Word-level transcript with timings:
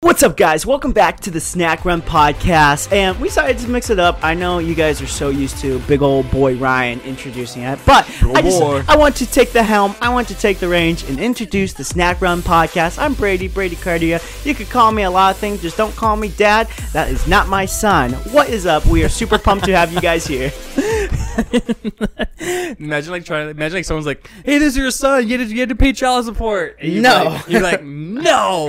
What's 0.00 0.22
up, 0.22 0.36
guys? 0.36 0.64
Welcome 0.64 0.92
back 0.92 1.18
to 1.20 1.30
the 1.32 1.40
Snack 1.40 1.84
Run 1.84 2.00
podcast. 2.02 2.92
And 2.92 3.18
we 3.18 3.26
decided 3.26 3.58
to 3.58 3.68
mix 3.68 3.90
it 3.90 3.98
up. 3.98 4.22
I 4.22 4.32
know 4.32 4.60
you 4.60 4.76
guys 4.76 5.02
are 5.02 5.08
so 5.08 5.28
used 5.30 5.58
to 5.58 5.80
big 5.80 6.02
old 6.02 6.30
boy 6.30 6.54
Ryan 6.56 7.00
introducing 7.00 7.62
it, 7.62 7.80
but 7.84 8.08
I 8.22 8.40
just 8.40 8.60
boy. 8.60 8.84
I 8.86 8.96
want 8.96 9.16
to 9.16 9.26
take 9.26 9.50
the 9.50 9.64
helm. 9.64 9.96
I 10.00 10.10
want 10.10 10.28
to 10.28 10.36
take 10.36 10.58
the 10.60 10.68
range 10.68 11.02
and 11.10 11.18
introduce 11.18 11.72
the 11.72 11.82
Snack 11.82 12.20
Run 12.20 12.42
podcast. 12.42 12.96
I'm 13.00 13.14
Brady 13.14 13.48
Brady 13.48 13.74
Cardia. 13.74 14.20
You 14.46 14.54
could 14.54 14.70
call 14.70 14.92
me 14.92 15.02
a 15.02 15.10
lot 15.10 15.32
of 15.34 15.36
things, 15.38 15.60
just 15.62 15.76
don't 15.76 15.94
call 15.96 16.14
me 16.14 16.28
Dad. 16.28 16.68
That 16.92 17.10
is 17.10 17.26
not 17.26 17.48
my 17.48 17.66
son. 17.66 18.12
What 18.30 18.48
is 18.50 18.66
up? 18.66 18.86
We 18.86 19.02
are 19.02 19.08
super 19.08 19.36
pumped 19.36 19.64
to 19.64 19.76
have 19.76 19.92
you 19.92 20.00
guys 20.00 20.24
here. 20.24 20.52
Imagine 22.78 23.10
like 23.12 23.24
trying. 23.24 23.46
To 23.46 23.50
imagine 23.50 23.76
like 23.78 23.84
someone's 23.84 24.06
like, 24.06 24.28
"Hey, 24.44 24.58
this 24.58 24.68
is 24.74 24.76
your 24.76 24.90
son. 24.90 25.26
You 25.28 25.38
had 25.38 25.48
to, 25.48 25.54
you 25.54 25.60
had 25.60 25.68
to 25.70 25.74
pay 25.74 25.92
child 25.92 26.24
support." 26.24 26.76
And 26.80 26.92
you're 26.92 27.02
No. 27.02 27.24
like- 27.24 27.48
you're 27.48 27.60
like, 27.62 27.82
"No, 27.84 28.68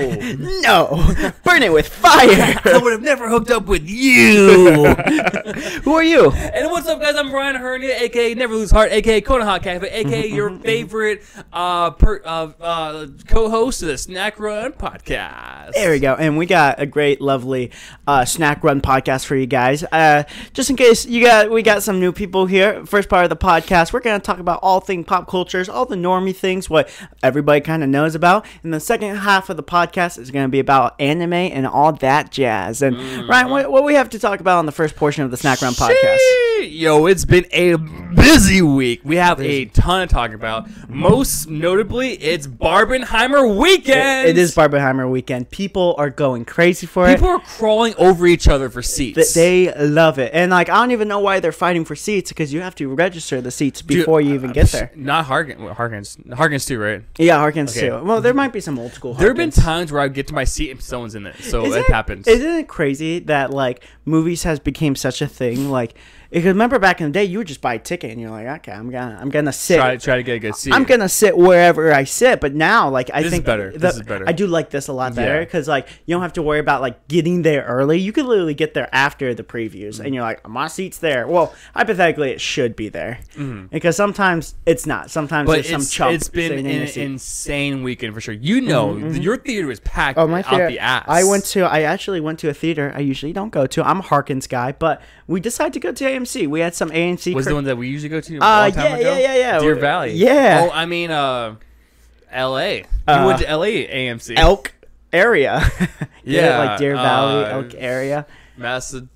No, 0.61 0.87
burn 1.43 1.63
it 1.63 1.71
with 1.71 1.87
fire. 1.87 2.59
I 2.65 2.79
would 2.81 2.93
have 2.93 3.01
never 3.01 3.29
hooked 3.29 3.51
up 3.51 3.65
with 3.65 3.87
you." 3.87 4.85
Who 5.83 5.93
are 5.93 6.03
you? 6.03 6.31
and 6.31 6.71
what's 6.71 6.87
up, 6.87 7.01
guys? 7.01 7.15
I'm 7.15 7.29
Brian 7.29 7.55
Hernia, 7.55 7.95
aka 7.99 8.33
Never 8.33 8.53
Lose 8.53 8.71
Heart, 8.71 8.91
aka 8.91 9.21
Kona 9.21 9.45
Hot 9.45 9.61
Cafe, 9.63 9.87
aka 9.87 10.27
your 10.33 10.57
favorite 10.59 11.23
uh, 11.51 11.91
per, 11.91 12.21
uh, 12.23 12.51
uh, 12.61 13.07
co-host 13.27 13.81
of 13.81 13.89
the 13.89 13.97
Snack 13.97 14.39
Run 14.39 14.71
podcast. 14.73 15.73
There 15.73 15.91
we 15.91 15.99
go. 15.99 16.15
And 16.15 16.37
we 16.37 16.45
got 16.45 16.79
a 16.79 16.85
great, 16.85 17.21
lovely 17.21 17.71
uh, 18.07 18.25
snack 18.25 18.63
run 18.63 18.81
podcast 18.81 19.25
for 19.25 19.35
you 19.35 19.45
guys. 19.45 19.83
Uh, 19.83 20.23
just 20.53 20.69
in 20.69 20.75
case 20.75 21.05
you 21.05 21.23
got, 21.25 21.51
we 21.51 21.61
got 21.61 21.83
some 21.83 21.99
new 21.99 22.11
people 22.11 22.45
here. 22.45 22.85
First 22.85 23.09
part 23.09 23.23
of 23.23 23.29
the 23.29 23.37
podcast, 23.37 23.93
we're 23.93 23.99
gonna 23.99 24.19
talk 24.19 24.39
about 24.39 24.59
all 24.61 24.79
thing 24.79 25.03
pop 25.03 25.27
cultures, 25.27 25.67
all 25.67 25.85
the 25.85 25.95
normie 25.95 26.35
things, 26.35 26.69
what 26.69 26.89
everybody 27.23 27.61
kind 27.61 27.83
of 27.83 27.89
knows 27.89 28.15
about. 28.15 28.45
And 28.63 28.73
the 28.73 28.79
second 28.79 29.17
half 29.17 29.49
of 29.49 29.57
the 29.57 29.63
podcast 29.63 30.17
is 30.17 30.31
gonna 30.31 30.49
be 30.49 30.59
about 30.59 30.95
anime 30.99 31.08
and 31.09 31.67
all 31.67 31.93
that 31.93 32.31
jazz. 32.31 32.81
And 32.81 32.97
Ryan, 33.27 33.49
what, 33.49 33.71
what 33.71 33.83
we 33.83 33.95
have 33.95 34.09
to 34.11 34.19
talk 34.19 34.39
about 34.39 34.57
on 34.59 34.65
the 34.65 34.71
first 34.71 34.95
portion 34.95 35.23
of 35.23 35.31
the 35.31 35.37
snack 35.37 35.61
Round 35.61 35.75
podcast? 35.75 36.17
Yo, 36.61 37.05
it's 37.05 37.25
been 37.25 37.45
a 37.51 37.75
busy 37.77 38.61
week. 38.61 39.01
We 39.03 39.15
have 39.15 39.39
a 39.41 39.65
ton 39.65 40.07
to 40.07 40.13
talk 40.13 40.33
about. 40.33 40.67
Most 40.89 41.49
notably, 41.49 42.13
it's 42.13 42.47
Barbenheimer 42.47 43.57
weekend. 43.57 44.27
It 44.27 44.37
is 44.37 44.53
Barbenheimer 44.55 45.09
weekend. 45.09 45.49
People 45.49 45.95
are 45.97 46.09
going 46.09 46.45
crazy 46.45 46.85
for 46.85 47.07
it. 47.09 47.15
People 47.15 47.29
are 47.29 47.39
crawling 47.39 47.93
over 47.97 48.27
each 48.27 48.47
other 48.47 48.69
for 48.69 48.81
seats. 48.81 49.15
Th- 49.15 49.33
They 49.33 49.73
love 49.85 50.19
it, 50.19 50.31
and 50.33 50.51
like 50.51 50.69
I 50.69 50.75
don't 50.75 50.91
even 50.91 51.07
know 51.07 51.19
why 51.19 51.39
they're 51.39 51.51
fighting 51.51 51.85
for 51.85 51.95
seats 51.95 52.29
because 52.29 52.53
you 52.53 52.61
have 52.61 52.75
to 52.75 52.93
register 52.93 53.39
the 53.41 53.51
seats 53.51 53.81
Dude, 53.81 53.99
before 53.99 54.19
you 54.21 54.33
even 54.33 54.49
uh, 54.49 54.53
get 54.53 54.67
there. 54.69 54.91
Not 54.95 55.25
Harkins. 55.25 55.61
Harkins. 55.71 56.17
Harkins 56.33 56.65
too, 56.65 56.79
right? 56.79 57.03
Yeah, 57.17 57.37
Harkins 57.37 57.75
Okay. 57.77 57.87
too. 57.89 58.03
Well, 58.03 58.19
there 58.21 58.33
might 58.33 58.51
be 58.53 58.59
some 58.59 58.77
old 58.77 58.91
school. 58.93 59.13
There 59.13 59.27
have 59.29 59.37
been 59.37 59.51
times 59.51 59.91
where 59.91 60.01
I 60.01 60.07
get 60.09 60.27
to 60.27 60.33
my 60.33 60.43
seat 60.43 60.71
and 60.71 60.81
someone's 60.99 61.15
in 61.15 61.25
it, 61.25 61.43
so 61.43 61.65
Isn't 61.65 61.81
it 61.81 61.91
happens. 61.91 62.27
Isn't 62.27 62.55
it 62.55 62.67
crazy 62.67 63.19
that 63.19 63.51
like 63.51 63.83
movies 64.05 64.43
has 64.43 64.59
became 64.59 64.95
such 64.95 65.21
a 65.21 65.27
thing? 65.27 65.69
Like, 65.69 65.95
because 66.29 66.47
remember 66.47 66.79
back 66.79 67.01
in 67.01 67.07
the 67.07 67.11
day, 67.13 67.23
you 67.23 67.39
would 67.39 67.47
just 67.47 67.61
buy 67.61 67.75
a 67.75 67.79
ticket 67.79 68.11
and 68.11 68.21
you're 68.21 68.29
like, 68.29 68.47
okay, 68.59 68.71
I'm 68.71 68.89
gonna, 68.89 69.17
I'm 69.19 69.29
gonna 69.29 69.51
sit. 69.51 69.77
try, 69.77 69.97
try 69.97 70.17
to 70.17 70.23
get 70.23 70.35
a 70.35 70.39
good 70.39 70.55
seat. 70.55 70.73
I'm 70.73 70.83
gonna 70.83 71.09
sit 71.09 71.35
wherever 71.37 71.93
I 71.93 72.03
sit, 72.03 72.39
but 72.39 72.53
now, 72.53 72.89
like, 72.89 73.09
I 73.13 73.21
think 73.21 73.23
This 73.23 73.25
is 73.25 73.31
think 73.31 73.45
better. 73.45 73.71
the- 73.71 73.79
This 73.79 73.95
is 73.95 74.01
better. 74.03 74.25
I 74.27 74.31
do 74.31 74.47
like 74.47 74.69
this 74.69 74.87
a 74.87 74.93
lot 74.93 75.15
better 75.15 75.35
Yeah. 75.35 75.45
because, 75.45 75.67
like, 75.67 75.87
you 76.05 76.13
don't 76.15 76.21
have 76.21 76.33
to 76.33 76.41
worry 76.41 76.59
about 76.59 76.81
like 76.81 77.07
getting 77.07 77.41
there 77.41 77.63
early. 77.63 77.99
You 77.99 78.11
can 78.11 78.27
literally 78.27 78.53
get 78.53 78.73
there 78.73 78.89
after 78.93 79.33
the 79.33 79.43
previews, 79.43 79.97
and 79.97 80.05
mm-hmm. 80.05 80.13
you're 80.13 80.23
like, 80.23 80.47
my 80.47 80.67
seat's 80.67 80.99
there. 80.99 81.27
Well, 81.27 81.53
hypothetically, 81.73 82.31
it 82.31 82.41
should 82.41 82.75
be 82.75 82.89
there 82.89 83.19
mm-hmm. 83.35 83.67
because 83.67 83.95
sometimes 83.95 84.55
it's 84.65 84.85
not. 84.85 85.09
Sometimes 85.09 85.39
Mm-hmm. 85.39 85.45
But 85.47 85.53
there's 85.67 85.85
some 85.85 85.91
chump 85.91 86.15
it's 86.15 86.27
been 86.29 86.65
an 86.65 86.65
insane 86.65 87.83
weekend 87.83 88.13
for 88.13 88.21
sure. 88.21 88.33
You 88.33 88.61
know, 88.61 88.93
mm-hmm, 88.93 89.21
your 89.21 89.37
theater 89.37 89.67
was 89.67 89.79
packed 89.79 90.17
Oh 90.17 90.27
my 90.27 90.39
out 90.39 90.49
theater! 90.49 90.67
the 90.67 90.79
ass. 90.79 91.05
I 91.07 91.23
went 91.23 91.45
to. 91.45 91.61
I 91.61 91.81
actually 91.81 92.19
went 92.19 92.39
to 92.39 92.49
a 92.49 92.53
theater. 92.53 92.91
I 92.95 92.99
usually 92.99 93.33
don't 93.33 93.49
go 93.51 93.65
to. 93.67 93.87
I'm 93.87 93.99
a 93.99 94.03
Harkins 94.03 94.47
guy, 94.47 94.71
but 94.73 95.01
we 95.27 95.39
decided 95.39 95.73
to 95.73 95.79
go 95.79 95.91
to 95.91 96.05
AMC. 96.23 96.47
We 96.47 96.59
had 96.59 96.75
some 96.75 96.89
AMC. 96.91 97.33
Was 97.33 97.45
cr- 97.45 97.49
the 97.49 97.55
one 97.55 97.63
that 97.65 97.77
we 97.77 97.87
usually 97.87 98.09
go 98.09 98.21
to 98.21 98.37
a 98.37 98.39
Uh, 98.39 98.61
long 98.61 98.71
time 98.71 98.85
yeah, 98.85 98.97
ago? 98.97 99.13
yeah, 99.13 99.19
yeah, 99.19 99.35
yeah. 99.35 99.59
Deer 99.59 99.75
Valley. 99.75 100.13
Yeah. 100.13 100.67
Oh, 100.67 100.71
I 100.73 100.85
mean, 100.85 101.11
uh, 101.11 101.55
L.A. 102.31 102.85
Uh, 103.07 103.17
you 103.21 103.25
went 103.27 103.39
to 103.39 103.49
L.A. 103.49 103.87
AMC. 103.87 104.33
Elk 104.37 104.73
area. 105.13 105.61
Yeah, 106.23 106.59
like 106.59 106.77
Deer 106.79 106.95
Valley, 106.95 107.43
uh, 107.45 107.57
Elk 107.57 107.73
area. 107.75 108.27
Massa- 108.55 109.07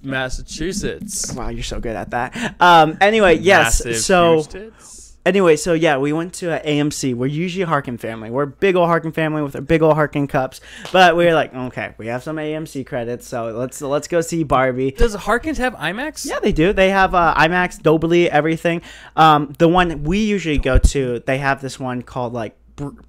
Massachusetts. 0.00 1.32
Wow, 1.34 1.48
you're 1.48 1.64
so 1.64 1.80
good 1.80 1.96
at 1.96 2.10
that. 2.10 2.54
Um. 2.60 2.96
Anyway, 3.00 3.38
yes. 3.38 3.84
Massive, 3.84 3.96
so 4.02 4.34
huge 4.36 4.48
tits. 4.48 5.05
Anyway, 5.26 5.56
so 5.56 5.74
yeah, 5.74 5.98
we 5.98 6.12
went 6.12 6.32
to 6.34 6.46
AMC. 6.46 7.14
We're 7.14 7.26
usually 7.26 7.62
a 7.62 7.66
Harkin 7.66 7.98
family. 7.98 8.30
We're 8.30 8.44
a 8.44 8.46
big 8.46 8.76
old 8.76 8.86
Harkin 8.86 9.12
family 9.12 9.42
with 9.42 9.54
our 9.54 9.60
big 9.60 9.82
old 9.82 9.94
Harkin 9.94 10.26
cups. 10.26 10.60
But 10.92 11.16
we 11.16 11.26
were 11.26 11.34
like, 11.34 11.52
okay, 11.54 11.94
we 11.98 12.06
have 12.06 12.22
some 12.22 12.36
AMC 12.36 12.86
credits, 12.86 13.26
so 13.26 13.50
let's 13.50 13.82
let's 13.82 14.08
go 14.08 14.20
see 14.20 14.44
Barbie. 14.44 14.92
Does 14.92 15.14
Harkins 15.14 15.58
have 15.58 15.74
IMAX? 15.74 16.24
Yeah, 16.24 16.38
they 16.40 16.52
do. 16.52 16.72
They 16.72 16.90
have 16.90 17.14
uh, 17.14 17.34
IMAX, 17.36 17.82
Dolby, 17.82 18.30
everything. 18.30 18.80
Um, 19.16 19.52
the 19.58 19.68
one 19.68 20.04
we 20.04 20.18
usually 20.18 20.58
go 20.58 20.78
to, 20.78 21.22
they 21.26 21.38
have 21.38 21.60
this 21.60 21.78
one 21.78 22.02
called 22.02 22.32
like 22.32 22.56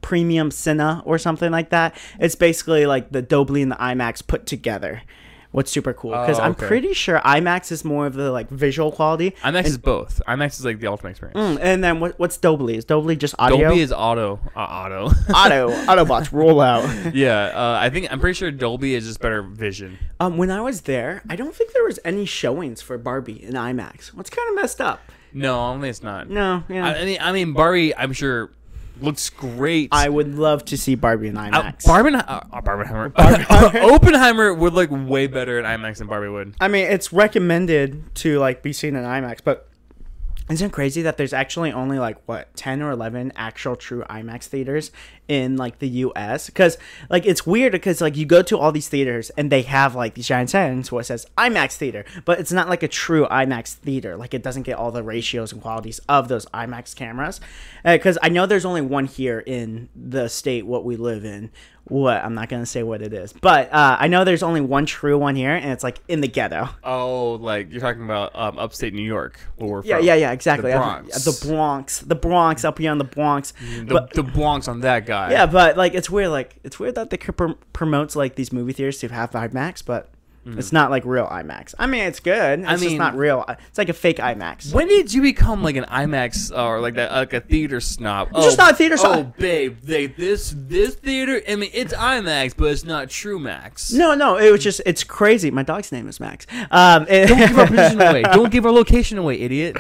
Premium 0.02 0.50
Cine 0.50 1.02
or 1.06 1.18
something 1.18 1.52
like 1.52 1.70
that. 1.70 1.96
It's 2.20 2.36
basically 2.36 2.86
like 2.86 3.12
the 3.12 3.22
Dolby 3.22 3.62
and 3.62 3.72
the 3.72 3.76
IMAX 3.76 4.26
put 4.26 4.46
together. 4.46 5.04
What's 5.52 5.72
super 5.72 5.94
cool 5.94 6.12
because 6.12 6.40
Oh, 6.40 6.44
I'm 6.44 6.52
okay. 6.52 6.68
pretty 6.68 6.94
sure 6.94 7.20
IMAX 7.20 7.72
is 7.72 7.86
more 7.86 8.06
of 8.06 8.14
the 8.14 8.32
like 8.32 8.50
visual 8.50 8.92
quality. 8.92 9.32
IMAX 9.44 9.66
is 9.66 9.78
both. 9.78 10.22
IMAX 10.28 10.60
is 10.60 10.66
like 10.66 10.80
the 10.80 10.88
ultimate 10.88 11.12
experience. 11.12 11.38
Mm, 11.40 11.60
and 11.62 11.84
then 11.84 12.00
what, 12.00 12.20
what's 12.20 12.38
Dolby? 12.38 12.76
Is 12.76 12.86
Dolby 12.86 13.16
just 13.16 13.34
audio? 13.40 13.68
Dolby 13.70 13.80
is 13.82 13.92
auto. 13.94 14.40
Uh, 14.56 14.60
auto. 14.60 15.06
auto. 15.34 15.70
Autobots 15.86 16.32
roll 16.32 16.60
out. 16.62 16.84
yeah, 17.16 17.46
uh, 17.56 17.78
I 17.82 17.90
think 17.90 18.12
I'm 18.12 18.20
pretty 18.20 18.36
sure 18.36 18.52
Dolby 18.52 18.94
is 18.94 19.06
just 19.08 19.20
better 19.20 19.42
vision. 19.42 19.98
Um, 20.20 20.38
when 20.38 20.52
I 20.52 20.62
was 20.62 20.82
there, 20.82 21.24
I 21.30 21.36
don't 21.36 21.56
think 21.56 21.74
there 21.74 21.84
was 21.86 22.00
any 22.04 22.26
showings 22.26 22.82
for 22.82 22.98
Barbie 22.98 23.42
in 23.44 23.54
IMAX. 23.54 24.08
What's 24.14 24.30
kind 24.30 24.50
of 24.50 24.56
messed 24.56 24.82
up? 24.82 25.00
No, 25.34 25.60
only 25.60 25.90
it's 25.90 26.02
not. 26.04 26.30
No, 26.30 26.64
yeah. 26.70 26.86
I, 26.86 26.96
I 27.02 27.06
mean, 27.06 27.18
I 27.22 27.32
mean, 27.32 27.54
Barbie. 27.54 27.96
I'm 27.96 28.14
sure 28.14 28.50
looks 29.02 29.30
great. 29.30 29.90
I 29.92 30.10
would 30.10 30.36
love 30.36 30.66
to 30.66 30.78
see 30.78 30.96
Barbie 30.96 31.28
in 31.28 31.38
Uh, 31.38 31.44
IMAX. 31.52 31.88
Uh, 31.88 31.92
uh, 31.92 32.62
Barbenheimer. 32.62 33.10
Barbenheimer. 33.14 33.92
Oppenheimer 33.94 34.54
would 34.54 34.74
look 34.74 34.90
way 34.92 35.28
better 35.28 35.60
in 35.60 35.66
IMAX 35.66 35.98
than 35.98 36.08
Barbie 36.08 36.30
would. 36.30 36.56
I 36.60 36.68
mean, 36.68 36.86
it's 36.86 37.12
recommended 37.14 38.16
to 38.16 38.40
like 38.40 38.64
be 38.64 38.74
seen 38.74 38.96
in 38.96 39.04
IMAX, 39.04 39.40
but 39.44 39.67
isn't 40.50 40.68
it 40.68 40.74
crazy 40.74 41.02
that 41.02 41.18
there's 41.18 41.34
actually 41.34 41.72
only 41.72 42.00
like 42.00 42.18
what 42.26 42.54
10 42.56 42.82
or 42.82 42.92
11 42.92 43.34
actual 43.36 43.76
true 43.76 44.04
IMAX 44.10 44.46
theaters 44.46 44.92
in 45.28 45.58
like 45.58 45.80
the 45.80 45.90
US 45.90 46.48
because 46.48 46.78
like 47.10 47.26
it's 47.26 47.46
weird 47.46 47.74
because 47.74 48.00
like 48.00 48.16
you 48.16 48.26
go 48.26 48.42
to 48.42 48.58
all 48.58 48.72
these 48.72 48.88
theaters 48.88 49.30
and 49.32 49.52
they 49.52 49.64
have 49.64 49.96
like 49.96 50.14
these 50.14 50.28
giant 50.28 50.50
signs 50.50 50.92
where 50.92 51.02
it 51.02 51.06
says 51.06 51.26
IMAX 51.38 51.76
theater 51.76 52.06
but 52.26 52.40
it's 52.40 52.52
not 52.52 52.70
like 52.70 52.84
a 52.84 52.88
true 52.88 53.28
IMAX 53.28 53.74
theater. 53.74 54.16
Like 54.16 54.34
it 54.34 54.44
doesn't 54.44 54.64
get 54.64 54.78
all 54.78 54.92
the 54.92 55.04
ratios 55.04 55.52
and 55.52 55.62
qualities 55.62 56.00
of 56.08 56.28
those 56.28 56.46
IMAX 56.48 56.96
cameras. 56.96 57.40
Uh, 57.84 57.96
because 57.98 58.18
I 58.22 58.30
know 58.30 58.46
there's 58.46 58.66
only 58.66 58.82
one 58.82 59.06
here 59.06 59.40
in 59.40 59.90
the 59.96 60.28
state 60.28 60.66
what 60.66 60.86
we 60.86 60.96
live 60.96 61.26
in 61.26 61.52
what 61.90 62.24
I'm 62.24 62.34
not 62.34 62.50
gonna 62.50 62.66
say 62.66 62.84
what 62.84 63.02
it 63.02 63.14
is 63.14 63.34
but 63.34 63.72
uh, 63.74 63.98
I 64.00 64.08
know 64.08 64.24
there's 64.24 64.44
only 64.44 64.62
one 64.62 64.86
true 64.86 65.18
one 65.18 65.36
here 65.36 65.52
and 65.54 65.72
it's 65.72 65.84
like 65.84 66.00
in 66.08 66.22
the 66.22 66.28
ghetto 66.28 66.70
Oh, 66.84 67.34
like 67.34 67.72
you're 67.72 67.82
talking 67.82 68.04
about 68.04 68.36
um, 68.36 68.58
upstate 68.60 68.94
New 68.94 69.02
York, 69.04 69.40
where 69.58 69.82
yeah 69.86 69.98
from. 69.98 70.06
yeah 70.06 70.16
yeah 70.16 70.32
exactly 70.32 70.72
The 70.72 70.78
Bronx. 70.78 71.24
the 71.26 71.48
Bronx 71.48 72.00
the 72.00 72.16
Bronx 72.16 72.64
up 72.66 72.78
here 72.80 72.92
on 72.92 72.98
the 72.98 73.04
Bronx 73.04 73.54
The, 73.78 73.86
but 73.86 74.14
the 74.14 74.24
Bronx 74.24 74.68
on 74.68 74.82
that 74.82 75.06
guy. 75.06 75.32
yeah 75.32 75.46
but 75.46 75.78
like 75.78 75.94
it's 75.94 76.10
weird 76.10 76.30
like 76.30 76.58
it's 76.64 76.80
weird 76.80 76.96
that 76.96 77.10
they 77.10 77.18
promotes 77.18 78.16
like 78.16 78.36
these 78.36 78.52
movie 78.54 78.74
theaters 78.74 79.00
to 79.00 79.08
have 79.10 79.32
IMAX 79.32 79.84
but 79.86 80.10
it's 80.58 80.72
not 80.72 80.90
like 80.92 81.04
real 81.06 81.28
IMAX 81.28 81.74
I 81.78 81.88
mean 81.88 82.04
it's 82.04 82.20
good 82.20 82.60
it's 82.62 82.70
just 82.70 82.84
mean- 82.84 82.98
not 82.98 83.16
real 83.16 83.44
it's 83.68 83.78
like 83.78 83.90
a 83.90 83.94
fake 83.94 84.18
IMAX 84.18 84.74
When 84.74 84.88
did 84.88 85.14
you 85.14 85.22
become 85.22 85.64
like 85.64 85.76
an 85.76 85.86
IMAX 85.86 86.52
uh, 86.56 86.66
or 86.66 86.80
like 86.80 86.96
that, 86.96 87.12
like 87.12 87.34
a 87.34 87.42
theater 87.42 87.80
snob? 87.82 88.30
It's 88.36 88.46
just 88.46 88.58
not 88.58 88.72
a 88.74 88.76
theater 88.76 88.96
Oh, 89.00 89.14
snob. 89.14 89.38
babe, 89.38 89.78
they, 89.84 90.08
this 90.08 90.54
this 90.56 90.96
theater. 90.96 91.42
I 91.50 91.56
mean, 91.56 91.70
it's 91.74 91.94
IMAX, 91.94 92.56
but 92.58 92.66
it's 92.72 92.86
not 92.86 93.10
True 93.10 93.40
Max. 93.40 93.92
no 93.92 94.16
no 94.16 94.38
it 94.38 94.52
was 94.52 94.64
just 94.64 94.82
it's 94.86 95.04
crazy 95.04 95.52
my 95.52 95.64
dog's 95.64 95.92
name 95.92 96.08
is 96.08 96.20
Max 96.20 96.46
um 96.72 97.06
it- 97.10 97.28
Don't 97.28 97.38
give 97.40 97.58
our 97.60 97.68
position 97.68 98.02
away. 98.08 98.22
Don't 98.24 98.52
give 98.52 98.66
our 98.66 98.72
location 98.72 99.18
away, 99.18 99.40
idiot. 99.42 99.78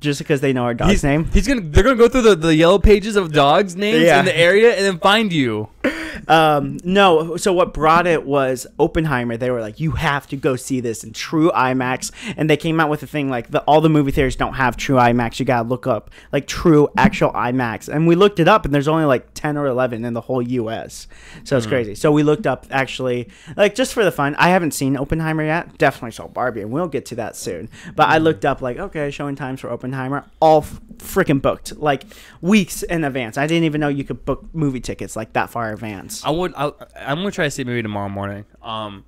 just 0.00 0.18
because 0.18 0.40
they 0.40 0.52
know 0.52 0.64
our 0.64 0.74
dog's 0.74 0.90
He's, 0.92 1.04
name 1.04 1.24
he's 1.32 1.46
gonna. 1.46 1.60
They're 1.62 1.82
gonna 1.84 1.96
go 1.96 2.08
through 2.08 2.22
the, 2.22 2.34
the 2.36 2.54
yellow 2.54 2.78
pages 2.78 3.16
of 3.16 3.32
dogs' 3.32 3.76
names 3.76 4.02
Yeah. 4.04 4.18
in 4.20 4.24
the 4.24 4.36
area 4.36 4.74
and 4.76 4.84
then 4.84 4.98
find 4.98 5.32
you. 5.32 5.68
Um, 6.28 6.78
no. 6.84 7.36
So 7.36 7.52
what 7.52 7.74
brought 7.74 8.06
it 8.06 8.24
was 8.24 8.66
Oppenheimer. 8.78 9.36
They 9.36 9.50
were 9.50 9.60
like, 9.60 9.80
you 9.80 9.92
have 9.92 10.26
to 10.28 10.36
go 10.36 10.56
see 10.56 10.80
this 10.80 11.04
in 11.04 11.12
true 11.12 11.50
IMAX, 11.52 12.10
and 12.36 12.48
they 12.48 12.56
came 12.56 12.80
out 12.80 12.90
with 12.90 13.02
a 13.02 13.06
thing 13.06 13.30
like 13.30 13.50
the, 13.50 13.60
all 13.62 13.80
the 13.80 13.88
movie 13.88 14.10
theaters 14.10 14.36
don't 14.36 14.54
have 14.54 14.76
true 14.76 14.96
IMAX. 14.96 15.38
You 15.38 15.44
gotta 15.44 15.68
look 15.68 15.86
up 15.86 16.10
like 16.32 16.46
true 16.46 16.88
actual 16.96 17.32
IMAX, 17.32 17.88
and 17.88 18.06
we 18.06 18.14
looked 18.14 18.40
it 18.40 18.48
up, 18.48 18.64
and 18.64 18.74
there's 18.74 18.88
only 18.88 19.04
like 19.04 19.32
ten 19.34 19.56
or 19.56 19.66
eleven 19.66 20.04
in 20.04 20.14
the 20.14 20.20
whole 20.20 20.42
U.S. 20.42 21.06
So 21.44 21.56
it's 21.56 21.66
crazy. 21.66 21.94
So 21.94 22.12
we 22.12 22.22
looked 22.22 22.46
up 22.46 22.66
actually 22.70 23.28
like 23.56 23.74
just 23.74 23.92
for 23.92 24.04
the 24.04 24.12
fun. 24.12 24.34
I 24.36 24.50
haven't 24.50 24.72
seen 24.72 24.96
Oppenheimer 24.96 25.44
yet. 25.44 25.78
Definitely 25.78 26.12
saw 26.12 26.28
Barbie, 26.28 26.62
and 26.62 26.70
we'll 26.70 26.88
get 26.88 27.06
to 27.06 27.14
that 27.16 27.36
soon. 27.36 27.68
But 27.94 28.08
I 28.08 28.18
looked 28.18 28.44
up 28.44 28.60
like 28.60 28.78
okay, 28.78 29.10
showing 29.10 29.36
times 29.36 29.60
for 29.60 29.70
Oppenheimer, 29.70 30.24
all 30.40 30.62
freaking 30.98 31.40
booked 31.40 31.76
like 31.76 32.04
weeks 32.40 32.82
in 32.82 33.04
advance. 33.04 33.38
I 33.38 33.46
didn't 33.46 33.64
even 33.64 33.80
know 33.80 33.88
you 33.88 34.04
could 34.04 34.24
book 34.24 34.44
movie 34.52 34.80
tickets 34.80 35.16
like 35.16 35.32
that 35.32 35.50
far 35.50 35.68
in 35.68 35.74
advance. 35.74 36.09
Experience. 36.10 36.24
I 36.24 36.30
would. 36.30 36.54
I, 36.54 37.10
I'm 37.10 37.18
gonna 37.18 37.30
try 37.30 37.44
to 37.44 37.50
see 37.50 37.62
it 37.62 37.66
maybe 37.66 37.82
tomorrow 37.82 38.08
morning. 38.08 38.44
Um, 38.62 39.04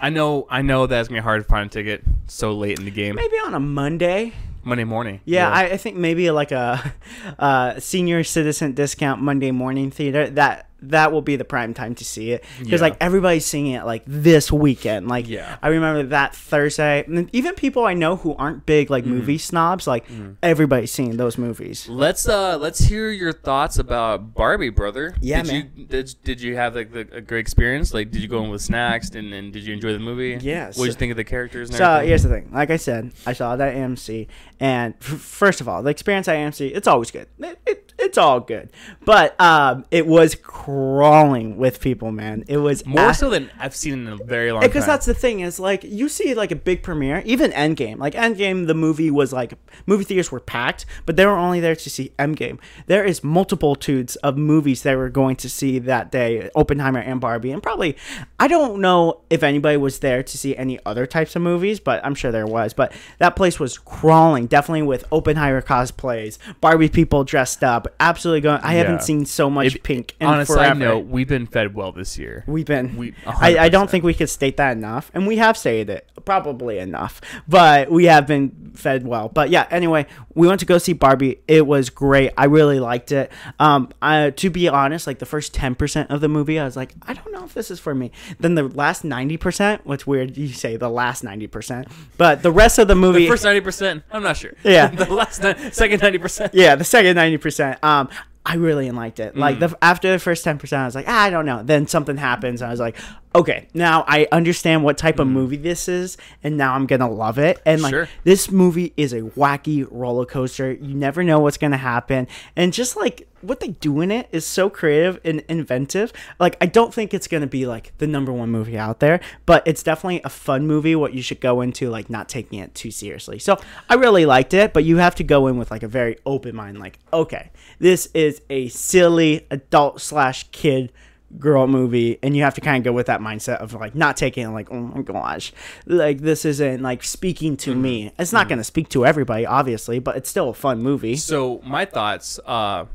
I 0.00 0.10
know. 0.10 0.46
I 0.50 0.62
know 0.62 0.86
that 0.86 1.00
it's 1.00 1.08
gonna 1.08 1.20
be 1.20 1.24
hard 1.24 1.42
to 1.42 1.48
find 1.48 1.66
a 1.66 1.72
ticket 1.72 2.02
so 2.26 2.52
late 2.52 2.78
in 2.78 2.84
the 2.84 2.90
game. 2.90 3.14
Maybe 3.14 3.36
on 3.38 3.54
a 3.54 3.60
Monday. 3.60 4.32
Monday 4.64 4.84
morning. 4.84 5.20
Yeah, 5.24 5.48
I, 5.50 5.64
I 5.64 5.76
think 5.76 5.96
maybe 5.96 6.30
like 6.30 6.52
a, 6.52 6.92
a 7.38 7.76
senior 7.78 8.22
citizen 8.24 8.74
discount 8.74 9.22
Monday 9.22 9.50
morning 9.50 9.90
theater. 9.90 10.28
That 10.30 10.67
that 10.82 11.10
will 11.12 11.22
be 11.22 11.36
the 11.36 11.44
prime 11.44 11.74
time 11.74 11.94
to 11.96 12.04
see 12.04 12.30
it 12.32 12.44
because 12.58 12.80
Yeah. 12.80 12.88
like 12.88 12.96
everybody's 13.00 13.44
seeing 13.44 13.66
it 13.68 13.84
like 13.84 14.02
this 14.06 14.52
weekend. 14.52 15.08
Like 15.08 15.28
Yeah. 15.28 15.56
I 15.62 15.68
remember 15.68 16.04
that 16.10 16.34
Thursday. 16.36 17.04
and 17.06 17.28
even 17.32 17.54
people 17.54 17.84
I 17.84 17.94
know 17.94 18.16
who 18.16 18.34
aren't 18.36 18.64
big 18.66 18.90
like 18.90 19.04
Mm-hmm. 19.04 19.12
movie 19.14 19.38
snobs, 19.38 19.86
like 19.86 20.04
everybody's 20.42 20.92
seeing 20.92 21.16
those 21.16 21.36
movies. 21.38 21.88
Let's 21.88 22.28
uh 22.28 22.56
let's 22.58 22.80
hear 22.80 23.10
your 23.10 23.32
thoughts 23.32 23.78
about 23.78 24.34
Barbie, 24.34 24.70
brother. 24.70 25.14
Yeah, 25.20 25.42
did 25.42 25.52
man. 25.52 25.70
you 25.76 25.84
did, 25.86 26.14
did 26.24 26.40
you 26.40 26.56
have 26.56 26.74
like 26.74 26.92
the, 26.92 27.08
a 27.12 27.20
great 27.20 27.40
experience? 27.40 27.92
Like, 27.94 28.10
did 28.10 28.22
you 28.22 28.28
go 28.28 28.42
in 28.44 28.50
with 28.50 28.62
snacks 28.62 29.10
and, 29.10 29.32
and 29.34 29.52
did 29.52 29.64
you 29.64 29.74
enjoy 29.74 29.92
the 29.92 29.98
movie? 29.98 30.38
yes 30.40 30.78
What 30.78 30.84
did 30.84 30.94
you 30.94 30.98
think 30.98 31.10
of 31.10 31.16
the 31.16 31.24
characters? 31.24 31.68
And 31.70 31.78
So 31.78 31.84
everything? 31.84 32.08
here's 32.08 32.22
the 32.22 32.28
thing. 32.28 32.50
Like 32.52 32.70
I 32.70 32.76
said, 32.76 33.12
I 33.26 33.32
saw 33.32 33.56
that 33.56 33.74
at 33.74 33.76
AMC, 33.76 34.26
and 34.60 34.94
f- 35.00 35.06
first 35.06 35.60
of 35.60 35.68
all, 35.68 35.82
the 35.82 35.90
experience 35.90 36.28
at 36.28 36.36
AMC, 36.36 36.72
it's 36.74 36.88
always 36.88 37.10
good. 37.10 37.28
It, 37.38 37.58
it, 37.66 37.92
it's 37.98 38.16
all 38.18 38.40
good, 38.40 38.70
but 39.04 39.38
um, 39.40 39.84
it 39.90 40.06
was 40.06 40.34
crawling 40.78 41.56
with 41.56 41.80
people, 41.80 42.12
man. 42.12 42.44
It 42.46 42.58
was 42.58 42.84
more 42.86 43.10
a- 43.10 43.14
so 43.14 43.30
than 43.30 43.50
I've 43.58 43.74
seen 43.74 43.94
in 43.94 44.08
a 44.08 44.16
very 44.16 44.52
long 44.52 44.60
time. 44.62 44.70
because 44.70 44.86
that's 44.86 45.06
the 45.06 45.14
thing 45.14 45.40
is 45.40 45.58
like 45.58 45.82
you 45.84 46.08
see 46.08 46.34
like 46.34 46.50
a 46.50 46.56
big 46.56 46.82
premiere, 46.82 47.22
even 47.24 47.50
Endgame. 47.52 47.98
Like 47.98 48.14
Endgame, 48.14 48.66
the 48.66 48.74
movie 48.74 49.10
was 49.10 49.32
like 49.32 49.54
movie 49.86 50.04
theaters 50.04 50.30
were 50.32 50.40
packed, 50.40 50.84
but 51.06 51.16
they 51.16 51.24
were 51.26 51.32
only 51.36 51.60
there 51.60 51.74
to 51.76 51.90
see 51.90 52.12
Endgame. 52.18 52.58
There 52.86 53.04
is 53.04 53.24
multitudes 53.24 54.16
of 54.16 54.36
movies 54.36 54.82
they 54.82 54.94
we're 54.96 55.08
going 55.08 55.36
to 55.36 55.48
see 55.48 55.78
that 55.78 56.10
day, 56.12 56.50
Oppenheimer 56.54 57.00
and 57.00 57.20
Barbie, 57.20 57.52
and 57.52 57.62
probably 57.62 57.96
I 58.38 58.48
don't 58.48 58.80
know 58.80 59.20
if 59.30 59.42
anybody 59.42 59.76
was 59.76 60.00
there 60.00 60.22
to 60.22 60.38
see 60.38 60.56
any 60.56 60.78
other 60.84 61.06
types 61.06 61.36
of 61.36 61.42
movies, 61.42 61.80
but 61.80 62.04
I'm 62.04 62.14
sure 62.14 62.32
there 62.32 62.46
was. 62.46 62.74
But 62.74 62.92
that 63.18 63.36
place 63.36 63.58
was 63.60 63.78
crawling, 63.78 64.46
definitely 64.48 64.82
with 64.82 65.04
Oppenheimer 65.12 65.62
cosplays, 65.62 66.38
Barbie 66.60 66.88
people 66.88 67.24
dressed 67.24 67.62
up, 67.64 67.86
absolutely 68.00 68.40
going. 68.40 68.60
I 68.62 68.72
Yeah. 68.74 68.78
haven't 68.84 69.02
seen 69.02 69.26
so 69.26 69.48
much 69.50 69.76
If- 69.76 69.82
pink 69.82 70.14
in 70.20 70.26
on 70.26 70.40
a 70.40 70.44
forever. 70.46 70.64
side 70.70 70.78
note, 70.78 71.06
we've 71.06 71.28
been 71.28 71.46
fed 71.46 71.74
well 71.74 71.92
this 71.92 72.18
year. 72.18 72.44
We've 72.46 72.66
been. 72.66 72.96
We- 72.96 73.14
I, 73.26 73.58
I 73.58 73.68
don't 73.68 73.88
think 73.90 74.04
we 74.04 74.14
could 74.14 74.28
state 74.30 74.56
that 74.56 74.76
enough, 74.76 75.10
and 75.14 75.26
we 75.26 75.36
have 75.36 75.56
stated 75.56 75.90
it 75.90 76.08
probably 76.24 76.78
enough, 76.78 77.20
but 77.46 77.90
we 77.90 78.04
have 78.06 78.26
been 78.26 78.72
fed 78.74 79.06
well. 79.06 79.28
But 79.28 79.50
yeah, 79.50 79.66
anyway, 79.70 80.06
we 80.34 80.46
went 80.46 80.60
to 80.60 80.66
go 80.66 80.78
see 80.78 80.92
Barbie. 80.92 81.40
It 81.48 81.66
was 81.66 81.90
great. 81.90 82.32
I 82.36 82.44
really 82.46 82.80
liked 82.80 83.12
it. 83.12 83.30
Um, 83.58 83.88
I, 84.02 84.30
to 84.30 84.50
be 84.50 84.68
honest, 84.68 85.06
like 85.06 85.18
the 85.18 85.26
first 85.26 85.54
ten 85.54 85.74
percent 85.74 86.10
of 86.10 86.20
the 86.20 86.28
movie, 86.28 86.58
I 86.58 86.64
was 86.64 86.76
like, 86.76 86.94
I 87.06 87.14
don't 87.14 87.32
know 87.32 87.44
if 87.44 87.54
this 87.54 87.70
is 87.70 87.80
for 87.80 87.94
me. 87.94 88.10
Then 88.40 88.54
the 88.54 88.64
last 88.64 89.04
ninety 89.04 89.36
percent, 89.36 89.82
what's 89.84 90.06
weird, 90.06 90.36
you 90.36 90.48
say 90.48 90.76
the 90.76 90.88
last 90.90 91.24
ninety 91.24 91.46
percent, 91.46 91.88
but 92.16 92.42
the 92.42 92.52
rest 92.52 92.78
of 92.78 92.88
the 92.88 92.94
movie, 92.94 93.20
The 93.24 93.28
first 93.28 93.44
ninety 93.44 93.60
percent, 93.60 94.02
I'm 94.12 94.22
not 94.22 94.36
Yeah. 94.64 94.86
the 94.88 95.12
last 95.12 95.42
ni- 95.42 95.70
second 95.70 96.02
ninety 96.02 96.18
percent. 96.18 96.54
yeah, 96.54 96.74
the 96.74 96.84
second 96.84 97.16
ninety 97.16 97.38
percent. 97.38 97.82
Um, 97.82 98.08
I 98.44 98.54
really 98.54 98.90
liked 98.90 99.20
it. 99.20 99.34
Mm. 99.34 99.38
Like 99.38 99.58
the 99.58 99.76
after 99.82 100.10
the 100.10 100.18
first 100.18 100.42
ten 100.44 100.58
percent, 100.58 100.80
I 100.80 100.84
was 100.86 100.94
like, 100.94 101.06
ah, 101.08 101.22
I 101.24 101.30
don't 101.30 101.44
know. 101.44 101.62
Then 101.62 101.86
something 101.86 102.16
happens, 102.16 102.62
and 102.62 102.68
I 102.68 102.70
was 102.70 102.80
like, 102.80 102.96
okay, 103.34 103.68
now 103.74 104.04
I 104.06 104.26
understand 104.32 104.84
what 104.84 104.98
type 104.98 105.18
of 105.18 105.26
mm-hmm. 105.26 105.34
movie 105.34 105.56
this 105.56 105.88
is, 105.88 106.16
and 106.42 106.56
now 106.56 106.74
I'm 106.74 106.86
gonna 106.86 107.10
love 107.10 107.38
it. 107.38 107.60
And 107.64 107.82
like. 107.82 107.90
Sure. 107.90 108.08
this 108.24 108.50
movie 108.50 108.92
is 108.96 109.12
a 109.12 109.22
wacky 109.22 109.86
roller 109.90 110.26
coaster. 110.26 110.72
You 110.72 110.94
never 110.94 111.22
know 111.22 111.40
what's 111.40 111.58
gonna 111.58 111.76
happen, 111.76 112.26
and 112.56 112.72
just 112.72 112.96
like 112.96 113.28
what 113.40 113.60
they 113.60 113.68
do 113.68 114.00
in 114.00 114.10
it 114.10 114.28
is 114.32 114.44
so 114.46 114.68
creative 114.68 115.20
and 115.24 115.44
inventive. 115.48 116.12
Like 116.38 116.56
I 116.60 116.66
don't 116.66 116.92
think 116.92 117.14
it's 117.14 117.28
gonna 117.28 117.46
be 117.46 117.66
like 117.66 117.92
the 117.98 118.06
number 118.06 118.32
one 118.32 118.50
movie 118.50 118.78
out 118.78 119.00
there, 119.00 119.20
but 119.46 119.62
it's 119.66 119.82
definitely 119.82 120.20
a 120.24 120.28
fun 120.28 120.66
movie. 120.66 120.94
What 120.96 121.14
you 121.14 121.22
should 121.22 121.40
go 121.40 121.60
into 121.60 121.90
like 121.90 122.10
not 122.10 122.28
taking 122.28 122.58
it 122.58 122.74
too 122.74 122.90
seriously. 122.90 123.38
So 123.38 123.58
I 123.88 123.94
really 123.94 124.26
liked 124.26 124.54
it, 124.54 124.72
but 124.72 124.84
you 124.84 124.98
have 124.98 125.14
to 125.16 125.24
go 125.24 125.46
in 125.46 125.58
with 125.58 125.70
like 125.70 125.82
a 125.82 125.88
very 125.88 126.16
open 126.26 126.56
mind. 126.56 126.78
Like 126.78 126.98
okay, 127.12 127.50
this 127.78 128.06
is 128.14 128.40
a 128.50 128.68
silly 128.68 129.46
adult 129.50 130.00
slash 130.00 130.48
kid 130.50 130.92
girl 131.38 131.66
movie 131.66 132.18
and 132.22 132.34
you 132.34 132.42
have 132.42 132.54
to 132.54 132.60
kind 132.62 132.78
of 132.78 132.84
go 132.84 132.92
with 132.92 133.06
that 133.06 133.20
mindset 133.20 133.56
of 133.58 133.74
like 133.74 133.94
not 133.94 134.16
taking 134.16 134.46
it 134.46 134.48
like 134.50 134.70
oh 134.70 134.80
my 134.80 135.02
gosh 135.02 135.52
like 135.84 136.20
this 136.20 136.46
isn't 136.46 136.80
like 136.82 137.04
speaking 137.04 137.54
to 137.54 137.74
me 137.74 138.10
it's 138.18 138.32
not 138.32 138.48
going 138.48 138.56
to 138.56 138.64
speak 138.64 138.88
to 138.88 139.04
everybody 139.04 139.44
obviously 139.44 139.98
but 139.98 140.16
it's 140.16 140.30
still 140.30 140.48
a 140.48 140.54
fun 140.54 140.82
movie 140.82 141.16
So 141.16 141.60
my 141.64 141.84
thoughts, 141.84 142.40
uh, 142.46 142.86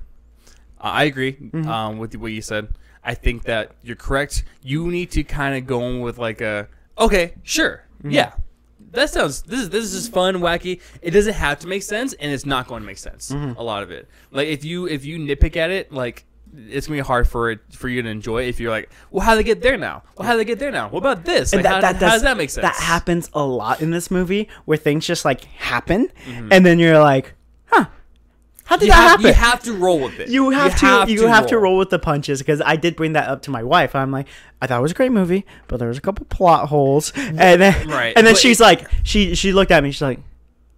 I 0.82 1.04
agree 1.04 1.34
Mm-hmm. 1.34 1.70
um, 1.70 1.98
with 2.00 2.16
what 2.16 2.32
you 2.32 2.42
said. 2.42 2.70
I 3.04 3.14
think 3.14 3.44
that 3.44 3.72
you're 3.84 3.96
correct. 3.96 4.44
You 4.64 4.90
need 4.90 5.12
to 5.12 5.24
kind 5.24 5.56
of 5.56 5.68
go 5.68 5.82
in 5.84 6.02
with 6.02 6.18
like 6.18 6.42
a 6.42 6.68
okay, 6.98 7.34
sure, 7.44 7.84
Mm-hmm. 8.00 8.12
yeah. 8.12 8.34
That 8.92 9.10
sounds 9.10 9.42
this 9.44 9.60
is 9.62 9.70
this 9.70 9.84
is 9.86 9.92
just 9.94 10.12
fun, 10.14 10.36
wacky. 10.36 10.80
It 11.02 11.12
doesn't 11.12 11.34
have 11.34 11.60
to 11.60 11.68
make 11.68 11.84
sense, 11.84 12.14
and 12.14 12.32
it's 12.32 12.46
not 12.46 12.68
going 12.68 12.82
to 12.82 12.86
make 12.86 12.98
sense. 13.00 13.32
Mm-hmm. 13.32 13.58
A 13.60 13.64
lot 13.64 13.82
of 13.84 13.92
it, 13.92 14.08
like 14.32 14.48
if 14.48 14.64
you 14.66 14.88
if 14.88 15.04
you 15.06 15.18
nitpick 15.20 15.56
at 15.56 15.70
it, 15.72 15.92
like 15.92 16.26
it's 16.56 16.88
gonna 16.88 16.98
be 17.00 17.06
hard 17.06 17.28
for 17.28 17.52
it 17.52 17.60
for 17.72 17.90
you 17.90 18.02
to 18.02 18.10
enjoy. 18.10 18.44
If 18.44 18.60
you're 18.60 18.72
like, 18.72 18.90
well, 19.12 19.26
how 19.26 19.36
they 19.36 19.44
get 19.44 19.62
there 19.62 19.78
now? 19.78 20.04
Well, 20.18 20.28
how 20.28 20.36
they 20.38 20.46
get 20.46 20.60
there 20.60 20.72
now? 20.72 20.90
What 20.90 21.00
about 21.00 21.26
this? 21.26 21.54
Like, 21.54 21.66
And 21.66 21.84
how, 21.84 21.94
how 21.94 21.94
does 22.12 22.22
that 22.22 22.38
make 22.38 22.50
sense? 22.50 22.64
that 22.64 22.76
happens 22.76 23.30
a 23.34 23.44
lot 23.44 23.82
in 23.82 23.92
this 23.92 24.12
movie 24.12 24.48
where 24.66 24.78
things 24.78 25.06
just 25.08 25.26
like 25.26 25.44
happen 25.46 26.10
Mm-hmm. 26.26 26.50
and 26.52 26.66
then 26.66 26.80
you're 26.80 27.00
like 27.00 27.34
huh 27.66 27.86
how 28.66 28.78
did 28.78 28.86
You 28.86 28.92
that 28.92 28.96
have, 28.96 29.10
happen 29.12 29.26
you 29.26 29.34
have 29.34 29.64
to 29.64 29.74
roll 29.74 30.00
with 30.00 30.20
it. 30.20 30.30
you 30.30 30.50
have 30.52 30.80
to 30.80 31.12
you 31.12 31.28
have 31.28 31.48
to 31.48 31.58
roll 31.58 31.78
with 31.78 31.90
the 31.90 32.00
punches 32.00 32.40
because 32.40 32.62
I 32.62 32.76
did 32.78 32.96
bring 32.96 33.14
that 33.14 33.28
up 33.28 33.42
to 33.44 33.52
my 33.52 33.62
wife. 33.64 33.94
I'm 33.96 34.12
like, 34.12 34.28
I 34.62 34.68
thought 34.68 34.80
it 34.80 34.82
was 34.82 34.92
a 34.92 34.96
great 34.96 35.12
movie, 35.12 35.46
but 35.68 35.78
there 35.78 35.90
was 35.90 35.98
a 35.98 36.02
couple 36.02 36.26
plot 36.28 36.70
holes, 36.70 37.12
and 37.16 37.38
then 37.62 37.88
Right, 37.90 38.14
and 38.16 38.26
then 38.26 38.36
but 38.36 38.40
she's 38.40 38.60
like, 38.62 38.88
she 39.04 39.36
she 39.36 39.52
looked 39.52 39.72
at 39.72 39.84
me, 39.84 39.92
she's 39.92 40.02
like, 40.02 40.20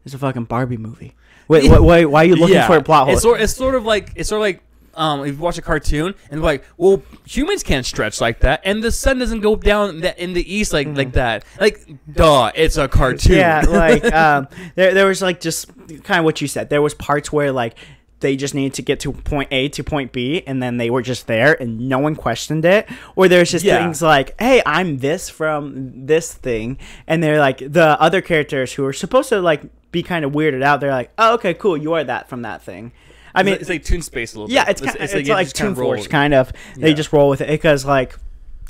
it's 0.03 0.15
a 0.15 0.17
fucking 0.17 0.45
Barbie 0.45 0.77
movie. 0.77 1.15
Wait, 1.47 1.69
wait, 1.69 1.79
wait 1.79 2.05
why 2.07 2.21
are 2.23 2.25
you 2.25 2.35
looking 2.35 2.61
for 2.63 2.75
a 2.77 2.81
plot 2.83 3.05
hole? 3.05 3.13
It's 3.13 3.21
sort, 3.21 3.39
it's 3.39 3.53
sort 3.53 3.75
of 3.75 3.85
like 3.85 4.11
it's 4.15 4.29
sort 4.29 4.39
of 4.39 4.41
like 4.41 4.63
um, 4.95 5.21
if 5.25 5.35
you 5.35 5.37
watch 5.41 5.57
a 5.57 5.61
cartoon 5.61 6.15
and 6.31 6.41
like, 6.41 6.63
well, 6.77 7.03
humans 7.25 7.63
can't 7.63 7.85
stretch 7.85 8.21
like 8.21 8.39
that, 8.41 8.61
and 8.63 8.83
the 8.83 8.91
sun 8.91 9.19
doesn't 9.19 9.41
go 9.41 9.55
down 9.55 10.01
that 10.01 10.17
in 10.19 10.33
the 10.33 10.53
east 10.53 10.73
like 10.73 10.87
like 10.87 11.13
that. 11.13 11.43
Like, 11.59 11.87
duh, 12.11 12.51
it's 12.55 12.77
a 12.77 12.87
cartoon. 12.87 13.33
Mm-hmm. 13.37 13.71
yeah, 13.73 13.77
like 13.77 14.05
um, 14.13 14.47
there 14.75 14.93
there 14.93 15.05
was 15.07 15.21
like 15.21 15.39
just 15.41 15.67
kind 16.03 16.19
of 16.19 16.25
what 16.25 16.41
you 16.41 16.47
said. 16.47 16.69
There 16.69 16.81
was 16.81 16.93
parts 16.93 17.31
where 17.31 17.51
like 17.51 17.75
they 18.21 18.37
just 18.37 18.55
needed 18.55 18.73
to 18.75 18.81
get 18.81 19.01
to 19.01 19.11
point 19.11 19.49
A 19.51 19.67
to 19.69 19.83
point 19.83 20.11
B, 20.13 20.41
and 20.47 20.63
then 20.63 20.77
they 20.77 20.89
were 20.89 21.01
just 21.01 21.27
there, 21.27 21.53
and 21.61 21.89
no 21.89 21.99
one 21.99 22.15
questioned 22.15 22.63
it. 22.65 22.87
Or 23.15 23.27
there's 23.27 23.51
just 23.51 23.65
Yeah. 23.65 23.77
things 23.77 24.01
like, 24.01 24.39
"Hey, 24.39 24.61
I'm 24.65 24.99
this 24.99 25.29
from 25.29 26.05
this 26.05 26.33
thing," 26.33 26.77
and 27.07 27.21
they're 27.21 27.39
like 27.39 27.57
the 27.59 27.99
other 28.01 28.21
characters 28.21 28.73
who 28.73 28.85
are 28.85 28.93
supposed 28.93 29.29
to 29.29 29.41
like 29.41 29.63
be 29.91 30.01
kind 30.01 30.23
of 30.25 30.31
weirded 30.31 30.63
out. 30.63 30.79
They're 30.79 30.91
like, 30.91 31.11
"Oh, 31.17 31.33
okay, 31.35 31.53
cool, 31.53 31.75
you 31.77 31.93
are 31.93 32.03
that 32.05 32.29
from 32.29 32.41
that 32.43 32.61
thing." 32.63 32.93
I 33.35 33.43
mean, 33.43 33.55
it's 33.55 33.69
like 33.69 33.83
Toon 33.83 34.01
Space 34.01 34.33
a 34.33 34.37
little 34.37 34.47
bit. 34.47 34.53
yeah, 34.53 34.65
bit. 34.65 34.71
it's 34.71 34.81
kind, 34.81 34.97
it's, 34.99 35.13
you 35.13 35.33
like 35.33 35.53
kinda 35.53 35.75
Toon 35.75 35.75
Force, 35.75 36.07
kind 36.07 36.33
of. 36.33 36.51
They 36.77 36.89
Yeah. 36.89 36.95
just 36.95 37.11
roll 37.13 37.29
with 37.29 37.41
it 37.41 37.47
because, 37.49 37.85
like, 37.85 38.15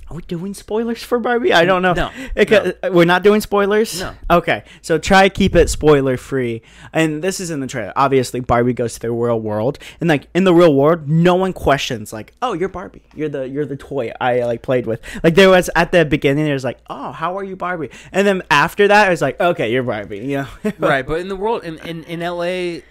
are 0.08 0.16
we 0.18 0.22
doing 0.22 0.54
spoilers 0.54 1.02
for 1.02 1.18
Barbie? 1.18 1.52
I 1.52 1.66
don't 1.66 1.82
know. 1.82 1.94
No, 1.94 2.12
Because- 2.36 2.74
uh, 2.84 2.90
we're 2.94 3.06
not 3.06 3.24
doing 3.24 3.42
spoilers. 3.42 4.00
No. 4.00 4.14
Okay, 4.30 4.64
so 4.84 5.00
try 5.00 5.30
keep 5.30 5.56
it 5.56 5.68
spoiler 5.68 6.16
free. 6.16 6.62
And 6.94 7.24
this 7.24 7.40
is 7.40 7.50
in 7.50 7.60
the 7.60 7.66
trailer. 7.66 7.92
Obviously, 7.96 8.40
Barbie 8.40 8.74
goes 8.74 8.94
to 8.94 9.00
the 9.00 9.10
real 9.12 9.40
world, 9.40 9.80
and 10.00 10.08
like 10.08 10.28
in 10.36 10.44
the 10.44 10.54
real 10.54 10.76
world, 10.76 11.10
no 11.10 11.34
one 11.34 11.54
questions 11.54 12.14
like, 12.14 12.34
"Oh, 12.44 12.54
you're 12.54 12.70
Barbie. 12.70 13.02
You're 13.16 13.30
the 13.30 13.50
you're 13.50 13.66
the 13.66 13.78
toy 13.78 14.12
I 14.22 14.44
like 14.44 14.62
played 14.62 14.86
with." 14.86 15.02
Like 15.24 15.34
there 15.34 15.50
was 15.50 15.72
at 15.76 15.92
the 15.92 16.06
beginning, 16.06 16.46
there 16.46 16.54
was 16.54 16.64
like, 16.64 16.78
"Oh, 16.88 17.12
how 17.12 17.36
are 17.40 17.44
you 17.44 17.56
Barbie?" 17.56 17.90
And 18.12 18.28
then 18.28 18.44
after 18.52 18.88
that, 18.88 19.08
it 19.08 19.10
was 19.10 19.24
like, 19.24 19.40
"Okay, 19.42 19.72
you're 19.72 19.82
Barbie." 19.82 20.20
You 20.20 20.38
know, 20.38 20.48
right? 20.78 21.06
But 21.06 21.20
in 21.22 21.30
the 21.30 21.36
world, 21.36 21.64
in 21.64 21.80
in, 21.80 22.04
in 22.04 22.20
LA, 22.20 22.82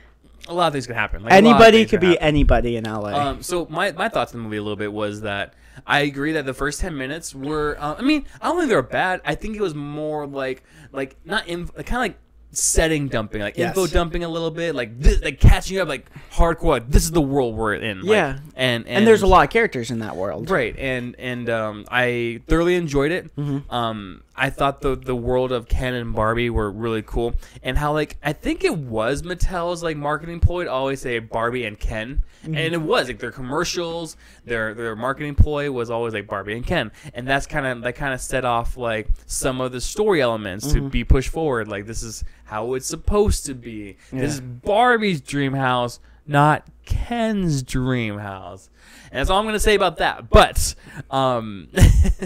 a 0.49 0.55
lot 0.55 0.67
of 0.69 0.73
things 0.75 0.87
can 0.87 0.95
happen. 0.95 1.23
Like, 1.23 1.33
a 1.33 1.37
lot 1.37 1.39
of 1.39 1.45
Anybody 1.63 1.87
could 1.87 2.01
be 2.01 2.09
happen. 2.11 2.23
anybody 2.23 2.77
in 2.77 2.85
LA. 2.85 3.09
Um, 3.13 3.43
so 3.43 3.67
my, 3.71 3.93
my 3.93 4.09
thoughts 4.09 4.33
on 4.35 4.41
the 4.41 4.45
movie 4.45 4.59
a 4.59 4.63
little 4.63 4.77
bit 4.77 4.93
was 4.93 5.23
that 5.23 5.55
I 5.87 6.01
agree 6.01 6.33
that 6.33 6.45
the 6.47 6.55
first 6.55 6.81
ten 6.81 6.97
minutes 6.97 7.35
were. 7.35 7.77
Uh, 7.81 7.95
I 7.99 8.03
mean, 8.03 8.27
I 8.41 8.49
don't 8.49 8.59
think 8.59 8.69
they 8.69 8.77
were 8.77 8.83
bad. 8.83 9.21
I 9.25 9.35
think 9.35 9.57
it 9.57 9.63
was 9.63 9.75
more 9.75 10.27
like 10.27 10.63
like 10.93 11.17
not 11.25 11.49
in 11.49 11.67
kind 11.69 11.89
of 11.89 11.93
like 11.95 12.19
setting 12.53 13.09
dumping, 13.09 13.41
like 13.41 13.57
Yes. 13.59 13.71
info 13.77 13.87
dumping 13.89 14.23
a 14.23 14.29
little 14.29 14.51
bit, 14.53 14.75
like 14.77 15.01
this, 15.01 15.21
like 15.23 15.41
catching 15.41 15.75
you 15.77 15.83
up, 15.83 15.89
like 15.89 16.09
hardcore. 16.33 16.85
This 16.89 17.03
is 17.05 17.11
the 17.11 17.21
world 17.21 17.57
we're 17.57 17.75
in. 17.75 18.03
like, 18.03 18.11
Yeah. 18.11 18.39
and, 18.55 18.87
and 18.87 18.99
and 18.99 19.07
there's 19.07 19.23
a 19.23 19.27
lot 19.27 19.45
of 19.45 19.51
characters 19.51 19.91
in 19.91 19.99
that 20.01 20.15
world. 20.17 20.51
Right, 20.51 20.79
and 20.79 21.17
and 21.19 21.49
um, 21.51 21.85
I 21.91 22.43
thoroughly 22.47 22.77
enjoyed 22.77 23.11
it. 23.11 23.35
Mm-hmm. 23.37 23.75
Um, 23.75 24.23
I 24.37 24.50
thought 24.50 24.81
the 24.81 24.97
the 24.97 25.14
world 25.14 25.53
of 25.53 25.69
Ken 25.69 25.95
and 25.95 26.12
Barbie 26.12 26.50
were 26.50 26.71
really 26.71 27.03
cool, 27.03 27.35
and 27.62 27.79
how 27.79 27.93
like 27.93 28.17
I 28.23 28.33
think 28.33 28.64
it 28.64 28.76
was 28.76 29.23
Mattel's 29.23 29.83
like 29.83 29.97
marketing 29.97 30.41
ploy 30.41 30.64
to 30.64 30.71
always 30.71 31.00
say 31.00 31.19
Barbie 31.21 31.64
and 31.64 31.79
Ken, 31.79 32.23
Mm-hmm. 32.45 32.57
and 32.59 32.75
it 32.75 32.83
was 32.83 33.09
like 33.09 33.21
their 33.21 33.31
commercials, 33.31 34.19
their 34.45 34.75
their 34.75 34.95
marketing 34.97 35.35
ploy 35.35 35.71
was 35.71 35.88
always 35.88 36.12
like 36.12 36.26
Barbie 36.26 36.55
and 36.57 36.67
Ken, 36.67 36.93
and 37.14 37.26
that's 37.26 37.47
kind 37.47 37.64
of 37.67 37.81
that 37.83 37.95
kind 37.95 38.12
of 38.12 38.21
set 38.21 38.45
off 38.45 38.76
like 38.76 39.09
some 39.26 39.61
of 39.62 39.73
the 39.73 39.81
story 39.81 40.21
elements 40.21 40.67
Mm-hmm. 40.67 40.85
to 40.85 40.91
be 40.91 41.05
pushed 41.05 41.31
forward. 41.31 41.69
Like 41.69 41.87
this 41.87 42.03
is 42.03 42.23
how 42.45 42.75
it's 42.75 42.87
supposed 42.87 43.47
to 43.47 43.55
be. 43.55 43.97
This 44.12 44.35
is 44.35 44.41
Barbie's 44.41 45.21
dream 45.23 45.55
house 45.55 46.00
not 46.26 46.66
Ken's 46.85 47.62
dream 47.62 48.19
house. 48.19 48.69
And 49.11 49.21
that's 49.21 49.31
all 49.31 49.38
I'm 49.38 49.47
gonna 49.47 49.59
say 49.61 49.75
about 49.75 49.99
that. 49.99 50.28
But 50.28 50.75
um, 51.11 51.69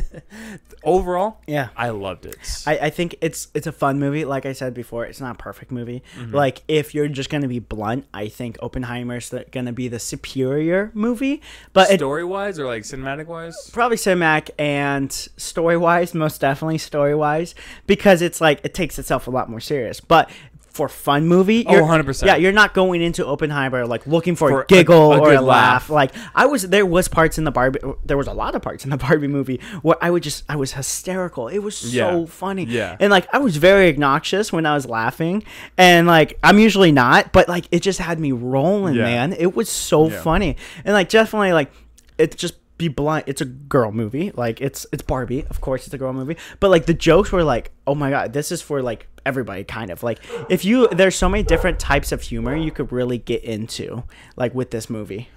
overall, 0.82 1.38
Yeah. 1.46 1.68
I 1.76 1.90
loved 1.90 2.26
it. 2.26 2.36
I, 2.66 2.78
I 2.78 2.90
think 2.90 3.16
it's 3.20 3.48
it's 3.54 3.66
a 3.66 3.72
fun 3.72 3.98
movie. 3.98 4.24
Like 4.24 4.46
I 4.46 4.52
said 4.52 4.74
before, 4.74 5.04
it's 5.04 5.20
not 5.20 5.32
a 5.36 5.38
perfect 5.38 5.70
movie. 5.70 6.02
Mm-hmm. 6.16 6.34
Like 6.34 6.62
if 6.68 6.94
you're 6.94 7.08
just 7.08 7.30
gonna 7.30 7.48
be 7.48 7.58
blunt, 7.58 8.06
I 8.14 8.28
think 8.28 8.58
Oppenheimer's 8.62 9.28
the, 9.30 9.44
gonna 9.50 9.72
be 9.72 9.88
the 9.88 9.98
superior 9.98 10.90
movie. 10.94 11.42
But 11.72 11.88
Story 11.90 12.24
wise 12.24 12.58
or 12.58 12.66
like 12.66 12.82
cinematic 12.84 13.26
wise? 13.26 13.70
probably 13.72 13.96
cinematic 13.96 14.50
and 14.58 15.12
story 15.12 15.76
wise, 15.76 16.14
most 16.14 16.40
definitely 16.40 16.78
story 16.78 17.14
wise, 17.14 17.54
because 17.86 18.22
it's 18.22 18.40
like 18.40 18.60
it 18.64 18.74
takes 18.74 18.98
itself 18.98 19.26
a 19.26 19.30
lot 19.30 19.48
more 19.50 19.60
serious. 19.60 20.00
But 20.00 20.30
for 20.78 20.88
fun 20.88 21.26
movie, 21.26 21.64
Oh, 21.66 21.72
you're- 21.72 21.82
100%. 21.86 22.24
Yeah, 22.26 22.36
you're 22.36 22.52
not 22.52 22.72
going 22.72 23.02
into 23.02 23.26
Oppenheimer 23.26 23.84
like 23.86 24.06
looking 24.06 24.36
for, 24.36 24.48
For 24.48 24.60
a 24.60 24.62
a- 24.62 24.66
giggle 24.66 25.12
a 25.12 25.18
or 25.18 25.32
a 25.32 25.40
laugh. 25.40 25.90
laugh. 25.90 25.90
Like 25.90 26.12
I 26.34 26.46
was, 26.46 26.62
there 26.68 26.86
was 26.86 27.08
parts 27.08 27.36
in 27.36 27.44
the 27.44 27.50
Barbie. 27.50 27.80
There 28.04 28.16
was 28.16 28.28
a 28.28 28.32
lot 28.32 28.54
of 28.54 28.62
parts 28.62 28.84
in 28.84 28.90
the 28.90 28.96
Barbie 29.06 29.26
movie 29.28 29.60
where 29.82 29.96
I 30.00 30.10
would 30.10 30.22
just, 30.22 30.44
I 30.48 30.56
was 30.56 30.72
hysterical. 30.72 31.48
It 31.48 31.58
was 31.58 31.76
so 31.76 32.20
Yeah. 32.20 32.26
funny. 32.26 32.64
Yeah. 32.64 32.96
and 33.00 33.10
like 33.10 33.26
I 33.32 33.38
was 33.38 33.56
very 33.56 33.88
obnoxious 33.88 34.52
when 34.52 34.64
I 34.66 34.74
was 34.74 34.86
laughing, 34.86 35.42
and 35.76 36.06
like 36.06 36.38
I'm 36.42 36.58
usually 36.58 36.92
not, 36.92 37.32
but 37.32 37.48
like 37.48 37.66
it 37.72 37.80
just 37.82 37.98
had 37.98 38.20
me 38.20 38.30
rolling, 38.32 38.94
Yeah. 38.94 39.02
man. 39.02 39.32
It 39.32 39.56
was 39.56 39.68
so 39.68 40.08
Yeah. 40.08 40.20
funny, 40.22 40.56
and 40.84 40.94
like 40.94 41.08
definitely 41.08 41.52
like 41.52 41.72
it's 42.18 42.36
just 42.36 42.54
be 42.78 42.88
blunt. 42.88 43.24
It's 43.26 43.40
a 43.40 43.44
girl 43.44 43.92
movie. 43.92 44.30
Like 44.30 44.60
it's 44.60 44.86
it's 44.92 45.02
Barbie, 45.02 45.44
of 45.50 45.60
course 45.60 45.84
it's 45.84 45.94
a 45.94 45.98
girl 45.98 46.12
movie. 46.12 46.36
But 46.60 46.70
like 46.70 46.86
the 46.86 46.94
jokes 46.94 47.30
were 47.32 47.44
like, 47.44 47.72
oh 47.86 47.94
my 47.94 48.10
god, 48.10 48.32
this 48.32 48.50
is 48.50 48.62
for 48.62 48.80
like 48.82 49.08
everybody, 49.26 49.64
kind 49.64 49.90
of 49.90 50.02
like 50.02 50.20
if 50.48 50.64
you 50.64 50.88
there's 50.88 51.16
so 51.16 51.28
many 51.28 51.42
different 51.42 51.78
types 51.78 52.12
of 52.12 52.22
humor 52.22 52.56
you 52.56 52.70
could 52.70 52.90
really 52.92 53.18
get 53.18 53.42
into 53.44 54.04
like 54.36 54.54
with 54.54 54.70
this 54.70 54.88
movie. 54.88 55.28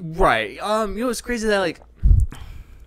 Right. 0.00 0.58
Um, 0.62 0.96
you 0.96 1.04
know, 1.04 1.10
it's 1.10 1.20
crazy 1.20 1.48
that 1.48 1.58
like 1.58 1.80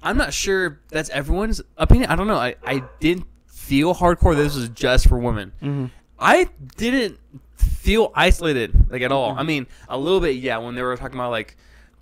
I'm 0.01 0.17
not 0.17 0.33
sure 0.33 0.79
that's 0.89 1.09
everyone's 1.09 1.61
opinion. 1.77 2.09
I 2.09 2.15
don't 2.15 2.27
know. 2.27 2.37
I, 2.37 2.55
I 2.63 2.83
didn't 2.99 3.27
feel 3.47 3.93
hardcore 3.95 4.35
this 4.35 4.55
was 4.55 4.69
just 4.69 5.09
for 5.09 5.17
women. 5.19 5.51
Mm-hmm. 5.61 5.85
I 6.17 6.49
didn't 6.77 7.19
feel 7.55 8.11
isolated 8.15 8.89
like 8.89 9.01
at 9.01 9.11
all. 9.11 9.31
Mm-hmm. 9.31 9.39
I 9.39 9.43
mean, 9.43 9.67
a 9.89 9.97
little 9.97 10.19
bit, 10.19 10.35
yeah, 10.37 10.57
when 10.59 10.75
they 10.75 10.83
were 10.83 10.95
talking 10.95 11.17
about 11.17 11.31
like 11.31 11.57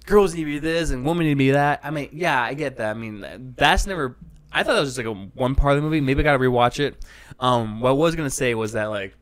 girls 0.05 0.33
need 0.33 0.41
to 0.41 0.45
be 0.45 0.59
this 0.59 0.89
and 0.91 1.05
women 1.05 1.25
need 1.25 1.31
to 1.33 1.35
be 1.37 1.51
that. 1.51 1.79
I 1.83 1.89
mean, 1.91 2.09
yeah, 2.11 2.41
I 2.41 2.53
get 2.53 2.77
that. 2.77 2.95
I 2.95 2.99
mean, 2.99 3.53
that's 3.57 3.85
never 3.87 4.17
I 4.51 4.61
thought 4.63 4.73
that 4.75 4.81
was 4.81 4.89
just 4.95 4.97
like 4.97 5.07
a 5.07 5.13
one 5.33 5.55
part 5.55 5.71
of 5.75 5.77
the 5.77 5.81
movie. 5.81 5.99
Maybe 6.01 6.19
I 6.19 6.23
gotta 6.23 6.39
rewatch 6.39 6.79
it. 6.79 7.03
Um, 7.39 7.79
what 7.81 7.89
I 7.89 7.93
was 7.93 8.15
gonna 8.15 8.29
say 8.29 8.53
was 8.55 8.73
that 8.73 8.85
like 8.85 9.15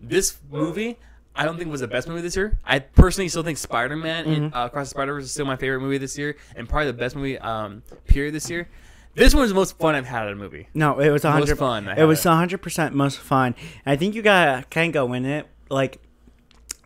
this 0.00 0.36
movie, 0.50 0.98
I 1.34 1.44
don't 1.44 1.56
think 1.58 1.70
was 1.70 1.80
the 1.80 1.88
best 1.88 2.08
movie 2.08 2.20
this 2.20 2.36
year. 2.36 2.58
I 2.64 2.78
personally 2.80 3.28
still 3.28 3.42
think 3.42 3.58
Spider 3.58 3.96
Man 3.96 4.24
Mm-hmm. 4.26 4.54
uh, 4.56 4.66
Across 4.66 4.86
the 4.86 4.90
Spider 4.90 5.14
Verse 5.14 5.24
is 5.24 5.32
still 5.32 5.46
my 5.46 5.56
favorite 5.56 5.80
movie 5.80 5.98
this 5.98 6.16
year, 6.18 6.36
and 6.56 6.68
probably 6.68 6.86
the 6.86 6.92
best 6.92 7.16
movie 7.16 7.38
um, 7.38 7.82
period 8.06 8.34
this 8.34 8.50
year. 8.50 8.68
This 9.14 9.34
one 9.34 9.42
was 9.42 9.50
the 9.50 9.54
most 9.54 9.76
fun 9.78 9.94
I've 9.94 10.06
had 10.06 10.26
at 10.26 10.32
a 10.32 10.36
movie. 10.36 10.68
No, 10.72 10.98
it 10.98 11.10
was 11.10 11.24
a 11.24 11.28
Most 11.30 11.38
hundred 11.40 11.58
fun 11.58 11.86
It 11.88 12.04
was 12.04 12.22
had. 12.24 12.30
hundred 12.34 12.58
percent 12.58 12.94
most 12.94 13.18
fun. 13.18 13.54
And 13.84 13.92
I 13.92 13.96
think 13.96 14.14
you 14.14 14.22
gotta 14.22 14.64
kind 14.70 14.88
of 14.88 14.94
go 14.94 15.12
in 15.12 15.24
it 15.26 15.46
like 15.68 15.98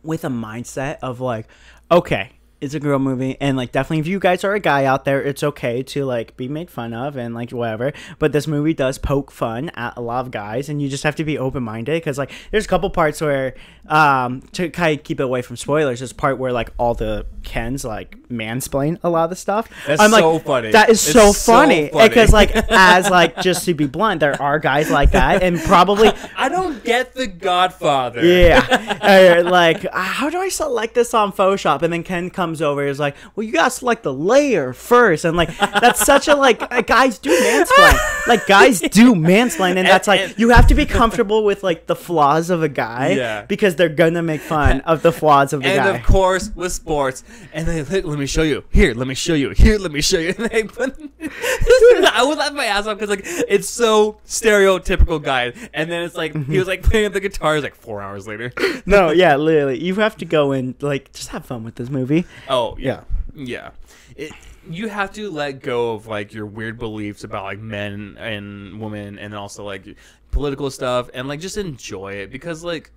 with 0.02 0.24
a 0.24 0.28
mindset 0.28 0.98
of 1.02 1.20
like, 1.20 1.46
okay, 1.90 2.32
it's 2.66 2.74
a 2.74 2.80
girl 2.80 2.98
movie, 2.98 3.36
and 3.40 3.56
like 3.56 3.72
definitely 3.72 4.00
if 4.00 4.06
you 4.06 4.18
guys 4.18 4.44
are 4.44 4.54
a 4.54 4.60
guy 4.60 4.84
out 4.84 5.04
there, 5.04 5.22
it's 5.22 5.42
okay 5.42 5.82
to 5.84 6.04
like 6.04 6.36
be 6.36 6.48
made 6.48 6.70
fun 6.70 6.92
of 6.92 7.16
and 7.16 7.34
like 7.34 7.50
whatever. 7.50 7.92
But 8.18 8.32
this 8.32 8.46
movie 8.46 8.74
does 8.74 8.98
poke 8.98 9.30
fun 9.30 9.70
at 9.70 9.96
a 9.96 10.00
lot 10.00 10.24
of 10.26 10.30
guys, 10.30 10.68
and 10.68 10.82
you 10.82 10.88
just 10.88 11.04
have 11.04 11.16
to 11.16 11.24
be 11.24 11.38
open 11.38 11.62
minded 11.62 11.94
because 11.94 12.18
like 12.18 12.32
there's 12.50 12.64
a 12.64 12.68
couple 12.68 12.90
parts 12.90 13.20
where 13.20 13.54
um 13.88 14.42
to 14.52 14.68
kind 14.68 14.98
of 14.98 15.04
keep 15.04 15.20
it 15.20 15.22
away 15.22 15.42
from 15.42 15.56
spoilers, 15.56 16.00
there's 16.00 16.12
part 16.12 16.38
where 16.38 16.52
like 16.52 16.70
all 16.76 16.94
the 16.94 17.26
Kens 17.44 17.84
like 17.84 18.18
mansplain 18.28 18.98
a 19.02 19.08
lot 19.08 19.24
of 19.24 19.30
the 19.30 19.36
stuff. 19.36 19.68
That's 19.86 20.02
I'm 20.02 20.10
like, 20.10 20.20
so 20.20 20.38
funny. 20.40 20.72
That 20.72 20.90
is 20.90 21.00
so 21.00 21.32
so 21.32 21.52
funny 21.52 21.90
because 21.92 22.32
like 22.32 22.50
as 22.70 23.08
like 23.08 23.40
just 23.40 23.64
to 23.66 23.74
be 23.74 23.86
blunt, 23.86 24.20
there 24.20 24.40
are 24.42 24.58
guys 24.58 24.90
like 24.90 25.12
that, 25.12 25.42
and 25.42 25.58
probably 25.60 26.10
I 26.36 26.48
don't 26.48 26.82
get 26.84 27.14
the 27.14 27.26
Godfather. 27.26 28.24
yeah, 28.24 29.38
uh, 29.42 29.42
like 29.50 29.84
uh, 29.84 29.90
how 29.92 30.30
do 30.30 30.38
I 30.38 30.48
select 30.48 30.94
this 30.94 31.14
on 31.14 31.32
Photoshop? 31.32 31.82
And 31.82 31.92
then 31.92 32.02
Ken 32.02 32.30
comes 32.30 32.55
over, 32.62 32.84
is 32.86 32.98
like, 32.98 33.16
well, 33.34 33.44
you 33.44 33.52
gotta 33.52 33.70
select 33.70 34.02
the 34.02 34.12
layer 34.12 34.72
first, 34.72 35.24
and 35.24 35.36
like 35.36 35.56
that's 35.58 36.04
such 36.04 36.28
a 36.28 36.34
like 36.34 36.60
uh, 36.72 36.80
guys 36.82 37.18
do 37.18 37.30
mansplain, 37.30 38.26
like 38.26 38.46
guys 38.46 38.80
do 38.80 39.14
mansplain, 39.14 39.76
and 39.76 39.86
that's 39.86 40.08
like 40.08 40.38
you 40.38 40.50
have 40.50 40.66
to 40.68 40.74
be 40.74 40.86
comfortable 40.86 41.44
with 41.44 41.62
like 41.62 41.86
the 41.86 41.96
flaws 41.96 42.50
of 42.50 42.62
a 42.62 42.68
guy, 42.68 43.10
Yeah. 43.10 43.42
because 43.42 43.76
they're 43.76 43.88
gonna 43.88 44.22
make 44.22 44.40
fun 44.40 44.80
of 44.82 45.02
the 45.02 45.12
flaws 45.12 45.52
of 45.52 45.62
the 45.62 45.68
And 45.68 45.76
guy. 45.78 45.96
of 45.96 46.04
course, 46.06 46.50
with 46.54 46.72
sports, 46.72 47.24
and 47.52 47.66
they 47.66 47.82
let, 47.82 48.04
let 48.04 48.18
me 48.18 48.26
show 48.26 48.42
you. 48.42 48.64
Here, 48.70 48.94
let 48.94 49.06
me 49.08 49.14
show 49.14 49.34
you. 49.34 49.50
Here, 49.50 49.78
let 49.78 49.92
me 49.92 50.00
show 50.00 50.18
you. 50.18 50.34
And 50.38 50.46
they 50.50 50.62
put, 50.64 50.94
I 51.20 52.24
would 52.26 52.38
laugh 52.38 52.52
my 52.52 52.64
ass 52.66 52.86
off 52.86 52.98
because 52.98 53.10
like 53.10 53.22
it's 53.48 53.68
so 53.68 54.18
stereotypical 54.26 55.22
guy. 55.22 55.52
And 55.74 55.90
then 55.90 56.02
it's 56.02 56.16
like 56.16 56.32
he 56.46 56.58
was 56.58 56.68
like 56.68 56.82
playing 56.82 57.12
the 57.12 57.20
guitar. 57.20 57.60
Like 57.60 57.74
four 57.74 58.02
hours 58.02 58.26
later. 58.26 58.52
no, 58.86 59.10
yeah, 59.12 59.36
literally, 59.36 59.78
you 59.82 59.94
have 59.96 60.16
to 60.18 60.24
go 60.24 60.52
and 60.52 60.74
like 60.82 61.12
just 61.12 61.28
have 61.28 61.44
fun 61.46 61.64
with 61.64 61.76
this 61.76 61.90
movie. 61.90 62.24
Oh 62.48 62.76
yeah, 62.78 63.02
yeah. 63.34 63.70
It, 64.16 64.32
you 64.68 64.88
have 64.88 65.12
to 65.12 65.30
let 65.30 65.60
go 65.60 65.94
of 65.94 66.06
like 66.06 66.32
your 66.32 66.46
weird 66.46 66.78
beliefs 66.78 67.24
about 67.24 67.44
like 67.44 67.58
men 67.58 68.16
and 68.18 68.80
women, 68.80 69.18
and 69.18 69.34
also 69.34 69.64
like 69.64 69.96
political 70.30 70.70
stuff, 70.70 71.10
and 71.14 71.28
like 71.28 71.40
just 71.40 71.56
enjoy 71.56 72.14
it 72.14 72.30
because 72.30 72.64
like 72.64 72.90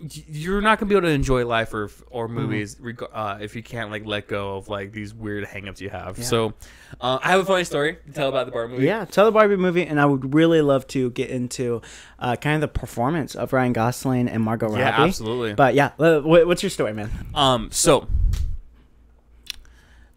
you're 0.00 0.60
not 0.60 0.78
gonna 0.78 0.88
be 0.88 0.94
able 0.94 1.06
to 1.08 1.12
enjoy 1.12 1.44
life 1.46 1.74
or 1.74 1.90
or 2.10 2.28
movies 2.28 2.76
reg- 2.80 3.02
uh, 3.12 3.38
if 3.40 3.56
you 3.56 3.62
can't 3.62 3.90
like 3.90 4.06
let 4.06 4.28
go 4.28 4.56
of 4.56 4.68
like 4.68 4.92
these 4.92 5.12
weird 5.12 5.44
hangups 5.44 5.80
you 5.80 5.90
have. 5.90 6.22
So, 6.22 6.54
uh, 7.00 7.18
I 7.22 7.30
have 7.30 7.40
a 7.40 7.44
funny 7.44 7.64
story 7.64 7.98
to 8.06 8.12
tell 8.12 8.28
about 8.28 8.46
the 8.46 8.52
Barbie 8.52 8.74
movie. 8.74 8.86
Yeah, 8.86 9.04
tell 9.04 9.24
the 9.24 9.32
Barbie 9.32 9.56
movie, 9.56 9.84
and 9.84 10.00
I 10.00 10.06
would 10.06 10.34
really 10.34 10.62
love 10.62 10.86
to 10.88 11.10
get 11.10 11.30
into 11.30 11.82
uh, 12.18 12.36
kind 12.36 12.56
of 12.56 12.60
the 12.60 12.68
performance 12.68 13.34
of 13.34 13.52
Ryan 13.52 13.72
Gosling 13.72 14.28
and 14.28 14.42
Margot 14.42 14.66
Robbie. 14.66 14.80
Yeah, 14.80 15.02
absolutely. 15.02 15.54
But 15.54 15.74
yeah, 15.74 15.90
what's 15.96 16.62
your 16.62 16.70
story, 16.70 16.92
man? 16.92 17.10
Um, 17.34 17.70
so, 17.72 18.06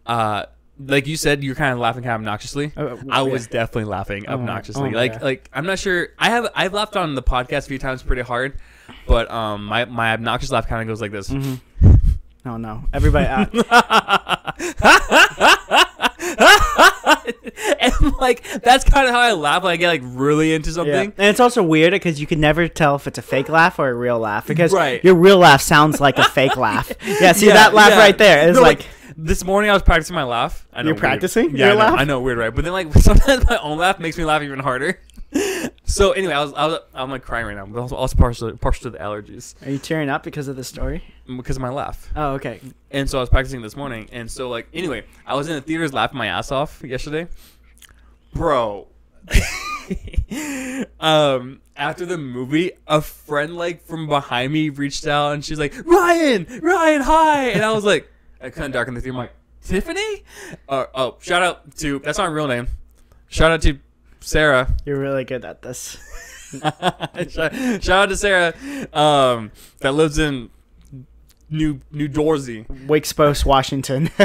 uh, 0.06 0.46
like 0.78 1.06
you 1.06 1.16
said, 1.16 1.42
you're 1.44 1.54
kind 1.54 1.72
of 1.72 1.78
laughing 1.78 2.02
kind 2.02 2.14
of 2.14 2.20
obnoxiously. 2.20 2.72
Uh, 2.76 2.96
I 3.10 3.22
yeah. 3.22 3.32
was 3.32 3.46
definitely 3.46 3.84
laughing 3.84 4.28
obnoxiously. 4.28 4.88
oh 4.88 4.90
my 4.90 4.96
like, 4.96 5.12
God. 5.12 5.22
like 5.22 5.50
I'm 5.52 5.66
not 5.66 5.78
sure. 5.78 6.08
I 6.18 6.30
have 6.30 6.48
I've 6.54 6.72
laughed 6.72 6.96
on 6.96 7.14
the 7.14 7.22
podcast 7.22 7.58
a 7.58 7.68
few 7.68 7.78
times 7.78 8.02
pretty 8.02 8.22
hard, 8.22 8.58
but 9.06 9.30
um, 9.30 9.64
my 9.66 9.84
my 9.86 10.12
obnoxious 10.12 10.50
laugh 10.50 10.66
kind 10.68 10.82
of 10.82 10.88
goes 10.88 11.00
like 11.00 11.12
this. 11.12 11.30
Mm-hmm. 11.30 11.88
Oh 12.44 12.56
no, 12.56 12.82
everybody! 12.92 13.26
Uh, 13.26 13.46
and 17.80 17.92
like 18.20 18.42
that's 18.62 18.84
kind 18.84 19.06
of 19.06 19.14
how 19.14 19.20
I 19.20 19.32
laugh 19.32 19.62
when 19.62 19.72
I 19.72 19.76
get 19.76 19.88
like 19.88 20.00
really 20.04 20.54
into 20.54 20.70
yeah. 20.70 20.74
something. 20.74 21.12
and 21.18 21.26
it's 21.28 21.40
also 21.40 21.62
weird 21.62 21.92
because 21.92 22.20
you 22.20 22.26
can 22.26 22.40
never 22.40 22.68
tell 22.68 22.96
if 22.96 23.06
it's 23.06 23.18
a 23.18 23.22
fake 23.22 23.48
laugh 23.48 23.78
or 23.78 23.88
a 23.88 23.94
real 23.94 24.18
laugh 24.18 24.46
because 24.46 24.72
Right. 24.72 25.02
your 25.04 25.14
real 25.14 25.38
laugh 25.38 25.62
sounds 25.62 26.00
like 26.00 26.18
a 26.18 26.24
fake 26.24 26.56
laugh. 26.56 26.92
Yeah, 27.20 27.32
see 27.32 27.46
Yeah, 27.46 27.54
that 27.54 27.74
laugh 27.74 27.90
yeah. 27.90 27.98
right 27.98 28.18
there 28.18 28.48
is 28.48 28.56
No, 28.56 28.62
like, 28.62 28.86
this 29.16 29.44
morning 29.44 29.70
I 29.70 29.74
was 29.74 29.82
practicing 29.82 30.14
my 30.16 30.24
laugh. 30.24 30.66
I 30.72 30.82
know, 30.82 30.88
You're 30.88 30.94
weird. 30.94 31.00
practicing 31.00 31.56
Yeah, 31.56 31.58
your 31.66 31.66
I 31.66 31.70
know, 31.74 31.78
laugh? 31.78 31.94
I 32.00 32.04
know, 32.04 32.20
weird, 32.20 32.38
right? 32.38 32.54
But 32.54 32.64
then 32.64 32.72
like 32.72 32.92
sometimes 32.94 33.46
my 33.48 33.58
own 33.58 33.78
laugh 33.78 34.00
makes 34.00 34.16
me 34.18 34.24
laugh 34.24 34.42
even 34.42 34.58
harder. 34.58 34.98
So 35.92 36.12
anyway, 36.12 36.32
I 36.32 36.42
was, 36.42 36.54
I 36.54 36.66
was 36.66 36.78
I'm 36.94 37.10
like 37.10 37.22
crying 37.22 37.44
right 37.44 37.54
now. 37.54 37.66
But 37.66 37.78
also, 37.78 37.96
also 37.96 38.16
partial 38.16 38.56
partial 38.56 38.84
to 38.84 38.90
the 38.90 38.98
allergies 38.98 39.54
are 39.66 39.70
you 39.70 39.76
tearing 39.76 40.08
up 40.08 40.22
because 40.22 40.48
of 40.48 40.56
the 40.56 40.64
story? 40.64 41.02
because 41.36 41.56
of 41.56 41.62
my 41.62 41.68
laugh. 41.68 42.10
Oh, 42.16 42.32
okay. 42.32 42.60
And 42.90 43.10
so 43.10 43.18
I 43.18 43.20
was 43.20 43.28
practicing 43.28 43.60
this 43.60 43.76
morning, 43.76 44.08
and 44.10 44.30
so 44.30 44.48
like 44.48 44.68
anyway, 44.72 45.04
I 45.26 45.34
was 45.34 45.48
in 45.48 45.54
the 45.54 45.60
theaters 45.60 45.92
laughing 45.92 46.16
my 46.16 46.28
ass 46.28 46.50
off 46.50 46.82
yesterday, 46.82 47.28
bro. 48.32 48.88
um, 51.00 51.60
after 51.76 52.06
the 52.06 52.16
movie, 52.16 52.72
a 52.86 53.02
friend 53.02 53.56
like 53.56 53.84
from 53.84 54.06
behind 54.06 54.50
me 54.50 54.70
reached 54.70 55.06
out, 55.06 55.32
and 55.32 55.44
she's 55.44 55.58
like, 55.58 55.74
"Ryan, 55.84 56.46
Ryan, 56.62 57.02
hi!" 57.02 57.48
And 57.50 57.62
I 57.62 57.72
was 57.72 57.84
like, 57.84 58.10
I 58.40 58.48
kind 58.48 58.66
of 58.66 58.72
darkened 58.72 58.96
the 58.96 59.02
theater. 59.02 59.12
I'm 59.12 59.18
like, 59.18 59.32
Tiffany? 59.62 60.24
Uh, 60.68 60.86
oh, 60.94 61.16
shout 61.20 61.42
out 61.42 61.76
to 61.76 61.98
that's 61.98 62.16
not 62.16 62.28
her 62.28 62.34
real 62.34 62.48
name. 62.48 62.68
Shout 63.28 63.52
out 63.52 63.60
to 63.62 63.78
Sarah. 64.22 64.74
You're 64.84 64.98
really 64.98 65.24
good 65.24 65.44
at 65.44 65.62
this. 65.62 65.96
shout, 67.30 67.54
shout 67.82 67.90
out 67.90 68.08
to 68.08 68.16
Sarah, 68.16 68.54
um, 68.92 69.52
that 69.80 69.92
lives 69.92 70.18
in 70.18 70.50
New 71.50 71.80
New 71.90 72.08
Dorsey. 72.08 72.64
Wakespos, 72.64 73.44
Washington. 73.44 74.10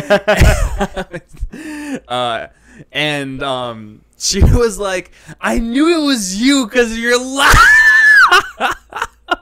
uh, 2.08 2.48
and 2.92 3.44
um, 3.44 4.02
she 4.18 4.44
was 4.44 4.80
like, 4.80 5.12
"I 5.42 5.60
knew 5.60 6.02
it 6.02 6.06
was 6.06 6.42
you 6.42 6.66
because 6.66 6.92
of 6.92 6.98
your 6.98 7.20
laugh." 7.20 7.58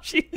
she, 0.01 0.29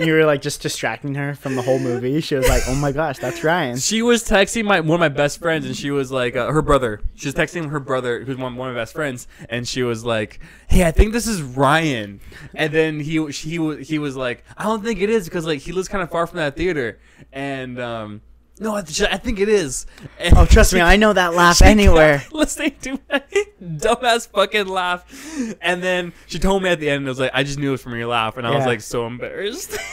she, 0.00 0.06
you 0.06 0.14
were 0.14 0.24
like 0.24 0.42
just 0.42 0.62
distracting 0.62 1.14
her 1.14 1.34
from 1.34 1.56
the 1.56 1.62
whole 1.62 1.78
movie. 1.78 2.20
She 2.20 2.34
was 2.34 2.48
like, 2.48 2.62
"Oh 2.66 2.74
my 2.74 2.92
gosh, 2.92 3.18
that's 3.18 3.42
Ryan." 3.44 3.76
She 3.78 4.02
was 4.02 4.24
texting 4.24 4.64
my 4.64 4.80
one 4.80 4.96
of 4.96 5.00
my 5.00 5.08
best 5.08 5.38
friends, 5.38 5.66
and 5.66 5.76
she 5.76 5.90
was 5.90 6.10
like, 6.10 6.36
uh, 6.36 6.50
her 6.50 6.62
brother. 6.62 7.00
She 7.14 7.26
was 7.28 7.34
texting 7.34 7.70
her 7.70 7.80
brother, 7.80 8.24
who's 8.24 8.36
one, 8.36 8.56
one 8.56 8.68
of 8.68 8.74
my 8.74 8.80
best 8.80 8.94
friends, 8.94 9.28
and 9.48 9.66
she 9.66 9.82
was 9.82 10.04
like, 10.04 10.40
"Hey, 10.68 10.84
I 10.86 10.90
think 10.90 11.12
this 11.12 11.26
is 11.26 11.42
Ryan." 11.42 12.20
And 12.54 12.72
then 12.72 13.00
he 13.00 13.24
he 13.30 13.82
he 13.82 13.98
was 13.98 14.16
like, 14.16 14.44
"I 14.56 14.64
don't 14.64 14.82
think 14.84 15.00
it 15.00 15.10
is 15.10 15.24
because 15.24 15.46
like 15.46 15.60
he 15.60 15.72
lives 15.72 15.88
kind 15.88 16.02
of 16.02 16.10
far 16.10 16.26
from 16.26 16.38
that 16.38 16.56
theater." 16.56 16.98
And 17.32 17.78
um, 17.80 18.22
no, 18.60 18.76
I, 18.76 18.82
th- 18.82 19.10
I 19.10 19.16
think 19.16 19.40
it 19.40 19.48
is. 19.48 19.86
And 20.18 20.36
Oh, 20.36 20.44
trust 20.46 20.72
me, 20.72 20.80
I 20.80 20.94
know 20.96 21.12
that 21.12 21.34
laugh 21.34 21.60
anywhere. 21.64 22.22
listening 22.30 22.76
to 22.82 23.00
my 23.10 23.22
dumbass 23.60 24.28
fucking 24.28 24.68
laugh, 24.68 25.04
and 25.60 25.82
then 25.82 26.12
she 26.26 26.38
told 26.38 26.62
me 26.62 26.68
at 26.70 26.78
the 26.78 26.88
end, 26.90 27.06
it 27.06 27.08
was 27.08 27.18
like, 27.18 27.32
"I 27.34 27.42
just 27.42 27.58
knew 27.58 27.68
it 27.68 27.72
was 27.72 27.82
from 27.82 27.96
your 27.96 28.06
laugh," 28.08 28.36
and 28.36 28.46
I 28.46 28.54
was 28.54 28.66
like 28.66 28.80
so 28.82 29.06
embarrassed. 29.06 29.76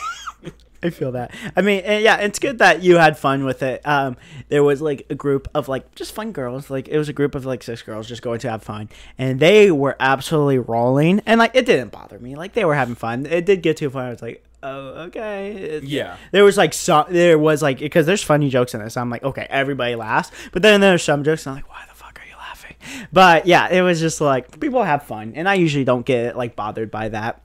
I 0.84 0.92
feel 0.92 1.14
that. 1.14 1.34
I 1.56 1.64
mean, 1.64 1.82
eh, 1.86 1.98
yeah, 2.00 2.18
it's 2.18 2.38
good 2.38 2.60
that 2.60 2.84
you 2.84 2.98
had 2.98 3.18
fun 3.18 3.46
with 3.46 3.64
it. 3.64 3.82
Um, 3.84 4.16
there 4.50 4.64
was 4.64 4.80
like 4.80 5.08
a 5.10 5.16
group 5.16 5.48
of 5.56 5.68
like 5.68 5.96
just 5.96 6.12
fun 6.14 6.32
girls. 6.34 6.70
Like 6.70 6.88
it 6.88 7.00
was 7.00 7.10
a 7.10 7.14
group 7.14 7.34
of 7.34 7.48
like 7.48 7.64
six 7.64 7.82
girls 7.82 8.08
just 8.08 8.22
going 8.22 8.40
to 8.42 8.50
have 8.52 8.62
fun, 8.62 8.88
and 9.18 9.40
they 9.40 9.72
were 9.72 9.96
absolutely 10.00 10.60
rolling. 10.60 11.20
And 11.26 11.40
like 11.40 11.56
it 11.56 11.66
didn't 11.66 11.92
bother 11.92 12.20
me. 12.20 12.36
Like 12.36 12.54
they 12.54 12.64
were 12.64 12.76
having 12.76 12.94
fun. 12.94 13.26
It 13.26 13.46
did 13.48 13.64
get 13.64 13.78
to 13.78 13.86
a 13.86 13.90
point. 13.90 14.06
I 14.06 14.10
was 14.12 14.22
like, 14.22 14.46
oh, 14.64 14.88
okay. 15.06 15.52
It- 15.52 15.84
Yeah. 15.84 16.18
There 16.32 16.44
was 16.44 16.58
like 16.58 16.74
some. 16.74 17.06
There 17.10 17.38
was 17.38 17.62
like 17.62 17.80
because 17.80 18.06
there's 18.06 18.24
funny 18.24 18.50
jokes 18.50 18.74
in 18.74 18.84
this. 18.84 18.98
I'm 18.98 19.10
like, 19.10 19.24
okay, 19.24 19.48
everybody 19.50 19.96
laughs. 19.96 20.32
But 20.52 20.62
then 20.62 20.82
there's 20.82 21.04
some 21.04 21.24
jokes. 21.24 21.46
And 21.46 21.52
I'm 21.52 21.58
like, 21.58 21.70
why 21.70 21.84
the 21.88 21.96
fuck 21.96 22.20
are 22.20 22.28
you 22.30 22.38
laughing? 22.38 22.76
But 23.12 23.46
yeah, 23.46 23.70
it 23.70 23.82
was 23.82 24.00
just 24.00 24.22
like 24.22 24.60
people 24.60 24.84
have 24.84 25.04
fun, 25.04 25.34
and 25.36 25.48
I 25.48 25.56
usually 25.56 25.84
don't 25.84 26.06
get 26.06 26.38
like 26.38 26.56
bothered 26.56 26.92
by 26.92 27.10
that. 27.10 27.42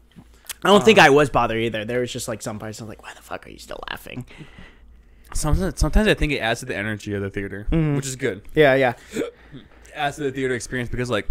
I 0.64 0.68
don't 0.68 0.84
think 0.84 0.98
uh. 0.98 1.02
I 1.02 1.10
was 1.10 1.28
bothered 1.28 1.60
either. 1.60 1.84
There 1.84 2.00
was 2.00 2.12
just 2.12 2.28
like 2.28 2.40
some 2.40 2.58
parts 2.58 2.80
I 2.80 2.84
was 2.84 2.88
like, 2.88 3.02
why 3.02 3.12
the 3.14 3.22
fuck 3.22 3.46
are 3.46 3.50
you 3.50 3.58
still 3.58 3.80
laughing? 3.90 4.26
sometimes, 5.34 5.78
sometimes 5.78 6.08
I 6.08 6.14
think 6.14 6.32
it 6.32 6.38
adds 6.38 6.60
to 6.60 6.66
the 6.66 6.76
energy 6.76 7.14
of 7.14 7.22
the 7.22 7.30
theater, 7.30 7.66
mm-hmm. 7.70 7.96
which 7.96 8.06
is 8.06 8.16
good. 8.16 8.42
Yeah, 8.54 8.74
yeah. 8.74 8.94
adds 9.94 10.16
to 10.16 10.22
the 10.24 10.32
theater 10.32 10.54
experience 10.54 10.90
because 10.90 11.10
like 11.10 11.26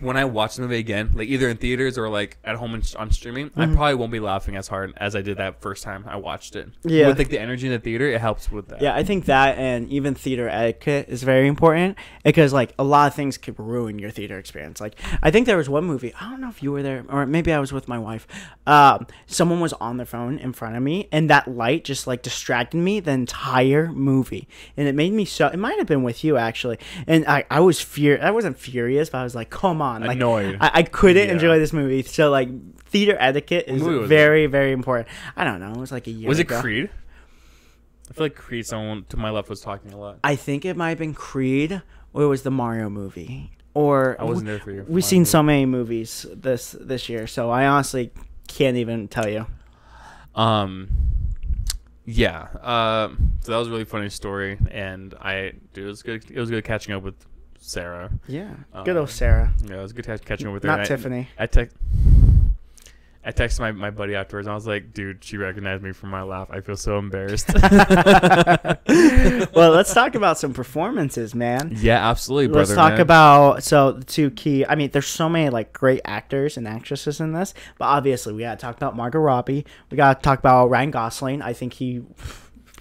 when 0.00 0.16
I 0.16 0.24
watch 0.24 0.56
the 0.56 0.62
movie 0.62 0.78
again, 0.78 1.10
like 1.14 1.28
either 1.28 1.48
in 1.48 1.56
theaters 1.56 1.98
or 1.98 2.08
like 2.08 2.38
at 2.44 2.56
home 2.56 2.74
and 2.74 2.94
on 2.98 3.10
streaming, 3.10 3.50
I 3.56 3.66
probably 3.66 3.94
won't 3.94 4.12
be 4.12 4.20
laughing 4.20 4.56
as 4.56 4.68
hard 4.68 4.92
as 4.96 5.14
I 5.14 5.22
did 5.22 5.38
that 5.38 5.60
first 5.60 5.82
time 5.82 6.04
I 6.08 6.16
watched 6.16 6.56
it. 6.56 6.68
Yeah. 6.84 7.08
with 7.08 7.18
like 7.18 7.28
the 7.28 7.38
energy 7.40 7.66
in 7.66 7.72
the 7.72 7.78
theater, 7.78 8.06
it 8.08 8.20
helps 8.20 8.50
with 8.50 8.68
that. 8.68 8.80
Yeah, 8.80 8.94
I 8.94 9.04
think 9.04 9.26
that 9.26 9.58
and 9.58 9.88
even 9.90 10.14
theater 10.14 10.48
etiquette 10.48 11.08
is 11.08 11.22
very 11.22 11.46
important 11.46 11.98
because 12.24 12.52
like 12.52 12.72
a 12.78 12.84
lot 12.84 13.08
of 13.08 13.14
things 13.14 13.36
could 13.38 13.58
ruin 13.58 13.98
your 13.98 14.10
theater 14.10 14.38
experience. 14.38 14.80
Like 14.80 14.94
I 15.22 15.30
think 15.30 15.46
there 15.46 15.56
was 15.56 15.68
one 15.68 15.84
movie, 15.84 16.14
I 16.20 16.30
don't 16.30 16.40
know 16.40 16.48
if 16.48 16.62
you 16.62 16.72
were 16.72 16.82
there 16.82 17.04
or 17.08 17.26
maybe 17.26 17.52
I 17.52 17.58
was 17.58 17.72
with 17.72 17.88
my 17.88 17.98
wife. 17.98 18.26
Um, 18.66 19.06
someone 19.26 19.60
was 19.60 19.72
on 19.74 19.96
their 19.96 20.06
phone 20.06 20.38
in 20.38 20.52
front 20.52 20.76
of 20.76 20.82
me 20.82 21.08
and 21.12 21.28
that 21.30 21.48
light 21.48 21.84
just 21.84 22.06
like 22.06 22.22
distracted 22.22 22.78
me 22.78 23.00
the 23.00 23.12
entire 23.12 23.92
movie. 23.92 24.48
And 24.76 24.88
it 24.88 24.94
made 24.94 25.12
me 25.12 25.24
so 25.24 25.48
it 25.48 25.58
might 25.58 25.78
have 25.78 25.86
been 25.86 26.02
with 26.02 26.24
you 26.24 26.36
actually. 26.36 26.78
And 27.06 27.26
I, 27.26 27.44
I 27.50 27.60
was 27.60 27.80
fear 27.80 28.18
I 28.22 28.30
wasn't 28.30 28.58
furious, 28.58 29.10
but 29.10 29.18
I 29.18 29.24
was 29.24 29.34
like, 29.34 29.50
come 29.50 29.82
on. 29.82 29.89
Like 29.98 30.16
Annoyed. 30.16 30.58
I, 30.60 30.70
I 30.74 30.82
couldn't 30.82 31.26
Yeah. 31.28 31.32
enjoy 31.34 31.58
this 31.58 31.72
movie. 31.72 32.02
So 32.02 32.30
like 32.30 32.48
theater 32.84 33.16
etiquette 33.18 33.64
is 33.68 33.82
movie 33.82 33.98
was 33.98 34.04
it? 34.06 34.08
very, 34.08 34.46
very 34.46 34.72
important. 34.72 35.08
I 35.36 35.44
don't 35.44 35.60
know, 35.60 35.70
it 35.72 35.76
was 35.78 35.92
like 35.92 36.06
a 36.06 36.10
year 36.10 36.28
Was 36.28 36.38
it 36.38 36.42
ago. 36.42 36.60
Creed? 36.60 36.90
I 38.08 38.12
feel 38.12 38.24
like 38.24 38.34
Creed. 38.34 38.66
Someone 38.66 39.04
to 39.10 39.16
my 39.16 39.30
left 39.30 39.48
was 39.48 39.60
talking 39.60 39.92
a 39.92 39.96
lot. 39.98 40.18
I 40.24 40.34
think 40.36 40.64
it 40.64 40.76
might 40.76 40.88
have 40.90 40.98
been 40.98 41.14
Creed 41.14 41.82
or 42.12 42.22
it 42.22 42.26
was 42.26 42.42
the 42.42 42.50
Mario 42.50 42.90
movie. 42.90 43.52
Or 43.72 44.16
I 44.20 44.24
wasn't 44.24 44.48
there 44.48 44.58
for 44.58 44.72
you. 44.72 44.84
We've 44.88 45.04
seen 45.04 45.24
so 45.24 45.42
many 45.44 45.64
movies 45.64 46.26
this 46.34 46.72
this 46.80 47.08
year, 47.08 47.28
so 47.28 47.50
I 47.50 47.66
honestly 47.68 48.10
can't 48.48 48.76
even 48.76 49.06
tell 49.06 49.28
you. 49.28 49.46
Um, 50.34 50.88
yeah. 52.04 52.48
Um, 52.62 53.34
so 53.42 53.52
that 53.52 53.58
was 53.58 53.68
a 53.68 53.70
really 53.70 53.84
funny 53.84 54.08
story, 54.08 54.58
and 54.72 55.14
I, 55.20 55.52
dude, 55.72 55.84
it 55.84 55.86
was 55.86 56.02
good. 56.02 56.28
It 56.28 56.40
was 56.40 56.50
good 56.50 56.64
catching 56.64 56.94
up 56.94 57.04
with 57.04 57.14
Sarah. 57.62 58.10
Yeah, 58.26 58.50
Uh, 58.72 58.82
good 58.84 58.96
old 58.96 59.10
Sarah, 59.10 59.52
Yeah, 59.64 59.76
it 59.78 59.82
was 59.82 59.92
good 59.92 60.04
to 60.04 60.10
catch- 60.12 60.24
catching 60.24 60.46
up 60.48 60.54
with 60.54 60.62
her. 60.64 60.68
not 60.68 60.78
and 60.80 60.82
I- 60.82 60.88
Tiffany. 60.88 61.28
I 61.38 61.46
text. 61.46 61.76
I 63.22 63.32
texted 63.32 63.60
my, 63.60 63.70
my 63.72 63.90
buddy 63.90 64.14
afterwards 64.14 64.46
and 64.46 64.52
I 64.52 64.54
was 64.54 64.66
like, 64.66 64.94
dude, 64.94 65.22
she 65.22 65.36
recognized 65.36 65.82
me 65.82 65.92
from 65.92 66.08
my 66.08 66.22
laugh. 66.22 66.48
I 66.50 66.62
feel 66.62 66.74
so 66.78 66.96
embarrassed. 66.98 67.50
well, 69.54 69.70
let's 69.72 69.92
talk 69.92 70.14
about 70.14 70.38
some 70.38 70.54
performances, 70.54 71.34
man. 71.34 71.76
yeah, 71.76 72.08
absolutely, 72.08 72.46
brother. 72.48 72.60
Let's 72.60 72.74
talk 72.74 72.92
man. 72.92 73.00
about 73.02 73.62
so 73.62 73.92
the 73.92 74.04
two 74.04 74.30
key. 74.30 74.64
I 74.66 74.74
mean, 74.74 74.90
there's 74.92 75.06
so 75.06 75.28
many 75.28 75.50
like 75.50 75.74
great 75.74 76.00
actors 76.06 76.56
and 76.56 76.66
actresses 76.66 77.20
in 77.20 77.32
this, 77.32 77.52
but 77.78 77.84
obviously 77.86 78.32
we 78.32 78.40
got 78.40 78.58
to 78.58 78.62
talk 78.62 78.76
about 78.76 78.96
Margot 78.96 79.18
Robbie. 79.18 79.66
We 79.90 79.98
got 79.98 80.20
to 80.20 80.24
talk 80.24 80.38
about 80.38 80.70
Ryan 80.70 80.90
Gosling. 80.90 81.42
I 81.42 81.52
think 81.52 81.74
he 81.74 82.02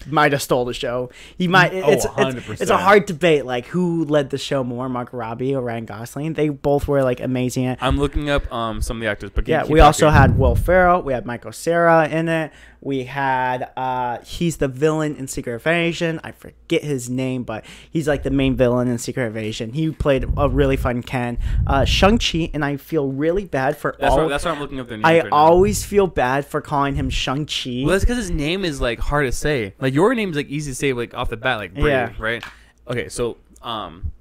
might 0.07 0.31
have 0.31 0.41
stole 0.41 0.65
the 0.65 0.73
show. 0.73 1.09
He 1.37 1.47
might. 1.47 1.73
Oh, 1.73 1.89
It's, 1.91 2.05
it's 2.17 2.61
it's 2.61 2.71
a 2.71 2.77
hard 2.77 3.05
debate. 3.05 3.45
Like 3.45 3.65
who 3.67 4.05
led 4.05 4.29
the 4.29 4.37
show 4.37 4.63
more, 4.63 4.89
Margot 4.89 5.17
Robbie 5.17 5.55
or 5.55 5.61
Ryan 5.61 5.85
Gosling? 5.85 6.33
They 6.33 6.49
both 6.49 6.87
were 6.87 7.03
like 7.03 7.19
amazing. 7.19 7.75
I'm 7.81 7.97
looking 7.97 8.29
up 8.29 8.51
um 8.53 8.81
some 8.81 8.97
of 8.97 9.01
the 9.01 9.07
actors, 9.07 9.31
but 9.33 9.47
yeah, 9.47 9.65
we 9.65 9.79
also 9.79 10.05
talking. 10.07 10.21
had 10.21 10.37
Will 10.39 10.55
Ferrell. 10.55 11.01
We 11.01 11.13
had 11.13 11.25
Michael 11.25 11.51
Cera 11.51 12.07
in 12.07 12.29
it. 12.29 12.51
We 12.81 13.03
had 13.03 13.71
uh 13.75 14.19
he's 14.23 14.57
the 14.57 14.69
villain 14.69 15.15
in 15.17 15.27
Secret 15.27 15.53
Invasion. 15.55 16.21
I 16.23 16.31
forget 16.31 16.81
his 16.83 17.09
name, 17.09 17.43
but 17.43 17.65
he's 17.91 18.07
like 18.07 18.23
the 18.23 18.29
main 18.31 18.55
villain 18.55 18.87
in 18.87 18.97
Secret 18.97 19.25
Invasion. 19.25 19.73
He 19.73 19.91
played 19.91 20.25
a 20.37 20.47
really 20.47 20.77
fun 20.77 21.03
Ken. 21.03 21.37
Uh 21.67 21.83
Shang 21.83 22.17
Chi, 22.19 22.49
and 22.53 22.63
I 22.63 22.77
feel 22.77 23.07
really 23.11 23.43
bad 23.45 23.75
for 23.75 23.97
That's 23.99 24.11
all. 24.13 24.19
what, 24.19 24.29
that's 24.29 24.45
what 24.45 24.53
I'm 24.53 24.59
looking 24.61 24.79
up. 24.79 24.87
The 24.87 24.95
names 24.95 25.05
I 25.05 25.19
right 25.19 25.29
now. 25.29 25.35
always 25.35 25.83
feel 25.83 26.07
bad 26.07 26.45
for 26.45 26.61
calling 26.61 26.95
him 26.95 27.09
Shang 27.09 27.45
Chi. 27.45 27.81
Well, 27.83 27.89
that's 27.91 28.05
because 28.05 28.17
his 28.17 28.31
name 28.31 28.63
is 28.63 28.79
like 28.79 28.99
hard 28.99 29.25
to 29.25 29.31
say. 29.33 29.73
Like 29.81 29.88
your 29.93 30.13
name's 30.15 30.35
like 30.35 30.47
easy 30.49 30.71
to 30.71 30.75
say, 30.75 30.93
like 30.93 31.13
off 31.13 31.29
the 31.29 31.37
bat, 31.37 31.57
like 31.57 31.73
Brady, 31.73 31.89
Yeah. 31.89 32.13
right? 32.19 32.43
Okay, 32.87 33.09
so 33.09 33.37
um, 33.61 34.11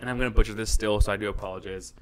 and 0.00 0.08
I'm 0.08 0.18
gonna 0.18 0.30
butcher 0.30 0.54
this 0.54 0.70
still, 0.70 1.00
so 1.00 1.12
I 1.12 1.16
do 1.16 1.28
apologize. 1.28 1.94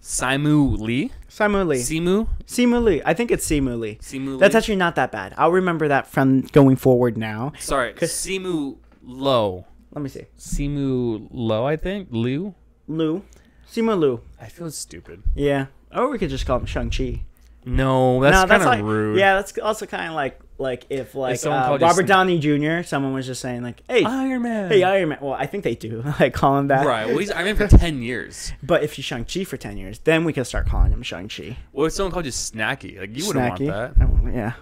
Simu 0.00 0.78
Lee, 0.78 1.10
Simu 1.30 1.66
Lee. 1.66 1.78
Simu, 1.78 2.28
Simu 2.46 2.82
Lee. 2.84 3.02
I 3.06 3.14
think 3.14 3.30
it's 3.30 3.48
Simu 3.48 3.78
Lee. 3.78 3.96
Simu. 4.02 4.38
That's 4.38 4.54
actually 4.54 4.76
not 4.76 4.96
that 4.96 5.10
bad. 5.10 5.34
I'll 5.38 5.52
remember 5.52 5.88
that 5.88 6.06
from 6.06 6.42
going 6.42 6.76
forward 6.76 7.16
now. 7.16 7.52
sorry, 7.58 7.92
'cause- 7.94 8.10
Simu 8.12 8.76
Low, 9.02 9.66
Let 9.92 10.02
me 10.02 10.08
see. 10.08 10.24
Simu 10.38 11.28
Low, 11.30 11.64
I 11.66 11.76
think 11.76 12.08
Liu. 12.10 12.54
Lou. 12.88 13.22
Simu 13.70 13.98
Lou. 13.98 14.20
I 14.40 14.46
feel 14.48 14.70
stupid. 14.70 15.22
Yeah. 15.34 15.66
Or 15.94 16.10
we 16.10 16.18
could 16.18 16.30
just 16.30 16.44
call 16.46 16.58
him 16.58 16.66
Shang 16.66 16.90
Chi. 16.90 17.22
No, 17.64 18.20
that's 18.20 18.42
no, 18.42 18.46
kind 18.48 18.62
of 18.62 18.66
like 18.66 18.82
rude. 18.82 19.18
yeah. 19.18 19.34
That's 19.36 19.56
also 19.58 19.86
kind 19.86 20.08
of 20.08 20.14
like 20.14 20.38
like 20.58 20.86
if 20.90 21.14
like 21.14 21.38
someone 21.38 21.82
uh, 21.82 21.86
Robert 21.86 22.06
Downey 22.06 22.38
Jr. 22.38 22.86
Someone 22.86 23.12
was 23.12 23.26
just 23.26 23.40
saying 23.40 23.62
like, 23.62 23.82
hey, 23.88 24.04
Iron 24.04 24.42
Man. 24.42 24.70
hey 24.70 24.82
Iron 24.82 25.08
Man. 25.10 25.18
Well, 25.20 25.34
I 25.34 25.46
think 25.46 25.64
they 25.64 25.74
do 25.74 26.02
like 26.20 26.32
call 26.34 26.58
him 26.58 26.68
that. 26.68 26.86
Right. 26.86 27.06
Well, 27.06 27.18
he's 27.18 27.30
Iron 27.30 27.44
Man 27.44 27.56
for 27.56 27.66
ten 27.78 28.02
years. 28.02 28.52
But 28.62 28.82
if 28.82 28.94
he's 28.94 29.04
Shang 29.04 29.24
Chi 29.24 29.44
for 29.44 29.56
ten 29.56 29.76
years, 29.76 29.98
then 30.00 30.24
we 30.24 30.32
can 30.32 30.44
start 30.44 30.66
calling 30.66 30.92
him 30.92 31.02
Shang 31.02 31.28
Chi. 31.28 31.56
Well, 31.72 31.86
if 31.86 31.92
someone 31.92 32.12
called 32.12 32.26
you 32.26 32.32
Snacky? 32.32 32.98
Like 32.98 33.16
you 33.16 33.26
wouldn't 33.26 33.48
want 33.48 33.60
that. 33.66 33.92
I 34.00 34.30
yeah. 34.30 34.52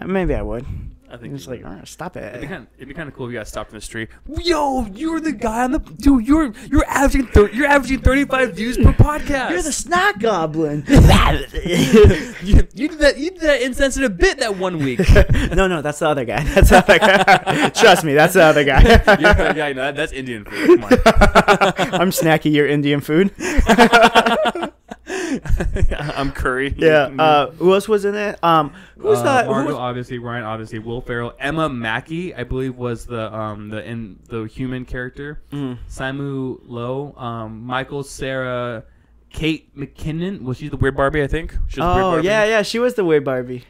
Uh, 0.00 0.06
Maybe 0.06 0.34
I 0.34 0.42
would. 0.42 0.66
I 1.12 1.16
think 1.16 1.34
It's 1.34 1.46
like, 1.46 1.60
would. 1.64 1.66
"Alright, 1.68 1.88
stop 1.88 2.16
It'd 2.16 2.40
be 2.40 2.46
it. 2.46 2.48
kind. 2.48 2.66
It'd 2.76 2.88
be 2.88 2.94
kind 2.94 3.08
of 3.08 3.14
cool 3.16 3.26
if 3.26 3.32
you 3.32 3.38
got 3.38 3.48
stopped 3.48 3.70
in 3.70 3.76
the 3.76 3.80
street. 3.80 4.08
Yo, 4.42 4.86
you're 4.94 5.20
the 5.20 5.32
guy 5.32 5.64
on 5.64 5.72
the 5.72 5.78
dude. 5.80 6.26
You're 6.26 6.52
you're 6.70 6.84
averaging 6.86 7.26
thir- 7.28 7.50
you're 7.50 7.66
averaging 7.66 8.00
35 8.00 8.54
views 8.54 8.76
per 8.76 8.92
podcast. 8.92 9.50
You're 9.50 9.62
the 9.62 9.72
snot 9.72 10.18
goblin. 10.20 10.84
you, 10.88 12.66
you 12.74 12.88
did 12.88 12.98
that. 13.00 13.14
You 13.18 13.30
did 13.30 13.40
that 13.40 13.62
insensitive 13.62 14.16
bit 14.16 14.38
that 14.38 14.56
one 14.56 14.78
week. 14.78 15.00
no, 15.52 15.66
no, 15.66 15.82
that's 15.82 15.98
the 15.98 16.08
other 16.08 16.24
guy. 16.24 16.42
That's 16.44 16.70
the 16.70 16.78
other 16.78 16.98
guy. 16.98 17.68
Trust 17.74 18.04
me, 18.04 18.14
that's 18.14 18.34
the 18.34 18.42
other 18.42 18.64
guy. 18.64 18.80
yeah, 18.82 19.54
yeah, 19.54 19.68
no, 19.72 19.82
that, 19.82 19.96
that's 19.96 20.12
Indian 20.12 20.44
food. 20.44 20.80
Come 20.80 20.84
on. 20.84 20.92
I'm 22.00 22.10
snacky. 22.10 22.52
Your 22.52 22.66
Indian 22.68 23.00
food. 23.00 23.32
I'm 26.16 26.32
curry. 26.32 26.74
Yeah. 26.76 27.10
Uh, 27.18 27.50
who 27.52 27.72
else 27.74 27.88
was 27.88 28.04
in 28.04 28.14
it? 28.14 28.42
Um, 28.42 28.72
who's 28.98 29.18
Uh, 29.18 29.22
that? 29.22 29.46
Who 29.46 29.52
was- 29.52 29.74
obviously. 29.74 30.18
Ryan, 30.18 30.44
obviously. 30.44 30.78
Will 30.78 31.00
Ferrell. 31.00 31.34
Emma 31.38 31.68
Mackey, 31.68 32.34
I 32.34 32.44
believe, 32.44 32.76
was 32.76 33.06
the 33.06 33.32
um 33.34 33.68
the 33.68 33.84
in 33.84 34.18
the 34.28 34.44
human 34.44 34.84
character. 34.84 35.40
Mm. 35.52 35.78
Simu 35.88 36.60
Low. 36.66 37.14
Um, 37.16 37.62
Michael 37.64 38.02
Cera. 38.02 38.84
Kate 39.32 39.76
McKinnon 39.76 40.42
was 40.42 40.56
she 40.56 40.68
the 40.68 40.76
weird 40.76 40.96
Barbie? 40.96 41.22
I 41.22 41.28
think. 41.28 41.52
She 41.68 41.80
was 41.80 41.94
the 41.96 42.02
weird 42.02 42.04
Oh 42.04 42.16
yeah, 42.18 42.44
yeah. 42.44 42.62
She 42.62 42.78
was 42.80 42.94
the 42.94 43.04
weird 43.04 43.24
Barbie. 43.24 43.64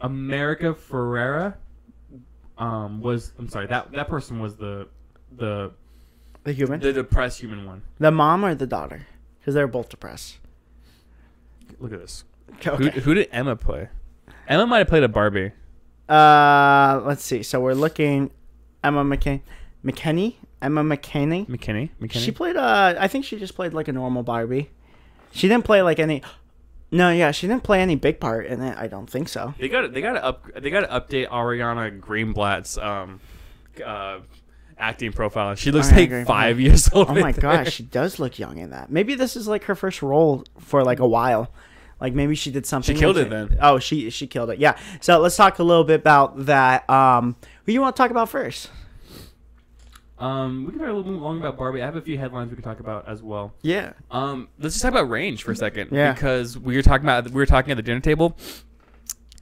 America 0.00 0.74
Ferrera. 0.74 1.54
Um, 2.58 3.00
was 3.00 3.32
I'm 3.38 3.48
sorry 3.48 3.66
that 3.68 3.90
that 3.92 4.08
person 4.08 4.38
was 4.38 4.56
the 4.56 4.86
the 5.34 5.72
The 6.44 6.52
human. 6.52 6.80
the 6.80 6.92
depressed 6.92 7.40
human 7.40 7.64
one. 7.64 7.80
The 7.98 8.10
mom 8.10 8.44
or 8.44 8.54
the 8.54 8.66
daughter? 8.66 9.06
Because 9.38 9.54
they're 9.54 9.66
both 9.66 9.88
depressed. 9.88 10.39
Look 11.78 11.92
at 11.92 12.00
this. 12.00 12.24
Okay. 12.56 12.76
Who 12.76 13.00
who 13.00 13.14
did 13.14 13.28
Emma 13.32 13.56
play? 13.56 13.88
Emma 14.48 14.66
might 14.66 14.78
have 14.78 14.88
played 14.88 15.02
a 15.04 15.08
Barbie. 15.08 15.52
Uh, 16.08 17.00
let's 17.04 17.22
see. 17.24 17.42
So 17.42 17.60
we're 17.60 17.74
looking. 17.74 18.30
Emma 18.82 19.04
McCain, 19.04 19.40
McKinney. 19.84 20.36
Emma 20.62 20.82
McKinney. 20.82 21.46
McKinney. 21.46 21.90
McKinney. 22.00 22.24
She 22.24 22.32
played. 22.32 22.56
Uh, 22.56 22.94
I 22.98 23.08
think 23.08 23.24
she 23.24 23.38
just 23.38 23.54
played 23.54 23.72
like 23.74 23.88
a 23.88 23.92
normal 23.92 24.22
Barbie. 24.22 24.70
She 25.32 25.48
didn't 25.48 25.64
play 25.64 25.82
like 25.82 25.98
any. 25.98 26.22
No, 26.90 27.10
yeah, 27.10 27.30
she 27.30 27.46
didn't 27.46 27.62
play 27.62 27.80
any 27.80 27.94
big 27.94 28.18
part 28.18 28.46
in 28.46 28.60
it. 28.62 28.76
I 28.76 28.88
don't 28.88 29.08
think 29.08 29.28
so. 29.28 29.54
They 29.60 29.68
got 29.68 29.92
they 29.92 30.00
got 30.00 30.14
to 30.14 30.24
up 30.24 30.46
they 30.60 30.70
got 30.70 30.80
to 30.80 30.88
update 30.88 31.28
Ariana 31.28 32.00
Greenblatt's 32.00 32.76
um 32.78 33.20
uh 33.84 34.18
acting 34.76 35.12
profile. 35.12 35.54
She 35.54 35.70
looks 35.70 35.88
Ariana 35.90 35.96
like 35.96 36.10
Greenblatt. 36.10 36.26
five 36.26 36.58
years 36.60 36.90
old. 36.92 37.08
Oh 37.10 37.14
right 37.14 37.22
my 37.22 37.32
there. 37.32 37.42
gosh, 37.42 37.72
she 37.74 37.84
does 37.84 38.18
look 38.18 38.38
young 38.40 38.58
in 38.58 38.70
that. 38.70 38.90
Maybe 38.90 39.14
this 39.14 39.36
is 39.36 39.46
like 39.46 39.64
her 39.64 39.74
first 39.76 40.02
role 40.02 40.42
for 40.58 40.82
like 40.82 40.98
a 40.98 41.06
while. 41.06 41.52
Like 42.00 42.14
maybe 42.14 42.34
she 42.34 42.50
did 42.50 42.64
something. 42.66 42.94
She 42.94 43.00
killed 43.00 43.16
like- 43.16 43.26
it 43.26 43.30
then. 43.30 43.58
Oh, 43.60 43.78
she 43.78 44.10
she 44.10 44.26
killed 44.26 44.50
it. 44.50 44.58
Yeah. 44.58 44.78
So 45.00 45.18
let's 45.18 45.36
talk 45.36 45.58
a 45.58 45.62
little 45.62 45.84
bit 45.84 46.00
about 46.00 46.46
that. 46.46 46.88
Um, 46.88 47.36
who 47.66 47.72
you 47.72 47.80
want 47.80 47.94
to 47.96 48.02
talk 48.02 48.10
about 48.10 48.28
first? 48.28 48.70
Um, 50.18 50.66
we 50.66 50.72
can 50.72 50.80
talk 50.80 50.88
a 50.88 50.92
little 50.92 51.12
bit 51.12 51.20
long 51.20 51.38
about 51.38 51.56
Barbie. 51.56 51.80
I 51.82 51.86
have 51.86 51.96
a 51.96 52.02
few 52.02 52.18
headlines 52.18 52.50
we 52.50 52.56
can 52.56 52.62
talk 52.64 52.80
about 52.80 53.08
as 53.08 53.22
well. 53.22 53.54
Yeah. 53.62 53.92
Um, 54.10 54.48
let's 54.58 54.74
just 54.74 54.82
talk 54.82 54.92
about 54.92 55.08
range 55.08 55.42
for 55.44 55.52
a 55.52 55.56
second. 55.56 55.88
Yeah. 55.92 56.12
Because 56.12 56.58
we 56.58 56.76
were 56.76 56.82
talking 56.82 57.06
about 57.06 57.26
we 57.28 57.36
were 57.36 57.46
talking 57.46 57.70
at 57.70 57.76
the 57.76 57.82
dinner 57.82 58.00
table, 58.00 58.36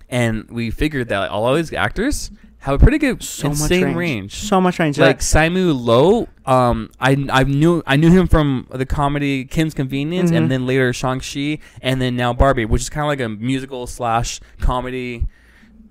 and 0.08 0.48
we 0.50 0.70
figured 0.70 1.08
that 1.08 1.30
all 1.30 1.48
of 1.48 1.56
these 1.56 1.72
actors 1.72 2.30
have 2.60 2.74
a 2.74 2.78
pretty 2.78 2.98
good 2.98 3.22
So 3.22 3.48
insane 3.48 3.80
much 3.80 3.84
range. 3.86 3.96
range. 3.96 4.34
So 4.34 4.60
much 4.60 4.78
range. 4.78 4.98
Like 4.98 5.18
That- 5.18 5.22
Simu 5.52 5.78
Low, 5.80 6.28
um, 6.44 6.90
I 7.00 7.26
I 7.30 7.44
knew 7.44 7.82
I 7.86 7.96
knew 7.96 8.10
him 8.10 8.26
from 8.26 8.66
the 8.70 8.84
comedy 8.86 9.44
Kim's 9.44 9.74
Convenience, 9.74 10.30
Mhm. 10.32 10.36
and 10.36 10.50
then 10.50 10.66
later 10.66 10.92
Shang 10.92 11.20
Chi, 11.20 11.58
and 11.82 12.00
then 12.02 12.16
now 12.16 12.32
Barbie, 12.32 12.64
which 12.64 12.82
is 12.82 12.90
kind 12.90 13.04
of 13.04 13.08
like 13.08 13.20
a 13.20 13.28
musical 13.28 13.86
slash 13.86 14.40
comedy. 14.60 15.26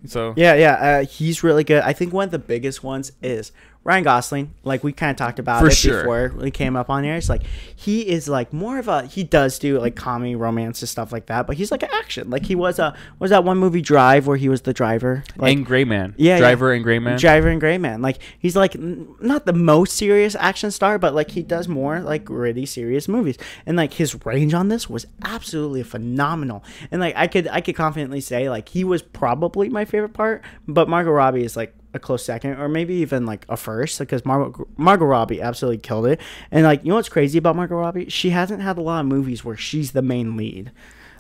So 0.06 0.34
yeah, 0.38 0.54
yeah. 0.56 0.74
Uh, 0.74 1.06
he's 1.06 1.44
really 1.44 1.64
good. 1.64 1.82
I 1.84 1.94
think 1.94 2.14
one 2.14 2.26
of 2.26 2.32
the 2.32 2.40
biggest 2.40 2.84
ones 2.84 3.12
is 3.22 3.52
Ryan 3.88 4.04
Gosling. 4.04 4.54
Like 4.66 4.84
we 4.84 4.92
kind 4.92 5.12
of 5.12 5.16
talked 5.16 5.40
about 5.40 5.62
For 5.62 5.68
it 5.68 5.74
sure. 5.74 6.00
before 6.02 6.34
we 6.42 6.52
came 6.52 6.76
up 6.76 6.90
on 6.90 7.06
here. 7.06 7.16
It's 7.16 7.30
like 7.30 7.44
he 7.74 8.02
is 8.06 8.28
like 8.28 8.52
more 8.52 8.80
of 8.80 8.90
a 8.90 9.04
he 9.06 9.24
does 9.24 9.58
do 9.58 9.80
like 9.80 9.96
comedy, 9.96 10.36
romance, 10.36 10.82
and 10.82 10.90
stuff 10.90 11.14
like 11.14 11.28
that. 11.28 11.48
But 11.48 11.56
he's 11.56 11.72
like 11.72 11.84
an 11.84 11.90
action. 11.94 12.30
Like 12.30 12.46
he 12.48 12.54
was 12.54 12.80
a 12.80 12.94
was 13.18 13.32
that 13.32 13.46
one 13.46 13.58
movie 13.58 13.80
Drive 13.82 14.28
where 14.28 14.36
he 14.36 14.50
was 14.50 14.64
the 14.64 14.74
driver. 14.74 15.24
Like, 15.38 15.56
and 15.56 15.66
Gray 15.66 15.86
Man, 15.86 16.16
Yeah, 16.18 16.34
yeah. 16.34 16.40
Driver 16.40 16.74
and 16.74 16.84
Gray 16.84 17.00
Man. 17.00 17.18
Driver 17.18 17.48
and 17.48 17.62
Gray 17.62 17.78
Man. 17.78 18.02
Like 18.02 18.18
he's 18.38 18.58
like 18.58 18.76
n- 18.76 19.08
not 19.22 19.46
the 19.46 19.54
most 19.54 19.96
serious 19.96 20.36
action 20.36 20.70
star, 20.70 21.00
but 21.00 21.16
like 21.16 21.32
he 21.32 21.42
does 21.42 21.70
more 21.70 22.02
like 22.02 22.26
gritty, 22.26 22.66
serious 22.66 23.08
movies. 23.08 23.38
And 23.66 23.78
like 23.78 23.94
his 23.94 24.26
range 24.26 24.54
on 24.54 24.68
this 24.68 24.90
was 24.90 25.08
absolutely 25.24 25.84
phenomenal. 25.84 26.62
And 26.92 27.00
like 27.00 27.14
I 27.16 27.28
could 27.28 27.48
I 27.48 27.62
could 27.62 27.78
confidently 27.78 28.20
say 28.20 28.50
like 28.50 28.68
he 28.68 28.84
was 28.84 29.02
probably 29.02 29.70
my 29.70 29.86
favorite 29.86 30.12
part, 30.14 30.44
but 30.68 30.90
Margot 30.90 31.12
Robbie 31.12 31.46
is 31.46 31.56
like 31.56 31.74
a 31.98 32.00
close 32.00 32.24
second, 32.24 32.60
or 32.60 32.70
maybe 32.70 32.94
even 32.96 33.26
like 33.26 33.46
a 33.50 33.58
first, 33.58 34.00
because 34.00 34.24
Margot 34.26 34.68
Margot 34.78 35.06
Robbie 35.06 35.42
absolutely 35.42 35.80
killed 35.80 36.08
it. 36.08 36.22
And 36.52 36.64
like 36.64 36.84
you 36.84 36.90
know 36.90 36.96
what's 36.96 37.10
crazy 37.10 37.38
about 37.38 37.56
Margot 37.56 37.76
Robbie? 37.76 38.10
She 38.10 38.30
hasn't 38.30 38.62
had 38.62 38.78
a 38.78 38.82
lot 38.82 39.02
of 39.02 39.06
movies 39.08 39.44
where 39.44 39.58
she's 39.58 39.92
the 39.92 40.02
main 40.02 40.38
lead. 40.38 40.72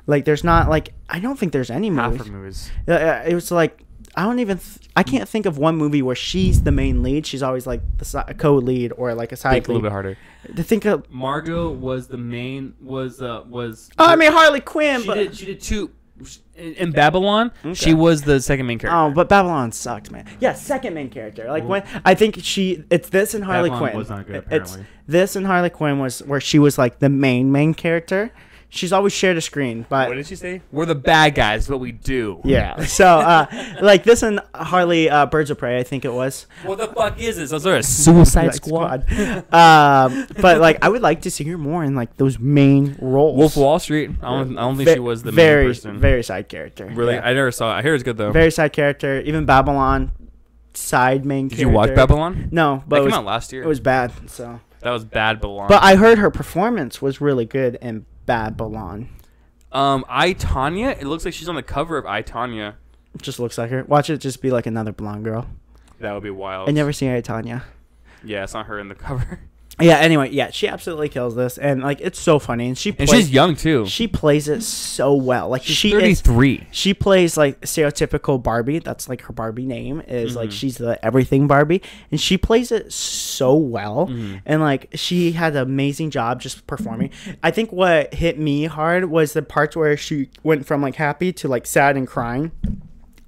Like 0.05 0.23
there's 0.23 0.43
not 0.43 0.69
like 0.69 0.93
I 1.09 1.19
don't 1.19 1.37
think 1.37 1.51
there's 1.51 1.69
any 1.69 1.89
movies. 1.89 2.25
her 2.25 2.31
movies. 2.31 2.71
Uh, 2.87 2.93
uh, 2.93 3.23
it 3.27 3.35
was 3.35 3.51
like 3.51 3.83
I 4.15 4.23
don't 4.23 4.39
even 4.39 4.57
th- 4.57 4.89
I 4.95 5.03
can't 5.03 5.29
think 5.29 5.45
of 5.45 5.59
one 5.59 5.75
movie 5.75 6.01
where 6.01 6.15
she's 6.15 6.63
the 6.63 6.71
main 6.71 7.03
lead. 7.03 7.27
She's 7.27 7.43
always 7.43 7.67
like 7.67 7.81
the 7.97 8.05
si- 8.05 8.17
a 8.27 8.33
co-lead 8.33 8.93
or 8.97 9.13
like 9.13 9.31
a 9.31 9.35
side 9.35 9.53
Think 9.53 9.67
a 9.67 9.71
little 9.71 9.81
bit 9.83 9.91
harder. 9.91 10.17
To 10.55 10.63
think 10.63 10.85
of 10.85 11.07
Margot 11.11 11.69
was 11.69 12.07
the 12.07 12.17
main 12.17 12.73
was 12.81 13.21
uh 13.21 13.43
was 13.47 13.89
oh, 13.99 14.05
I 14.05 14.15
mean 14.15 14.31
Harley 14.31 14.61
Quinn, 14.61 15.01
she 15.01 15.07
but 15.07 15.15
did 15.15 15.37
she 15.37 15.45
did 15.45 15.61
two 15.61 15.91
in, 16.56 16.73
in 16.73 16.91
Babylon. 16.91 17.51
Okay. 17.63 17.73
She 17.73 17.93
was 17.93 18.23
the 18.23 18.39
second 18.41 18.65
main 18.67 18.80
character. 18.80 18.97
oh, 18.97 19.12
but 19.12 19.30
Babylon 19.30 19.71
sucked, 19.71 20.12
man. 20.12 20.25
Yeah, 20.39 20.53
second 20.53 20.93
main 20.93 21.10
character. 21.10 21.47
Like 21.49 21.63
when 21.67 21.84
I 22.06 22.15
think 22.15 22.38
she 22.43 22.84
it's 22.89 23.10
this 23.10 23.34
and 23.34 23.43
Harley 23.43 23.69
Babylon 23.69 23.89
Quinn. 23.89 23.97
was 23.97 24.10
not 24.10 24.27
good, 24.27 24.45
It's 24.49 24.77
this 25.08 25.36
and 25.36 25.45
Harley 25.45 25.69
Quinn 25.69 25.99
was 25.99 26.19
where 26.23 26.41
she 26.41 26.60
was 26.60 26.77
like 26.77 26.99
the 26.99 27.10
main 27.10 27.51
main 27.51 27.73
character. 27.73 28.32
She's 28.69 28.91
always 28.91 29.13
shared 29.13 29.38
a 29.38 29.41
screen, 29.41 29.86
but 29.88 30.10
what 30.10 30.15
did 30.15 30.27
she 30.27 30.36
say? 30.36 30.62
We're 30.73 30.86
the 30.86 30.93
bad 30.93 31.36
guys, 31.36 31.67
but 31.69 31.77
we 31.77 31.93
do. 31.93 32.41
yeah. 32.43 32.84
So 32.86 33.06
uh, 33.08 33.45
like 33.82 34.03
this 34.03 34.23
and 34.23 34.41
Harley 34.53 35.10
uh, 35.10 35.25
Birds 35.25 35.49
of 35.49 35.58
Prey, 35.58 35.80
I 35.80 35.84
think 35.84 36.03
it 36.03 36.12
was. 36.12 36.47
What 36.65 36.77
the 36.77 36.88
fuck 36.88 37.17
is 37.17 37.38
this? 37.38 37.53
Is 37.53 37.63
there 37.63 37.77
a 37.77 37.84
Suicide 38.03 38.53
Squad? 38.56 39.03
um, 39.53 40.27
but 40.41 40.60
like 40.60 40.80
I 40.84 40.89
would 40.89 41.01
like 41.01 41.21
to 41.21 41.32
see 41.32 41.45
her 41.45 41.58
more 41.58 41.84
in 41.86 41.95
like 41.95 42.17
those 42.17 42.38
main 42.39 42.97
roles. 43.01 43.38
Wolf 43.38 43.56
of 43.56 43.62
Wall 43.63 43.80
Street. 43.80 44.12
I 44.21 44.30
don't, 44.43 44.58
I 44.58 44.62
don't 44.62 44.75
think 44.75 44.89
Ve- 44.89 44.93
she 44.95 44.99
was 44.99 45.23
the 45.23 45.32
very, 45.32 45.63
main 45.63 45.69
person. 45.73 45.99
Very 45.99 46.23
side 46.23 46.49
character. 46.49 46.88
really, 46.93 47.13
Yeah. 47.15 47.25
I 47.27 47.34
never 47.34 47.51
saw 47.51 47.71
it. 47.73 47.80
I 47.80 47.82
hear 47.84 47.93
it's 47.95 48.03
good 48.03 48.17
though. 48.17 48.32
very 48.32 48.51
side 48.51 48.73
character. 48.73 49.21
Even 49.21 49.45
Babylon, 49.45 50.12
side 50.73 51.25
main. 51.25 51.47
Did 51.47 51.60
you 51.60 51.69
watch. 51.69 51.95
Babylon? 51.95 52.49
No, 52.51 52.84
but 52.86 52.97
That 52.97 53.01
it 53.01 53.03
came 53.03 53.12
was, 53.12 53.13
out 53.19 53.25
last 53.25 53.53
year. 53.53 53.63
it 53.63 53.67
was 53.67 53.80
bad. 53.80 54.12
So, 54.30 54.60
that 54.82 54.91
was 54.91 55.06
bad 55.06 55.38
Babylon. 55.39 55.67
but 55.69 55.82
I 55.82 55.95
heard 55.95 56.17
her 56.17 56.30
performance 56.30 57.01
was 57.01 57.21
really 57.21 57.45
good 57.45 57.75
in 57.82 58.06
Babylon. 58.27 59.09
um, 59.71 60.05
I 60.07 60.33
Tonya. 60.35 60.91
It 61.01 61.05
looks 61.07 61.25
like 61.25 61.33
she's 61.33 61.49
on 61.49 61.55
the 61.55 61.63
cover 61.63 61.97
of 61.97 62.05
I 62.05 62.21
Tonya. 62.21 62.75
It 63.15 63.23
just 63.23 63.39
looks 63.39 63.57
like 63.57 63.71
her. 63.71 63.83
Watch 63.85 64.11
it 64.11 64.19
just 64.19 64.43
be 64.43 64.51
like 64.51 64.67
another 64.67 64.91
blonde 64.91 65.23
girl. 65.23 65.47
That 65.99 66.13
would 66.13 66.21
be 66.21 66.29
wild. 66.29 66.69
I 66.69 66.71
never 66.73 66.93
seen 66.93 67.09
I 67.09 67.21
Tonya. 67.21 67.63
Yeah, 68.23 68.43
it's 68.43 68.53
not 68.53 68.67
her 68.67 68.77
in 68.77 68.89
the 68.89 68.95
cover. 69.07 69.39
Yeah. 69.79 69.97
Anyway, 69.97 70.31
yeah, 70.31 70.49
she 70.49 70.67
absolutely 70.67 71.07
kills 71.09 71.35
this, 71.35 71.57
and 71.59 71.81
like 71.83 72.01
it's 72.01 72.19
so 72.19 72.39
funny, 72.39 72.67
and 72.67 72.77
she 72.77 72.95
And 72.97 73.07
she's 73.07 73.29
young 73.29 73.55
too. 73.55 73.85
she 73.85 74.07
plays 74.07 74.47
it 74.47 74.63
so 74.63 75.13
well. 75.13 75.49
Like 75.49 75.63
She's 75.63 75.75
she 75.75 75.89
is 75.93 76.21
33. 76.21 76.67
she 76.71 76.93
plays 76.95 77.37
like 77.37 77.61
stereotypical 77.61 78.41
Barbie. 78.41 78.79
That's 78.79 79.07
like 79.07 79.21
her 79.23 79.33
Barbie 79.33 79.65
name 79.67 80.01
is 80.07 80.35
like 80.35 80.49
Mhm. 80.49 80.53
she's 80.53 80.77
the 80.77 81.03
everything 81.05 81.45
Barbie, 81.47 81.81
and 82.09 82.19
she 82.19 82.37
plays 82.37 82.71
it 82.71 82.91
so 82.91 83.53
well. 83.55 84.07
Mhm. 84.11 84.41
And 84.47 84.61
like 84.61 84.87
she 84.95 85.33
had 85.33 85.55
an 85.55 85.61
amazing 85.61 86.09
job 86.09 86.41
just 86.41 86.65
performing. 86.65 87.11
I 87.43 87.51
think 87.51 87.71
what 87.71 88.13
hit 88.15 88.39
me 88.39 88.65
hard 88.65 89.05
was 89.05 89.33
the 89.33 89.43
parts 89.43 89.75
where 89.75 89.95
she 89.95 90.29
went 90.43 90.65
from 90.65 90.81
like 90.81 90.95
happy 90.95 91.31
to 91.33 91.47
like 91.47 91.67
sad 91.67 91.95
and 91.95 92.07
crying, 92.07 92.51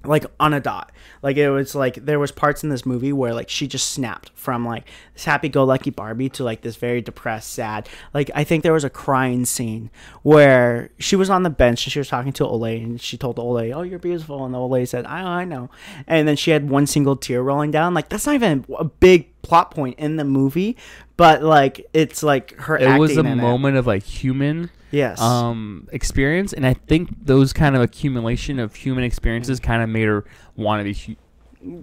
like 0.04 0.24
on 0.38 0.54
a 0.54 0.60
dot. 0.60 0.92
Like 1.22 1.36
it 1.36 1.50
was 1.50 1.74
like 1.74 1.96
there 1.96 2.18
was 2.18 2.32
parts 2.32 2.64
in 2.64 2.70
this 2.70 2.86
movie 2.86 3.12
where 3.12 3.34
like 3.34 3.50
she 3.50 3.66
just 3.66 3.90
snapped 3.90 4.30
from 4.34 4.64
like 4.64 4.86
this 5.12 5.24
happy-go-lucky 5.24 5.90
Barbie 5.90 6.30
to 6.30 6.44
like 6.44 6.62
this 6.62 6.76
very 6.76 7.02
depressed, 7.02 7.52
sad. 7.52 7.88
Like 8.14 8.30
I 8.34 8.44
think 8.44 8.62
there 8.62 8.72
was 8.72 8.84
a 8.84 8.90
crying 8.90 9.44
scene 9.44 9.90
where 10.22 10.90
she 10.98 11.16
was 11.16 11.28
on 11.28 11.42
the 11.42 11.50
bench 11.50 11.84
and 11.84 11.92
she 11.92 11.98
was 11.98 12.08
talking 12.08 12.32
to 12.32 12.44
Olay 12.44 12.82
and 12.82 13.00
she 13.00 13.18
told 13.18 13.36
Olay, 13.36 13.74
"Oh, 13.74 13.82
you're 13.82 13.98
beautiful," 13.98 14.44
and 14.44 14.54
Olay 14.54 14.88
said, 14.88 15.04
"I, 15.04 15.40
I 15.40 15.44
know," 15.44 15.68
and 16.06 16.26
then 16.26 16.36
she 16.36 16.50
had 16.50 16.70
one 16.70 16.86
single 16.86 17.16
tear 17.16 17.42
rolling 17.42 17.70
down. 17.70 17.92
Like 17.92 18.08
that's 18.08 18.26
not 18.26 18.34
even 18.34 18.64
a 18.78 18.84
big 18.84 19.28
plot 19.42 19.70
point 19.70 19.98
in 19.98 20.16
the 20.16 20.24
movie, 20.24 20.76
but 21.20 21.42
like 21.42 21.86
it's 21.92 22.22
like 22.22 22.56
her. 22.56 22.78
It 22.78 22.98
was 22.98 23.10
a 23.16 23.20
acting 23.20 23.32
in 23.32 23.38
it. 23.38 23.42
moment 23.42 23.76
of 23.76 23.86
like 23.86 24.02
human 24.02 24.70
Yes. 24.90 25.20
um 25.20 25.86
experience 25.92 26.52
and 26.52 26.66
i 26.66 26.74
think 26.74 27.10
those 27.24 27.52
kind 27.52 27.76
of 27.76 27.82
accumulation 27.82 28.58
of 28.58 28.74
human 28.74 29.04
experiences 29.04 29.60
kind 29.60 29.82
of 29.84 29.88
made 29.88 30.08
her 30.08 30.24
want 30.56 30.80
to 30.80 30.84
be 30.84 30.94
hu- 30.94 31.16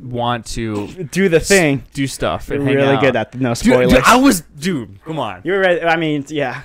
want 0.10 0.46
to 0.48 0.88
do 1.12 1.30
the 1.30 1.40
thing. 1.40 1.84
do 1.94 2.06
stuff 2.08 2.50
You're 2.50 2.58
and 2.58 2.68
hang 2.68 2.76
really 2.76 2.96
out. 2.96 3.02
good 3.02 3.16
at 3.16 3.36
no 3.36 3.50
Dude, 3.54 3.58
spoilers. 3.60 3.94
dude, 3.94 4.04
i 4.06 4.18
was 4.18 4.42
dude 4.60 5.00
come 5.06 5.20
on 5.20 5.40
You're 5.46 5.62
right. 5.62 5.86
I 5.86 5.96
mean, 5.96 6.26
yeah. 6.28 6.64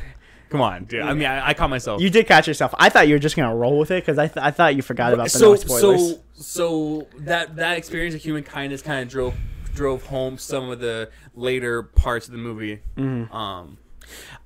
come 0.51 0.61
on 0.63 0.85
dude 0.87 1.03
i 1.03 1.13
mean 1.15 1.27
i, 1.27 1.51
I 1.51 1.55
caught 1.55 1.71
myself 1.71 2.01
You 2.03 2.11
did 2.11 2.27
catch 2.27 2.49
yourself. 2.49 2.75
I 2.77 2.89
thought 2.89 3.07
you 3.07 3.15
were 3.15 3.21
just 3.21 3.37
gonna 3.37 3.55
roll 3.55 3.79
with 3.79 3.91
it 3.93 4.03
because 4.03 4.19
I, 4.19 4.27
th- 4.27 4.45
I 4.45 4.51
thought 4.51 4.75
you 4.75 4.83
forgot 4.83 5.13
about 5.15 5.25
the 5.31 5.39
so 5.39 5.51
no 5.51 5.57
spoilers. 5.57 6.11
so 6.17 6.21
so 6.35 7.07
that 7.19 7.55
that 7.57 7.77
experience 7.79 8.15
of 8.17 8.21
human 8.23 8.43
kindness 8.43 8.83
kind 8.83 9.01
of 9.03 9.09
drove 9.09 9.35
drove 9.75 10.05
home 10.07 10.39
some 10.39 10.71
of 10.71 10.81
the 10.81 11.11
later 11.35 11.83
parts 11.83 12.27
of 12.27 12.33
the 12.33 12.39
movie 12.39 12.81
Mm-hmm. 12.97 13.33
um 13.35 13.79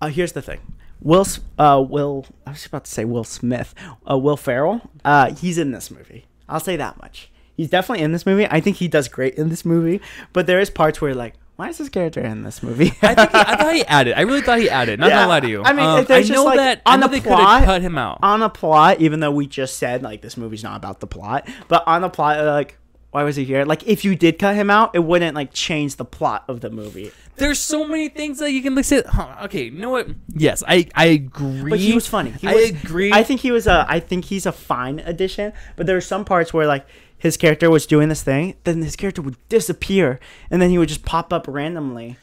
Uh, 0.01 0.09
here's 0.09 0.33
the 0.33 0.43
thing. 0.43 0.61
Will 1.01 1.27
uh 1.59 1.85
Will 1.87 2.27
I 2.47 2.51
was 2.53 2.67
about 2.67 2.85
to 2.85 2.91
say 2.91 3.05
Will 3.05 3.25
Smith. 3.25 3.75
Uh, 4.11 4.17
Will 4.19 4.37
Ferrell. 4.37 4.91
Uh, 5.05 5.35
he's 5.35 5.59
in 5.59 5.71
this 5.73 5.91
movie. 5.91 6.27
I'll 6.49 6.61
say 6.61 6.77
that 6.77 7.01
much. 7.01 7.31
He's 7.57 7.71
definitely 7.71 8.05
in 8.05 8.13
this 8.13 8.27
movie. 8.27 8.47
I 8.51 8.61
think 8.61 8.77
he 8.77 8.87
does 8.89 9.09
great 9.09 9.35
in 9.35 9.49
this 9.49 9.65
movie. 9.65 10.01
But 10.33 10.47
there 10.47 10.61
is 10.61 10.69
parts 10.71 11.01
where 11.01 11.15
like, 11.15 11.35
why 11.57 11.71
is 11.71 11.79
this 11.79 11.89
character 11.89 12.21
in 12.21 12.43
this 12.43 12.63
movie? 12.63 12.93
I 13.03 13.15
think 13.15 13.31
he, 13.31 13.39
I 13.39 13.57
thought 13.57 13.75
he 13.75 13.85
added. 13.99 14.15
I 14.19 14.21
really 14.23 14.43
thought 14.43 14.59
he 14.59 14.69
added. 14.69 15.01
Not 15.01 15.09
Yeah, 15.09 15.17
gonna 15.21 15.29
lie 15.29 15.41
to 15.41 15.49
you. 15.49 15.63
I 15.65 15.73
mean, 15.73 15.87
um, 15.87 16.01
if 16.01 16.11
I 16.11 16.21
just, 16.21 16.31
know 16.33 16.45
like, 16.45 16.59
that 16.59 16.83
I 16.85 16.95
on 16.95 17.01
know 17.01 17.07
the 17.09 17.13
they 17.19 17.21
plot- 17.23 17.65
cut 17.65 17.81
him 17.83 17.97
out. 17.97 18.19
on 18.23 18.43
a 18.43 18.51
plot, 18.51 19.01
even 19.01 19.21
though 19.21 19.31
we 19.33 19.47
just 19.47 19.79
said 19.79 20.03
like 20.03 20.21
this 20.21 20.37
movie's 20.37 20.63
not 20.63 20.77
about 20.77 21.01
the 21.01 21.07
plot, 21.07 21.49
but 21.69 21.83
on 21.87 22.03
the 22.03 22.11
plot, 22.11 22.45
like. 22.45 22.79
Why 23.17 23.25
was 23.25 23.37
he 23.37 23.47
here? 23.47 23.65
Like, 23.65 23.83
if 23.89 24.05
you 24.05 24.15
did 24.15 24.39
cut 24.39 24.57
him 24.57 24.69
out, 24.69 24.91
it 24.95 24.99
wouldn't 24.99 25.35
like 25.35 25.51
change 25.55 25.97
the 25.97 26.05
plot 26.05 26.45
of 26.49 26.61
the 26.61 26.69
movie. 26.69 27.13
There's 27.37 27.59
so 27.59 27.89
many 27.89 28.11
things 28.11 28.41
that 28.41 28.53
you 28.53 28.61
can 28.61 28.75
like 28.75 28.85
say. 28.85 29.05
Huh, 29.09 29.35
okay, 29.45 29.65
you 29.65 29.71
know 29.71 29.89
what? 29.89 30.09
Yes, 30.35 30.63
I 30.69 30.87
I 30.95 31.07
agree. 31.07 31.71
But 31.71 31.79
he 31.79 31.95
was 31.95 32.07
funny. 32.07 32.33
He 32.33 32.47
I 32.47 32.53
was, 32.53 32.69
agree. 32.69 33.11
I 33.15 33.23
think 33.23 33.41
he 33.41 33.51
was 33.51 33.67
a. 33.67 33.87
I 33.89 34.01
think 34.01 34.27
he's 34.27 34.45
a 34.45 34.53
fine 34.53 34.99
addition. 34.99 35.55
But 35.77 35.87
there 35.87 35.97
were 35.97 36.03
some 36.03 36.27
parts 36.27 36.53
where 36.53 36.67
like 36.67 36.87
his 37.17 37.39
character 37.39 37.71
was 37.71 37.87
doing 37.87 38.11
this 38.11 38.23
thing, 38.23 38.55
then 38.65 38.83
his 38.83 38.97
character 38.97 39.23
would 39.23 39.39
disappear, 39.49 40.21
and 40.51 40.61
then 40.61 40.69
he 40.69 40.77
would 40.77 40.91
just 40.91 41.07
pop 41.07 41.33
up 41.33 41.47
randomly. 41.49 42.19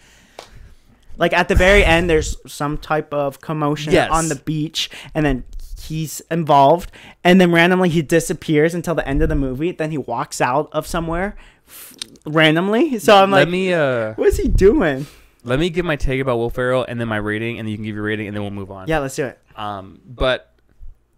Like 1.18 1.34
at 1.34 1.48
the 1.48 1.56
very 1.56 1.84
end, 1.84 2.08
there's 2.08 2.38
some 2.46 2.78
type 2.78 3.12
of 3.12 3.42
commotion 3.42 3.94
Yes. 3.94 4.12
on 4.12 4.30
the 4.30 4.36
beach, 4.36 4.92
and 5.16 5.26
then 5.26 5.44
he's 5.84 6.22
involved, 6.32 6.92
and 7.24 7.40
then 7.42 7.52
randomly 7.52 7.90
he 7.90 8.02
disappears 8.02 8.74
until 8.74 8.96
the 8.96 9.08
end 9.08 9.22
of 9.22 9.30
the 9.30 9.36
movie. 9.36 9.72
Then 9.72 9.92
he 9.92 9.98
walks 9.98 10.42
out 10.42 10.70
of 10.72 10.86
somewhere 10.88 11.36
f- 11.68 11.96
randomly. 12.26 13.00
So 13.00 13.16
I'm 13.16 13.32
let 13.32 13.42
like, 13.42 13.50
me 13.50 13.74
uh 13.74 14.14
what's 14.16 14.38
he 14.38 14.48
doing? 14.48 15.06
let 15.44 15.60
me 15.60 15.70
give 15.70 15.84
my 15.86 15.96
take 15.98 16.22
about 16.22 16.38
Will 16.38 16.50
Ferrell 16.50 16.86
and 16.88 17.00
then 17.00 17.08
my 17.08 17.18
rating, 17.18 17.60
and 17.60 17.68
then 17.68 17.72
you 17.72 17.78
can 17.78 17.86
give 17.86 17.96
your 17.96 18.06
rating, 18.06 18.28
and 18.28 18.36
then 18.36 18.42
we'll 18.44 18.52
move 18.52 18.72
on. 18.72 18.88
Yeah, 18.88 19.00
let's 19.00 19.16
do 19.16 19.26
it. 19.26 19.38
Um, 19.58 20.00
but 20.06 20.54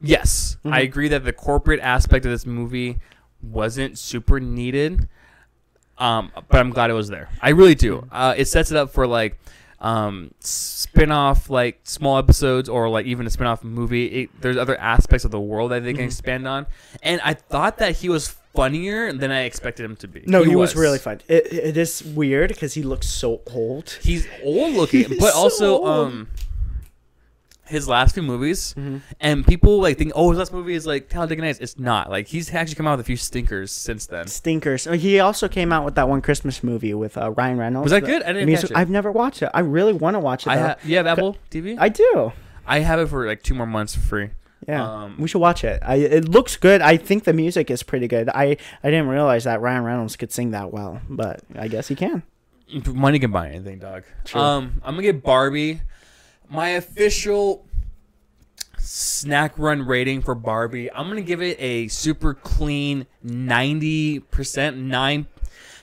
yes, 0.02 0.58
I 0.66 0.82
Mhm. 0.82 0.84
agree 0.84 1.08
that 1.10 1.24
the 1.24 1.34
corporate 1.34 1.80
aspect 1.80 2.26
of 2.26 2.32
this 2.32 2.46
movie 2.46 2.98
wasn't 3.42 3.98
super 4.00 4.40
needed. 4.40 5.08
Um, 5.98 6.32
but 6.50 6.60
I'm 6.60 6.72
glad 6.72 6.90
it 6.90 6.94
was 6.94 7.08
there. 7.08 7.30
I 7.42 7.50
really 7.50 7.76
do. 7.76 8.06
Uh, 8.12 8.34
it 8.36 8.46
sets 8.46 8.70
it 8.72 8.78
up 8.78 8.90
for 8.90 9.08
like 9.08 9.40
um 9.82 10.32
spin-off 10.40 11.50
like 11.50 11.80
small 11.84 12.18
episodes 12.18 12.70
or 12.70 12.90
like 12.90 13.06
even 13.06 13.28
a 13.28 13.30
spin-off 13.30 13.64
movie 13.64 14.06
it, 14.24 14.42
there's 14.42 14.58
other 14.58 14.78
aspects 14.80 15.26
of 15.26 15.32
the 15.32 15.40
world 15.40 15.72
that 15.72 15.84
they 15.84 15.94
can 15.94 16.04
Mhm. 16.04 16.08
expand 16.08 16.48
on 16.48 16.66
and 17.04 17.20
i 17.24 17.34
thought 17.34 17.78
that 17.80 17.98
he 17.98 18.08
was 18.10 18.36
funnier 18.56 19.12
than 19.12 19.32
i 19.32 19.42
expected 19.42 19.84
him 19.84 19.96
to 19.98 20.08
be 20.08 20.24
No, 20.26 20.44
he, 20.44 20.56
was. 20.56 20.76
really 20.78 20.98
fun. 20.98 21.20
It, 21.28 21.52
it 21.52 21.78
is 21.78 22.02
weird 22.04 22.50
because 22.50 22.74
he 22.74 22.84
looks 22.84 23.08
so 23.08 23.42
old. 23.54 24.00
he's 24.02 24.28
old 24.44 24.74
looking 24.76 25.04
He's 25.10 25.20
but 25.20 25.34
so 25.34 25.38
also 25.40 25.78
old. 25.80 25.88
um 25.88 26.28
his 27.68 27.88
last 27.88 28.14
few 28.14 28.22
movies 28.24 28.74
Mhm. 28.78 29.02
and 29.20 29.46
people 29.46 29.82
like 29.82 29.98
think 29.98 30.12
oh 30.16 30.30
his 30.30 30.38
last 30.40 30.54
movie 30.54 30.74
is 30.76 30.86
like 30.86 31.10
Talladega 31.10 31.42
Nights 31.42 31.60
it's 31.60 31.80
not 31.80 32.10
like 32.12 32.28
he's 32.28 32.54
actually 32.54 32.76
come 32.76 32.86
out 32.88 32.98
with 32.98 33.06
a 33.06 33.08
few 33.08 33.18
stinkers 33.18 33.72
since 33.72 34.06
then 34.06 34.28
Stinkers. 34.28 34.86
Oh, 34.88 34.94
He 34.94 35.20
also 35.20 35.48
came 35.48 35.72
out 35.74 35.84
with 35.86 35.96
that 35.96 36.08
one 36.08 36.22
Christmas 36.22 36.64
movie 36.64 36.94
with 36.94 37.18
uh, 37.18 37.32
Ryan 37.32 37.58
Reynolds. 37.58 37.86
Was 37.86 37.92
that 37.92 38.02
The 38.02 38.08
good? 38.08 38.24
I 38.24 38.34
didn't 38.34 38.46
music- 38.48 38.70
catch 38.70 38.78
it. 38.78 38.80
I've 38.80 38.90
never 38.90 39.12
watched 39.12 39.42
it. 39.42 39.50
I 39.54 39.62
really 39.62 39.94
want 39.94 40.16
to 40.16 40.20
watch 40.20 40.46
it. 40.46 40.52
I 40.52 40.58
ha- 40.58 40.76
you 40.84 40.98
have 40.98 41.08
Apple 41.08 41.38
TV 41.50 41.76
I 41.80 41.90
do. 41.90 42.32
I 42.68 42.80
have 42.80 43.00
it 43.00 43.08
for 43.10 43.26
like 43.28 43.42
two 43.44 43.54
more 43.56 43.68
months 43.68 43.96
for 43.96 44.02
free 44.02 44.30
Yeah, 44.68 44.84
Um, 45.04 45.16
we 45.20 45.28
should 45.28 45.42
watch 45.42 45.64
it. 45.64 45.82
I, 45.86 45.96
it 45.96 46.28
looks 46.30 46.58
good. 46.58 46.82
I 46.82 46.98
think 46.98 47.24
the 47.24 47.34
music 47.34 47.70
is 47.72 47.84
pretty 47.84 48.08
good. 48.08 48.30
I, 48.30 48.58
I 48.84 48.90
didn't 48.90 49.08
realize 49.08 49.44
that 49.44 49.62
Ryan 49.62 49.84
Reynolds 49.84 50.16
could 50.16 50.32
sing 50.32 50.52
that 50.52 50.72
well, 50.72 51.02
but 51.10 51.42
I 51.58 51.68
guess 51.68 51.88
he 51.88 51.96
can. 51.96 52.24
Money 52.88 53.20
can 53.20 53.32
buy 53.32 53.50
anything, 53.50 53.78
dog. 53.78 54.04
True. 54.24 54.42
Um, 54.42 54.82
I'm 54.84 54.96
gonna 54.96 55.04
get 55.04 55.22
Barbie. 55.24 55.82
My 56.50 56.70
official 56.70 57.66
snack 58.78 59.58
run 59.58 59.82
rating 59.82 60.22
for 60.22 60.36
Barbie. 60.36 60.92
I'm 60.92 61.08
gonna 61.08 61.22
give 61.22 61.42
it 61.42 61.58
a 61.60 61.88
super 61.88 62.34
clean 62.34 63.08
ninety 63.24 64.20
percent 64.20 64.78
nine. 64.78 65.28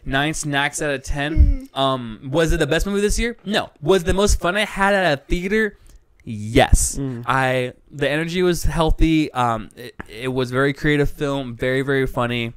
Nine 0.04 0.34
snacks 0.34 0.82
out 0.82 0.90
of 0.90 1.04
ten. 1.04 1.68
Um, 1.74 2.28
was 2.32 2.52
it 2.52 2.58
the 2.58 2.66
best 2.66 2.86
movie 2.86 3.00
this 3.00 3.18
year? 3.18 3.36
No. 3.44 3.70
Was 3.80 4.02
it 4.02 4.06
the 4.06 4.14
most 4.14 4.40
fun 4.40 4.56
I 4.56 4.64
had 4.64 4.94
at 4.94 5.18
a 5.18 5.22
theater? 5.22 5.78
Yes. 6.24 6.96
Mm. 6.98 7.24
I 7.26 7.74
the 7.90 8.08
energy 8.08 8.42
was 8.42 8.64
healthy. 8.64 9.32
Um, 9.32 9.70
it, 9.76 9.94
it 10.08 10.28
was 10.28 10.50
very 10.50 10.72
creative 10.72 11.10
film, 11.10 11.56
very 11.56 11.82
very 11.82 12.06
funny. 12.06 12.54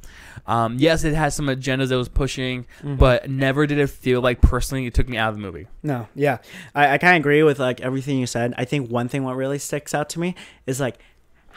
Um, 0.48 0.78
yes, 0.78 1.04
it 1.04 1.14
has 1.16 1.36
some 1.36 1.48
agendas 1.48 1.92
it 1.92 1.96
was 1.96 2.10
pushing, 2.10 2.66
Mhm. 2.84 2.98
but 2.98 3.30
never 3.30 3.66
did 3.66 3.80
it 3.80 3.88
feel 3.90 4.22
like 4.22 4.42
personally 4.42 4.86
it 4.86 4.94
took 4.94 5.10
me 5.10 5.18
out 5.18 5.30
of 5.30 5.36
the 5.36 5.42
movie. 5.42 5.68
No, 5.82 6.08
yeah, 6.16 6.38
I, 6.76 6.94
I 6.94 6.98
kind 7.00 7.16
of 7.16 7.22
agree 7.22 7.42
with 7.44 7.58
like 7.60 7.82
everything 7.82 8.20
you 8.20 8.28
said. 8.28 8.54
I 8.58 8.66
think 8.66 8.90
one 8.92 9.08
thing 9.08 9.24
what 9.24 9.36
really 9.36 9.58
sticks 9.58 9.94
out 9.96 10.10
to 10.10 10.20
me 10.20 10.36
is 10.68 10.80
like 10.80 10.98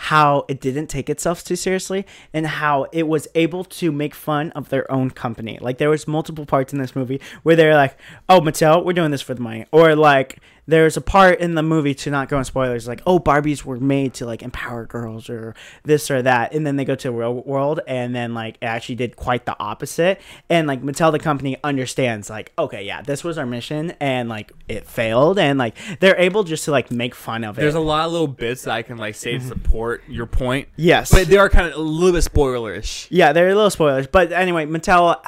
how 0.00 0.44
it 0.48 0.60
didn't 0.60 0.86
take 0.86 1.10
itself 1.10 1.42
too 1.42 1.56
seriously 1.56 2.06
and 2.32 2.46
how 2.46 2.86
it 2.92 3.08
was 3.08 3.26
able 3.34 3.64
to 3.64 3.90
make 3.90 4.14
fun 4.14 4.50
of 4.52 4.68
their 4.68 4.90
own 4.92 5.10
company. 5.10 5.58
Like 5.60 5.78
there 5.78 5.90
was 5.90 6.06
multiple 6.06 6.46
parts 6.46 6.72
in 6.72 6.78
this 6.78 6.94
movie 6.94 7.20
where 7.42 7.56
they're 7.56 7.74
like, 7.74 7.96
"Oh, 8.28 8.40
Mattel, 8.40 8.84
we're 8.84 8.92
doing 8.92 9.10
this 9.10 9.22
for 9.22 9.34
the 9.34 9.40
money," 9.42 9.66
or 9.72 9.96
like 9.96 10.38
there's 10.68 10.98
a 10.98 11.00
part 11.00 11.40
in 11.40 11.54
the 11.54 11.62
movie 11.62 11.94
to 11.94 12.10
not 12.10 12.28
go 12.28 12.36
in 12.36 12.44
spoilers, 12.44 12.86
like, 12.86 13.00
"Oh, 13.06 13.18
Barbies 13.18 13.64
were 13.64 13.80
made 13.80 14.12
to 14.14 14.26
like 14.26 14.42
empower 14.42 14.84
girls 14.84 15.30
or 15.30 15.54
this 15.82 16.10
or 16.10 16.20
that," 16.20 16.52
and 16.52 16.66
then 16.66 16.76
they 16.76 16.84
go 16.84 16.94
to 16.94 17.08
the 17.08 17.12
real 17.12 17.34
world 17.34 17.80
and 17.88 18.14
then 18.14 18.34
like 18.34 18.56
it 18.60 18.66
actually 18.66 18.96
did 18.96 19.16
quite 19.16 19.46
the 19.46 19.56
opposite. 19.58 20.20
And 20.50 20.68
like 20.68 20.82
Mattel, 20.82 21.10
the 21.10 21.18
company, 21.18 21.56
understands 21.64 22.28
like, 22.28 22.52
okay, 22.58 22.84
yeah, 22.84 23.00
this 23.00 23.24
was 23.24 23.38
our 23.38 23.46
mission 23.46 23.94
and 23.98 24.28
like 24.28 24.52
it 24.68 24.86
failed, 24.86 25.38
and 25.38 25.58
like 25.58 25.74
they're 26.00 26.18
able 26.20 26.44
just 26.44 26.66
to 26.66 26.70
like 26.70 26.90
make 26.90 27.14
fun 27.14 27.44
of 27.44 27.56
it. 27.56 27.62
There's 27.62 27.74
a 27.74 27.80
lot 27.80 28.04
of 28.04 28.12
little 28.12 28.28
bits 28.28 28.64
that 28.64 28.72
I 28.72 28.82
can 28.82 28.98
like 28.98 29.14
say 29.14 29.32
to 29.32 29.38
mm-hmm. 29.38 29.48
support 29.48 30.02
your 30.06 30.26
point, 30.26 30.68
yes, 30.76 31.10
but 31.10 31.28
they 31.28 31.38
are 31.38 31.48
kind 31.48 31.66
of 31.66 31.74
a 31.76 31.78
little 31.78 32.12
bit 32.12 32.30
spoilerish. 32.30 33.06
Yeah, 33.10 33.32
they're 33.32 33.48
a 33.48 33.54
little 33.54 33.70
spoilers, 33.70 34.06
but 34.06 34.32
anyway, 34.32 34.66
Mattel 34.66 35.18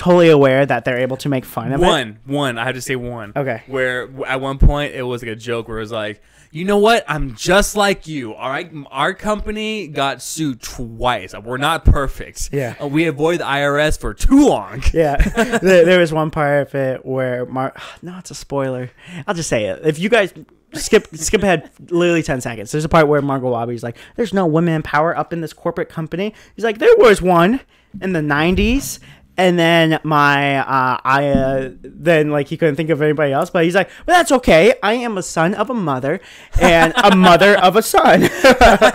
totally 0.00 0.30
aware 0.30 0.64
that 0.64 0.86
they're 0.86 1.00
able 1.00 1.18
to 1.18 1.28
make 1.28 1.44
fun 1.44 1.72
of 1.72 1.82
it. 1.82 1.84
One, 1.84 2.18
one, 2.24 2.56
I 2.56 2.64
have 2.64 2.74
to 2.74 2.80
say 2.80 2.96
one. 2.96 3.34
Okay. 3.36 3.62
Where 3.66 4.08
at 4.26 4.40
one 4.40 4.56
point 4.56 4.94
it 4.94 5.02
was 5.02 5.22
like 5.22 5.30
a 5.30 5.36
joke 5.36 5.68
where 5.68 5.76
it 5.76 5.82
was 5.82 5.92
like, 5.92 6.22
you 6.50 6.64
know 6.64 6.78
what? 6.78 7.04
I'm 7.06 7.34
just 7.36 7.76
like 7.76 8.06
you. 8.08 8.34
All 8.34 8.48
right, 8.48 8.72
our 8.90 9.12
company 9.12 9.88
got 9.88 10.22
sued 10.22 10.62
twice. 10.62 11.34
We're 11.34 11.58
not 11.58 11.84
perfect. 11.84 12.48
Yeah. 12.50 12.76
Uh, 12.82 12.88
we 12.88 13.06
avoid 13.06 13.40
the 13.40 13.44
IRS 13.44 14.00
for 14.00 14.14
too 14.14 14.48
long. 14.48 14.82
Yeah, 14.94 15.16
there, 15.62 15.84
there 15.84 16.00
was 16.00 16.14
one 16.14 16.30
part 16.30 16.68
of 16.68 16.74
it 16.74 17.04
where 17.04 17.44
Mark, 17.44 17.78
No, 18.02 18.16
it's 18.18 18.30
a 18.30 18.34
spoiler. 18.34 18.90
I'll 19.26 19.34
just 19.34 19.50
say 19.50 19.66
it. 19.66 19.82
If 19.84 19.98
you 19.98 20.08
guys 20.08 20.32
skip 20.72 21.08
skip 21.14 21.42
ahead 21.42 21.70
literally 21.90 22.22
ten 22.22 22.40
seconds, 22.40 22.72
there's 22.72 22.86
a 22.86 22.88
part 22.88 23.06
where 23.06 23.20
Margot 23.20 23.50
Robbie's 23.50 23.82
like, 23.82 23.98
"There's 24.16 24.32
no 24.32 24.46
women 24.46 24.74
in 24.74 24.82
power 24.82 25.16
up 25.16 25.34
in 25.34 25.42
this 25.42 25.52
corporate 25.52 25.90
company." 25.90 26.34
He's 26.56 26.64
like, 26.64 26.78
"There 26.78 26.96
was 26.96 27.20
one 27.20 27.60
in 28.00 28.14
the 28.14 28.20
'90s." 28.20 28.98
And 29.36 29.58
then 29.58 30.00
my, 30.02 30.58
uh, 30.58 31.00
I, 31.02 31.28
uh, 31.28 31.70
then 31.82 32.30
like 32.30 32.48
he 32.48 32.56
couldn't 32.56 32.76
think 32.76 32.90
of 32.90 33.00
anybody 33.00 33.32
else, 33.32 33.48
but 33.48 33.64
he's 33.64 33.74
like, 33.74 33.88
well, 34.06 34.18
that's 34.18 34.32
okay. 34.32 34.74
I 34.82 34.94
am 34.94 35.16
a 35.16 35.22
son 35.22 35.54
of 35.54 35.70
a 35.70 35.74
mother 35.74 36.20
and 36.60 36.92
a 36.96 37.16
mother 37.16 37.56
of 37.58 37.76
a 37.76 37.82
son. 37.82 38.24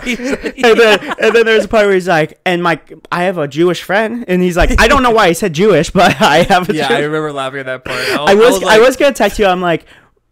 and 0.06 0.78
then 0.78 1.14
and 1.20 1.34
then 1.34 1.46
there's 1.46 1.64
a 1.64 1.68
part 1.68 1.86
where 1.86 1.94
he's 1.94 2.06
like, 2.06 2.38
and 2.46 2.62
my 2.62 2.80
I 3.10 3.24
have 3.24 3.38
a 3.38 3.48
Jewish 3.48 3.82
friend, 3.82 4.24
and 4.28 4.40
he's 4.42 4.56
like, 4.56 4.80
I 4.80 4.86
don't 4.88 5.02
know 5.02 5.10
why 5.10 5.28
he 5.28 5.34
said 5.34 5.52
Jewish, 5.52 5.90
but 5.90 6.14
I 6.20 6.44
have 6.44 6.68
a 6.68 6.74
yeah, 6.74 6.88
I 6.92 7.00
remember 7.00 7.32
laughing 7.32 7.60
at 7.60 7.66
that 7.66 7.84
part. 7.84 7.98
I 7.98 8.34
was 8.34 8.62
I 8.62 8.78
was, 8.78 8.90
like, 8.90 8.98
gonna 8.98 9.14
text 9.14 9.38
you. 9.38 9.46
I'm 9.46 9.60
like. 9.60 9.84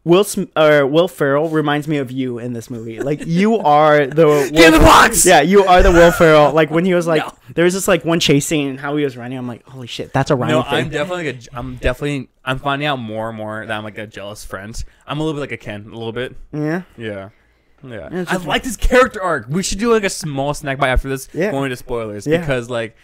Will 0.04 0.22
Sm- 0.24 0.44
or 0.54 0.86
Will 0.86 1.08
Ferrell 1.08 1.48
reminds 1.48 1.88
me 1.88 1.96
of 1.96 2.10
you 2.10 2.38
in 2.38 2.52
this 2.52 2.68
movie. 2.68 3.00
Like 3.00 3.24
you 3.26 3.56
are 3.58 4.06
the 4.06 4.26
Will, 4.26 4.50
Get 4.52 4.74
in 4.74 4.78
the 4.80 4.84
box! 4.84 5.24
Yeah, 5.24 5.40
you 5.40 5.64
are 5.64 5.82
the 5.82 5.90
Will 5.90 6.12
Ferrell. 6.12 6.52
Like 6.52 6.70
when 6.70 6.84
he 6.84 6.92
was 6.92 7.06
like, 7.14 7.22
No. 7.24 7.32
there 7.54 7.64
was 7.64 7.72
this 7.72 7.88
like 7.88 8.04
one 8.04 8.20
chase 8.20 8.44
scene 8.46 8.68
and 8.68 8.78
how 8.78 8.96
he 8.96 9.04
was 9.04 9.16
running. 9.16 9.38
I'm 9.38 9.48
like, 9.48 9.66
holy 9.66 9.86
shit, 9.86 10.12
that's 10.12 10.30
a 10.30 10.36
Ryan 10.36 10.54
No, 10.56 10.62
thing. 10.62 10.74
I'm 10.74 10.88
definitely 10.90 11.32
like 11.32 11.48
a, 11.52 11.56
I'm 11.56 11.76
definitely 11.76 12.28
I'm 12.44 12.58
finding 12.58 12.86
out 12.86 12.98
more 12.98 13.28
and 13.30 13.38
more 13.38 13.64
that 13.64 13.72
I'm 13.74 13.82
like 13.84 13.96
a 13.96 14.06
jealous 14.06 14.44
friend. 14.44 14.84
I'm 15.06 15.18
a 15.20 15.22
little 15.24 15.40
bit 15.40 15.50
like 15.50 15.52
a 15.52 15.62
Ken, 15.64 15.82
a 15.86 15.88
little 15.88 16.12
bit. 16.12 16.36
yeah, 16.52 16.82
Yeah. 16.98 17.30
Yeah. 17.82 18.08
Yeah, 18.12 18.24
I 18.28 18.36
like 18.36 18.62
this 18.62 18.76
character 18.76 19.22
arc. 19.22 19.46
We 19.48 19.62
should 19.62 19.78
do 19.78 19.92
like 19.92 20.04
a 20.04 20.10
small 20.10 20.54
snack 20.54 20.78
bite 20.78 20.88
after 20.88 21.08
this 21.08 21.28
Yeah. 21.34 21.50
going 21.50 21.64
into 21.64 21.76
spoilers 21.76 22.26
Yeah. 22.26 22.38
because 22.40 22.68
like 22.70 22.94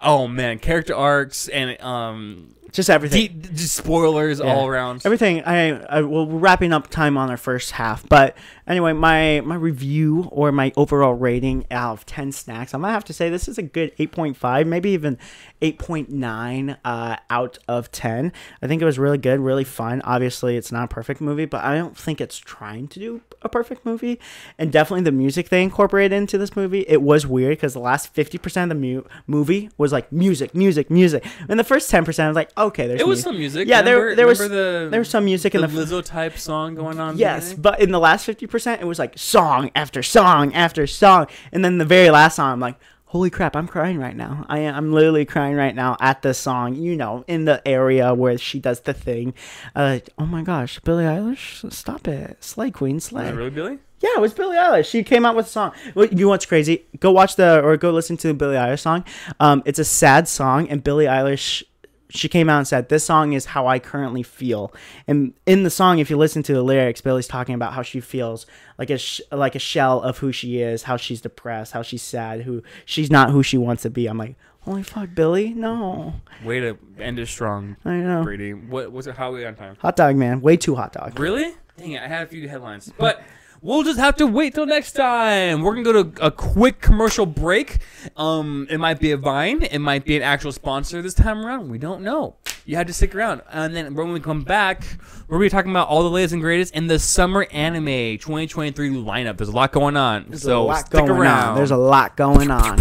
oh 0.00 0.26
man, 0.28 0.58
character 0.58 0.94
arcs 0.94 1.48
and 1.48 1.80
um 1.80 2.54
just 2.72 2.90
everything. 2.90 3.18
deep, 3.40 3.52
just 3.54 3.74
spoilers 3.74 4.40
Yeah. 4.40 4.54
all 4.54 4.66
around. 4.66 5.02
everything 5.04 5.42
I, 5.44 5.80
I 5.84 6.02
well 6.02 6.26
we're 6.26 6.38
wrapping 6.38 6.72
up 6.72 6.88
time 6.88 7.16
on 7.16 7.30
our 7.30 7.36
first 7.36 7.72
half 7.72 8.08
but 8.08 8.36
anyway 8.66 8.92
my 8.92 9.40
my 9.44 9.54
review 9.54 10.28
or 10.30 10.52
my 10.52 10.72
overall 10.76 11.14
rating 11.14 11.66
out 11.70 11.92
of 11.94 12.06
10 12.06 12.32
snacks 12.32 12.74
i'm 12.74 12.82
gonna 12.82 12.92
have 12.92 13.04
to 13.04 13.12
say 13.12 13.30
this 13.30 13.48
is 13.48 13.56
a 13.58 13.62
good 13.62 13.96
8.5 13.96 14.66
maybe 14.66 14.90
even 14.90 15.16
8.9 15.62 16.76
uh, 16.84 17.16
out 17.30 17.58
of 17.68 17.90
10 17.92 18.32
i 18.62 18.66
think 18.66 18.80
it 18.82 18.84
was 18.84 18.98
really 18.98 19.18
good 19.18 19.40
really 19.40 19.64
fun. 19.64 20.00
Obviously 20.04 20.56
it's 20.56 20.70
not 20.72 20.84
a 20.84 20.88
perfect 20.88 21.20
movie 21.20 21.44
but 21.44 21.64
i 21.64 21.74
don't 21.76 21.96
think 21.96 22.20
it's 22.20 22.38
trying 22.38 22.88
to 22.88 22.98
do 23.00 23.20
a 23.40 23.48
perfect 23.48 23.86
movie. 23.86 24.18
And 24.58 24.72
definitely 24.72 25.04
the 25.04 25.12
music 25.12 25.48
they 25.48 25.62
incorporated 25.62 26.12
into 26.12 26.38
this 26.38 26.56
movie 26.56 26.84
it 26.88 27.00
was 27.02 27.24
weird 27.24 27.50
because 27.56 27.72
the 27.72 27.78
last 27.78 28.12
50% 28.12 28.64
of 28.64 28.68
the 28.70 28.74
mu- 28.74 29.04
movie 29.28 29.70
was 29.78 29.92
like 29.92 30.10
music 30.10 30.56
music 30.56 30.90
music. 30.90 31.24
And 31.48 31.56
the 31.58 31.62
first 31.64 31.88
10% 31.90 32.18
I 32.24 32.26
was 32.28 32.34
like 32.34 32.50
okay 32.58 32.88
there's 32.88 33.00
it 33.00 33.06
was 33.06 33.20
mu- 33.20 33.22
some 33.30 33.38
music. 33.38 33.68
Yeah, 33.68 33.82
there- 33.82 33.96
Remember- 33.96 34.16
there 34.16 34.26
was- 34.26 34.38
the 34.40 34.88
there 34.90 35.00
was 35.00 35.08
some 35.08 35.24
music 35.24 35.52
the 35.52 35.62
in 35.62 35.72
the 35.72 35.84
Lizzo 35.84 36.04
type 36.04 36.36
song 36.36 36.74
going 36.74 36.98
on. 36.98 37.16
Yes, 37.16 37.54
but 37.54 37.80
in 37.80 37.92
the 37.92 38.00
last 38.00 38.24
fifty 38.26 38.46
percent, 38.48 38.80
it 38.80 38.86
was 38.86 38.98
like 38.98 39.16
song 39.16 39.70
after 39.76 40.02
song 40.02 40.52
after 40.54 40.86
song, 40.88 41.26
and 41.52 41.64
then 41.64 41.78
the 41.78 41.84
very 41.84 42.10
last 42.10 42.36
song, 42.36 42.52
I'm 42.52 42.60
like, 42.60 42.76
"Holy 43.08 43.30
crap, 43.30 43.56
I'm 43.56 43.66
crying 43.66 43.98
right 43.98 44.16
now! 44.16 44.44
I 44.48 44.60
am, 44.60 44.74
I'm 44.74 44.92
literally 44.92 45.24
crying 45.24 45.54
right 45.56 45.74
now 45.74 45.96
at 46.00 46.22
the 46.22 46.34
song. 46.34 46.74
You 46.74 46.96
know, 46.96 47.24
in 47.26 47.44
the 47.44 47.66
area 47.66 48.14
where 48.14 48.38
she 48.38 48.58
does 48.58 48.80
the 48.80 48.92
thing. 48.94 49.34
Uh, 49.74 50.00
oh 50.18 50.26
my 50.26 50.42
gosh, 50.42 50.78
Billie 50.80 51.04
Eilish, 51.04 51.70
stop 51.72 52.06
it, 52.08 52.42
Slay 52.42 52.70
Queen, 52.70 53.00
Slay. 53.00 53.32
really 53.32 53.50
Billie? 53.50 53.78
Yeah, 54.00 54.10
it 54.16 54.20
was 54.20 54.32
Billie 54.32 54.56
Eilish. 54.56 54.86
She 54.88 55.02
came 55.02 55.26
out 55.26 55.34
with 55.34 55.46
a 55.46 55.48
song. 55.48 55.72
Well, 55.96 56.06
You 56.06 56.26
know 56.26 56.28
what's 56.28 56.46
crazy? 56.46 56.84
Go 57.00 57.10
watch 57.10 57.34
the 57.34 57.60
or 57.64 57.76
go 57.76 57.90
listen 57.90 58.16
to 58.18 58.28
the 58.28 58.34
Billie 58.34 58.54
Eilish 58.56 58.80
song. 58.80 59.04
Um, 59.40 59.62
it's 59.66 59.80
a 59.80 59.84
sad 59.84 60.28
song, 60.28 60.68
and 60.68 60.84
Billie 60.84 61.06
Eilish. 61.06 61.64
She 62.10 62.28
came 62.28 62.48
out 62.48 62.58
and 62.58 62.66
said, 62.66 62.88
"This 62.88 63.04
song 63.04 63.32
is 63.34 63.46
how 63.46 63.66
I 63.66 63.78
currently 63.78 64.22
feel." 64.22 64.72
And 65.06 65.34
in 65.46 65.62
the 65.62 65.70
song, 65.70 65.98
if 65.98 66.08
you 66.10 66.16
listen 66.16 66.42
to 66.44 66.54
the 66.54 66.62
lyrics, 66.62 67.00
Billie's 67.00 67.28
talking 67.28 67.54
about 67.54 67.74
how 67.74 67.82
she 67.82 68.00
feels 68.00 68.46
like 68.78 68.90
a 68.90 68.98
sh- 68.98 69.20
like 69.30 69.54
a 69.54 69.58
shell 69.58 70.00
of 70.00 70.18
who 70.18 70.32
she 70.32 70.60
is, 70.60 70.84
how 70.84 70.96
she's 70.96 71.20
depressed, 71.20 71.72
how 71.72 71.82
she's 71.82 72.02
sad, 72.02 72.42
who 72.42 72.62
she's 72.84 73.10
not 73.10 73.30
who 73.30 73.42
she 73.42 73.58
wants 73.58 73.82
to 73.82 73.90
be. 73.90 74.06
I'm 74.06 74.16
like, 74.18 74.36
holy 74.60 74.82
fuck, 74.82 75.10
Billy! 75.14 75.52
no, 75.54 76.14
Way 76.44 76.60
to 76.60 76.78
end 76.98 77.18
it 77.18 77.26
strong, 77.26 77.76
I 77.84 77.96
know. 77.96 78.22
Brady. 78.22 78.54
What 78.54 78.90
was 78.92 79.06
it? 79.06 79.16
How 79.16 79.30
are 79.30 79.34
we 79.34 79.44
on 79.44 79.54
time? 79.54 79.76
Hot 79.80 79.96
dog 79.96 80.16
man, 80.16 80.40
way 80.40 80.56
too 80.56 80.74
hot 80.76 80.92
dog. 80.92 81.18
Really? 81.18 81.54
Dang 81.76 81.92
it! 81.92 82.02
I 82.02 82.08
had 82.08 82.22
a 82.22 82.26
few 82.26 82.48
headlines, 82.48 82.92
but 82.98 83.22
we'll 83.60 83.82
just 83.82 83.98
have 83.98 84.16
to 84.16 84.26
wait 84.26 84.54
till 84.54 84.66
next 84.66 84.92
time. 84.92 85.62
We're 85.62 85.72
gonna 85.74 85.84
go 85.84 86.02
to 86.04 86.24
a 86.24 86.30
quick 86.30 86.80
commercial 86.80 87.26
break. 87.26 87.78
Um, 88.16 88.66
it 88.70 88.78
might 88.78 88.98
be 89.00 89.10
a 89.12 89.16
Vine, 89.16 89.62
it 89.62 89.78
might 89.80 90.04
be 90.04 90.16
an 90.16 90.22
actual 90.22 90.52
sponsor 90.52 91.02
this 91.02 91.14
time 91.14 91.44
around. 91.44 91.68
We 91.70 91.78
don't 91.78 92.02
know. 92.02 92.36
You 92.64 92.76
have 92.76 92.86
to 92.86 92.92
stick 92.92 93.14
around, 93.14 93.42
and 93.50 93.74
then 93.74 93.94
when 93.94 94.12
we 94.12 94.20
come 94.20 94.42
back, 94.42 94.82
we're 95.26 95.36
gonna 95.38 95.46
be 95.46 95.50
talking 95.50 95.70
about 95.70 95.88
all 95.88 96.02
the 96.02 96.10
latest 96.10 96.34
and 96.34 96.42
greatest 96.42 96.74
in 96.74 96.86
the 96.86 96.98
summer 96.98 97.46
anime 97.50 98.18
2023 98.18 98.90
lineup. 98.90 99.36
There's 99.38 99.48
a 99.48 99.52
lot 99.52 99.72
going 99.72 99.96
on, 99.96 100.26
There's 100.28 100.42
so 100.42 100.62
a 100.62 100.64
lot 100.64 100.86
stick 100.86 100.92
going 101.06 101.10
around. 101.10 101.48
on. 101.50 101.56
There's 101.56 101.70
a 101.70 101.76
lot 101.76 102.16
going 102.16 102.50
on. 102.50 102.78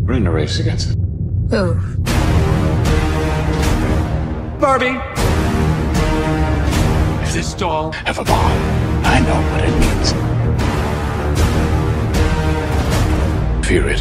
We're 0.00 0.14
in 0.14 0.26
a 0.26 0.30
race 0.30 0.58
against 0.60 0.90
it. 0.90 1.03
Who? 1.50 1.74
Barbie! 4.58 4.98
If 7.22 7.32
this 7.34 7.52
doll 7.54 7.92
have 7.92 8.18
a 8.18 8.24
bomb, 8.24 8.58
I 9.04 9.20
know 9.20 9.40
what 9.52 9.62
it 9.62 9.74
means. 9.78 10.12
Fear 13.66 13.88
it. 13.90 14.00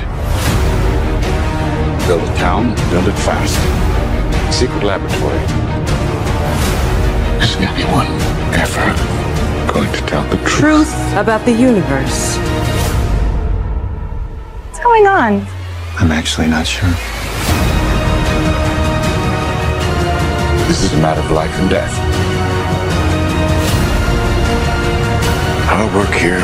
Build 2.08 2.21
a 2.21 2.36
town, 2.38 2.75
build 2.89 3.08
it 3.08 3.19
fast. 3.19 3.60
Secret 4.53 4.84
laboratory. 4.84 5.43
Is 7.43 7.56
anyone 7.58 8.08
ever 8.56 8.93
going 9.71 9.91
to 9.91 10.01
tell 10.06 10.23
the 10.29 10.38
truth? 10.38 10.88
Truth 10.88 11.13
about 11.17 11.43
the 11.45 11.51
universe. 11.51 12.38
What's 14.67 14.79
going 14.79 15.08
on? 15.08 15.45
I'm 15.99 16.12
actually 16.12 16.47
not 16.47 16.65
sure. 16.65 16.93
This 20.74 20.86
is 20.86 20.94
a 20.94 21.02
matter 21.04 21.22
of 21.22 21.30
life 21.30 21.54
and 21.60 21.70
death. 21.70 21.94
Our 25.70 25.86
work 25.96 26.10
here 26.16 26.42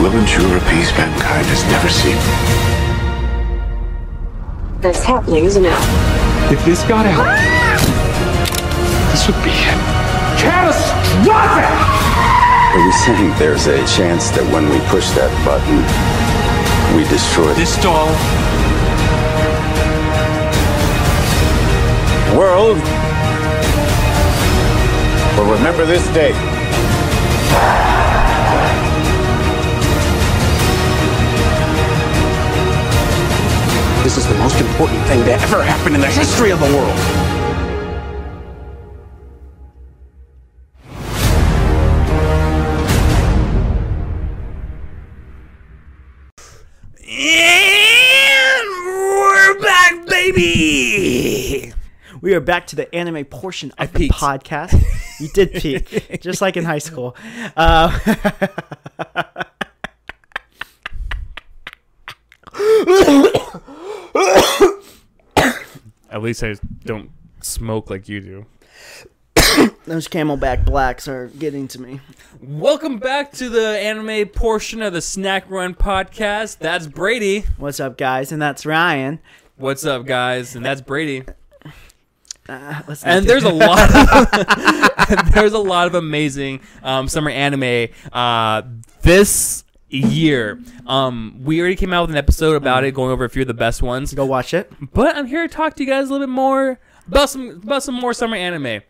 will 0.00 0.16
ensure 0.16 0.46
a 0.56 0.60
peace 0.70 0.92
mankind 0.94 1.44
has 1.50 1.64
never 1.66 1.88
seen. 1.90 2.14
That's 4.80 5.02
happening, 5.02 5.44
isn't 5.44 5.64
it? 5.64 5.74
If 6.54 6.64
this 6.64 6.84
got 6.84 7.04
out, 7.04 7.26
this 9.10 9.26
would 9.26 9.42
be 9.42 9.50
catastrophic! 10.38 11.66
Are 12.78 12.86
we 12.86 12.92
saying 12.92 13.34
there's 13.40 13.66
a 13.66 13.78
chance 13.88 14.30
that 14.38 14.46
when 14.54 14.70
we 14.70 14.78
push 14.86 15.10
that 15.18 15.34
button, 15.42 15.82
we 16.96 17.02
destroy 17.10 17.52
This 17.54 17.74
doll 17.82 18.06
world? 22.38 22.78
Remember 25.48 25.86
this 25.86 26.06
day. 26.08 26.32
This 34.02 34.18
is 34.18 34.26
the 34.26 34.34
most 34.34 34.60
important 34.60 35.02
thing 35.06 35.24
to 35.24 35.32
ever 35.32 35.62
happen 35.62 35.94
in 35.94 36.02
the 36.02 36.06
history 36.06 36.50
of 36.50 36.60
the 36.60 36.66
world. 36.66 37.27
We 52.28 52.34
are 52.34 52.40
back 52.40 52.66
to 52.66 52.76
the 52.76 52.94
anime 52.94 53.24
portion 53.24 53.72
of 53.78 53.90
the 53.90 54.00
peeked. 54.00 54.14
podcast. 54.14 54.78
You 55.18 55.28
did 55.28 55.50
peek, 55.54 56.20
just 56.20 56.42
like 56.42 56.58
in 56.58 56.64
high 56.66 56.76
school. 56.76 57.16
Uh, 57.56 57.98
At 66.10 66.20
least 66.20 66.44
I 66.44 66.56
don't 66.84 67.10
smoke 67.40 67.88
like 67.88 68.10
you 68.10 68.20
do. 68.20 68.44
those 69.86 70.06
Camelback 70.06 70.66
Blacks 70.66 71.08
are 71.08 71.28
getting 71.28 71.66
to 71.68 71.80
me. 71.80 72.00
Welcome 72.42 72.98
back 72.98 73.32
to 73.32 73.48
the 73.48 73.78
anime 73.78 74.28
portion 74.28 74.82
of 74.82 74.92
the 74.92 75.00
Snack 75.00 75.48
Run 75.48 75.74
podcast. 75.74 76.58
That's 76.58 76.86
Brady. 76.86 77.46
What's 77.56 77.80
up, 77.80 77.96
guys? 77.96 78.32
And 78.32 78.42
that's 78.42 78.66
Ryan. 78.66 79.18
What's 79.56 79.86
up, 79.86 80.04
guys? 80.04 80.54
And 80.54 80.62
that's 80.62 80.82
Brady. 80.82 81.24
Uh, 82.48 82.82
And 83.04 83.26
there's 83.26 83.44
a 83.44 83.50
lot. 83.52 83.78
Of, 83.94 85.32
there's 85.34 85.52
a 85.52 85.58
lot 85.58 85.86
of 85.86 85.94
amazing 85.94 86.60
um, 86.82 87.08
summer 87.08 87.30
anime 87.30 87.88
uh, 88.12 88.62
this 89.02 89.64
year. 89.88 90.58
Um, 90.86 91.40
we 91.42 91.60
already 91.60 91.76
came 91.76 91.92
out 91.92 92.02
with 92.02 92.10
an 92.10 92.16
episode 92.16 92.54
about 92.56 92.84
it, 92.84 92.92
going 92.94 93.10
over 93.10 93.24
a 93.24 93.30
few 93.30 93.42
of 93.42 93.48
the 93.48 93.54
best 93.54 93.82
ones. 93.82 94.12
go 94.14 94.24
watch 94.26 94.54
it. 94.54 94.72
But 94.92 95.16
I'm 95.16 95.26
here 95.26 95.46
to 95.46 95.52
talk 95.54 95.74
to 95.76 95.82
you 95.84 95.88
guys 95.88 96.08
a 96.08 96.12
little 96.12 96.26
bit 96.26 96.32
more 96.32 96.78
about 97.06 97.30
some 97.30 97.60
about 97.62 97.82
some 97.82 97.94
more 97.94 98.12
summer 98.12 98.36
anime. 98.36 98.82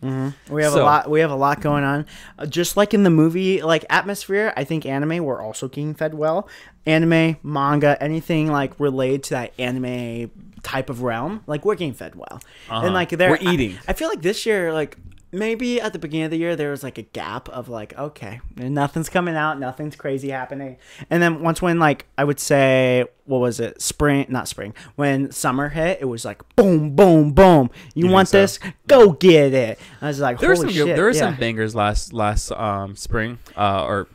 We 0.50 0.62
have 0.64 0.72
So- 0.72 0.82
a 0.82 0.84
lot. 0.84 1.08
We 1.10 1.20
have 1.20 1.30
a 1.30 1.36
lot 1.36 1.60
going 1.60 1.84
on. 1.84 2.06
Uh, 2.38 2.46
just 2.46 2.76
like 2.76 2.94
in 2.94 3.04
the 3.04 3.10
movie, 3.10 3.62
like 3.62 3.84
atmosphere. 3.90 4.52
I 4.56 4.64
think 4.64 4.86
anime. 4.86 5.24
We're 5.24 5.40
also 5.42 5.68
getting 5.68 5.94
fed 5.94 6.14
well. 6.14 6.48
Anime, 6.86 7.36
manga, 7.42 8.00
anything 8.02 8.50
like 8.50 8.78
related 8.80 9.22
to 9.24 9.30
that 9.34 9.52
anime 9.58 10.30
type 10.62 10.90
of 10.90 11.02
realm. 11.02 11.42
Like 11.46 11.64
we're 11.64 11.74
getting 11.74 11.94
fed 11.94 12.14
well. 12.14 12.40
And 12.70 12.94
like 12.94 13.10
they're 13.10 13.32
Uh-huh. 13.34 13.44
We're 13.44 13.52
eating. 13.52 13.76
I, 13.86 13.90
I 13.90 13.94
feel 13.94 14.08
like 14.08 14.22
this 14.22 14.44
year, 14.46 14.72
like 14.72 14.96
maybe 15.30 15.78
at 15.78 15.92
the 15.92 15.98
beginning 15.98 16.24
of 16.24 16.30
the 16.30 16.38
year, 16.38 16.56
there 16.56 16.70
was 16.70 16.82
like 16.82 16.96
a 16.96 17.02
gap 17.02 17.50
of 17.50 17.68
like, 17.68 17.96
okay, 17.98 18.40
nothing's 18.56 19.10
coming 19.10 19.36
out, 19.36 19.58
nothing's 19.60 19.94
crazy 19.94 20.30
happening. 20.30 20.78
And 21.10 21.22
then 21.22 21.42
once 21.42 21.60
when 21.60 21.78
like 21.78 22.06
I 22.16 22.24
would 22.24 22.40
say, 22.40 23.04
what 23.26 23.38
was 23.40 23.60
it? 23.60 23.82
Spring, 23.82 24.24
not 24.30 24.48
spring. 24.48 24.72
When 24.96 25.30
summer 25.30 25.68
hit, 25.68 25.98
it 26.00 26.06
was 26.06 26.24
like 26.24 26.40
boom, 26.56 26.96
boom, 26.96 27.32
boom. 27.32 27.70
You, 27.94 28.04
think 28.04 28.12
want 28.14 28.28
so? 28.28 28.38
this? 28.40 28.58
Go 28.86 29.12
get 29.12 29.52
it. 29.52 29.78
I 30.00 30.06
was 30.06 30.18
like, 30.18 30.38
There 30.38 30.48
were 30.48 30.54
holy 30.54 30.68
some 30.68 30.86
shit. 30.86 30.96
there 30.96 31.04
were 31.04 31.10
yeah. 31.10 31.20
some 31.20 31.36
bangers 31.36 31.74
last 31.74 32.12
last 32.14 32.50
um 32.52 32.96
spring 32.96 33.38
uh 33.56 33.84
or 33.84 34.08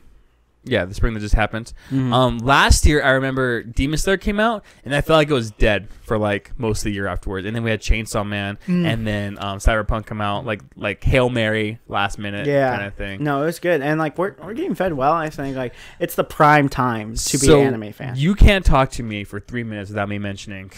yeah 0.66 0.86
the 0.86 0.94
spring 0.94 1.14
that 1.14 1.20
just 1.20 1.36
happened. 1.36 1.74
Mm-hmm. 1.90 2.14
Um 2.14 2.38
last 2.40 2.86
year 2.86 3.04
I 3.04 3.12
remember 3.12 3.64
Demon 3.64 3.98
Slayer 3.98 4.18
came 4.18 4.40
out 4.40 4.64
and 4.86 4.96
I 4.96 5.02
felt 5.02 5.18
like 5.18 5.30
it 5.30 5.34
was 5.34 5.52
dead 5.52 5.88
for 6.04 6.18
like 6.18 6.52
most 6.58 6.80
of 6.80 6.84
the 6.86 6.92
year 6.94 7.08
afterwards. 7.08 7.46
And 7.48 7.56
then 7.56 7.64
we 7.64 7.72
had 7.72 7.82
Chainsaw 7.82 8.28
Man 8.28 8.58
Mm. 8.68 8.86
and 8.86 9.08
then 9.08 9.38
um 9.40 9.58
Cyberpunk 9.58 10.06
come 10.06 10.22
out 10.22 10.46
like 10.46 10.62
like 10.76 11.04
Hail 11.04 11.30
Mary 11.30 11.80
last 11.88 12.18
minute 12.18 12.48
yeah 12.48 12.76
kind 12.76 12.88
of 12.88 12.94
thing. 12.96 13.24
No, 13.24 13.42
it 13.44 13.46
was 13.46 13.60
good, 13.60 13.82
and 13.82 14.00
like 14.00 14.18
we're 14.18 14.36
we're 14.44 14.54
getting 14.54 14.76
fed 14.76 14.94
well. 14.94 15.14
I 15.14 15.30
think 15.30 15.56
like 15.56 15.74
it's 16.00 16.16
the 16.16 16.24
prime 16.24 16.70
time 16.70 17.16
to 17.16 17.38
be 17.38 17.46
So, 17.48 17.60
an 17.62 17.68
anime 17.68 17.92
fan. 17.94 18.16
You 18.16 18.36
can't 18.36 18.66
talk 18.66 18.92
to 18.92 19.04
me 19.04 19.24
for 19.24 19.40
three 19.40 19.64
minutes 19.64 19.90
without 19.90 20.08
me 20.10 20.18
mentioning 20.20 20.72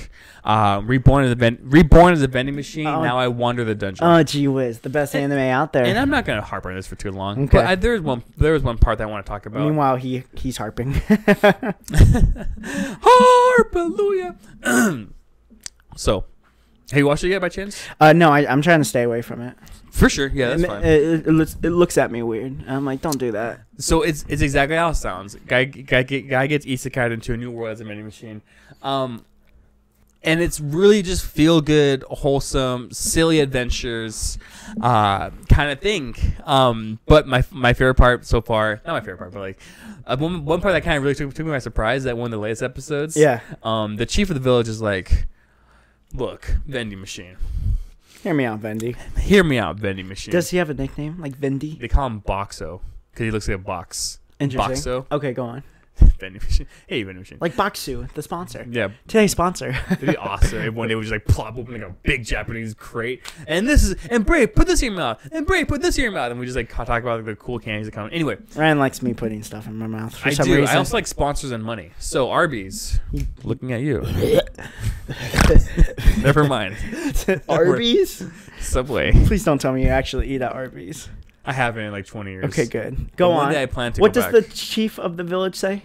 uh, 0.44 0.82
Reborn 0.84 1.26
as 1.26 1.32
a 1.32 1.36
ven- 1.36 1.60
Reborn 1.62 2.14
as 2.14 2.22
a 2.22 2.28
vending 2.28 2.56
machine. 2.56 2.88
Oh. 2.88 3.02
now 3.04 3.18
I 3.18 3.28
wander 3.28 3.64
the 3.64 3.76
dungeon. 3.76 4.06
oh 4.06 4.24
gee 4.24 4.48
whiz, 4.48 4.80
the 4.80 4.90
best 4.90 5.16
anime 5.16 5.38
out 5.40 5.74
there. 5.74 5.86
and 5.86 5.98
I'm 5.98 6.10
not 6.10 6.26
gonna 6.26 6.42
harp 6.42 6.66
on 6.66 6.76
this 6.76 6.88
for 6.88 6.96
too 6.96 7.12
long. 7.12 7.44
Okay. 7.46 7.58
But 7.58 7.66
I, 7.66 7.76
there's 7.76 8.02
one 8.02 8.24
there 8.38 8.54
was 8.54 8.64
one 8.64 8.78
part 8.78 8.98
that 9.00 9.08
I 9.08 9.12
want 9.12 9.26
to 9.26 9.30
talk 9.30 9.46
about. 9.46 9.75
Meanwhile, 9.76 9.98
he 9.98 10.24
he's 10.36 10.56
harping. 10.56 10.94
Harp, 12.64 13.74
Hallelujah. 13.74 14.38
so, 15.98 16.24
have 16.92 16.98
you 16.98 17.06
watched 17.06 17.26
it 17.26 17.30
yet 17.32 17.42
by 17.42 17.50
chance? 17.50 17.86
uh, 18.00 18.14
no, 18.14 18.32
I, 18.32 18.50
I'm 18.50 18.62
trying 18.62 18.80
to 18.80 18.86
stay 18.86 19.04
away 19.04 19.22
from 19.22 19.42
it. 19.42 19.58
For 19.92 20.08
sure. 20.08 20.28
Yeah, 20.28 20.52
that's 20.52 20.64
it, 20.64 20.68
fine. 20.68 20.84
it, 20.84 21.28
it 21.28 21.32
looks, 21.32 21.58
it 21.62 21.72
looks 21.72 21.98
at 21.98 22.10
me 22.10 22.24
weird. 22.24 22.64
I'm 22.70 22.86
like, 22.86 23.02
don't 23.02 23.20
do 23.20 23.34
that. 23.34 23.66
so 23.78 24.02
it's 24.02 24.24
it's 24.30 24.42
exactly 24.42 24.78
how 24.78 24.92
it 24.92 24.96
sounds. 24.96 25.36
Guy 25.46 25.66
guy 25.66 26.04
guy 26.04 26.48
gets 26.48 26.66
isekai 26.66 27.12
into 27.12 27.34
a 27.34 27.38
new 27.38 27.52
world 27.52 27.74
as 27.74 27.82
a 27.82 27.84
vending 27.84 28.06
machine. 28.06 28.44
Um, 28.82 29.26
and 30.26 30.42
it's 30.42 30.60
really 30.60 31.02
just 31.02 31.26
feel 31.26 31.62
good, 31.62 32.04
wholesome, 32.10 32.92
silly 32.92 33.40
adventures, 33.40 34.38
uh, 34.82 35.30
kind 35.50 35.70
of 35.72 35.80
thing. 35.80 36.16
Um, 36.44 37.00
but 37.06 37.28
my 37.28 37.44
my 37.52 37.74
favorite 37.74 37.96
part 37.96 38.26
so 38.26 38.42
far, 38.42 38.82
not 38.86 38.94
my 38.94 39.00
favorite 39.00 39.18
part, 39.20 39.32
but 39.34 39.40
like 39.40 39.60
uh, 40.06 40.18
one 40.18 40.44
one 40.44 40.60
part 40.62 40.74
that 40.74 40.84
kind 40.84 40.98
of 40.98 41.04
really 41.04 41.16
took, 41.16 41.34
took 41.34 41.46
me 41.46 41.52
by 41.52 41.60
surprise 41.60 42.04
that 42.04 42.18
one 42.18 42.26
of 42.26 42.32
the 42.32 42.38
latest 42.40 42.64
episodes. 42.64 43.16
Yeah. 43.16 43.40
Um, 43.64 43.96
the 43.96 44.06
chief 44.06 44.30
of 44.30 44.34
the 44.34 44.40
village 44.42 44.68
is 44.68 44.82
like, 44.82 45.28
look, 46.14 46.56
vending 46.66 47.00
machine. 47.00 47.38
Hear 48.24 48.34
me 48.34 48.46
out, 48.46 48.60
Vendy. 48.62 48.96
Hear 49.20 49.44
me 49.44 49.60
out, 49.60 49.76
vending 49.78 50.08
machine. 50.08 50.32
Does 50.32 50.50
he 50.50 50.58
have 50.58 50.70
a 50.72 50.74
nickname 50.74 51.22
like 51.22 51.38
Vendy? 51.38 51.80
they 51.80 51.88
call 51.88 52.08
him 52.08 52.22
Boxo 52.22 52.82
because 53.12 53.24
he 53.26 53.32
looks 53.32 53.48
like 53.48 53.56
a 53.56 53.60
box. 53.60 54.20
Interesting. 54.40 54.76
Boxo, 54.94 55.06
Okay, 55.12 55.32
go 55.34 55.46
on. 55.46 55.64
vending 56.20 56.42
machine. 56.42 56.68
Hey, 56.88 57.04
vending 57.04 57.22
machine. 57.22 57.38
Like 57.40 57.56
Bokksu, 57.56 58.12
the 58.14 58.22
sponsor. 58.22 58.66
yeah, 58.70 58.90
Today's 59.08 59.32
sponsor. 59.32 59.76
it'd 59.92 60.08
be 60.08 60.18
awesome 60.18 60.62
if 60.62 60.74
one 60.74 60.90
day 60.90 60.96
we 60.96 61.02
just 61.02 61.12
like 61.12 61.26
plop 61.26 61.58
open 61.58 61.74
like 61.74 61.82
a 61.82 61.94
big 62.04 62.26
Japanese 62.26 62.74
crate, 62.74 63.22
and 63.48 63.68
this 63.68 63.84
is 63.84 63.96
and 64.10 64.26
Bray 64.26 64.48
put 64.48 64.68
this 64.68 64.82
in 64.82 64.92
your 64.92 64.98
mouth, 64.98 65.28
and 65.32 65.46
Bray 65.46 65.64
put 65.66 65.82
this 65.82 65.98
in 65.98 66.04
your 66.04 66.12
mouth, 66.12 66.32
and 66.32 66.40
we 66.40 66.46
just 66.46 66.56
like 66.58 66.70
talk 66.70 66.88
about 67.02 67.18
like, 67.18 67.26
the 67.26 67.36
cool 67.36 67.60
candies 67.60 67.88
that 67.88 67.94
come. 67.94 68.10
Anyway, 68.12 68.38
Ryan 68.56 68.80
likes 68.80 69.02
me 69.02 69.14
putting 69.14 69.44
stuff 69.44 69.68
in 69.68 69.78
my 69.78 69.88
mouth 69.88 70.16
for 70.16 70.30
I 70.30 70.34
some 70.34 70.48
do. 70.48 70.56
reason. 70.56 70.76
I 70.76 70.78
also 70.78 70.98
like 70.98 71.08
sponsors 71.08 71.52
and 71.52 71.64
money. 71.64 71.92
So 72.00 72.30
Arby's, 72.30 73.00
looking 73.44 73.72
at 73.72 73.82
you. 73.82 74.02
Never 76.22 76.44
mind. 76.46 76.76
Arby's? 77.50 78.24
Subway. 78.60 79.12
Please 79.26 79.44
don't 79.44 79.60
tell 79.62 79.74
me 79.74 79.84
you 79.84 79.90
actually 79.90 80.28
eat 80.34 80.42
at 80.42 80.54
Arby's. 80.54 81.10
I 81.46 81.54
haven't 81.54 81.84
in 81.84 81.92
like 81.92 82.06
20 82.06 82.32
years. 82.32 82.46
Okay, 82.46 82.66
good. 82.66 83.16
Go 83.16 83.32
on. 83.32 83.52
day 83.52 83.64
I 83.64 83.66
plan 83.68 83.94
to 83.94 84.02
what 84.02 84.14
go 84.14 84.22
does 84.22 84.32
back. 84.32 84.50
the 84.50 84.56
chief 84.56 84.98
of 85.00 85.18
the 85.18 85.24
village 85.24 85.56
say? 85.56 85.84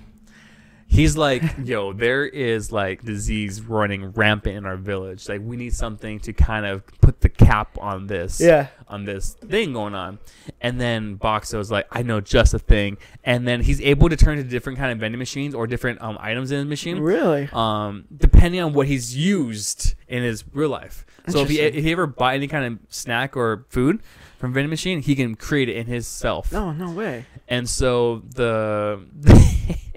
He's 0.92 1.16
like, 1.16 1.42
yo, 1.64 1.92
there 1.92 2.26
is 2.26 2.72
like 2.72 3.04
disease 3.04 3.60
running 3.62 4.10
rampant 4.10 4.56
in 4.56 4.66
our 4.66 4.76
village. 4.76 5.28
Like, 5.28 5.40
we 5.44 5.56
need 5.56 5.72
something 5.72 6.18
to 6.20 6.32
kind 6.32 6.66
of 6.66 6.82
put 7.00 7.20
the 7.20 7.28
cap 7.28 7.78
on 7.80 8.08
this. 8.08 8.40
Yeah. 8.40 8.66
On 8.88 9.04
this 9.04 9.34
thing 9.34 9.72
going 9.72 9.94
on. 9.94 10.18
And 10.60 10.80
then 10.80 11.14
Boxo's 11.16 11.70
like, 11.70 11.86
I 11.92 12.02
know 12.02 12.20
just 12.20 12.54
a 12.54 12.58
thing. 12.58 12.98
And 13.22 13.46
then 13.46 13.60
he's 13.60 13.80
able 13.82 14.08
to 14.08 14.16
turn 14.16 14.38
to 14.38 14.42
different 14.42 14.80
kind 14.80 14.90
of 14.90 14.98
vending 14.98 15.20
machines 15.20 15.54
or 15.54 15.68
different 15.68 16.02
um, 16.02 16.18
items 16.20 16.50
in 16.50 16.58
his 16.58 16.66
machine. 16.66 16.98
Really? 16.98 17.48
Um, 17.52 18.06
depending 18.16 18.60
on 18.60 18.72
what 18.72 18.88
he's 18.88 19.16
used 19.16 19.94
in 20.08 20.24
his 20.24 20.42
real 20.52 20.70
life. 20.70 21.06
So 21.28 21.42
if 21.42 21.50
he, 21.50 21.58
Interesting. 21.58 21.78
if 21.78 21.84
he 21.84 21.92
ever 21.92 22.06
buy 22.08 22.34
any 22.34 22.48
kind 22.48 22.64
of 22.64 22.78
snack 22.92 23.36
or 23.36 23.64
food 23.68 24.02
from 24.40 24.54
vending 24.54 24.70
machine, 24.70 25.02
he 25.02 25.14
can 25.14 25.34
create 25.34 25.68
it 25.68 25.76
in 25.76 25.86
his 25.86 26.06
self. 26.06 26.50
No, 26.50 26.72
no 26.72 26.90
way. 26.90 27.26
And 27.46 27.68
so 27.68 28.22
the 28.34 28.98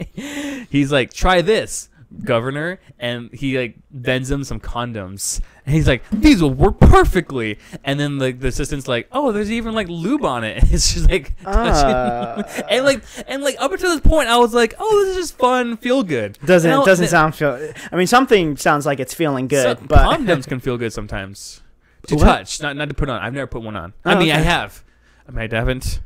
he's 0.69 0.91
like, 0.91 1.13
try 1.13 1.41
this, 1.41 1.87
governor, 2.25 2.81
and 2.99 3.31
he 3.31 3.57
like 3.57 3.77
vends 3.89 4.29
him 4.29 4.43
some 4.43 4.59
condoms. 4.59 5.39
And 5.65 5.73
he's 5.73 5.87
like, 5.87 6.03
these 6.11 6.41
will 6.41 6.53
work 6.53 6.77
perfectly. 6.81 7.57
And 7.85 7.97
then 7.97 8.19
like 8.19 8.41
the 8.41 8.49
assistant's 8.49 8.85
like, 8.85 9.07
oh, 9.13 9.31
there's 9.31 9.49
even 9.49 9.73
like 9.73 9.87
lube 9.87 10.25
on 10.25 10.43
it. 10.43 10.61
And 10.61 10.69
it's 10.73 10.93
just 10.93 11.09
like. 11.09 11.35
Ah. 11.45 12.43
and 12.69 12.83
like 12.83 13.01
and 13.27 13.43
like 13.43 13.55
up 13.59 13.71
until 13.71 13.91
this 13.91 14.01
point, 14.01 14.27
I 14.27 14.37
was 14.37 14.53
like, 14.53 14.73
oh, 14.77 15.05
this 15.05 15.15
is 15.15 15.23
just 15.29 15.37
fun, 15.37 15.77
feel 15.77 16.03
good. 16.03 16.37
Doesn't 16.45 16.85
doesn't 16.85 17.07
sound 17.07 17.35
feel? 17.35 17.71
I 17.93 17.95
mean, 17.95 18.07
something 18.07 18.57
sounds 18.57 18.85
like 18.85 18.99
it's 18.99 19.13
feeling 19.13 19.47
good, 19.47 19.87
but 19.87 19.99
condoms 19.99 20.45
can 20.45 20.59
feel 20.59 20.77
good 20.77 20.91
sometimes. 20.91 21.62
To 22.07 22.15
What? 22.15 22.23
touch, 22.25 22.61
not 22.61 22.75
not 22.75 22.89
to 22.89 22.93
put 22.95 23.09
on. 23.09 23.21
I've 23.21 23.33
never 23.33 23.47
put 23.47 23.61
one 23.61 23.75
on. 23.77 23.93
I 24.03 24.13
Oh, 24.15 24.19
mean, 24.19 24.29
I 24.31 24.35
okay. 24.35 24.43
have. 24.43 24.83
I 25.27 25.31
mean, 25.31 25.53
I 25.53 25.55
haven't. 25.57 26.01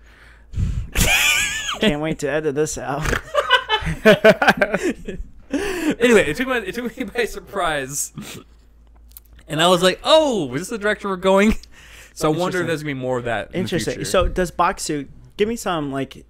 can't 1.80 2.02
wait 2.02 2.20
to 2.20 2.30
edit 2.30 2.56
this 2.56 2.78
out. 2.78 3.02
anyway, 5.52 6.26
it 6.30 6.36
took 6.38 6.48
my 6.48 6.58
it 6.58 6.76
took 6.76 6.98
me 6.98 7.04
by 7.06 7.26
surprise, 7.26 8.14
and 9.48 9.62
I 9.62 9.68
was 9.68 9.82
like, 9.84 10.00
"Oh, 10.04 10.54
is 10.54 10.62
this 10.62 10.70
the 10.70 10.78
direction 10.78 11.10
we're 11.10 11.16
going?" 11.18 11.56
So 12.14 12.28
I 12.34 12.36
wonder 12.36 12.58
if 12.60 12.62
Interesting. 12.64 12.68
there's 12.68 12.82
gonna 12.84 12.90
be 12.96 13.00
more 13.00 13.18
of 13.20 13.26
that. 13.26 13.48
in 13.48 13.52
the 13.54 13.58
Interesting. 13.60 13.94
future. 13.96 14.10
So 14.10 14.28
does 14.28 14.50
Boxu? 14.52 15.08
Give 15.38 15.48
me 15.48 15.56
some 15.56 15.92
like 15.92 16.26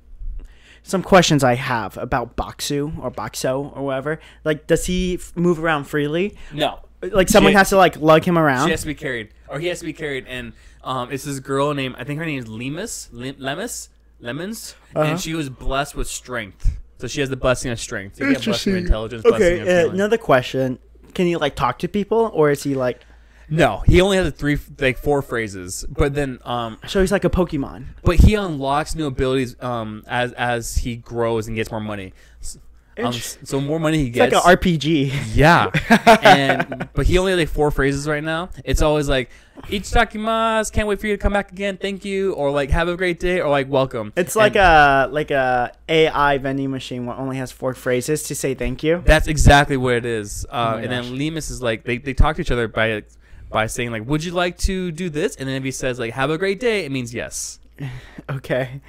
some 0.84 1.02
questions 1.02 1.44
I 1.46 1.56
have 1.56 1.98
about 1.98 2.36
Boxu 2.36 2.98
or 3.02 3.10
Boxo 3.10 3.76
or 3.76 3.84
whatever. 3.86 4.20
Like, 4.44 4.68
does 4.68 4.86
he 4.88 5.14
f- 5.16 5.32
move 5.38 5.64
around 5.64 5.86
freely? 5.86 6.36
no, 6.54 6.80
Like, 7.02 7.30
someone 7.30 7.54
She- 7.54 7.58
has 7.58 7.70
to 7.70 7.78
like 7.78 7.98
lug 8.02 8.24
him 8.24 8.38
around. 8.38 8.66
she 8.66 8.72
has 8.72 8.82
to 8.82 8.88
be 8.88 8.96
carried, 8.96 9.30
or 9.48 9.60
he 9.60 9.68
has 9.68 9.80
to 9.80 9.86
be 9.86 9.94
carried, 9.94 10.26
and 10.28 10.54
um, 10.84 11.12
it's 11.12 11.24
this 11.26 11.40
girl 11.40 11.74
named 11.74 11.96
I 12.00 12.04
think 12.04 12.20
her 12.20 12.26
name 12.26 12.40
is 12.40 12.46
Lemus, 12.46 13.10
Lem- 13.12 13.36
Lemus, 13.36 13.90
Lemons, 14.20 14.76
Uh-huh. 14.96 15.06
and 15.06 15.20
she 15.20 15.34
was 15.36 15.50
blessed 15.50 15.96
with 15.96 16.08
strength. 16.08 16.78
So 17.00 17.08
she 17.08 17.20
has 17.20 17.30
the 17.30 17.36
blessing 17.38 17.70
of 17.72 17.80
strength. 17.80 18.20
You 18.20 18.34
get 18.34 18.44
blessing 18.44 18.74
of 18.74 18.80
intelligence. 18.80 19.22
blessing 19.22 19.44
Okay. 19.46 19.60
of 19.60 19.68
Uh, 19.68 19.72
feeling. 19.82 19.94
another 19.94 20.18
question: 20.18 20.80
Can 21.14 21.28
you 21.28 21.38
like 21.38 21.56
talk 21.56 21.78
to 21.80 21.88
people, 21.88 22.32
or 22.34 22.50
is 22.50 22.64
he 22.64 22.74
like? 22.74 23.02
No, 23.50 23.82
he 23.86 24.02
only 24.02 24.18
has 24.18 24.34
three, 24.34 24.58
like 24.80 24.98
four 24.98 25.22
phrases. 25.22 25.86
But 25.88 26.16
then, 26.16 26.40
um, 26.44 26.80
So 26.88 27.00
he's 27.00 27.14
like 27.14 27.24
a 27.24 27.30
Pokemon. 27.30 27.86
but 28.04 28.18
he 28.18 28.34
unlocks 28.34 28.94
new 28.96 29.06
abilities 29.06 29.56
um 29.62 30.04
as 30.08 30.32
as 30.34 30.78
he 30.78 30.96
grows 30.98 31.48
and 31.48 31.56
gets 31.56 31.70
more 31.72 31.80
money. 31.80 32.14
S- 32.42 32.58
Um, 33.00 33.14
so 33.14 33.62
more 33.62 33.80
money 33.80 34.00
he 34.00 34.08
It's 34.08 34.16
gets. 34.16 34.34
like 34.36 34.46
an 34.46 34.58
RPG. 34.58 35.12
Yeah, 35.36 35.70
and 36.24 36.90
but 36.94 37.06
he 37.06 37.18
only 37.18 37.32
has 37.32 37.40
like 37.40 37.50
four 37.50 37.72
phrases 37.72 38.08
right 38.08 38.24
now. 38.24 38.50
It's 38.66 38.82
always 38.82 39.08
like 39.08 39.30
"Ichitakimasu," 39.64 40.72
can't 40.72 40.88
wait 40.88 41.00
for 41.00 41.08
you 41.08 41.16
to 41.16 41.22
come 41.22 41.34
back 41.34 41.52
again, 41.52 41.78
thank 41.78 42.04
you, 42.06 42.34
or 42.34 42.52
like 42.52 42.70
"Have 42.72 42.88
a 42.88 42.98
great 42.98 43.20
day," 43.20 43.40
or 43.42 43.50
like 43.50 43.70
"Welcome." 43.70 44.14
It's 44.16 44.36
like 44.36 44.56
a 44.56 45.08
like 45.12 45.32
a 45.32 45.72
AI 45.90 46.38
vending 46.38 46.72
machine 46.72 47.06
what 47.06 47.18
only 47.18 47.38
has 47.38 47.52
four 47.52 47.74
phrases 47.74 48.24
to 48.24 48.36
say 48.36 48.54
thank 48.54 48.84
you. 48.84 49.02
That's 49.06 49.28
exactly 49.28 49.78
what 49.78 49.96
it 49.96 50.06
is. 50.06 50.46
Uh, 50.50 50.74
Oh 50.76 50.78
and 50.80 50.92
then. 50.92 51.04
Lemus 51.06 51.50
is 51.50 51.62
like 51.62 51.84
they, 51.84 51.98
they 51.98 52.14
talk 52.14 52.36
to 52.36 52.42
each 52.42 52.52
other 52.52 52.68
by 52.68 53.04
by 53.50 53.68
saying 53.68 53.92
like, 53.92 54.06
"Would 54.08 54.24
you 54.24 54.32
like 54.32 54.58
to 54.60 54.92
do 54.92 55.10
this?" 55.10 55.36
And 55.36 55.48
then 55.48 55.56
if 55.56 55.64
he 55.64 55.72
says 55.72 56.00
like, 56.00 56.14
"Have 56.14 56.30
a 56.30 56.38
great 56.38 56.60
day," 56.60 56.86
it 56.86 56.92
means 56.92 57.14
yes. 57.14 57.60
Okay, 58.30 58.82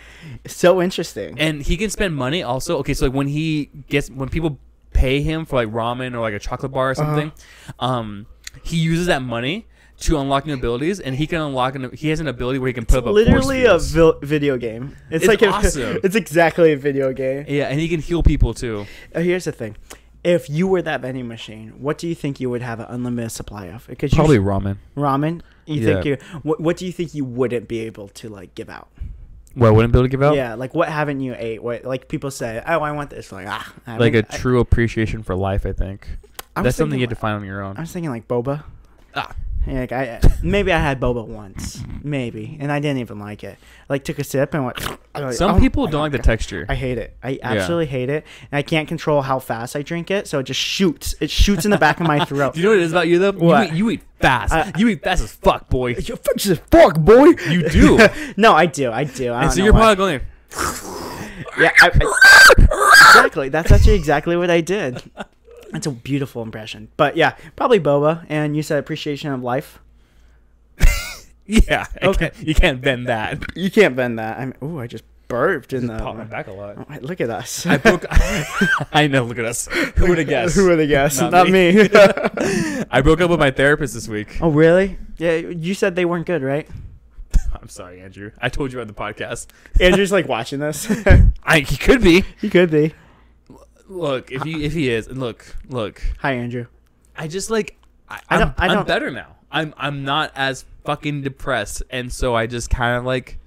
so 0.46 0.82
interesting. 0.82 1.38
And 1.38 1.62
he 1.62 1.76
can 1.76 1.90
spend 1.90 2.14
money 2.16 2.42
also. 2.42 2.78
Okay, 2.78 2.92
so 2.94 3.06
like 3.06 3.14
when 3.14 3.28
he 3.28 3.70
gets 3.88 4.10
when 4.10 4.28
people 4.28 4.58
pay 4.92 5.22
him 5.22 5.44
for 5.44 5.56
like 5.56 5.68
ramen 5.68 6.14
or 6.14 6.18
like 6.20 6.34
a 6.34 6.38
chocolate 6.40 6.72
bar 6.72 6.88
or 6.88 6.90
Uh-huh. 6.90 7.04
something, 7.04 7.32
um, 7.78 8.26
he 8.64 8.76
uses 8.78 9.06
that 9.06 9.22
money 9.22 9.66
to 10.00 10.18
unlock 10.18 10.44
new 10.46 10.54
abilities, 10.54 10.98
and 11.00 11.14
he 11.16 11.26
can 11.26 11.40
unlock. 11.40 11.74
An, 11.76 11.90
he 11.92 12.08
has 12.08 12.18
an 12.20 12.26
ability 12.28 12.58
where 12.58 12.66
he 12.68 12.72
can 12.72 12.84
put 12.86 12.98
up 12.98 13.06
a 13.06 13.10
Literally 13.10 13.64
a 13.64 13.78
vil- 13.78 14.18
video 14.22 14.56
game. 14.56 14.96
It's, 15.10 15.24
It's 15.24 15.28
like 15.28 15.42
a, 15.42 16.00
it's 16.04 16.16
exactly 16.16 16.72
a 16.72 16.76
video 16.76 17.12
game. 17.12 17.44
yeah, 17.48 17.68
and 17.68 17.78
he 17.80 17.88
can 17.88 18.00
heal 18.00 18.22
people 18.22 18.54
too. 18.54 18.86
Uh, 19.14 19.20
here's 19.20 19.44
the 19.44 19.52
thing: 19.52 19.76
if 20.24 20.48
you 20.50 20.66
were 20.66 20.82
that 20.82 21.00
vending 21.00 21.28
machine, 21.28 21.74
what 21.80 21.98
do 21.98 22.06
you 22.08 22.14
think 22.16 22.40
you 22.40 22.50
would 22.50 22.62
have 22.62 22.80
an 22.80 22.86
unlimited 22.88 23.30
supply 23.32 23.66
of? 23.66 23.86
Because 23.86 24.12
you 24.12 24.18
ramen. 24.22 24.78
ramen. 24.96 25.42
You 25.68 25.84
think 25.84 26.04
you 26.04 26.16
what? 26.42 26.60
What 26.60 26.76
do 26.76 26.86
you 26.86 26.92
think 26.92 27.14
you 27.14 27.24
wouldn't 27.24 27.68
be 27.68 27.80
able 27.80 28.08
to 28.08 28.28
like 28.28 28.54
give 28.54 28.70
out? 28.70 28.88
Well, 29.56 29.72
I 29.72 29.74
wouldn't 29.74 29.92
be 29.92 29.98
able 29.98 30.06
to 30.06 30.10
give 30.10 30.22
out. 30.22 30.34
Yeah, 30.36 30.54
like 30.54 30.74
what 30.74 30.88
haven't 30.88 31.20
you 31.20 31.34
ate? 31.36 31.62
What 31.62 31.84
like 31.84 32.08
people 32.08 32.30
say? 32.30 32.62
Oh, 32.66 32.80
I 32.80 32.92
want 32.92 33.10
this. 33.10 33.32
Like 33.32 33.46
ah, 33.48 33.72
I 33.86 33.96
like 33.96 34.14
a 34.14 34.22
true 34.22 34.60
appreciation 34.60 35.22
for 35.22 35.34
life. 35.34 35.66
I 35.66 35.72
think 35.72 36.08
I 36.56 36.62
that's 36.62 36.76
something 36.76 36.98
you 36.98 37.04
have 37.06 37.10
to 37.10 37.14
like- 37.16 37.20
find 37.20 37.36
on 37.36 37.44
your 37.44 37.62
own. 37.62 37.76
I 37.76 37.80
was 37.80 37.92
thinking 37.92 38.10
like 38.10 38.28
boba. 38.28 38.64
Ah. 39.14 39.34
Yeah, 39.68 39.80
Like 39.80 39.92
I 39.92 40.20
maybe 40.42 40.72
I 40.72 40.78
had 40.78 40.98
boba 41.00 41.26
once, 41.26 41.82
maybe, 42.02 42.56
and 42.60 42.72
I 42.72 42.80
didn't 42.80 42.98
even 42.98 43.18
like 43.18 43.44
it. 43.44 43.58
Like 43.88 44.02
took 44.04 44.18
a 44.18 44.24
sip 44.24 44.54
and 44.54 44.64
went. 44.64 44.78
Like, 45.18 45.32
Some 45.34 45.56
"Oh 45.56 45.58
people 45.58 45.88
don't 45.88 46.00
like 46.02 46.12
the 46.12 46.18
texture. 46.18 46.64
I 46.68 46.76
hate 46.76 46.96
it. 46.96 47.16
I 47.24 47.40
absolutely 47.42 47.86
hate 47.86 48.08
it, 48.08 48.24
and 48.52 48.56
I 48.58 48.62
can't 48.62 48.86
control 48.86 49.20
how 49.20 49.40
fast 49.40 49.74
I 49.74 49.82
drink 49.82 50.12
it, 50.12 50.28
so 50.28 50.38
it 50.38 50.44
just 50.44 50.60
shoots. 50.60 51.16
It 51.20 51.28
shoots 51.28 51.64
in 51.64 51.72
the 51.72 51.76
back 51.76 51.98
of 52.00 52.06
my 52.06 52.24
throat. 52.24 52.54
Do 52.54 52.60
you 52.60 52.64
know 52.66 52.70
what 52.70 52.78
it 52.78 52.84
is 52.84 52.92
about 52.92 53.08
you 53.08 53.18
though? 53.18 53.32
What? 53.32 53.68
You 53.70 53.74
eat, 53.74 53.76
you 53.78 53.90
eat 53.90 54.02
fast. 54.20 54.52
I- 54.52 54.72
you 54.78 54.86
eat 54.88 55.02
fast 55.02 55.24
as 55.24 55.32
fuck, 55.32 55.68
boy. 55.68 55.96
You're 55.96 56.18
fix 56.18 56.46
as 56.46 56.60
fuck, 56.70 57.00
boy. 57.00 57.30
You 57.50 57.68
do. 57.70 57.98
no, 58.36 58.52
I 58.54 58.66
do. 58.66 58.92
I 58.92 59.02
do. 59.04 59.32
I 59.32 59.44
and 59.44 59.52
so 59.52 59.60
you're 59.64 59.72
why. 59.72 59.94
probably 59.94 59.96
going. 59.96 60.20
Yeah, 61.58 61.72
I, 61.80 61.90
I- 61.92 63.08
exactly. 63.10 63.48
That's 63.48 63.72
actually 63.72 63.94
exactly 63.96 64.36
what 64.36 64.50
I 64.50 64.60
did. 64.60 65.02
That's 65.72 65.86
a 65.86 65.90
beautiful 65.90 66.42
impression. 66.42 66.88
But 66.96 67.16
yeah, 67.16 67.36
probably 67.56 67.80
boba. 67.80 68.24
And 68.28 68.56
you 68.56 68.62
said 68.62 68.78
appreciation 68.78 69.30
of 69.32 69.42
life. 69.42 69.80
Yeah. 71.50 71.86
Okay. 72.02 72.28
can't- 72.30 72.46
you 72.46 72.54
can't 72.54 72.80
bend 72.82 73.06
that. 73.08 73.38
You 73.56 73.70
can't 73.70 73.96
bend 73.96 74.18
that. 74.18 74.38
I'm. 74.38 74.52
Ooh, 74.62 74.78
I 74.80 74.86
just 74.86 75.02
burped 75.28 75.72
in 75.72 75.86
the. 75.86 75.96
Pop 75.98 76.14
my 76.16 76.24
back 76.24 76.46
a 76.46 76.52
lot. 76.52 76.76
Oh, 76.78 76.84
Look 77.00 77.22
at 77.22 77.30
us. 77.30 77.64
I 77.64 77.78
broke. 77.78 78.04
I 78.92 79.06
know. 79.06 79.24
Look 79.24 79.38
at 79.38 79.46
us. 79.46 79.66
Who 79.96 80.08
would 80.08 80.18
have 80.18 80.28
guessed? 80.28 80.56
Who 80.56 80.68
would 80.68 80.78
have 80.78 80.88
guessed? 80.90 81.20
Not 81.22 81.32
Not, 81.32 81.48
me. 81.48 81.72
me. 81.72 81.88
I 82.90 83.00
broke 83.02 83.22
up 83.22 83.30
with 83.30 83.40
my 83.40 83.50
therapist 83.50 83.94
this 83.94 84.08
week. 84.08 84.36
oh, 84.42 84.50
really? 84.50 84.98
Yeah, 85.16 85.36
you 85.36 85.72
said 85.72 85.96
they 85.96 86.04
weren't 86.04 86.26
good, 86.26 86.42
right? 86.42 86.68
I'm 87.54 87.70
sorry, 87.70 88.02
Andrew. 88.02 88.30
I 88.42 88.50
told 88.50 88.70
you 88.72 88.78
about 88.80 88.94
the 88.94 89.00
podcast. 89.02 89.46
Andrew's 89.80 90.12
like 90.12 90.28
watching 90.28 90.58
this. 90.58 90.86
I 91.42 91.60
he 91.60 91.78
could 91.78 92.02
be. 92.02 92.24
he 92.42 92.50
could 92.50 92.70
be. 92.70 92.92
Look, 93.88 94.30
if 94.30 94.42
he 94.42 94.64
if 94.64 94.72
he 94.72 94.90
is, 94.90 95.06
and 95.08 95.18
look, 95.18 95.56
look. 95.68 96.02
Hi, 96.20 96.32
Andrew. 96.32 96.66
I 97.16 97.26
just 97.28 97.50
like 97.50 97.76
I, 98.08 98.16
I 98.16 98.20
I'm, 98.34 98.40
don't- 98.40 98.54
I 98.58 98.66
I'm 98.66 98.74
don't- 98.74 98.86
better 98.88 99.10
now. 99.10 99.36
I'm 99.50 99.72
I'm 99.78 100.04
not 100.04 100.30
as 100.34 100.66
fucking 100.84 101.22
depressed, 101.22 101.82
and 101.90 102.12
so 102.12 102.34
I 102.36 102.46
just 102.46 102.68
kind 102.70 102.98
of 102.98 103.04
like 103.04 103.38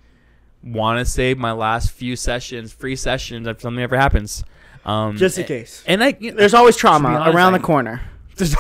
want 0.64 1.00
to 1.00 1.06
save 1.06 1.38
my 1.38 1.52
last 1.52 1.92
few 1.92 2.16
sessions, 2.16 2.74
free 2.74 2.96
sessions, 2.96 3.48
if 3.48 3.62
something 3.62 3.84
ever 3.84 3.98
happens. 3.98 4.44
Um, 4.84 5.16
Just 5.16 5.38
in 5.38 5.46
case. 5.46 5.84
And 5.86 6.04
I, 6.04 6.16
you 6.20 6.32
know, 6.32 6.38
There's 6.38 6.56
always 6.56 6.76
trauma 6.76 7.10
honest, 7.10 7.36
around 7.36 7.54
I- 7.54 7.58
the 7.60 7.64
corner. 7.64 8.02
There's, 8.36 8.56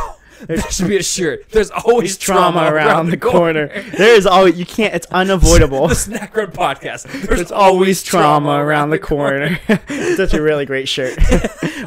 there 0.47 0.61
should 0.71 0.87
be 0.87 0.97
a 0.97 1.03
shirt. 1.03 1.49
There's 1.49 1.71
always 1.71 2.17
Trauma, 2.17 2.71
around, 2.71 3.09
the 3.09 3.17
corner. 3.17 3.67
there 3.97 4.15
is 4.15 4.25
always 4.25 4.57
you 4.57 4.65
can't. 4.65 4.93
It's 4.93 5.07
unavoidable. 5.07 5.87
the 5.89 5.95
Snack 5.95 6.35
Run 6.35 6.51
podcast. 6.51 7.03
There's 7.11 7.27
There's 7.27 7.51
always 7.51 8.03
trauma 8.03 8.63
around 8.63 8.89
the 8.91 8.99
corner. 8.99 9.59
Such 10.15 10.33
a 10.33 10.41
really 10.41 10.65
great 10.65 10.87
shirt. 10.87 11.17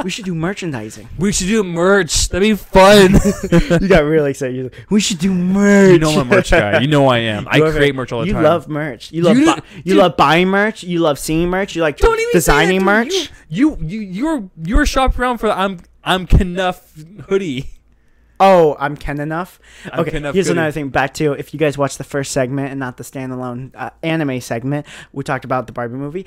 we 0.05 0.11
should 0.11 0.25
do 0.25 0.35
merchandising. 0.35 1.09
We 1.19 1.33
should 1.33 1.47
do 1.49 1.63
merch. 1.65 2.29
That'd 2.29 2.43
be 2.47 2.55
fun. 2.55 3.15
You 3.81 3.89
got 3.89 4.05
really 4.05 4.31
excited. 4.31 4.55
You're 4.57 4.65
like, 4.65 4.87
we 4.91 5.01
should 5.01 5.19
do 5.19 5.33
merch. 5.33 5.93
you 5.93 5.99
know 5.99 6.11
I'm 6.13 6.19
a 6.21 6.25
merch 6.25 6.51
guy. 6.51 6.81
You 6.81 6.89
know 6.89 7.07
I 7.09 7.19
am. 7.19 7.47
I 7.49 7.57
You 7.59 7.71
create 7.71 7.95
merch 7.95 8.13
all 8.13 8.21
the 8.21 8.27
you 8.27 8.33
time. 8.33 8.43
You 8.43 8.49
love 8.49 8.69
merch. 8.69 9.13
You 9.13 9.23
love 9.23 9.37
You 9.39 9.45
bu- 9.47 9.55
do- 9.61 9.67
you 9.85 9.95
love 9.95 10.17
buying 10.17 10.49
merch. 10.49 10.83
You 10.83 11.01
love 11.01 11.19
seeing 11.19 11.49
merch. 11.49 11.75
You 11.77 11.83
like 11.83 11.99
Don't 11.99 12.19
even 12.19 12.33
say 12.33 12.37
designing 12.39 12.79
that, 12.81 12.85
merch. 12.85 13.31
You 13.49 13.77
you 13.81 14.01
you 14.01 14.01
you're 14.01 14.51
you're 14.63 14.87
shopping 14.87 15.21
around 15.21 15.39
for 15.39 15.47
the 15.49 15.59
I'm 15.59 15.81
I'm 16.03 16.27
Knuff 16.27 16.93
hoodie. 17.29 17.71
Oh, 18.41 18.77
I'm 18.79 18.97
Ken 18.97 19.21
enough. 19.21 19.61
I'm 19.93 20.01
okay, 20.01 20.11
Ken 20.11 20.19
enough 20.23 20.35
here's 20.35 20.49
goody. 20.49 20.59
another 20.59 20.73
thing. 20.73 20.89
Back 20.89 21.15
to 21.15 21.33
if 21.33 21.55
you 21.55 21.59
guys 21.61 21.79
watched 21.79 21.99
the 21.99 22.05
first 22.05 22.33
segment 22.33 22.71
and 22.71 22.81
not 22.81 22.97
the 22.97 23.05
standalone 23.05 23.71
uh, 23.75 23.91
anime 24.03 24.41
segment, 24.41 24.87
we 25.13 25.23
talked 25.23 25.45
about 25.45 25.67
the 25.67 25.73
Barbie 25.73 25.97
movie. 25.97 26.27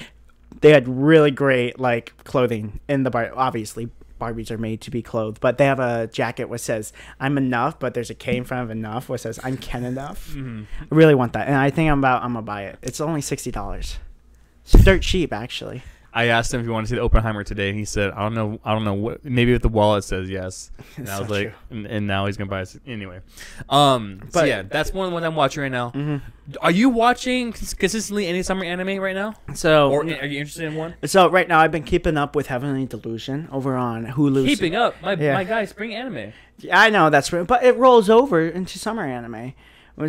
They 0.61 0.71
had 0.71 0.87
really 0.87 1.31
great 1.31 1.79
like 1.79 2.13
clothing 2.23 2.79
in 2.87 3.03
the 3.03 3.09
bar. 3.09 3.31
Obviously, 3.35 3.89
Barbies 4.19 4.49
are 4.49 4.57
made 4.57 4.81
to 4.81 4.89
be 4.91 5.01
clothed, 5.03 5.39
but 5.41 5.57
they 5.57 5.65
have 5.65 5.79
a 5.79 6.07
jacket 6.07 6.45
which 6.49 6.61
says 6.61 6.91
"I'm 7.19 7.37
enough," 7.37 7.77
but 7.77 7.93
there's 7.93 8.09
a 8.09 8.15
K 8.15 8.37
in 8.37 8.45
front 8.45 8.63
of 8.63 8.71
enough 8.71 9.09
which 9.09 9.21
says 9.21 9.39
"I'm 9.43 9.57
Ken 9.57 9.83
enough." 9.83 10.29
Mm-hmm. 10.29 10.63
I 10.81 10.95
really 10.95 11.13
want 11.13 11.33
that, 11.33 11.47
and 11.47 11.55
I 11.55 11.69
think 11.69 11.91
I'm 11.91 11.99
about 11.99 12.23
I'm 12.23 12.33
gonna 12.33 12.41
buy 12.41 12.63
it. 12.63 12.79
It's 12.81 12.99
only 13.01 13.21
sixty 13.21 13.51
dollars. 13.51 13.97
It's 14.63 14.83
dirt 14.83 15.01
cheap, 15.01 15.31
actually. 15.31 15.83
I 16.13 16.27
asked 16.27 16.51
him 16.53 16.61
if 16.61 16.65
he 16.65 16.71
wanted 16.71 16.85
to 16.87 16.89
see 16.91 16.95
the 16.95 17.03
Oppenheimer 17.03 17.43
today, 17.43 17.69
and 17.69 17.77
he 17.77 17.85
said, 17.85 18.11
"I 18.11 18.21
don't 18.23 18.33
know. 18.33 18.59
I 18.65 18.73
don't 18.73 18.83
know 18.85 18.93
what. 18.95 19.23
Maybe 19.23 19.53
if 19.53 19.61
the 19.61 19.69
wallet 19.69 20.03
says 20.03 20.29
yes." 20.29 20.71
And 20.97 21.07
I 21.09 21.19
was 21.19 21.29
like, 21.29 21.53
and, 21.69 21.85
and 21.85 22.07
now 22.07 22.25
he's 22.25 22.37
gonna 22.37 22.49
buy 22.49 22.61
it 22.61 22.75
anyway. 22.87 23.19
Um, 23.69 24.21
so 24.23 24.39
But- 24.41 24.47
yeah, 24.47 24.63
that's 24.63 24.91
one 24.93 25.05
of 25.05 25.11
the 25.11 25.13
ones 25.13 25.25
I'm 25.25 25.35
watching 25.35 25.61
right 25.61 25.71
now. 25.71 25.91
Are 26.61 26.71
you 26.71 26.89
watching 26.89 27.51
consistently 27.51 28.25
any 28.25 28.41
summer 28.41 28.63
anime 28.65 28.97
right 28.99 29.15
now, 29.15 29.33
So, 29.53 29.91
or 29.91 30.01
are 30.01 30.05
you 30.25 30.39
interested 30.39 30.63
in 30.65 30.75
one? 30.75 30.95
so 31.05 31.29
right 31.29 31.47
now 31.47 31.59
I've 31.59 31.71
been 31.73 31.83
keeping 31.83 32.17
up 32.17 32.35
with 32.35 32.47
Heavenly 32.47 32.85
Delusion 32.85 33.47
over 33.51 33.75
on 33.75 34.05
Hulu. 34.07 34.45
Keeping 34.45 34.75
up, 34.75 34.95
my 35.03 35.13
Yeah. 35.13 35.33
my 35.33 35.43
guy, 35.43 35.65
spring 35.65 35.93
anime. 35.93 36.31
Yeah, 36.59 36.79
I 36.79 36.89
know 36.89 37.09
that's 37.11 37.31
right, 37.33 37.45
but 37.45 37.63
it 37.63 37.75
rolls 37.77 38.09
over 38.09 38.41
into 38.47 38.79
summer 38.79 39.03
anime. 39.05 39.53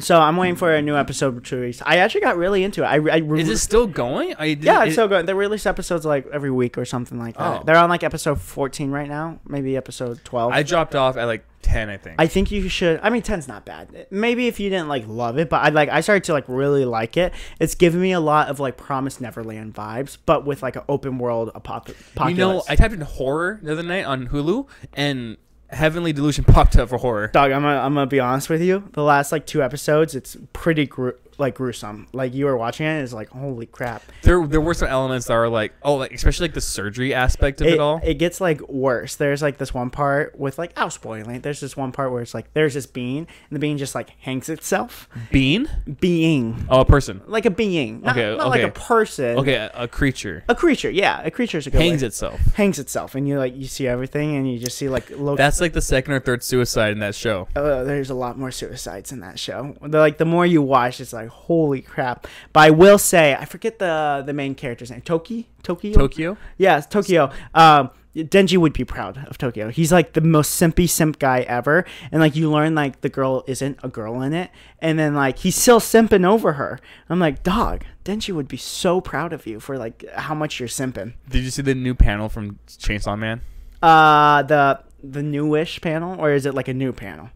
So 0.01 0.21
I'm 0.21 0.37
waiting 0.37 0.57
for 0.57 0.75
a 0.75 0.83
new 0.83 0.97
episode 0.97 1.43
to 1.47 1.57
release. 1.57 1.81
I 1.85 1.97
actually 1.99 2.21
got 2.21 2.37
really 2.37 2.63
into 2.63 2.83
it. 2.83 2.87
I, 2.87 2.95
I 2.97 3.17
re- 3.19 3.41
Is 3.41 3.49
it 3.49 3.57
still 3.57 3.87
going? 3.87 4.35
Are 4.35 4.45
you, 4.45 4.57
yeah, 4.61 4.83
it- 4.85 4.89
it's 4.89 4.97
so 4.97 5.09
good. 5.09 5.27
They 5.27 5.33
release 5.33 5.65
episodes 5.65 6.05
like 6.05 6.27
every 6.31 6.51
week 6.51 6.77
or 6.77 6.85
something 6.85 7.19
like 7.19 7.37
that. 7.39 7.61
Oh. 7.61 7.63
They're 7.65 7.77
on 7.79 7.89
like 7.89 8.03
episode 8.03 8.39
14 8.41 8.91
right 8.91 9.09
now, 9.09 9.41
maybe 9.47 9.77
episode 9.79 10.23
12. 10.25 10.53
I 10.53 10.63
dropped 10.63 10.95
off 10.95 11.17
at 11.17 11.25
like 11.25 11.45
ten, 11.63 11.89
I 11.89 11.97
think. 11.97 12.17
I 12.19 12.27
think 12.27 12.51
you 12.51 12.69
should. 12.69 13.01
I 13.03 13.09
mean, 13.09 13.23
10's 13.23 13.49
not 13.49 13.65
bad. 13.65 14.07
Maybe 14.11 14.47
if 14.47 14.61
you 14.61 14.69
didn't 14.69 14.89
like 14.89 15.05
love 15.09 15.39
it, 15.39 15.49
but 15.49 15.63
I 15.65 15.71
like 15.71 15.89
I 15.89 16.03
started 16.03 16.25
to 16.25 16.33
like 16.35 16.45
really 16.49 16.85
like 16.85 17.17
it. 17.17 17.33
It's 17.59 17.75
giving 17.75 18.01
me 18.03 18.13
a 18.13 18.21
lot 18.21 18.49
of 18.49 18.61
like 18.61 18.77
Promised 18.77 19.23
Neverland 19.23 19.75
vibes, 19.75 20.19
but 20.27 20.45
with 20.45 20.63
like 20.63 20.77
an 20.77 20.83
open 20.91 21.17
world 21.19 21.51
apop- 21.55 21.89
you 22.29 22.35
know, 22.35 22.63
I 22.69 22.77
typed 22.77 22.93
in 22.93 23.01
horror 23.01 23.59
the 23.63 23.73
other 23.73 23.83
night 23.83 24.05
on 24.05 24.29
Hulu, 24.29 24.69
and 24.93 25.39
Heavenly 25.71 26.13
Delusion 26.13 26.45
popped 26.49 26.77
up 26.77 26.89
for 26.89 26.99
horror. 26.99 27.29
Dog, 27.29 27.53
I'm 27.53 27.63
gonna, 27.63 27.81
I'm 27.81 27.95
gonna 27.95 28.07
be 28.07 28.21
honest 28.21 28.49
with 28.49 28.63
you. 28.63 28.89
The 28.93 29.03
last 29.03 29.33
like 29.33 29.47
two 29.47 29.63
episodes, 29.63 30.15
it's 30.15 30.37
pretty 30.53 30.87
gru- 30.87 31.17
like 31.39 31.55
gruesome. 31.55 32.07
Like 32.13 32.35
you 32.35 32.45
were 32.47 32.57
watching 32.57 32.87
it, 32.87 33.01
it's 33.03 33.13
like 33.13 33.29
holy 33.31 33.67
crap. 33.67 34.03
There, 34.23 34.47
there 34.47 34.61
were 34.61 34.75
some 34.75 34.89
elements 34.89 35.27
that 35.27 35.35
are 35.35 35.49
like, 35.49 35.73
oh, 35.83 35.95
like 35.95 36.13
especially 36.13 36.45
like 36.49 36.55
the 36.55 36.61
surgery 36.61 37.15
aspect 37.15 37.61
of 37.61 37.69
it, 37.69 37.75
It, 37.75 37.81
all. 37.81 38.01
it 38.03 38.15
gets 38.15 38.41
like 38.41 38.61
worse. 38.69 39.15
There's 39.17 39.41
like 39.43 39.59
this 39.59 39.73
one 39.73 39.91
part 39.91 40.39
with 40.39 40.59
like 40.59 40.73
I'll 40.77 40.91
spoil 40.91 41.29
it. 41.31 41.43
There's 41.43 41.61
this 41.61 41.77
one 41.77 41.93
part 41.93 42.11
where 42.13 42.23
it's 42.23 42.35
like 42.35 42.53
there's 42.55 42.75
this 42.75 42.87
being 42.87 43.19
and 43.19 43.27
the 43.51 43.59
being 43.59 43.79
just 43.79 43.95
like 43.95 44.11
hangs 44.21 44.49
itself. 44.49 45.09
Bean? 45.31 45.69
Being 46.01 46.67
Oh, 46.69 46.81
a 46.81 46.85
person. 46.85 47.23
like 47.27 47.47
a 47.47 47.51
being, 47.51 48.03
not, 48.03 48.17
Okay, 48.17 48.37
not 48.37 48.49
like 48.49 48.63
a 48.63 48.71
person. 48.71 49.39
Okay, 49.39 49.55
a, 49.55 49.71
a 49.75 49.89
creature 49.89 50.45
a 50.49 50.55
creature. 50.55 50.91
Yeah, 50.91 51.23
a 51.23 51.31
creature's 51.31 51.67
a 51.67 51.71
good 51.71 51.81
hangs 51.81 52.03
way. 52.03 52.09
itself. 52.09 52.41
hangs 52.55 52.79
itself, 52.79 53.15
and 53.15 53.29
you 53.29 53.39
like 53.39 53.55
you 53.57 53.67
see 53.67 53.87
everything, 53.87 54.35
and 54.37 54.51
you 54.51 54.59
just 54.59 54.77
see 54.77 54.89
like 54.89 55.11
low. 55.11 55.37
That's 55.37 55.61
like 55.61 55.73
the 55.73 55.83
second 55.83 56.15
or 56.15 56.21
third 56.21 56.43
suicide 56.43 56.93
in 56.93 56.99
that 57.01 57.15
show. 57.15 57.49
uh, 57.57 57.85
there's 57.85 58.11
a 58.11 58.15
lot 58.15 58.39
more 58.39 58.51
suicides 58.51 59.13
in 59.13 59.21
that 59.21 59.39
show. 59.39 59.77
The, 59.83 59.99
like 59.99 60.19
the 60.19 60.25
more 60.25 60.45
you 60.47 60.63
watch, 60.63 61.01
it's 61.01 61.13
like 61.13 61.28
holy 61.29 61.81
crap. 61.81 62.27
But 62.53 62.61
I 62.61 62.71
will 62.71 62.99
say, 62.99 63.35
I 63.35 63.45
forget 63.45 63.79
the 63.79 64.23
the 64.27 64.33
main 64.33 64.55
character's 64.55 64.91
name. 64.91 65.03
Toki, 65.03 65.49
Tokyo, 65.63 65.95
Tokyo. 65.95 66.37
Yeah, 66.57 66.79
it's 66.79 66.87
Tokyo. 66.87 67.31
Um, 67.55 67.91
Denji 68.17 68.57
would 68.57 68.73
be 68.73 68.85
proud 68.85 69.25
of 69.29 69.39
Tokyo. 69.39 69.69
He's 69.71 69.93
like 69.93 70.15
the 70.15 70.21
most 70.21 70.61
simpy 70.61 70.89
simp 70.89 71.19
guy 71.21 71.41
ever, 71.43 71.85
and 72.11 72.21
like 72.21 72.35
you 72.35 72.51
learn 72.51 72.75
like 72.75 73.01
the 73.03 73.09
girl 73.09 73.45
isn't 73.47 73.79
a 73.83 73.89
girl 73.89 74.23
in 74.23 74.33
it, 74.33 74.51
and 74.81 74.99
then 74.99 75.15
like 75.15 75.39
he's 75.39 75.55
still 75.55 75.79
simping 75.79 76.27
over 76.27 76.55
her. 76.55 76.81
I'm 77.09 77.21
like, 77.21 77.43
dog, 77.45 77.85
Denji 78.05 78.35
would 78.35 78.49
be 78.49 78.57
so 78.57 79.01
proud 79.01 79.33
of 79.33 79.47
you 79.47 79.61
for 79.61 79.79
like 79.79 80.05
how 80.15 80.35
much 80.35 80.59
you're 80.59 80.69
simping. 80.69 81.13
Did 81.29 81.45
you 81.45 81.51
see 81.51 81.63
the 81.63 81.75
new 81.75 81.95
panel 81.95 82.29
from 82.29 82.59
Chainsaw 82.67 83.17
Man? 83.17 83.41
Uh, 83.83 84.43
the 84.43 84.81
the 85.03 85.23
newish 85.23 85.81
panel, 85.81 86.19
or 86.21 86.33
is 86.33 86.45
it 86.45 86.55
like 86.55 86.67
a 86.67 86.75
new 86.75 86.93
panel? 86.93 87.31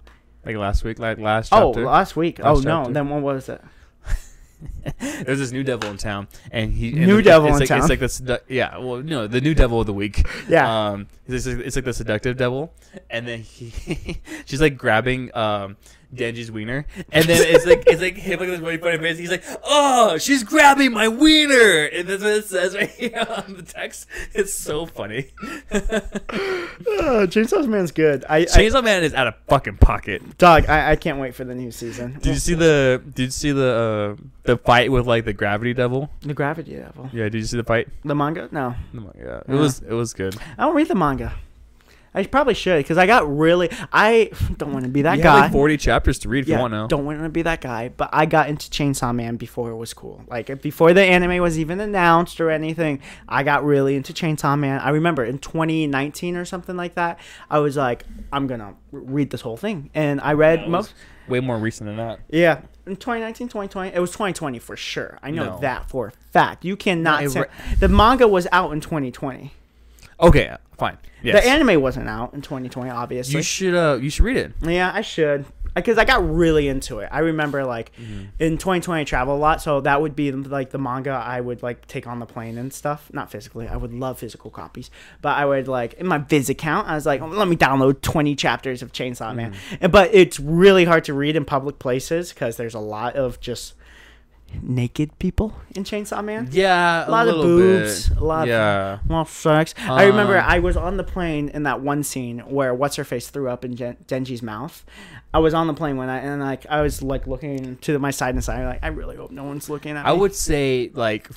Like 0.44 0.56
last 0.56 0.82
week, 0.82 0.98
like 0.98 1.18
last 1.18 1.52
Oh, 1.52 1.70
last 1.70 2.16
week. 2.16 2.40
Last 2.40 2.66
oh 2.66 2.84
no, 2.84 2.90
then 2.92 3.08
what 3.08 3.22
was 3.22 3.48
it? 3.48 3.62
There's 5.00 5.38
this 5.38 5.52
new 5.52 5.62
devil 5.64 5.90
in 5.90 5.96
town, 5.96 6.28
and 6.50 6.72
he 6.72 6.88
and 6.88 7.06
New 7.06 7.22
devil 7.22 7.48
in 7.48 7.58
like, 7.58 7.68
town. 7.68 7.78
It's 7.78 7.88
like 7.88 8.00
the 8.00 8.06
sedu- 8.06 8.40
yeah, 8.48 8.78
well, 8.78 9.02
no, 9.02 9.26
the 9.26 9.40
new 9.40 9.54
devil 9.54 9.80
of 9.80 9.86
the 9.86 9.92
week. 9.92 10.26
Yeah. 10.48 10.88
um, 10.90 11.06
it's, 11.26 11.46
like- 11.46 11.58
it's 11.58 11.76
like 11.76 11.84
the 11.84 11.92
seductive 11.92 12.36
devil, 12.36 12.72
and 13.10 13.26
then 13.26 13.40
he, 13.40 14.20
she's 14.46 14.60
like 14.60 14.76
grabbing 14.76 15.34
um 15.36 15.76
Denji's 16.14 16.50
wiener, 16.52 16.86
and 17.10 17.24
then 17.24 17.42
it's 17.42 17.64
like 17.64 17.84
it's 17.86 18.02
like 18.02 18.16
him 18.16 18.38
like 18.38 18.48
this 18.48 18.60
really 18.60 18.76
funny 18.78 18.98
face. 18.98 19.18
He's 19.18 19.30
like, 19.30 19.44
oh, 19.64 20.18
she's 20.18 20.42
grabbing 20.44 20.92
my 20.92 21.08
wiener, 21.08 21.84
and 21.86 22.06
that's 22.08 22.22
what 22.22 22.32
it 22.32 22.44
says 22.46 22.74
right 22.74 22.90
here 22.90 23.26
on 23.30 23.54
the 23.54 23.62
text. 23.62 24.06
It's 24.34 24.52
so 24.52 24.86
funny. 24.86 25.28
Uh, 25.70 25.78
Chainsaw 27.32 27.66
Man's 27.66 27.92
good. 27.92 28.24
I, 28.28 28.38
I 28.38 28.44
Chainsaw 28.44 28.84
Man 28.84 29.02
is 29.04 29.14
out 29.14 29.26
of 29.26 29.34
fucking 29.48 29.78
pocket. 29.78 30.38
dog. 30.38 30.66
I, 30.68 30.92
I 30.92 30.96
can't 30.96 31.18
wait 31.18 31.34
for 31.34 31.44
the 31.44 31.54
new 31.54 31.70
season. 31.70 32.14
Did 32.20 32.26
you 32.26 32.34
see 32.40 32.54
the 32.54 33.02
Did 33.14 33.24
you 33.24 33.30
see 33.30 33.52
the 33.52 34.16
uh, 34.18 34.22
the 34.44 34.56
fight 34.56 34.92
with 34.92 35.06
like 35.06 35.24
the 35.24 35.32
gravity 35.32 35.74
devil? 35.74 36.10
the 36.20 36.34
Gravity 36.34 36.76
Devil? 36.76 37.10
Yeah, 37.12 37.24
did 37.24 37.34
you 37.34 37.44
see 37.44 37.56
the 37.56 37.64
fight? 37.64 37.88
The 38.04 38.14
manga? 38.14 38.48
No, 38.52 38.74
Oh 38.96 39.00
my 39.00 39.12
god, 39.24 39.44
it 39.48 39.54
was 39.54 39.80
it 39.80 39.92
was 39.92 40.12
good. 40.14 40.36
I 40.58 40.64
don't 40.64 40.74
read 40.74 40.88
the 40.88 40.94
manga. 40.94 41.32
I 42.14 42.24
probably 42.24 42.52
should 42.54 42.78
because 42.78 42.98
I 42.98 43.06
got 43.06 43.26
really. 43.34 43.70
I 43.92 44.30
don't 44.58 44.72
want 44.72 44.84
to 44.84 44.90
be 44.90 45.02
that 45.02 45.16
You 45.16 45.22
guy. 45.22 45.40
like 45.42 45.52
40 45.52 45.76
chapters 45.78 46.18
to 46.20 46.28
read 46.28 46.40
if 46.40 46.48
yeah, 46.48 46.56
you 46.56 46.60
want 46.62 46.74
to. 46.74 46.86
don't 46.88 47.06
want 47.06 47.22
to 47.22 47.28
be 47.30 47.42
that 47.42 47.60
guy. 47.62 47.88
But 47.88 48.10
I 48.12 48.26
got 48.26 48.48
into 48.48 48.68
Chainsaw 48.70 49.14
Man 49.14 49.36
before 49.36 49.70
it 49.70 49.76
was 49.76 49.94
cool. 49.94 50.22
Like 50.28 50.50
uh, 50.50 50.56
before 50.56 50.92
the 50.92 51.02
anime 51.02 51.40
was 51.42 51.58
even 51.58 51.80
announced 51.80 52.40
or 52.40 52.50
anything. 52.50 53.00
I 53.28 53.42
got 53.42 53.64
really 53.64 53.96
into 53.96 54.12
Chainsaw 54.12 54.58
Man. 54.58 54.80
I 54.80 54.90
remember 54.90 55.24
in 55.24 55.38
2019 55.38 56.36
or 56.36 56.44
something 56.44 56.76
like 56.76 56.94
that. 56.96 57.18
I 57.50 57.60
was 57.60 57.76
like, 57.76 58.04
I'm 58.32 58.46
gonna 58.46 58.74
read 58.90 59.30
this 59.30 59.40
whole 59.40 59.56
thing, 59.56 59.90
and 59.94 60.20
I 60.20 60.34
read 60.34 60.68
most. 60.68 60.94
Way 61.28 61.40
more 61.40 61.56
recent 61.56 61.86
than 61.88 61.96
that. 61.98 62.18
Yeah. 62.28 62.62
In 62.84 62.96
2019, 62.96 63.46
2020, 63.46 63.94
it 63.94 64.00
was 64.00 64.10
2020 64.10 64.58
for 64.58 64.76
sure. 64.76 65.18
I 65.22 65.30
know 65.30 65.44
No. 65.54 65.58
that 65.60 65.88
for 65.88 66.08
a 66.08 66.10
fact. 66.32 66.64
You 66.64 66.76
cannot 66.76 67.22
No, 67.22 67.42
re- 67.42 67.46
the 67.78 67.86
manga 67.88 68.26
was 68.26 68.48
out 68.50 68.72
in 68.72 68.80
2020. 68.80 69.52
Okay, 70.20 70.54
fine. 70.78 70.98
Yes. 71.22 71.42
The 71.42 71.48
anime 71.50 71.80
wasn't 71.80 72.08
out 72.08 72.34
in 72.34 72.42
2020, 72.42 72.90
obviously. 72.90 73.36
you 73.36 73.42
should 73.42 73.74
uh 73.74 73.98
you 74.00 74.10
should 74.10 74.24
read 74.24 74.36
it. 74.36 74.52
yeah, 74.62 74.90
I 74.94 75.00
should. 75.02 75.44
Because 75.74 75.96
I 75.96 76.04
got 76.04 76.22
really 76.28 76.68
into 76.68 76.98
it. 76.98 77.08
I 77.10 77.20
remember 77.20 77.64
like 77.64 77.92
Mm-hmm. 77.96 78.24
in 78.38 78.58
2020 78.58 79.00
I 79.00 79.04
travel 79.04 79.34
a 79.34 79.38
lot, 79.38 79.62
so 79.62 79.80
that 79.80 80.02
would 80.02 80.14
be 80.14 80.30
like 80.30 80.68
the 80.70 80.76
manga 80.78 81.10
I 81.12 81.40
would 81.40 81.62
like 81.62 81.86
take 81.86 82.06
on 82.06 82.18
the 82.18 82.26
plane 82.26 82.58
and 82.58 82.70
stuff. 82.72 83.08
Not 83.12 83.30
physically. 83.30 83.68
I 83.68 83.76
would 83.76 83.94
love 83.94 84.18
physical 84.18 84.50
copies, 84.50 84.90
but 85.22 85.36
I 85.38 85.46
would 85.46 85.68
like 85.68 85.94
in 85.94 86.06
my 86.06 86.18
Viz 86.18 86.50
account. 86.50 86.88
I 86.88 86.94
was 86.94 87.06
like, 87.06 87.22
let 87.22 87.48
me 87.48 87.56
download 87.56 88.02
20 88.02 88.34
chapters 88.36 88.82
of 88.82 88.92
Chainsaw 88.92 89.34
Man. 89.34 89.54
Mm-hmm. 89.54 89.90
But 89.90 90.10
it's 90.12 90.38
really 90.38 90.84
hard 90.84 91.04
to 91.04 91.14
read 91.14 91.36
in 91.36 91.46
public 91.46 91.78
places 91.78 92.34
because 92.34 92.58
there's 92.58 92.74
a 92.74 92.78
lot 92.80 93.16
of 93.16 93.40
just 93.40 93.72
naked 94.60 95.18
people 95.18 95.54
in 95.74 95.84
Chainsaw 95.84 96.22
Man. 96.24 96.48
Yeah, 96.52 97.08
A 97.08 97.10
lot 97.10 97.28
of 97.28 97.36
boobs, 97.36 98.08
bit. 98.08 98.18
a 98.18 98.24
lot 98.24 98.46
Yeah. 98.48 98.94
of 98.94 99.08
well, 99.08 99.24
sex. 99.24 99.74
I 99.78 100.04
remember 100.06 100.38
Um, 100.38 100.44
I 100.46 100.58
was 100.58 100.76
on 100.76 100.96
the 100.96 101.04
plane 101.04 101.48
in 101.48 101.62
that 101.62 101.80
one 101.80 102.02
scene 102.02 102.40
where 102.40 102.74
what's 102.74 102.96
her 102.96 103.04
face 103.04 103.28
threw 103.28 103.48
up 103.48 103.64
in 103.64 103.74
Gen- 103.76 103.96
Denji's 104.06 104.42
mouth. 104.42 104.84
I 105.34 105.38
was 105.38 105.54
on 105.54 105.66
the 105.66 105.74
plane 105.74 105.96
when 105.96 106.08
I 106.10 106.18
and 106.18 106.42
like 106.42 106.66
I 106.68 106.82
was 106.82 107.00
like 107.02 107.26
looking 107.26 107.76
to 107.82 107.98
my 107.98 108.10
side 108.10 108.34
and 108.34 108.44
side 108.44 108.64
like 108.66 108.80
I 108.82 108.88
really 108.88 109.16
hope 109.16 109.30
no 109.30 109.44
one's 109.44 109.70
looking 109.70 109.96
at 109.96 110.04
me. 110.04 110.10
I 110.10 110.12
would 110.12 110.34
say 110.34 110.90
like 110.94 111.30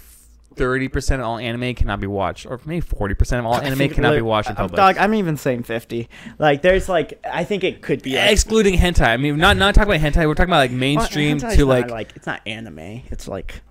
30% 0.55 1.15
of 1.15 1.21
all 1.21 1.37
anime 1.37 1.75
cannot 1.75 1.99
be 1.99 2.07
watched 2.07 2.45
or 2.45 2.59
maybe 2.65 2.85
40% 2.85 3.39
of 3.39 3.45
all 3.45 3.55
anime 3.55 3.77
think 3.77 3.93
cannot 3.93 4.15
be 4.15 4.21
watched 4.21 4.49
in 4.49 4.55
uh, 4.55 4.61
public. 4.61 4.77
Dog, 4.77 4.97
I'm 4.97 5.13
even 5.13 5.37
saying 5.37 5.63
50. 5.63 6.07
Like 6.39 6.61
there's 6.61 6.87
like 6.89 7.19
I 7.29 7.43
think 7.43 7.63
it 7.63 7.81
could 7.81 8.01
be 8.01 8.15
like, 8.15 8.31
Excluding 8.31 8.75
hentai. 8.77 9.07
I 9.07 9.17
mean, 9.17 9.37
not 9.37 9.57
not 9.57 9.75
talking 9.75 9.93
about 9.93 10.01
hentai. 10.13 10.27
We're 10.27 10.33
talking 10.35 10.49
about 10.49 10.57
like 10.59 10.71
mainstream 10.71 11.39
hentai's 11.39 11.57
to 11.57 11.65
like, 11.65 11.89
like 11.91 12.13
it's 12.15 12.25
not 12.27 12.41
anime. 12.45 12.79
It's 13.11 13.27
like 13.27 13.61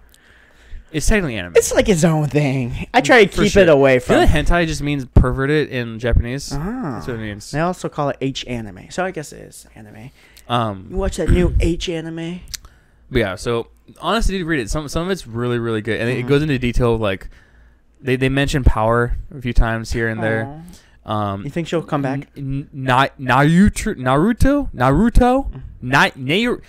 it's 0.92 1.06
technically 1.08 1.36
anime. 1.36 1.54
it's 1.56 1.72
like 1.74 1.88
its 1.88 2.04
own 2.04 2.28
thing. 2.28 2.86
I 2.94 3.00
try 3.00 3.24
to 3.24 3.30
For 3.34 3.42
keep 3.42 3.52
sure. 3.52 3.62
it 3.64 3.68
away 3.68 3.94
You 3.94 4.00
from. 4.00 4.16
know 4.16 4.26
hentai 4.26 4.66
just 4.66 4.80
means 4.82 5.04
perverted 5.06 5.68
in 5.70 5.98
Japanese. 5.98 6.52
Ah. 6.52 6.92
That's 6.94 7.08
what 7.08 7.16
it 7.16 7.20
means. 7.20 7.50
They 7.50 7.58
also 7.60 7.88
call 7.88 8.10
it 8.10 8.16
H 8.20 8.46
anime, 8.46 8.90
so 8.90 9.04
I 9.04 9.10
guess 9.10 9.32
it 9.32 9.40
is 9.40 9.66
anime. 9.74 10.10
Um, 10.48 10.86
You 10.90 10.96
watch 10.96 11.16
that 11.16 11.30
new 11.30 11.54
H 11.58 11.88
anime? 11.88 12.40
But 13.10 13.18
yeah. 13.18 13.34
So 13.36 13.68
honestly, 14.00 14.42
read 14.42 14.60
it. 14.60 14.70
Some 14.70 14.88
some 14.88 15.04
of 15.04 15.10
it's 15.10 15.26
really 15.26 15.58
really 15.58 15.80
good, 15.82 16.00
and 16.00 16.08
Mm-hmm. 16.10 16.20
it 16.26 16.28
goes 16.28 16.42
into 16.42 16.58
detail 16.58 16.96
like 16.96 17.28
they 18.00 18.16
they 18.16 18.28
mention 18.28 18.64
power 18.64 19.16
a 19.34 19.40
few 19.40 19.52
times 19.52 19.92
here 19.92 20.08
and 20.08 20.22
there. 20.22 20.62
Um, 21.06 21.44
You 21.44 21.50
think 21.50 21.68
she'll 21.68 21.82
come 21.82 22.00
back? 22.02 22.28
N- 22.36 22.68
Na- 22.72 23.08
Naruto, 23.20 23.94
Naruto, 23.94 24.70
Naruto, 24.74 25.60
Na- 25.82 26.08
Naru- 26.16 26.62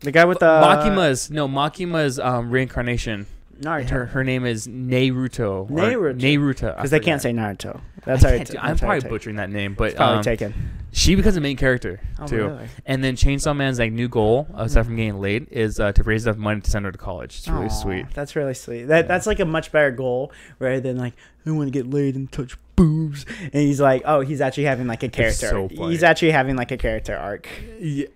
The 0.00 0.12
guy 0.12 0.24
with 0.24 0.38
the 0.38 0.46
Makima's 0.46 1.30
no 1.30 1.48
Makima's 1.48 2.18
um, 2.20 2.50
reincarnation 2.50 3.26
Naruto. 3.60 3.88
Her 3.88 4.06
her 4.06 4.24
name 4.24 4.44
is 4.44 4.66
Naruto. 4.66 5.68
Naruto. 5.70 6.18
Naruto. 6.20 6.76
Because 6.76 6.90
they 6.90 7.00
can't 7.00 7.20
say 7.22 7.32
Naruto. 7.32 7.80
That's 8.04 8.24
I 8.24 8.28
already. 8.28 8.38
can't 8.44 8.50
do- 8.50 8.58
I'm 8.60 8.78
probably 8.78 9.08
butchering 9.08 9.36
that 9.36 9.50
name, 9.50 9.74
but 9.74 9.96
Probably 9.96 10.18
um, 10.18 10.22
taken. 10.22 10.54
she 10.92 11.14
becomes 11.16 11.36
a 11.36 11.40
main 11.40 11.56
character 11.56 12.00
Oh, 12.20 12.26
too. 12.26 12.46
really? 12.48 12.68
And 12.84 13.02
then 13.02 13.16
Chainsaw 13.16 13.56
Man's 13.56 13.78
like 13.78 13.92
new 13.92 14.08
goal, 14.08 14.46
aside 14.54 14.86
from 14.86 14.96
getting 14.96 15.20
laid, 15.20 15.48
is 15.50 15.80
uh, 15.80 15.92
to 15.92 16.02
raise 16.04 16.26
enough 16.26 16.36
money 16.36 16.60
to 16.60 16.70
send 16.70 16.84
her 16.84 16.92
to 16.92 16.98
college. 16.98 17.38
It's 17.38 17.48
really 17.48 17.66
Aw, 17.66 17.68
sweet. 17.68 18.06
That's 18.14 18.36
really 18.36 18.54
sweet. 18.54 18.84
That 18.84 19.08
that's 19.08 19.26
like 19.26 19.40
a 19.40 19.44
much 19.44 19.72
better 19.72 19.90
goal 19.90 20.32
rather 20.58 20.80
than 20.80 20.98
like 20.98 21.14
I 21.46 21.50
want 21.50 21.66
to 21.66 21.70
get 21.72 21.88
laid 21.90 22.14
and 22.14 22.30
touch 22.30 22.56
boobs. 22.76 23.24
And 23.40 23.54
he's 23.54 23.80
like, 23.80 24.02
oh, 24.04 24.20
he's 24.20 24.40
actually 24.40 24.64
having 24.64 24.86
like 24.86 25.02
a 25.02 25.08
character. 25.08 25.48
so 25.48 25.68
he's 25.68 26.02
actually 26.02 26.30
having 26.32 26.56
like 26.56 26.70
a 26.70 26.76
character 26.76 27.16
arc. 27.16 27.48
Yeah, 27.80 28.06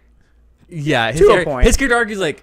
yeah. 0.68 1.10
His, 1.12 1.20
To 1.22 1.40
a 1.40 1.44
point. 1.44 1.66
his 1.66 1.76
character 1.76 1.96
arc 1.96 2.10
is 2.10 2.18
like 2.18 2.42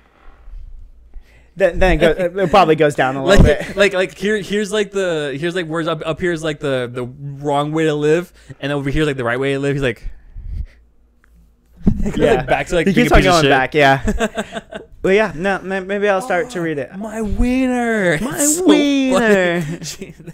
Then, 1.58 1.80
then 1.80 1.93
it, 1.93 1.97
go, 1.97 2.41
it 2.43 2.49
probably 2.51 2.76
goes 2.76 2.93
down 2.93 3.16
a 3.16 3.24
little 3.26 3.43
like, 3.43 3.68
bit. 3.68 3.76
like 3.76 3.93
like 3.93 4.18
here 4.18 4.38
here's 4.38 4.72
like 4.72 4.91
the 4.91 5.36
here's 5.39 5.55
like 5.55 5.66
words 5.66 5.88
up 5.88 6.03
up 6.05 6.20
here's 6.20 6.43
like 6.43 6.60
the 6.60 6.89
the 6.91 7.03
wrong 7.03 7.72
way 7.72 7.86
to 7.86 7.95
live, 7.95 8.32
and 8.62 8.72
over 8.72 8.91
here's 8.91 9.08
like 9.08 9.18
the 9.18 9.24
right 9.24 9.39
way 9.39 9.53
to 9.53 9.60
live. 9.60 9.74
He's 9.74 9.84
like. 9.84 10.10
Yeah, 12.16 12.34
like, 12.34 12.47
back 12.47 12.68
to 12.68 12.76
like 12.76 12.88
he 12.88 12.93
keeps 12.93 13.12
on 13.12 13.24
going 13.24 13.45
back. 13.45 13.74
Yeah. 13.74 14.03
well, 15.01 15.14
yeah. 15.14 15.32
No, 15.36 15.60
maybe 15.62 16.08
I'll 16.10 16.22
start 16.22 16.49
to 16.51 16.62
read 16.62 16.78
it. 16.78 16.95
My 16.95 17.22
wiener. 17.22 18.20
My 18.22 18.38
so 18.39 18.66
wiener. 18.66 19.64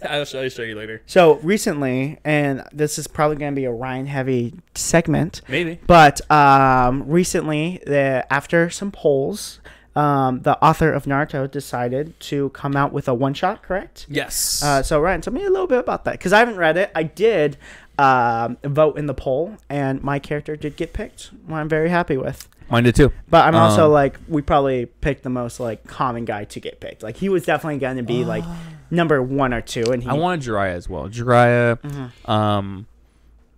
I'll 0.03 0.25
show, 0.25 0.41
I'll 0.41 0.49
show 0.49 0.63
you 0.63 0.75
later. 0.75 1.03
So 1.05 1.35
recently, 1.35 2.17
and 2.25 2.63
this 2.73 2.97
is 2.97 3.07
probably 3.07 3.37
going 3.37 3.53
to 3.53 3.55
be 3.55 3.65
a 3.65 3.71
Ryan 3.71 4.07
heavy 4.07 4.55
segment, 4.73 5.41
Maybe. 5.47 5.79
but 5.85 6.29
um, 6.31 7.07
recently, 7.07 7.81
the, 7.85 8.25
after 8.31 8.69
some 8.71 8.91
polls, 8.91 9.59
um, 9.95 10.41
the 10.41 10.57
author 10.63 10.91
of 10.91 11.05
Naruto 11.05 11.49
decided 11.49 12.19
to 12.21 12.49
come 12.49 12.75
out 12.75 12.91
with 12.93 13.07
a 13.07 13.13
one 13.13 13.33
shot. 13.33 13.61
Correct. 13.61 14.05
Yes. 14.09 14.63
Uh, 14.63 14.81
so 14.81 14.99
Ryan, 14.99 15.21
tell 15.21 15.33
me 15.33 15.43
a 15.45 15.49
little 15.49 15.67
bit 15.67 15.79
about 15.79 16.03
that 16.05 16.13
because 16.13 16.33
I 16.33 16.39
haven't 16.39 16.57
read 16.57 16.77
it. 16.77 16.91
I 16.95 17.03
did 17.03 17.57
um, 17.99 18.57
vote 18.63 18.97
in 18.97 19.05
the 19.05 19.13
poll, 19.13 19.57
and 19.69 20.01
my 20.03 20.17
character 20.19 20.55
did 20.55 20.75
get 20.77 20.93
picked. 20.93 21.31
What 21.45 21.57
I'm 21.57 21.69
very 21.69 21.89
happy 21.89 22.17
with. 22.17 22.47
Mine 22.71 22.83
did 22.85 22.95
too. 22.95 23.11
But 23.29 23.45
I'm 23.45 23.55
also 23.55 23.85
Um, 23.87 23.91
like, 23.91 24.17
we 24.27 24.41
probably 24.41 24.85
picked 24.87 25.21
the 25.23 25.29
most 25.29 25.59
like 25.59 25.85
common 25.85 26.25
guy 26.25 26.45
to 26.45 26.59
get 26.59 26.79
picked. 26.79 27.03
Like 27.03 27.17
he 27.17 27.29
was 27.29 27.43
definitely 27.45 27.77
going 27.79 27.97
to 27.97 28.03
be 28.03 28.23
like 28.25 28.43
number 28.89 29.21
one 29.21 29.53
or 29.53 29.61
two, 29.61 29.83
and 29.91 30.01
he. 30.01 30.09
I 30.09 30.13
wanted 30.13 30.41
Jiraiya 30.41 30.73
as 30.73 30.89
well. 30.89 31.07
Jiraiya, 31.09 31.79
Mm-hmm. 31.81 32.31
um, 32.31 32.87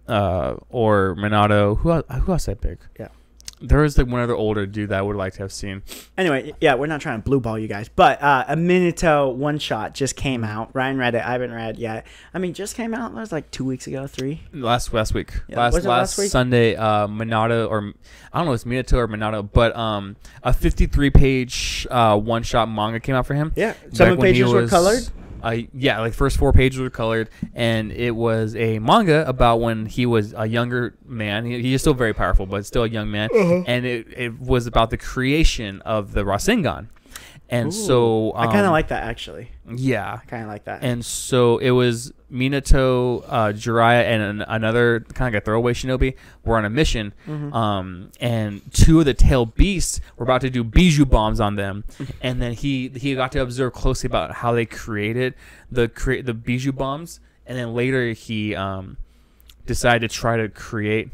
uh, 0.08 0.56
or 0.70 1.16
Minato. 1.16 1.78
Who 1.78 1.92
else, 1.92 2.06
who 2.12 2.32
else 2.32 2.50
I 2.50 2.56
pick? 2.56 2.80
Yeah. 3.00 3.08
There 3.62 3.80
was 3.80 3.98
like 3.98 4.08
one 4.08 4.22
other 4.22 4.36
older 4.36 4.66
dude 4.66 4.90
that 4.90 5.00
I 5.00 5.02
would 5.02 5.16
like 5.16 5.34
to 5.34 5.40
have 5.40 5.52
seen. 5.52 5.82
Anyway, 6.18 6.54
yeah, 6.60 6.76
we're 6.76 6.88
not 6.88 7.02
trying 7.02 7.22
to 7.22 7.24
blue 7.24 7.40
ball 7.40 7.58
you 7.58 7.68
guys, 7.68 7.90
but 7.90 8.22
uh, 8.22 8.46
a 8.48 8.56
Minato 8.56 9.34
one 9.34 9.60
shot 9.60 9.94
just 9.94 10.16
came 10.16 10.44
out. 10.44 10.70
Ryan 10.74 10.98
read 10.98 11.16
it. 11.16 11.24
I 11.26 11.32
haven't 11.32 11.54
read 11.54 11.78
yet. 11.78 12.06
I 12.34 12.40
mean, 12.40 12.54
just 12.54 12.76
came 12.76 12.94
out. 12.94 13.14
That 13.14 13.20
was 13.22 13.32
like 13.32 13.50
two 13.52 13.64
weeks 13.66 13.88
ago, 13.88 14.08
three. 14.08 14.42
Last 14.54 14.94
last 14.94 15.14
week, 15.14 15.34
Yeah, 15.48 15.58
last 15.58 15.74
it 15.74 15.78
last 15.78 15.88
last 15.88 16.18
week? 16.18 16.32
Sunday, 16.32 16.76
uh, 16.76 17.08
Minato 17.08 17.70
or 17.70 17.94
I 18.34 18.40
don't 18.40 18.48
know, 18.48 18.54
if 18.54 18.66
it's 18.66 18.66
Minato 18.66 18.98
or 18.98 19.08
Minato, 19.08 19.48
but 19.52 19.76
um, 19.76 20.16
a 20.44 20.52
53 20.54 21.10
page 21.10 21.88
uh 21.90 22.18
one 22.18 22.44
shot 22.44 22.70
manga 22.70 23.00
came 23.00 23.16
out 23.16 23.26
for 23.26 23.36
him. 23.36 23.54
Yeah, 23.56 23.74
some 23.94 24.08
Back 24.08 24.12
of 24.12 24.18
the 24.18 24.22
pages 24.24 24.52
were 24.52 24.68
colored. 24.68 25.04
Uh, 25.46 25.58
yeah, 25.74 26.00
like 26.00 26.14
first 26.14 26.38
four 26.38 26.52
pages 26.52 26.80
were 26.80 26.90
colored, 26.90 27.30
and 27.54 27.92
it 27.92 28.16
was 28.16 28.56
a 28.56 28.80
manga 28.80 29.28
about 29.28 29.58
when 29.62 29.86
he 29.86 30.06
was 30.06 30.34
a 30.36 30.48
younger 30.48 30.96
man. 31.06 31.46
He, 31.46 31.62
he 31.62 31.74
is 31.76 31.82
still 31.82 31.94
very 31.94 32.14
powerful, 32.14 32.46
but 32.48 32.66
still 32.66 32.84
a 32.84 32.90
young 32.90 33.12
man, 33.12 33.30
Uh-huh. 33.32 33.64
and 33.68 33.86
it, 33.86 34.08
it 34.18 34.40
was 34.40 34.66
about 34.66 34.90
the 34.90 34.98
creation 34.98 35.82
of 35.84 36.14
the 36.14 36.24
Rasengan. 36.24 36.88
And 37.50 37.74
so 37.74 38.34
I 38.36 38.48
kind 38.48 38.60
of 38.60 38.66
um, 38.68 38.72
like 38.72 38.88
that 38.88 39.04
actually. 39.04 39.52
yeah, 39.76 40.20
I 40.22 40.26
kind 40.26 40.44
of 40.44 40.50
like 40.50 40.66
that. 40.66 40.84
and 40.84 41.06
so 41.06 41.60
it 41.60 41.70
was 41.72 42.12
Minato, 42.32 43.24
uh, 43.28 43.54
Jiraiya, 43.54 44.04
and 44.04 44.22
an, 44.24 44.46
another 44.48 45.02
kind 45.14 45.28
of 45.28 45.34
like 45.36 45.44
a 45.44 45.46
throwaway 45.46 45.74
shinobi 45.74 46.16
were 46.44 46.58
on 46.58 46.66
a 46.66 46.70
mission. 46.72 47.14
Mm-hmm. 47.28 47.54
Um, 47.54 48.12
and 48.20 48.62
two 48.74 49.00
of 49.00 49.06
the 49.06 49.14
tail 49.14 49.46
beasts 49.46 50.02
were 50.18 50.24
about 50.24 50.42
to 50.42 50.50
do 50.50 50.64
bijuu 50.64 51.08
bombs 51.08 51.40
on 51.40 51.56
them. 51.56 51.84
and 52.22 52.42
then 52.42 52.54
he 52.54 52.90
he 52.90 53.14
got 53.14 53.32
to 53.34 53.42
observe 53.42 53.74
closely 53.74 54.08
about 54.08 54.32
how 54.32 54.52
they 54.54 54.66
created 54.66 55.36
the 55.72 55.88
create 55.88 56.26
the 56.26 56.34
bijuu 56.34 56.76
bombs. 56.76 57.20
And 57.46 57.58
then 57.58 57.76
later 57.76 58.12
he 58.14 58.56
um, 58.56 58.98
decided 59.68 60.10
to 60.10 60.16
try 60.16 60.36
to 60.38 60.50
create 60.50 61.12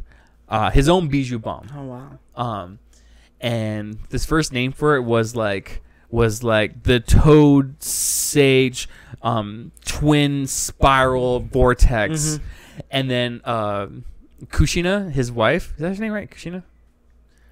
uh, 0.47 0.71
his 0.71 0.87
own 0.87 1.09
bijuu 1.09 1.41
bomb. 1.41 1.67
oh 1.75 1.83
wow. 1.83 2.19
Um, 2.35 2.79
and 3.41 3.99
this 4.09 4.25
first 4.25 4.53
name 4.53 4.71
for 4.71 4.95
it 4.95 5.01
was 5.01 5.35
like 5.35 5.81
was 6.11 6.43
like 6.43 6.83
the 6.83 6.99
Toad 6.99 7.81
Sage 7.81 8.87
um, 9.21 9.71
twin 9.85 10.45
spiral 10.47 11.39
vortex, 11.39 12.39
and 12.89 13.09
then 13.09 13.41
um 13.45 14.05
Kushina, 14.47 15.11
his 15.11 15.31
wife, 15.31 15.73
is 15.75 15.79
that 15.81 15.95
her 15.95 16.01
name 16.01 16.11
right? 16.13 16.29
Kushina. 16.29 16.63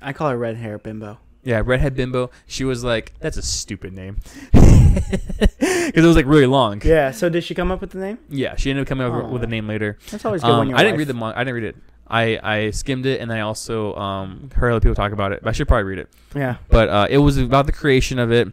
I 0.02 0.14
call 0.14 0.30
her 0.30 0.38
red 0.38 0.56
hair 0.58 0.78
bimbo. 0.78 1.18
Yeah, 1.44 1.62
redhead 1.66 1.96
bimbo. 1.96 2.32
She 2.48 2.64
was 2.64 2.84
like, 2.84 3.14
"That's 3.20 3.38
a 3.38 3.42
stupid 3.42 3.94
name," 3.94 4.18
because 4.52 5.94
it 5.94 6.02
was 6.04 6.16
like 6.16 6.26
really 6.26 6.46
long. 6.46 6.82
Yeah. 6.84 7.12
So 7.12 7.30
did 7.30 7.44
she 7.44 7.56
come 7.56 7.72
up 7.72 7.82
with 7.82 7.92
the 7.92 8.00
name? 8.00 8.20
Yeah, 8.30 8.56
she 8.56 8.70
ended 8.70 8.84
up 8.84 8.88
coming 8.90 9.08
up 9.08 9.30
with 9.30 9.44
a 9.44 9.48
name 9.48 9.68
later. 9.68 9.98
That's 10.12 10.26
always 10.26 10.42
good 10.42 10.50
when 10.50 10.60
Um, 10.60 10.70
you're. 10.70 10.78
I 10.78 10.84
didn't 10.84 10.98
read 10.98 11.08
the 11.08 11.14
manga. 11.14 11.38
I 11.38 11.44
didn't 11.44 11.56
read 11.56 11.64
it. 11.64 11.76
I, 12.10 12.40
I 12.42 12.70
skimmed 12.72 13.06
it 13.06 13.22
and 13.22 13.32
I 13.32 13.42
also 13.42 13.94
um, 13.96 14.50
heard 14.56 14.72
other 14.72 14.80
people 14.80 14.96
talk 14.96 15.12
about 15.12 15.32
it. 15.32 15.42
I 15.46 15.52
should 15.52 15.68
probably 15.68 15.84
read 15.84 16.00
it. 16.00 16.10
Yeah. 16.36 16.58
but 16.70 16.90
uh, 16.90 17.08
it 17.10 17.20
was 17.20 17.38
about 17.38 17.66
the 17.68 17.72
creation 17.72 18.18
of 18.20 18.32
it 18.32 18.48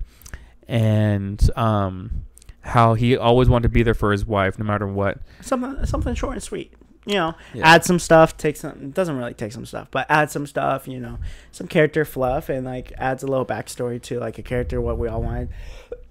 and 0.68 1.50
um, 1.56 2.24
how 2.60 2.94
he 2.94 3.16
always 3.16 3.48
wanted 3.48 3.64
to 3.64 3.68
be 3.68 3.82
there 3.82 3.94
for 3.94 4.12
his 4.12 4.24
wife 4.26 4.58
no 4.58 4.64
matter 4.64 4.86
what. 4.86 5.18
something 5.40 5.84
something 5.86 6.14
short 6.14 6.34
and 6.34 6.42
sweet. 6.42 6.72
You 7.08 7.14
know, 7.14 7.34
Yeah. 7.54 7.68
add 7.72 7.84
some 7.84 8.00
stuff. 8.00 8.36
Take 8.36 8.56
some. 8.56 8.90
Doesn't 8.90 9.16
really 9.16 9.32
take 9.32 9.52
some 9.52 9.64
stuff, 9.64 9.86
but 9.92 10.06
add 10.10 10.28
some 10.32 10.44
stuff. 10.44 10.88
You 10.88 10.98
know, 10.98 11.18
some 11.52 11.68
character 11.68 12.04
fluff 12.04 12.48
and 12.48 12.66
like 12.66 12.92
adds 12.98 13.22
a 13.22 13.28
little 13.28 13.46
backstory 13.46 14.02
to 14.02 14.18
like 14.18 14.38
a 14.38 14.42
character. 14.42 14.80
What 14.80 14.98
we 14.98 15.06
all 15.06 15.22
wanted. 15.22 15.50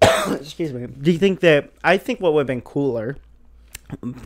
Excuse 0.30 0.72
me. 0.72 0.86
Do 0.86 1.12
you 1.12 1.18
think 1.18 1.40
that? 1.40 1.70
I 1.84 1.98
think 1.98 2.20
what 2.22 2.32
would 2.32 2.40
have 2.40 2.46
been 2.46 2.62
cooler. 2.62 3.18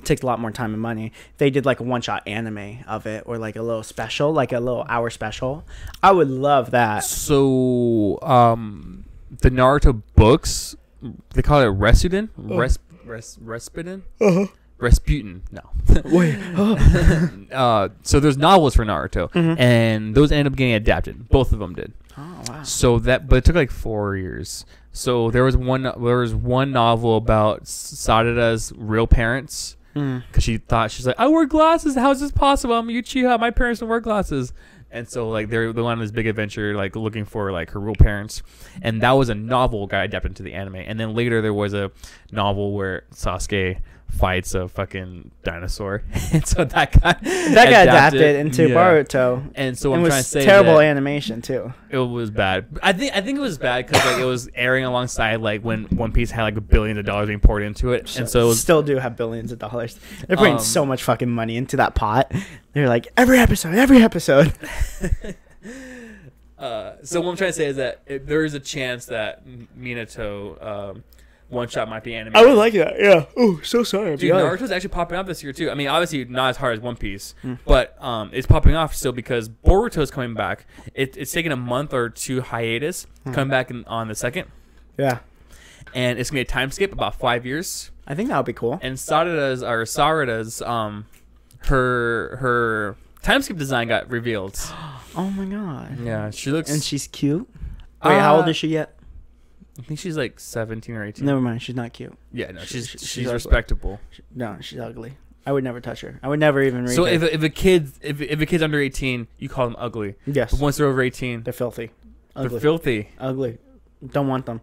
Takes 0.05 0.23
a 0.23 0.27
lot 0.27 0.41
more 0.41 0.51
time 0.51 0.73
and 0.73 0.81
money. 0.83 1.07
if 1.33 1.39
They 1.39 1.51
did 1.51 1.67
like 1.67 1.81
a 1.81 1.83
one 1.83 2.01
shot 2.01 2.23
anime 2.27 2.79
of 2.87 3.07
it, 3.07 3.25
or 3.27 3.37
like 3.39 3.57
a 3.57 3.63
little 3.63 3.83
special, 3.83 4.33
like 4.33 4.53
a 4.53 4.61
little 4.61 4.85
hour 4.89 5.11
special. 5.11 5.65
I 6.03 6.13
would 6.13 6.29
love 6.31 6.71
that. 6.71 7.05
So 7.05 8.19
um, 8.23 9.05
the 9.31 9.51
Naruto 9.51 10.03
books, 10.15 10.77
they 11.35 11.43
call 11.43 11.61
it 11.61 11.67
Resuden? 11.67 12.31
Res, 12.37 12.79
res, 13.05 13.39
Respiden? 13.43 14.03
Rasputin. 14.79 15.43
No. 15.53 15.61
Wait, 16.07 16.37
uh, 17.53 17.89
so 18.03 18.19
there's 18.21 18.39
novels 18.39 18.75
for 18.75 18.85
Naruto, 18.85 19.29
and 19.59 20.15
those 20.15 20.33
ended 20.33 20.53
up 20.53 20.57
getting 20.57 20.75
adapted. 20.75 21.29
Both 21.29 21.53
of 21.53 21.59
them 21.59 21.75
did. 21.75 21.93
oh 22.17 22.43
wow. 22.49 22.63
So 22.63 22.99
that, 23.01 23.29
but 23.29 23.37
it 23.37 23.45
took 23.45 23.57
like 23.57 23.71
four 23.71 24.17
years. 24.17 24.65
So 24.93 25.31
there 25.31 25.45
was 25.45 25.57
one, 25.57 25.83
there 25.83 26.19
was 26.19 26.35
one 26.35 26.73
novel 26.73 27.17
about 27.17 27.69
Sarada's 27.69 28.73
real 28.77 29.07
parents 29.07 29.77
hmm. 29.95 30.19
because 30.29 30.45
she 30.45 30.59
thought 30.59 30.91
she's 30.91 31.07
like, 31.07 31.19
I 31.19 31.29
wear 31.29 31.47
glasses. 31.47 31.95
How 31.95 32.11
is 32.11 32.21
this 32.21 32.33
possible? 32.33 32.75
I'm 32.75 32.89
Uchiha. 32.89 33.39
My 33.39 33.51
parents 33.51 33.81
don't 33.81 33.89
wear 33.89 34.01
glasses. 34.01 34.53
And 34.93 35.09
so 35.09 35.29
like 35.29 35.51
they're 35.51 35.73
they 35.73 35.83
went 35.83 35.99
on 35.99 36.01
this 36.01 36.11
big 36.11 36.27
adventure 36.27 36.75
like 36.75 36.97
looking 36.97 37.25
for 37.25 37.53
like 37.53 37.71
her 37.71 37.81
real 37.81 37.95
parents, 37.95 38.43
and 38.83 39.01
that 39.03 39.13
was 39.13 39.29
a 39.29 39.35
novel 39.37 39.87
got 39.87 40.05
adapted 40.05 40.33
into 40.33 40.43
the 40.43 40.53
anime. 40.53 40.77
And 40.77 40.99
then 40.99 41.15
later 41.15 41.41
there 41.41 41.55
was 41.55 41.75
a 41.75 41.93
novel 42.33 42.73
where 42.73 43.05
Sasuke 43.15 43.81
fights 44.11 44.55
a 44.55 44.69
fucking 44.69 45.31
dinosaur, 45.43 46.03
and 46.33 46.47
so 46.47 46.65
that 46.65 47.01
got 47.01 47.23
That 47.23 47.71
got 47.71 47.83
adapted 47.83 48.37
into 48.37 48.69
Yeah. 48.69 48.75
Boruto. 48.75 49.51
And 49.55 49.77
so 49.79 49.93
it 49.93 49.97
I'm 49.97 50.03
was 50.03 50.11
trying 50.11 50.23
to 50.23 50.29
say 50.29 50.45
terrible 50.45 50.81
animation 50.81 51.41
too. 51.43 51.73
it 51.91 51.99
was 51.99 52.31
bad. 52.31 52.67
I 52.83 52.93
think 52.93 53.17
I 53.17 53.21
think 53.21 53.39
it 53.39 53.43
was 53.43 53.59
bad 53.59 53.87
because 53.87 54.05
like 54.05 54.21
it 54.21 54.25
was 54.25 54.49
airing 54.55 54.85
alongside 54.85 55.37
like 55.41 55.63
when 55.63 55.85
One 55.87 56.13
Piece 56.13 56.31
had 56.31 56.43
like 56.43 56.69
billions 56.69 56.99
of 56.99 57.05
dollars 57.05 57.29
being 57.29 57.41
poured 57.41 57.63
into 57.63 57.93
it, 57.93 58.17
and 58.17 58.29
so 58.29 58.41
it 58.43 58.47
was 58.49 58.61
still 58.61 58.83
do 58.83 58.97
have 58.97 59.17
billions 59.17 59.53
of 59.53 59.59
dollars. 59.59 59.99
They're 60.29 60.37
putting 60.37 60.55
Um, 60.55 60.61
so 60.61 60.85
much 60.85 61.03
fucking 61.03 61.31
money 61.31 61.57
into 61.57 61.77
that 61.79 61.95
pot. 61.95 62.33
They're 62.73 62.89
like 62.89 63.09
every 63.17 63.39
episode, 63.39 63.75
every 63.75 64.03
episode. 64.03 64.53
Uh, 66.59 66.97
so 67.03 67.23
what 67.23 67.31
I'm 67.31 67.37
trying 67.39 67.49
to 67.51 67.57
say 67.57 67.67
is 67.67 67.77
that 67.77 68.03
if 68.07 68.27
there 68.27 68.45
is 68.45 68.53
a 68.53 68.61
chance 68.61 69.07
that 69.07 69.43
Minato 69.79 70.63
um, 70.63 71.05
one 71.51 71.69
shot 71.69 71.89
might 71.89 72.03
be 72.05 72.15
anime. 72.15 72.35
I 72.37 72.45
would 72.47 72.57
like 72.57 72.73
that. 72.75 72.95
Yeah. 72.99 73.27
Oh, 73.37 73.61
so 73.63 73.83
sorry. 73.83 74.17
Dude, 74.17 74.33
Naruto's 74.33 74.71
actually 74.71 74.89
popping 74.91 75.19
off 75.19 75.27
this 75.27 75.43
year 75.43 75.53
too. 75.53 75.71
I 75.71 75.75
mean, 75.75 75.89
obviously 75.89 76.25
not 76.25 76.51
as 76.51 76.57
hard 76.57 76.75
as 76.79 76.81
One 76.81 76.97
Piece, 76.97 77.35
Hmm. 77.43 77.55
but 77.67 77.97
um, 78.03 78.31
it's 78.33 78.47
popping 78.47 78.75
off 78.75 78.95
still 78.95 79.13
because 79.13 79.49
Boruto's 79.49 80.11
coming 80.11 80.35
back. 80.35 80.67
It, 80.95 81.17
it's 81.17 81.33
taking 81.33 81.53
a 81.53 81.57
month 81.57 81.93
or 81.93 82.09
two 82.09 82.41
hiatus, 82.41 83.07
Hmm. 83.25 83.33
coming 83.33 83.51
back 83.51 83.71
in, 83.71 83.85
on 83.87 84.09
the 84.09 84.15
second, 84.15 84.49
Yeah. 84.97 85.19
and 85.95 86.19
it's 86.19 86.31
gonna 86.31 86.39
be 86.39 86.43
a 86.43 86.45
time 86.45 86.71
skip 86.71 86.93
about 86.93 87.15
five 87.17 87.45
years. 87.45 87.91
I 88.07 88.15
think 88.15 88.29
that 88.31 88.37
would 88.37 88.47
be 88.47 88.53
cool. 88.53 88.79
and 88.83 88.99
Sarada's 88.99 89.63
or 89.63 89.85
Sarada's 89.87 90.63
um 90.63 91.07
her 91.67 92.37
her 92.41 92.97
time 93.23 93.43
skip 93.43 93.57
design 93.57 93.89
got 93.89 94.09
revealed. 94.11 94.59
Oh 95.17 95.29
my 95.29 95.45
god. 95.45 95.99
Yeah, 96.05 96.31
she 96.31 96.53
looks 96.53 96.71
And 96.71 96.81
she's 96.81 97.09
cute. 97.09 97.49
Wait, 98.05 98.21
how 98.21 98.37
old 98.37 98.45
Uh, 98.47 98.51
is 98.51 98.57
she 98.57 98.69
yet? 98.69 98.95
I 99.81 99.83
think 99.83 99.99
she's 99.99 100.17
like 100.17 100.39
17 100.39 100.95
or 100.95 101.05
18. 101.05 101.25
Never 101.25 101.41
mind. 101.41 101.63
She's 101.63 101.75
not 101.75 101.93
cute. 101.93 102.13
Yeah, 102.33 102.51
no, 102.53 102.61
She- 102.61 102.79
she's 102.79 102.89
she's, 102.91 103.07
she's 103.09 103.33
respectable. 103.33 103.99
No, 104.35 104.59
she's 104.61 104.79
ugly. 104.79 105.17
I 105.47 105.53
would 105.53 105.65
never 105.65 105.81
touch 105.81 106.03
her. 106.03 106.21
I 106.23 106.29
would 106.29 106.39
never 106.39 106.63
even 106.63 106.85
read 106.85 106.95
So 106.95 107.05
her. 107.07 107.11
if, 107.11 107.23
a- 107.23 107.35
if 107.35 107.43
a 107.43 107.49
kid 107.49 107.91
if, 108.03 108.21
if 108.21 108.41
a 108.41 108.47
kid's 108.47 108.63
under 108.63 108.79
18, 108.79 109.27
you 109.39 109.49
call 109.49 109.67
them 109.67 109.77
ugly. 109.79 110.17
yes, 110.27 110.51
But 110.53 110.61
once 110.61 110.77
they're 110.77 110.87
over 110.87 111.01
18, 111.03 111.43
they're 111.45 111.53
filthy. 111.53 111.91
they're 112.37 112.45
Ugly. 112.47 112.61
filthy. 112.61 113.09
ugly. 113.19 113.59
Don't 114.07 114.29
want 114.29 114.47
them. 114.47 114.61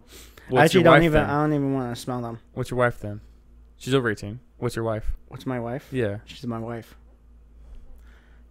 What's 0.48 0.60
I 0.60 0.64
actually 0.64 0.84
don't 0.84 1.02
even. 1.02 1.12
then? 1.20 1.28
I 1.30 1.42
don't 1.42 1.52
even 1.52 1.74
want 1.74 1.94
to 1.94 2.00
smell 2.00 2.22
them. 2.22 2.38
What's 2.54 2.70
your 2.70 2.78
wife 2.78 3.00
then? 3.00 3.20
She's 3.76 3.92
over 3.94 4.08
18. 4.10 4.40
What's 4.58 4.76
your 4.76 4.84
wife? 4.84 5.12
What's 5.28 5.44
my 5.46 5.60
wife? 5.60 5.88
Yeah, 5.92 6.18
She's 6.24 6.44
my 6.46 6.58
wife. 6.58 6.96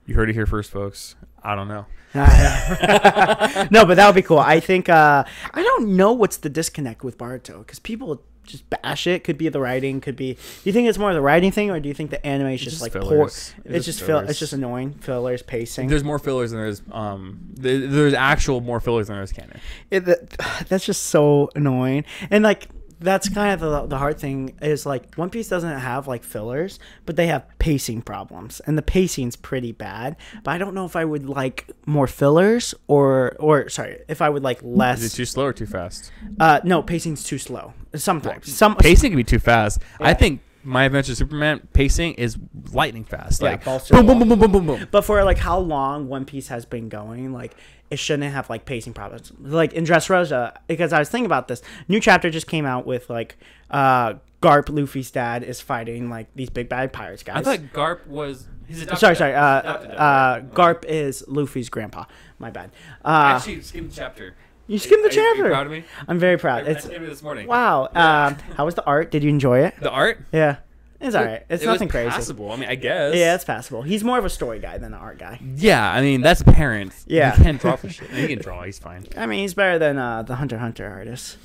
you 0.05 0.15
heard 0.15 0.30
it 0.30 0.34
here 0.34 0.45
first, 0.45 0.70
folks. 0.72 1.15
I 1.44 1.56
don't 1.56 1.68
know. 1.68 1.86
no, 2.18 3.86
but 3.86 3.96
that 3.96 4.06
would 4.08 4.16
be 4.16 4.22
cool. 4.22 4.40
I 4.40 4.60
think 4.60 4.90
uh, 4.90 5.24
I 5.54 5.62
don't 5.62 5.96
know 5.96 6.14
what's 6.14 6.38
the 6.38 6.50
disconnect 6.50 7.04
with 7.04 7.18
Boruto 7.18 7.60
because 7.60 7.80
people 7.80 8.24
just 8.44 8.68
bash 8.70 9.06
it. 9.06 9.24
Could 9.24 9.38
be 9.38 9.50
the 9.50 9.60
writing. 9.60 10.02
Could 10.02 10.16
be. 10.16 10.34
Do 10.34 10.40
you 10.64 10.74
think 10.74 10.88
it's 10.88 10.98
more 10.98 11.14
the 11.14 11.22
writing 11.22 11.52
thing, 11.52 11.70
or 11.70 11.80
do 11.80 11.88
you 11.88 11.94
think 11.94 12.10
the 12.10 12.26
anime 12.26 12.48
is 12.48 12.62
just, 12.62 12.80
just 12.80 12.82
like 12.82 12.94
poor? 12.94 13.02
fillers. 13.02 13.54
It's, 13.58 13.66
It's 13.66 13.74
just 13.74 13.86
just 13.86 14.00
fill. 14.00 14.20
fillers. 14.20 14.30
It's 14.32 14.40
just 14.40 14.54
annoying 14.54 14.94
fillers, 14.94 15.44
pacing. 15.44 15.90
There's 15.90 16.04
more 16.04 16.18
fillers 16.18 16.52
than 16.52 16.62
there's 16.62 16.82
um. 16.92 17.40
There's 17.54 18.14
actual 18.14 18.62
more 18.62 18.80
fillers 18.80 19.08
than 19.08 19.18
there's 19.18 19.34
canon. 19.34 19.60
It, 19.92 20.06
that, 20.06 20.30
that's 20.70 20.86
just 20.86 21.04
so 21.08 21.50
annoying. 21.56 22.06
And 22.32 22.44
like 22.44 22.68
that's 23.00 23.30
kind 23.30 23.54
of 23.54 23.60
the, 23.60 23.86
the 23.88 23.98
hard 23.98 24.20
thing 24.20 24.58
is 24.62 24.86
like 24.86 25.16
One 25.16 25.30
Piece 25.30 25.48
doesn't 25.48 25.80
have 25.80 26.08
like 26.08 26.24
fillers, 26.24 26.80
but 27.06 27.16
they 27.16 27.28
have 27.28 27.45
pacing 27.60 28.02
problems, 28.02 28.60
and 28.62 28.78
the 28.78 28.82
pacing's 28.82 29.36
pretty 29.36 29.72
bad. 29.72 30.16
But 30.43 30.52
I 30.52 30.58
don't 30.58 30.74
know 30.74 30.86
if 30.86 30.95
I 30.95 31.06
would 31.06 31.28
like 31.28 31.70
more 31.86 32.08
fillers 32.08 32.74
or 32.88 33.36
or 33.39 33.70
sorry, 33.70 34.00
if 34.08 34.22
I 34.22 34.30
would 34.30 34.43
like 34.43 34.60
less. 34.64 35.02
Is 35.02 35.14
it 35.14 35.18
too 35.18 35.26
slow 35.26 35.45
or 35.45 35.54
too 35.54 35.66
fast? 35.66 36.12
Uh, 36.39 36.60
no, 36.64 36.82
pacing's 36.82 37.24
too 37.24 37.38
slow. 37.38 37.74
Sometimes 37.95 38.54
some 38.54 38.76
Pacing 38.76 39.12
can 39.12 39.18
be 39.18 39.24
too 39.24 39.39
fast. 39.39 39.82
I 40.00 40.14
think 40.14 40.41
My 40.68 40.84
Adventure 40.84 41.15
Superman 41.15 41.65
pacing 41.72 42.15
is 42.15 42.38
lightning 42.74 43.05
fast. 43.05 43.41
Yeah, 43.41 43.51
Like 43.51 43.63
balls 43.63 43.88
to 43.88 43.93
boom, 43.93 44.20
boom, 44.20 44.28
boom, 44.28 44.39
boom, 44.39 44.51
boom, 44.51 44.65
boom. 44.65 44.88
But 44.91 45.03
for 45.05 45.24
like 45.24 45.38
how 45.38 45.59
long 45.59 46.09
One 46.09 46.26
Piece 46.26 46.49
has 46.49 46.65
been 46.65 46.89
going, 46.89 47.32
like 47.32 47.55
it 47.89 47.97
shouldn't 47.99 48.34
have 48.34 48.49
like 48.49 48.65
pacing 48.65 48.91
problems. 48.93 49.32
Like 49.39 49.72
in 49.72 49.86
Dressrosa, 49.86 50.57
because 50.68 50.91
I 50.91 50.99
was 50.99 51.07
thinking 51.07 51.26
about 51.26 51.47
this. 51.47 51.61
New 51.88 52.01
chapter 52.01 52.30
just 52.30 52.47
came 52.47 52.65
out 52.65 52.86
with 52.86 53.09
like 53.09 53.38
uh 53.72 54.15
Garp, 54.41 54.68
Luffy's 54.70 55.09
dad, 55.09 55.43
is 55.43 55.61
fighting 55.61 56.09
like 56.09 56.28
these 56.36 56.49
big 56.49 56.68
bad 56.68 56.91
pirates 56.91 57.24
guys. 57.24 57.47
I 57.47 57.57
thought 57.57 57.74
Garp 57.74 58.05
was. 58.07 58.47
He's 58.68 58.84
a 58.84 58.95
sorry, 58.97 59.15
sorry. 59.15 59.34
Uh, 59.34 59.39
uh, 59.39 60.41
Garp 60.41 60.84
is 60.84 61.24
Luffy's 61.30 61.70
grandpa. 61.70 62.03
My 62.39 62.49
bad. 62.51 62.72
Uh, 63.05 63.36
Actually, 63.38 63.61
skip 63.61 63.89
the 63.89 63.95
chapter. 63.95 64.36
You 64.68 64.78
skimmed 64.80 65.03
the 65.03 65.09
Are 65.09 65.11
you- 65.13 65.20
are 65.22 65.24
you 65.24 65.36
chapter. 65.36 65.49
proud 65.49 65.65
of 65.68 65.72
me? 65.72 65.84
I'm 66.07 66.20
very 66.20 66.38
proud. 66.38 66.65
I 66.68 66.72
It's 66.72 66.86
it 66.86 66.99
this 67.01 67.24
morning. 67.24 67.47
wow. 67.47 67.89
Um, 67.95 68.36
how 68.55 68.65
was 68.65 68.76
the 68.76 68.86
art? 68.86 69.11
Did 69.11 69.24
you 69.24 69.30
enjoy 69.30 69.59
it? 69.59 69.76
The 69.80 69.89
art. 69.91 70.20
Yeah, 70.32 70.57
it's 70.99 71.15
alright. 71.15 71.43
It's 71.49 71.63
it 71.63 71.68
was 71.68 71.76
nothing 71.76 71.88
crazy. 71.89 72.09
Passable. 72.09 72.51
I 72.51 72.55
mean, 72.57 72.70
I 72.70 72.76
guess. 72.76 73.15
Yeah, 73.15 73.36
it's 73.36 73.43
passable. 73.45 73.82
He's 73.84 74.03
more 74.03 74.18
of 74.18 74.26
a 74.26 74.30
story 74.30 74.59
guy 74.59 74.78
than 74.78 74.93
an 74.93 74.99
art 74.99 75.18
guy. 75.20 75.39
Yeah, 75.55 75.89
I 75.91 76.01
mean 76.01 76.22
that's 76.22 76.41
apparent. 76.41 76.93
Yeah. 77.05 77.36
he 77.36 77.43
can't 77.43 77.61
draw 77.61 77.76
for 77.76 77.89
shit. 77.89 78.09
He 78.11 78.28
can 78.28 78.39
draw. 78.39 78.63
He's 78.63 78.80
fine. 78.80 79.05
I 79.18 79.26
mean, 79.26 79.39
he's 79.39 79.53
better 79.53 79.78
than 79.80 79.97
uh, 79.97 80.24
the 80.24 80.36
Hunter 80.36 80.57
Hunter 80.57 80.88
artist. 80.88 81.38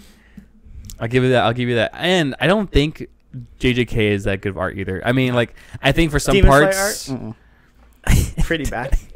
I'll 1.00 1.08
give 1.08 1.22
you 1.24 1.30
that. 1.30 1.44
I'll 1.44 1.52
give 1.54 1.68
you 1.68 1.76
that. 1.76 1.90
And 1.94 2.34
I 2.40 2.46
don't 2.46 2.70
think 2.70 3.06
JJK 3.60 3.96
is 4.10 4.24
that 4.24 4.40
good 4.40 4.50
of 4.50 4.58
art 4.58 4.78
either. 4.78 5.02
I 5.04 5.12
mean, 5.12 5.34
like 5.34 5.54
I 5.82 5.92
think 5.92 6.10
for 6.12 6.18
some 6.18 6.34
Demon 6.34 6.50
parts, 6.50 7.10
art? 7.10 7.34
Pretty 8.42 8.64
bad. 8.64 8.98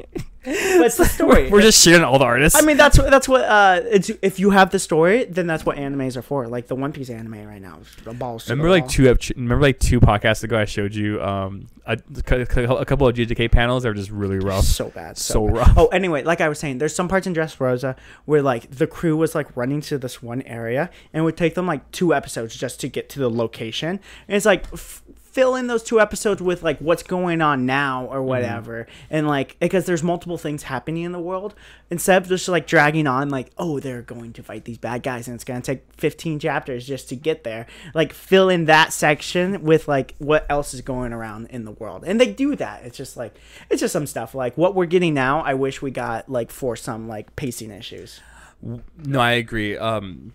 but 0.47 0.85
it's 0.85 0.97
the 0.97 1.05
story. 1.05 1.49
we're 1.49 1.61
just 1.61 1.85
shitting 1.85 2.03
all 2.05 2.17
the 2.19 2.25
artists. 2.25 2.61
I 2.61 2.65
mean, 2.65 2.77
that's 2.77 2.97
what 2.97 3.11
that's 3.11 3.27
what. 3.27 3.41
Uh, 3.43 3.81
it's 3.85 4.09
if 4.21 4.39
you 4.39 4.51
have 4.51 4.71
the 4.71 4.79
story, 4.79 5.25
then 5.25 5.45
that's 5.47 5.65
what 5.65 5.77
animes 5.77 6.15
are 6.15 6.21
for. 6.21 6.47
Like 6.47 6.67
the 6.67 6.75
One 6.75 6.93
Piece 6.93 7.09
anime 7.09 7.45
right 7.45 7.61
now, 7.61 7.79
the 8.03 8.13
balls. 8.13 8.43
to 8.43 8.49
the 8.49 8.53
remember 8.53 8.69
like 8.71 8.83
wall. 8.83 8.89
two 8.89 9.09
ep- 9.09 9.29
remember 9.35 9.61
like 9.61 9.79
two 9.79 9.99
podcasts 9.99 10.43
ago 10.43 10.57
I 10.57 10.65
showed 10.65 10.95
you 10.95 11.21
um 11.21 11.67
a, 11.85 11.97
a 12.17 12.85
couple 12.85 13.07
of 13.07 13.15
JJK 13.15 13.49
panels 13.51 13.83
that 13.83 13.89
were 13.89 13.95
just 13.95 14.11
really 14.11 14.39
rough. 14.39 14.65
so 14.65 14.89
bad, 14.89 15.17
so, 15.17 15.33
So 15.33 15.45
bad. 15.47 15.55
rough. 15.55 15.73
Oh, 15.77 15.87
anyway, 15.87 16.23
like 16.23 16.41
I 16.41 16.49
was 16.49 16.59
saying, 16.59 16.79
there's 16.79 16.93
some 16.95 17.07
parts 17.07 17.27
in 17.27 17.33
Dressrosa 17.33 17.95
where 18.25 18.41
like 18.41 18.69
the 18.71 18.87
crew 18.87 19.15
was 19.15 19.33
like 19.35 19.55
running 19.55 19.79
to 19.81 19.97
this 19.97 20.21
one 20.21 20.41
area, 20.43 20.89
and 21.13 21.21
it 21.21 21.23
would 21.23 21.37
take 21.37 21.55
them 21.55 21.65
like 21.67 21.89
two 21.91 22.13
episodes 22.13 22.55
just 22.55 22.79
to 22.81 22.87
get 22.89 23.09
to 23.09 23.19
the 23.19 23.29
location. 23.29 23.99
And 24.27 24.35
it's 24.35 24.45
like 24.45 24.65
f- 24.73 25.01
fill 25.37 25.55
in 25.55 25.67
those 25.67 25.83
two 25.83 26.01
episodes 26.01 26.41
with 26.41 26.63
like 26.63 26.79
what's 26.79 27.03
going 27.03 27.41
on 27.43 27.63
now 27.63 28.05
or 28.05 28.17
mm-hmm. 28.17 28.25
whatever, 28.25 28.87
and 29.11 29.27
like 29.27 29.55
because 29.59 29.85
there's 29.85 30.01
multiple 30.01 30.35
things 30.35 30.63
happening 30.63 31.03
in 31.03 31.11
the 31.11 31.19
world 31.19 31.53
instead 31.91 32.19
of 32.19 32.27
just 32.27 32.47
like 32.47 32.65
dragging 32.65 33.05
on 33.05 33.29
like 33.29 33.51
oh 33.59 33.79
they're 33.79 34.01
going 34.01 34.33
to 34.33 34.41
fight 34.41 34.65
these 34.65 34.79
bad 34.79 35.03
guys 35.03 35.27
and 35.27 35.35
it's 35.35 35.43
gonna 35.43 35.61
take 35.61 35.83
15 35.93 36.39
chapters 36.39 36.87
just 36.87 37.07
to 37.09 37.15
get 37.15 37.43
there. 37.43 37.67
Like 37.93 38.13
fill 38.13 38.49
in 38.49 38.65
that 38.65 38.91
section 38.91 39.61
with 39.61 39.87
like 39.87 40.15
what 40.17 40.43
else 40.49 40.73
is 40.73 40.81
going 40.81 41.13
around 41.13 41.51
in 41.51 41.65
the 41.65 41.71
world, 41.71 42.03
and 42.03 42.19
they 42.19 42.33
do 42.33 42.55
that. 42.55 42.83
It's 42.83 42.97
just 42.97 43.15
like 43.15 43.35
it's 43.69 43.81
just 43.81 43.93
some 43.93 44.07
stuff 44.07 44.33
like 44.33 44.57
what 44.57 44.73
we're 44.73 44.87
getting 44.87 45.13
now. 45.13 45.41
I 45.41 45.53
wish 45.53 45.83
we 45.83 45.91
got 45.91 46.27
like 46.31 46.49
for 46.49 46.75
some 46.75 47.07
like 47.07 47.35
pacing 47.35 47.69
issues. 47.69 48.21
No, 48.61 49.19
I 49.19 49.31
agree. 49.33 49.77
Um, 49.77 50.33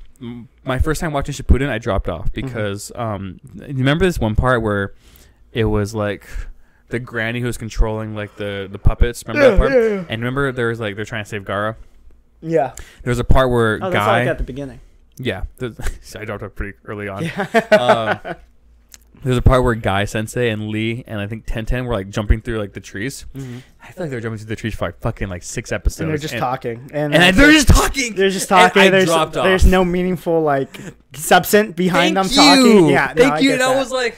my 0.64 0.78
first 0.78 1.00
time 1.00 1.12
watching 1.12 1.34
Shippuden, 1.34 1.68
I 1.68 1.78
dropped 1.78 2.08
off 2.08 2.32
Mm-hmm. 2.32 2.46
because 2.46 2.92
um, 2.94 3.40
you 3.54 3.66
remember 3.76 4.04
this 4.04 4.18
one 4.18 4.36
part 4.36 4.62
where 4.62 4.94
it 5.52 5.64
was 5.64 5.94
like 5.94 6.26
the 6.88 6.98
granny 6.98 7.40
who 7.40 7.46
was 7.46 7.58
controlling 7.58 8.14
like 8.14 8.36
the 8.36 8.68
the 8.70 8.78
puppets. 8.78 9.24
Remember 9.26 9.50
that 9.50 9.58
part? 9.58 9.72
And 10.10 10.22
remember 10.22 10.52
there 10.52 10.68
was 10.68 10.78
like 10.80 10.94
they're 10.96 11.04
trying 11.04 11.24
to 11.24 11.28
save 11.28 11.44
Gaara. 11.44 11.76
Yeah. 12.40 12.74
There 13.02 13.10
was 13.10 13.18
a 13.18 13.24
part 13.24 13.50
where 13.50 13.76
Oh, 13.76 13.90
that's 13.90 13.94
guy. 13.94 14.20
like 14.20 14.28
at 14.28 14.38
the 14.38 14.44
beginning. 14.44 14.80
Yeah, 15.18 15.44
there's- 15.58 16.16
I 16.16 16.24
dropped 16.24 16.42
off 16.42 16.54
pretty 16.54 16.76
early 16.84 17.06
on. 17.08 17.24
um, 17.72 18.18
there's 19.24 19.36
a 19.36 19.42
part 19.42 19.62
where 19.62 19.74
Guy 19.74 20.04
Sensei 20.04 20.50
and 20.50 20.68
Lee 20.68 21.04
and 21.06 21.20
I 21.20 21.26
think 21.26 21.44
Ten 21.46 21.64
Ten 21.64 21.86
were 21.86 21.94
like 21.94 22.08
jumping 22.10 22.40
through 22.40 22.58
like 22.58 22.72
the 22.72 22.80
trees. 22.80 23.26
Mm-hmm. 23.34 23.58
I 23.82 23.92
feel 23.92 24.04
like 24.04 24.10
they're 24.10 24.20
jumping 24.20 24.38
through 24.38 24.46
the 24.48 24.56
trees 24.56 24.74
for 24.74 24.86
like 24.86 25.00
fucking 25.00 25.28
like 25.28 25.42
six 25.42 25.70
episodes. 25.72 26.00
And 26.00 26.10
they're 26.10 26.18
just 26.18 26.36
talking, 26.38 26.90
and, 26.92 27.14
and 27.14 27.22
I, 27.22 27.30
they're 27.30 27.52
just 27.52 27.68
talking. 27.68 28.14
they're 28.14 28.30
just 28.30 28.50
And 28.50 28.60
talking. 28.72 28.82
I 28.82 28.90
there's 28.90 29.10
off. 29.10 29.32
there's 29.32 29.64
no 29.66 29.84
meaningful 29.84 30.42
like 30.42 30.76
substance 31.14 31.74
behind 31.74 32.16
Thank 32.16 32.30
them 32.32 32.44
you. 32.58 32.64
talking. 32.72 32.88
Yeah, 32.88 33.12
no, 33.16 33.22
thank 33.22 33.34
I 33.34 33.38
you. 33.40 33.52
And 33.52 33.62
I 33.62 33.76
was 33.76 33.90
like, 33.92 34.16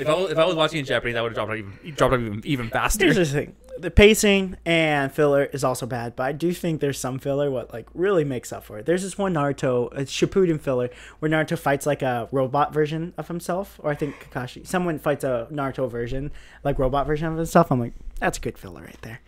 if 0.00 0.08
I 0.08 0.14
was, 0.14 0.30
if 0.30 0.38
I 0.38 0.44
was 0.44 0.54
watching 0.56 0.78
in 0.80 0.84
Japanese, 0.84 1.16
I 1.16 1.22
would 1.22 1.36
have 1.36 1.46
dropped 1.46 1.52
it 1.52 1.64
even 1.82 1.94
dropped 1.94 2.14
off 2.14 2.20
even, 2.20 2.40
even 2.44 2.70
faster. 2.70 3.04
Here's 3.04 3.16
the 3.16 3.24
thing: 3.26 3.56
the 3.78 3.90
pacing 3.90 4.56
and 4.64 5.12
filler 5.12 5.44
is 5.44 5.64
also 5.64 5.86
bad, 5.86 6.16
but 6.16 6.24
I 6.24 6.32
do 6.32 6.52
think 6.52 6.80
there's 6.80 6.98
some 6.98 7.18
filler 7.18 7.50
what 7.50 7.72
like 7.72 7.86
really 7.94 8.24
makes 8.24 8.52
up 8.52 8.64
for 8.64 8.78
it. 8.78 8.86
There's 8.86 9.02
this 9.02 9.16
one 9.16 9.34
Naruto, 9.34 9.96
it's 9.96 10.12
Shippuden 10.12 10.60
filler, 10.60 10.90
where 11.18 11.30
Naruto 11.30 11.58
fights 11.58 11.86
like 11.86 12.02
a 12.02 12.28
robot 12.32 12.72
version 12.72 13.14
of 13.16 13.28
himself, 13.28 13.78
or 13.82 13.90
I 13.90 13.94
think 13.94 14.16
Kakashi, 14.30 14.66
someone 14.66 14.98
fights 14.98 15.24
a 15.24 15.48
Naruto 15.50 15.90
version, 15.90 16.30
like 16.64 16.78
robot 16.78 17.06
version 17.06 17.28
of 17.28 17.36
himself. 17.36 17.70
I'm 17.70 17.80
like, 17.80 17.94
that's 18.18 18.38
good 18.38 18.58
filler 18.58 18.82
right 18.82 19.02
there. 19.02 19.20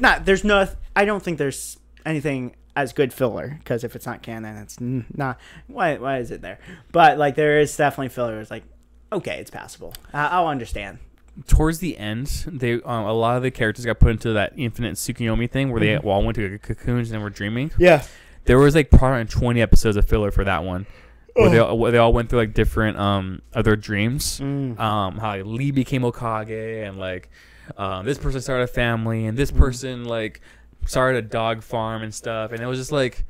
Not 0.00 0.24
there's 0.24 0.44
no, 0.44 0.68
I 0.94 1.04
don't 1.04 1.22
think 1.22 1.38
there's 1.38 1.78
anything 2.04 2.54
as 2.74 2.92
good 2.92 3.12
filler 3.12 3.56
because 3.58 3.84
if 3.84 3.94
it's 3.94 4.06
not 4.06 4.22
canon, 4.22 4.56
it's 4.56 4.78
not. 4.80 5.38
Why 5.66 5.96
why 5.96 6.18
is 6.18 6.30
it 6.30 6.42
there? 6.42 6.58
But 6.90 7.18
like 7.18 7.34
there 7.36 7.60
is 7.60 7.76
definitely 7.76 8.08
filler. 8.08 8.40
It's 8.40 8.50
like. 8.50 8.64
Okay, 9.12 9.38
it's 9.38 9.50
passable. 9.50 9.92
I 10.12 10.28
I'll 10.28 10.48
understand. 10.48 10.98
Towards 11.46 11.78
the 11.78 11.96
end, 11.96 12.26
they 12.46 12.74
um, 12.74 13.04
a 13.04 13.12
lot 13.12 13.36
of 13.36 13.42
the 13.42 13.50
characters 13.50 13.84
got 13.84 13.98
put 13.98 14.10
into 14.10 14.32
that 14.32 14.52
infinite 14.56 14.94
Tsukuyomi 14.94 15.50
thing 15.50 15.70
where 15.70 15.80
they 15.80 15.96
all 15.98 16.22
went 16.22 16.36
to 16.36 16.58
cocoons 16.58 17.10
and 17.10 17.22
were 17.22 17.30
dreaming. 17.30 17.70
Yeah. 17.78 18.04
There 18.44 18.58
was 18.58 18.74
like 18.74 18.90
probably 18.90 19.24
20 19.24 19.62
episodes 19.62 19.96
of 19.96 20.06
filler 20.06 20.30
for 20.30 20.44
that 20.44 20.64
one. 20.64 20.86
Where 21.34 21.48
they, 21.48 21.58
all, 21.58 21.78
where 21.78 21.90
they 21.90 21.96
all 21.96 22.12
went 22.12 22.28
through 22.28 22.40
like 22.40 22.52
different 22.52 22.98
um 22.98 23.40
other 23.54 23.76
dreams, 23.76 24.38
um 24.40 24.76
how 24.76 25.30
like, 25.36 25.46
Lee 25.46 25.70
became 25.70 26.02
Hokage 26.02 26.86
and 26.86 26.98
like 26.98 27.30
um, 27.78 28.04
this 28.04 28.18
person 28.18 28.42
started 28.42 28.64
a 28.64 28.66
family 28.66 29.24
and 29.24 29.38
this 29.38 29.50
person 29.50 30.04
like 30.04 30.42
started 30.84 31.24
a 31.24 31.28
dog 31.28 31.62
farm 31.62 32.02
and 32.02 32.14
stuff 32.14 32.52
and 32.52 32.60
it 32.60 32.66
was 32.66 32.78
just 32.78 32.92
like 32.92 33.24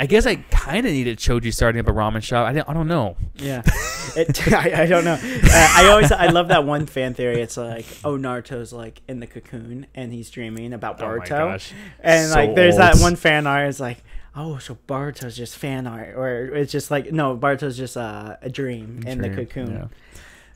I 0.00 0.06
guess 0.06 0.24
I 0.26 0.36
kind 0.36 0.86
of 0.86 0.92
needed 0.92 1.18
Choji 1.18 1.52
starting 1.52 1.78
up 1.80 1.86
a 1.86 1.92
ramen 1.92 2.22
shop. 2.22 2.46
I, 2.48 2.52
didn't, 2.54 2.68
I 2.68 2.72
don't 2.72 2.88
know. 2.88 3.16
Yeah, 3.36 3.60
it, 4.16 4.52
I, 4.52 4.82
I 4.82 4.86
don't 4.86 5.04
know. 5.04 5.14
Uh, 5.22 5.48
I 5.76 5.88
always 5.90 6.10
I 6.10 6.26
love 6.28 6.48
that 6.48 6.64
one 6.64 6.86
fan 6.86 7.12
theory. 7.14 7.40
It's 7.42 7.56
like, 7.58 7.84
oh, 8.02 8.16
Naruto's 8.16 8.72
like 8.72 9.02
in 9.06 9.20
the 9.20 9.26
cocoon 9.26 9.86
and 9.94 10.12
he's 10.12 10.30
dreaming 10.30 10.72
about 10.72 11.00
Oh 11.00 11.06
my 11.06 11.18
Boruto, 11.18 11.28
gosh. 11.28 11.72
and 12.00 12.30
So 12.30 12.34
like 12.36 12.54
there's 12.54 12.78
that 12.78 12.96
one 12.98 13.16
fan 13.16 13.46
art. 13.46 13.68
It's 13.68 13.80
like, 13.80 14.02
oh, 14.34 14.56
so 14.58 14.78
Boruto's 14.88 15.36
just 15.36 15.56
fan 15.58 15.86
art, 15.86 16.16
or 16.16 16.46
it's 16.54 16.72
just 16.72 16.90
like 16.90 17.12
no, 17.12 17.36
Boruto's 17.36 17.76
just 17.76 17.96
uh, 17.98 18.36
a 18.40 18.48
dream 18.48 19.02
in 19.06 19.18
the 19.20 19.28
cocoon. 19.28 19.72
yeah. 19.72 19.86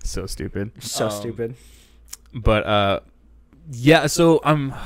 So 0.02 0.26
stupid. 0.26 0.82
So 0.82 1.06
Um, 1.06 1.10
stupid. 1.10 1.54
But 2.34 2.66
uh, 2.66 3.00
yeah. 3.70 4.06
So 4.06 4.40
I'm 4.44 4.72
um, 4.72 4.78
a 4.78 4.80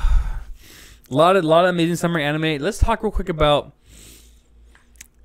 lot 1.09 1.37
of 1.37 1.45
lot 1.45 1.63
of 1.63 1.69
amazing 1.69 1.95
summer 1.95 2.19
anime. 2.19 2.61
Let's 2.61 2.79
talk 2.79 3.01
real 3.01 3.11
quick 3.13 3.29
about. 3.29 3.71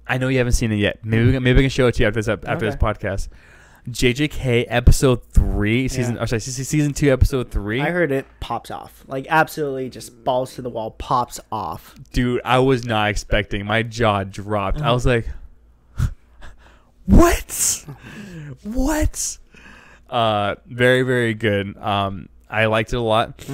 I 0.09 0.19
know 0.19 0.29
you 0.29 0.39
haven't 0.39 0.53
seen 0.53 0.73
it 0.73 0.77
yet. 0.77 1.05
Maybe 1.05 1.25
we 1.27 1.33
can, 1.33 1.43
maybe 1.43 1.57
we 1.57 1.63
can 1.65 1.71
show 1.71 1.87
it 1.89 1.95
to 1.97 2.03
you 2.03 2.07
after 2.09 2.21
this 2.21 2.29
after 2.29 2.67
this 2.67 2.77
podcast. 2.77 3.29
JJK 3.89 4.65
episode 4.69 5.23
three, 5.31 5.87
season 5.87 6.17
Yeah. 6.17 6.23
or 6.23 6.27
sorry, 6.27 6.41
season 6.41 6.93
two, 6.93 7.13
episode 7.13 7.53
three. 7.53 7.81
I 7.81 7.91
heard 7.91 8.11
it 8.11 8.27
pops 8.41 8.71
off. 8.71 9.05
Like 9.07 9.27
absolutely 9.31 9.91
just 9.91 10.25
balls 10.25 10.55
to 10.57 10.63
the 10.63 10.69
wall 10.71 10.91
pops 10.93 11.39
off. 11.53 11.95
Dude, 12.13 12.41
I 12.45 12.59
was 12.59 12.85
not 12.85 13.11
expecting. 13.11 13.65
My 13.65 13.83
jaw 13.83 14.25
dropped. 14.25 14.79
Uh-huh. 14.81 14.91
I 14.91 14.93
was 14.93 15.07
like, 15.07 15.29
"What? 17.07 17.85
What?" 18.65 19.39
Uh, 20.11 20.55
very, 20.67 21.03
very 21.03 21.35
good. 21.35 21.77
Um, 21.79 22.29
I 22.51 22.67
liked 22.67 22.93
it 22.93 22.97
a 22.97 23.01
lot. 23.01 23.45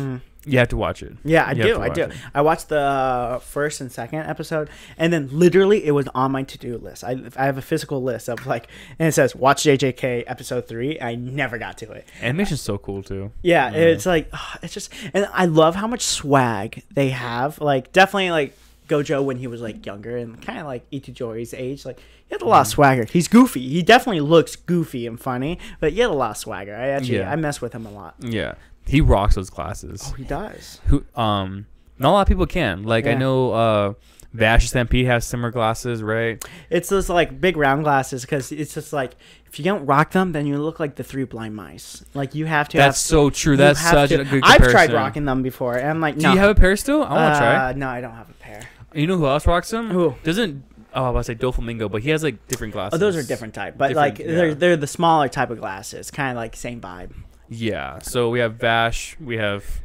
You 0.45 0.59
have 0.59 0.69
to 0.69 0.77
watch 0.77 1.03
it. 1.03 1.15
Mm-hmm. 1.19 1.29
Yeah, 1.29 1.45
I 1.45 1.53
You 1.53 1.63
do. 1.63 1.81
I 1.81 1.89
do. 1.89 2.03
it. 2.05 2.13
I 2.35 2.43
watched 2.43 2.69
the 2.69 3.41
first 3.45 3.81
and 3.81 3.93
second 3.93 4.21
episode, 4.21 4.69
and 4.99 5.13
then 5.13 5.29
literally 5.31 5.85
it 5.85 5.93
was 5.93 6.09
on 6.15 6.33
my 6.33 6.43
to 6.43 6.59
do 6.59 6.77
list. 6.79 7.05
I, 7.05 7.17
I 7.37 7.45
have 7.45 7.59
a 7.59 7.63
physical 7.63 8.03
list 8.03 8.29
of 8.29 8.45
like, 8.47 8.67
and 8.99 9.09
it 9.09 9.13
says 9.13 9.37
watch 9.37 9.63
JJK 9.63 10.25
episode 10.27 10.67
three. 10.67 11.01
I 11.01 11.15
never 11.15 11.59
got 11.59 11.79
to 11.79 11.93
it. 11.93 12.09
Animation's 12.21 12.61
so 12.61 12.77
cool 12.79 13.03
too. 13.03 13.31
Yeah, 13.43 13.71
it's 13.73 14.05
like 14.07 14.29
ugh, 14.33 14.59
it's 14.63 14.75
just, 14.75 14.93
and 15.15 15.29
I 15.33 15.45
love 15.47 15.77
how 15.77 15.87
much 15.87 16.03
swag 16.03 16.83
they 16.93 17.11
have. 17.11 17.61
Like 17.61 17.93
definitely 17.93 18.31
like 18.33 18.57
Gojo 18.89 19.25
when 19.25 19.37
he 19.39 19.47
was 19.47 19.61
like 19.63 19.87
younger 19.87 20.17
and 20.17 20.43
kind 20.43 20.59
of 20.59 20.67
like 20.67 20.89
Itadori's 20.91 21.55
age. 21.55 21.85
Like 21.87 21.99
he 22.01 22.35
had 22.35 22.43
a 22.43 22.47
lot 22.47 22.63
of 22.63 22.67
swagger. 22.67 23.05
He's 23.05 23.29
goofy. 23.29 23.67
He 23.69 23.83
definitely 23.83 24.21
looks 24.21 24.57
goofy 24.57 25.07
and 25.07 25.21
funny, 25.21 25.59
but 25.81 25.93
he 25.93 26.01
had 26.01 26.11
a 26.11 26.15
lot 26.15 26.33
of 26.33 26.37
swagger. 26.37 26.75
I 26.75 26.89
actually 26.89 27.19
Yeah. 27.19 27.31
I 27.31 27.37
mess 27.37 27.61
with 27.61 27.73
him 27.73 27.87
a 27.87 27.91
lot. 27.93 28.17
Yeah, 28.21 28.55
he 28.87 29.01
rocks 29.01 29.35
those 29.35 29.51
glasses. 29.51 30.03
Oh, 30.07 30.15
he 30.15 30.25
does. 30.25 30.81
Who 30.87 31.05
um, 31.15 31.67
not 31.99 32.11
a 32.11 32.13
lot 32.13 32.23
of 32.23 32.29
people 32.29 32.47
can. 32.47 32.85
Like 32.85 33.07
I 33.07 33.15
know, 33.15 33.53
uh, 33.53 33.95
Vash 34.33 34.69
Stampede 34.69 35.07
has 35.07 35.25
similar 35.25 35.51
glasses, 35.51 36.03
right? 36.03 36.43
It's 36.71 36.89
those 36.89 37.09
like 37.09 37.41
big 37.41 37.57
round 37.57 37.85
glasses 37.85 38.23
because 38.23 38.51
it's 38.51 38.75
just 38.75 38.93
like 38.93 39.17
if 39.47 39.59
you 39.59 39.65
don't 39.65 39.85
rock 39.87 40.13
them, 40.13 40.33
then 40.33 40.47
you 40.47 40.59
look 40.59 40.81
like 40.81 40.97
the 40.97 41.05
three 41.05 41.25
blind 41.25 41.55
mice. 41.55 42.05
Like 42.15 42.35
you 42.35 42.47
have 42.47 42.69
to. 42.71 42.77
That's 42.79 42.99
have, 42.99 43.09
so 43.09 43.31
true. 43.31 43.57
That's 43.57 43.81
such 43.81 44.11
to- 44.11 44.23
a 44.23 44.25
good 44.25 44.43
I've 44.45 44.63
tried 44.71 44.93
rocking 44.93 45.25
them 45.27 45.43
before, 45.43 45.77
and 45.77 45.89
I'm 45.89 46.01
like, 46.01 46.17
no. 46.17 46.31
Do 46.31 46.35
you 46.35 46.41
have 46.41 46.51
a 46.51 46.55
pair 46.55 46.77
still? 46.77 47.03
I 47.03 47.13
want 47.15 47.35
to 47.35 47.39
try. 47.41 47.69
Uh, 47.69 47.73
No, 47.75 47.89
I 47.89 48.01
don't 48.01 48.15
have 48.15 48.31
a 48.31 48.35
pair. 48.35 48.63
You 48.95 49.07
know 49.07 49.17
who 49.17 49.27
else 49.27 49.47
rocks 49.47 49.71
them? 49.71 49.91
Who? 49.91 50.15
Doesn't 50.23 50.65
oh 50.95 51.05
I 51.05 51.11
was 51.11 51.27
say 51.27 51.35
Doflamingo, 51.35 51.91
but 51.91 52.03
he 52.03 52.11
has 52.11 52.23
like 52.23 52.47
different 52.49 52.73
glasses. 52.73 52.97
Oh, 52.97 52.99
those 52.99 53.17
are 53.17 53.23
different 53.23 53.55
type, 53.55 53.77
but 53.79 53.89
Different, 53.89 54.19
like 54.19 54.27
they're 54.27 54.55
they're 54.55 54.77
the 54.77 54.87
smaller 54.87 55.29
type 55.29 55.51
of 55.51 55.59
glasses, 55.59 56.11
kind 56.11 56.31
of 56.31 56.37
like 56.37 56.57
same 56.57 56.81
vibe. 56.81 57.13
Yeah. 57.53 57.99
So 58.01 58.31
we 58.31 58.41
have 58.41 58.55
Vash. 58.55 59.17
We 59.21 59.37
have 59.37 59.83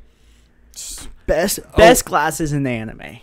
Best 1.26 1.60
best 1.76 2.06
glasses 2.06 2.54
in 2.54 2.64
the 2.64 2.70
anime. 2.70 3.20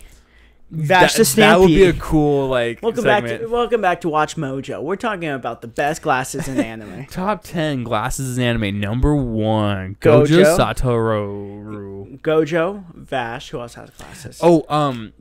Vash 0.71 1.13
that, 1.13 1.17
the 1.17 1.25
Stampede. 1.25 1.53
that 1.53 1.59
would 1.59 1.67
be 1.67 1.83
a 1.85 1.93
cool 1.93 2.47
like 2.47 2.81
Welcome 2.81 3.03
back 3.03 3.25
to 3.25 3.47
welcome 3.47 3.81
back 3.81 4.01
to 4.01 4.09
Watch 4.09 4.35
Mojo. 4.35 4.81
We're 4.81 4.95
talking 4.95 5.29
about 5.29 5.61
the 5.61 5.67
best 5.67 6.01
glasses 6.01 6.47
in 6.47 6.59
anime. 6.59 7.05
Top 7.09 7.43
ten 7.43 7.83
glasses 7.83 8.37
in 8.37 8.43
anime. 8.43 8.79
Number 8.79 9.15
one, 9.15 9.95
Gojo. 10.01 10.25
Gojo, 10.25 10.57
Satoru. 10.57 12.19
Gojo, 12.21 12.83
Vash. 12.93 13.49
Who 13.49 13.59
else 13.59 13.75
has 13.75 13.89
glasses? 13.91 14.39
Oh, 14.43 14.65
um, 14.69 15.13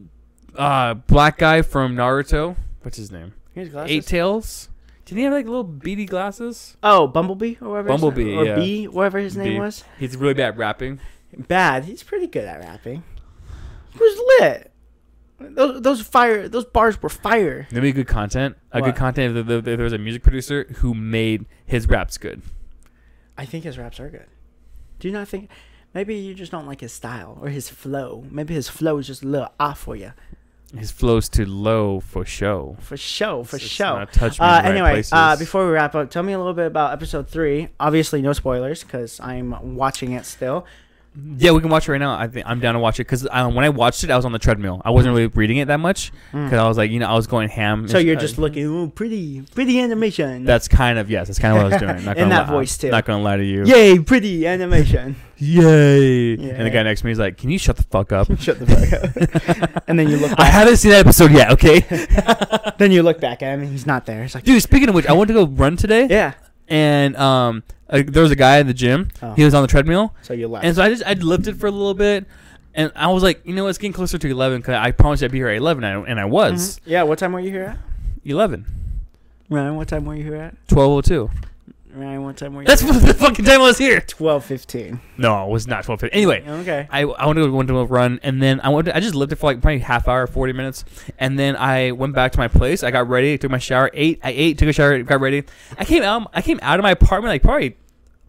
uh, 0.57 0.95
black 0.95 1.39
guy 1.39 1.63
from 1.63 1.95
Naruto. 1.95 2.57
What's 2.83 2.97
his 2.97 3.11
name? 3.11 3.35
Eight 3.57 4.07
Tails. 4.07 4.69
Didn't 5.05 5.19
he 5.19 5.25
have 5.25 5.33
like 5.33 5.45
little 5.47 5.65
beady 5.65 6.07
glasses? 6.07 6.77
Oh, 6.83 7.07
Bumblebee 7.07 7.57
or 7.61 7.69
whatever. 7.71 7.93
his- 7.93 8.01
Bumblebee, 8.01 8.35
or 8.37 8.45
yeah. 8.45 8.55
B, 8.57 8.89
whatever 8.89 9.19
his 9.19 9.37
name 9.37 9.55
Bee. 9.55 9.61
was. 9.61 9.85
He's 9.99 10.17
really 10.17 10.35
bad 10.35 10.49
at 10.55 10.57
rapping. 10.57 11.01
Bad. 11.37 11.85
He's 11.85 12.03
pretty 12.03 12.27
good 12.27 12.45
at 12.45 12.61
rapping. 12.61 13.03
He 13.93 13.99
was 13.99 14.41
lit. 14.41 14.71
Those 15.41 15.83
those 15.83 16.01
fire 16.01 16.49
those 16.49 16.65
bars 16.65 17.01
were 17.03 17.09
fire. 17.09 17.67
That'd 17.71 17.83
be 17.83 17.93
good 17.93 18.07
content. 18.07 18.57
A 18.73 18.81
What? 18.81 18.87
good 18.87 18.97
content 18.97 19.37
if, 19.37 19.47
if, 19.47 19.59
if 19.59 19.65
there 19.65 19.77
was 19.85 19.93
a 19.93 19.99
music 19.99 20.23
producer 20.23 20.65
who 20.77 20.95
made 20.95 21.45
his 21.67 21.89
raps 21.89 22.17
good. 22.19 22.41
I 23.37 23.45
think 23.45 23.65
his 23.65 23.77
raps 23.77 23.99
are 24.01 24.09
good. 24.09 24.27
Do 25.01 25.09
you 25.09 25.13
not 25.13 25.29
think? 25.29 25.51
Maybe 25.93 26.15
you 26.15 26.35
just 26.35 26.51
don't 26.53 26.67
like 26.67 26.81
his 26.81 26.93
style 26.93 27.39
or 27.43 27.49
his 27.49 27.69
flow. 27.69 28.25
Maybe 28.31 28.55
his 28.55 28.69
flow 28.69 28.99
is 28.99 29.07
just 29.09 29.23
a 29.23 29.27
little 29.29 29.53
off 29.61 29.81
for 29.81 29.97
you. 29.97 30.13
His 30.79 30.91
flow's 30.91 31.29
too 31.29 31.47
low 31.47 32.01
for 32.01 32.25
show. 32.25 32.77
For 32.81 32.97
show, 32.97 33.45
for 33.45 33.57
It's 33.57 33.65
show. 33.65 33.99
not 33.99 34.13
touch 34.13 34.41
me 34.41 34.47
Uh, 34.47 34.49
right 34.51 34.65
anyway, 34.65 35.03
uh, 35.13 35.37
before 35.37 35.65
we 35.67 35.73
wrap 35.73 35.95
up, 35.95 36.11
tell 36.11 36.23
me 36.23 36.33
a 36.33 36.39
little 36.39 36.55
bit 36.55 36.67
about 36.67 36.93
episode 36.93 37.29
three. 37.29 37.69
Obviously, 37.79 38.21
no 38.23 38.33
spoilers 38.33 38.83
because 38.83 39.21
I'm 39.21 39.77
watching 39.77 40.13
it 40.13 40.27
still. 40.27 40.67
Yeah, 41.39 41.53
we 41.53 41.61
can 41.61 41.71
watch 41.71 41.89
it 41.89 41.93
right 41.93 41.99
now. 41.99 42.19
I 42.19 42.27
think 42.27 42.45
I'm 42.47 42.59
down 42.59 42.75
to 42.75 42.81
watch 42.81 42.99
it 42.99 43.05
because 43.05 43.27
um, 43.31 43.55
when 43.55 43.65
I 43.65 43.69
watched 43.69 44.03
it, 44.03 44.11
I 44.11 44.17
was 44.17 44.25
on 44.25 44.33
the 44.33 44.39
treadmill. 44.41 44.83
I 44.85 44.91
wasn't 44.91 45.15
really 45.15 45.29
reading 45.29 45.59
it 45.59 45.67
that 45.69 45.79
much 45.79 46.11
because 46.33 46.55
I 46.55 46.67
was 46.67 46.77
like, 46.77 46.91
you 46.91 46.99
know, 46.99 47.07
I 47.07 47.15
was 47.15 47.29
going 47.29 47.49
ham. 47.49 47.87
Mm. 47.87 47.91
So 47.91 47.99
you're 47.99 48.17
Uh, 48.17 48.21
just 48.21 48.37
looking, 48.37 48.65
ooh, 48.65 48.89
pretty, 48.91 49.43
pretty 49.55 49.79
animation. 49.81 50.45
That's 50.45 50.67
kind 50.67 50.99
of 50.99 51.09
yes. 51.11 51.29
That's 51.29 51.39
kind 51.39 51.57
of 51.57 51.63
what 51.63 51.73
I 51.73 51.77
was 51.77 51.81
doing. 51.81 52.05
Not 52.05 52.17
In 52.19 52.25
gonna 52.25 52.35
that 52.35 52.49
lie- 52.49 52.55
voice, 52.55 52.77
too. 52.77 52.91
Not 52.91 53.05
gonna 53.05 53.23
lie 53.23 53.37
to 53.37 53.45
you. 53.45 53.65
Yay, 53.65 53.99
pretty 54.01 54.45
animation. 54.47 55.15
Yay! 55.39 56.35
Yeah. 56.37 56.55
And 56.55 56.67
the 56.67 56.71
guy 56.71 56.83
next 56.83 57.01
to 57.01 57.07
me 57.07 57.13
is 57.13 57.19
like, 57.19 57.37
"Can 57.39 57.51
you 57.51 57.59
shut 57.59 57.77
the 57.77 57.83
fuck 57.85 58.13
up?" 58.13 58.29
Shut 58.39 58.59
the 58.59 58.67
fuck 58.67 59.73
up. 59.75 59.85
and 59.89 59.99
then 59.99 60.09
you 60.09 60.17
look 60.17 60.33
I 60.39 60.45
haven't 60.45 60.77
seen 60.79 60.93
that 60.93 61.01
episode 61.07 61.33
yet. 61.33 61.51
Okay, 61.53 61.81
then 62.79 62.93
you 62.93 63.03
look 63.03 63.21
back 63.21 63.43
at 63.43 63.55
him 63.55 63.63
and 63.63 63.71
he's 63.71 63.87
not 63.87 64.07
there. 64.07 64.23
It's 64.25 64.35
like, 64.35 64.45
dude. 64.45 64.63
Speaking 64.63 64.89
of 64.89 64.95
which, 64.95 65.07
I 65.07 65.13
went 65.13 65.29
to 65.29 65.35
go 65.35 65.47
run 65.47 65.77
today, 65.77 66.07
yeah. 66.09 66.35
and 66.69 67.17
um, 67.17 67.63
uh, 67.91 68.03
there 68.07 68.23
was 68.23 68.31
a 68.33 68.37
guy 68.37 68.59
in 68.59 68.67
the 68.67 68.75
gym. 68.75 69.09
Oh. 69.23 69.33
He 69.35 69.45
was 69.45 69.55
on 69.55 69.63
the 69.63 69.69
treadmill, 69.69 70.15
So 70.23 70.33
you 70.35 70.49
left. 70.49 70.65
and 70.65 70.75
so 70.77 70.83
I 70.83 70.89
just 70.89 71.03
I 71.05 71.13
lifted 71.15 71.59
for 71.61 71.67
a 71.67 71.71
little 71.71 71.95
bit, 71.95 72.27
and 72.75 72.91
I 72.97 73.09
was 73.09 73.23
like, 73.23 73.41
you 73.47 73.55
know, 73.55 73.67
it's 73.67 73.79
getting 73.79 73.93
closer 73.93 74.19
to 74.19 74.29
eleven 74.31 74.61
because 74.61 74.75
I 74.75 74.91
promised 74.91 75.23
I'd 75.23 75.31
be 75.33 75.39
here 75.39 75.49
at 75.49 75.57
eleven, 75.57 75.85
and 75.85 76.05
I, 76.07 76.11
and 76.11 76.21
I 76.21 76.25
was 76.25 76.81
yeah. 76.85 77.03
What 77.03 77.19
time 77.19 77.33
were 77.33 77.41
you 77.41 77.51
here 77.51 77.65
at? 77.65 77.79
eleven. 78.25 78.67
Ryan, 79.51 79.77
what 79.77 79.89
time 79.89 80.05
were 80.07 80.15
you 80.15 80.25
here 80.25 80.37
at? 80.37 80.57
Twelve 80.69 80.91
oh 80.93 81.01
two. 81.03 81.31
Ryan, 81.95 82.25
what 82.25 82.37
time 82.37 82.55
were 82.55 82.63
you? 82.63 82.67
That's 82.67 82.83
here 82.83 82.93
the 82.93 83.15
fucking 83.15 83.45
time 83.45 83.61
I 83.61 83.65
was 83.65 83.79
here. 83.79 84.01
twelve 84.01 84.45
fifteen. 84.45 85.01
No, 85.17 85.47
it 85.47 85.51
was 85.51 85.67
not 85.69 85.85
twelve 85.85 86.01
fifty. 86.01 86.17
Anyway, 86.17 86.45
Okay. 86.47 86.89
I 86.91 87.03
I 87.03 87.27
went 87.27 87.39
to 87.39 87.51
went 87.53 87.69
to 87.69 87.79
a 87.79 87.85
run 87.85 88.19
and 88.23 88.43
then 88.43 88.61
I 88.63 88.69
went 88.71 88.87
to, 88.87 88.97
I 88.97 89.01
just 89.01 89.15
lived 89.15 89.33
it 89.33 89.37
for 89.37 89.47
like 89.47 89.61
probably 89.63 89.79
half 89.79 90.09
hour, 90.09 90.27
forty 90.27 90.53
minutes, 90.53 90.85
and 91.19 91.39
then 91.39 91.57
I 91.57 91.93
went 91.93 92.15
back 92.15 92.33
to 92.33 92.39
my 92.39 92.49
place. 92.49 92.83
I 92.83 92.91
got 92.91 93.09
ready, 93.09 93.39
took 93.39 93.51
my 93.51 93.59
shower, 93.59 93.91
ate, 93.95 94.19
I 94.25 94.31
ate, 94.31 94.59
took 94.59 94.69
a 94.69 94.73
shower, 94.73 95.01
got 95.03 95.21
ready. 95.21 95.45
I 95.79 95.85
came 95.85 96.03
out 96.03 96.29
I 96.35 96.43
came 96.43 96.59
out 96.63 96.79
of 96.79 96.83
my 96.83 96.91
apartment 96.91 97.31
like 97.33 97.43
probably 97.43 97.77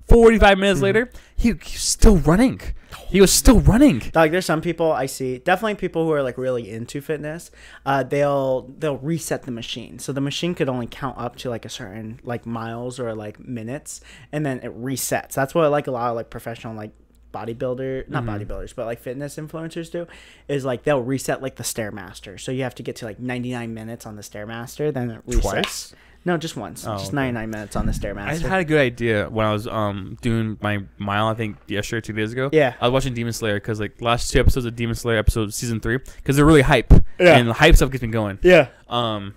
forty 0.08 0.40
five 0.40 0.58
minutes 0.58 0.82
later. 0.82 1.10
He, 1.36 1.50
he 1.50 1.54
was 1.54 1.82
still 1.82 2.18
running. 2.18 2.62
He 3.10 3.22
was 3.22 3.32
still 3.32 3.60
running. 3.60 4.02
Like 4.16 4.32
there's 4.32 4.46
some 4.46 4.62
people 4.62 4.92
I 4.92 5.06
see, 5.06 5.38
definitely 5.38 5.76
people 5.76 6.06
who 6.06 6.12
are 6.14 6.24
like 6.24 6.38
really 6.38 6.70
into 6.70 7.02
fitness. 7.02 7.52
Uh, 7.86 8.04
they'll 8.04 8.64
they'll 8.78 8.98
reset 8.98 9.44
the 9.44 9.52
machine, 9.52 10.00
so 10.00 10.12
the 10.14 10.22
machine 10.22 10.56
could 10.56 10.70
only 10.70 10.88
count 10.88 11.18
up 11.18 11.36
to 11.38 11.50
like 11.50 11.66
a 11.66 11.70
certain 11.70 12.20
like 12.24 12.46
miles 12.46 13.00
or 13.00 13.14
like 13.14 13.40
minutes, 13.40 14.02
and 14.32 14.46
then 14.46 14.60
it 14.60 14.76
resets. 14.82 15.34
That's 15.34 15.54
what 15.54 15.70
like 15.72 15.88
a 15.88 15.92
lot 15.92 16.10
of 16.10 16.16
like 16.16 16.30
professional 16.30 16.76
like 16.76 16.92
bodybuilder, 17.34 18.08
not 18.10 18.24
Mm-hmm. 18.24 18.30
bodybuilders, 18.52 18.74
but 18.76 18.86
like 18.86 19.00
fitness 19.00 19.36
influencers 19.36 19.92
do, 19.92 20.08
is 20.48 20.64
like 20.64 20.84
they'll 20.84 21.02
reset 21.02 21.42
like 21.42 21.56
the 21.58 21.64
stairmaster. 21.64 22.40
So 22.40 22.52
you 22.52 22.64
have 22.64 22.76
to 22.76 22.84
get 22.84 22.96
to 22.98 23.06
like 23.06 23.20
99 23.20 23.74
minutes 23.74 24.06
on 24.06 24.16
the 24.16 24.22
stairmaster, 24.22 24.94
then 24.94 25.12
it 25.12 25.28
resets. 25.28 25.42
Twice? 25.42 25.96
No, 26.26 26.38
just 26.38 26.58
once. 26.58 26.86
Oh, 26.88 26.94
just 26.98 27.10
okay. 27.10 27.16
99 27.16 27.50
minutes 27.52 27.76
on 27.76 27.86
the 27.86 27.92
Stairmaster. 27.92 28.46
I 28.46 28.48
had 28.50 28.60
a 28.62 28.66
good 28.66 28.80
idea 28.82 29.30
when 29.30 29.46
I 29.46 29.54
was 29.54 29.68
um 29.68 30.18
doing 30.22 30.58
my 30.60 30.84
mile. 30.98 31.28
I 31.28 31.36
think 31.36 31.58
yesterday, 31.68 32.00
or 32.00 32.02
two 32.02 32.14
days 32.14 32.34
ago. 32.34 32.50
Yeah. 32.52 32.74
I 32.82 32.88
was 32.88 32.94
watching 32.94 33.14
Demon 33.14 33.32
Slayer 33.32 33.56
because 33.56 33.80
like 33.80 34.02
last 34.02 34.32
two 34.32 34.40
episodes 34.40 34.66
of 34.66 34.76
Demon 34.76 34.96
Slayer, 34.96 35.18
episode 35.20 35.54
season 35.54 35.80
three, 35.80 35.98
because 36.00 36.36
they're 36.36 36.46
really 36.46 36.64
hype. 36.64 36.92
Yeah. 37.20 37.38
And 37.38 37.48
the 37.48 37.54
hype 37.54 37.76
stuff 37.76 37.92
gets 37.92 38.02
me 38.02 38.10
going. 38.10 38.40
yeah. 38.42 38.70
um 38.90 39.36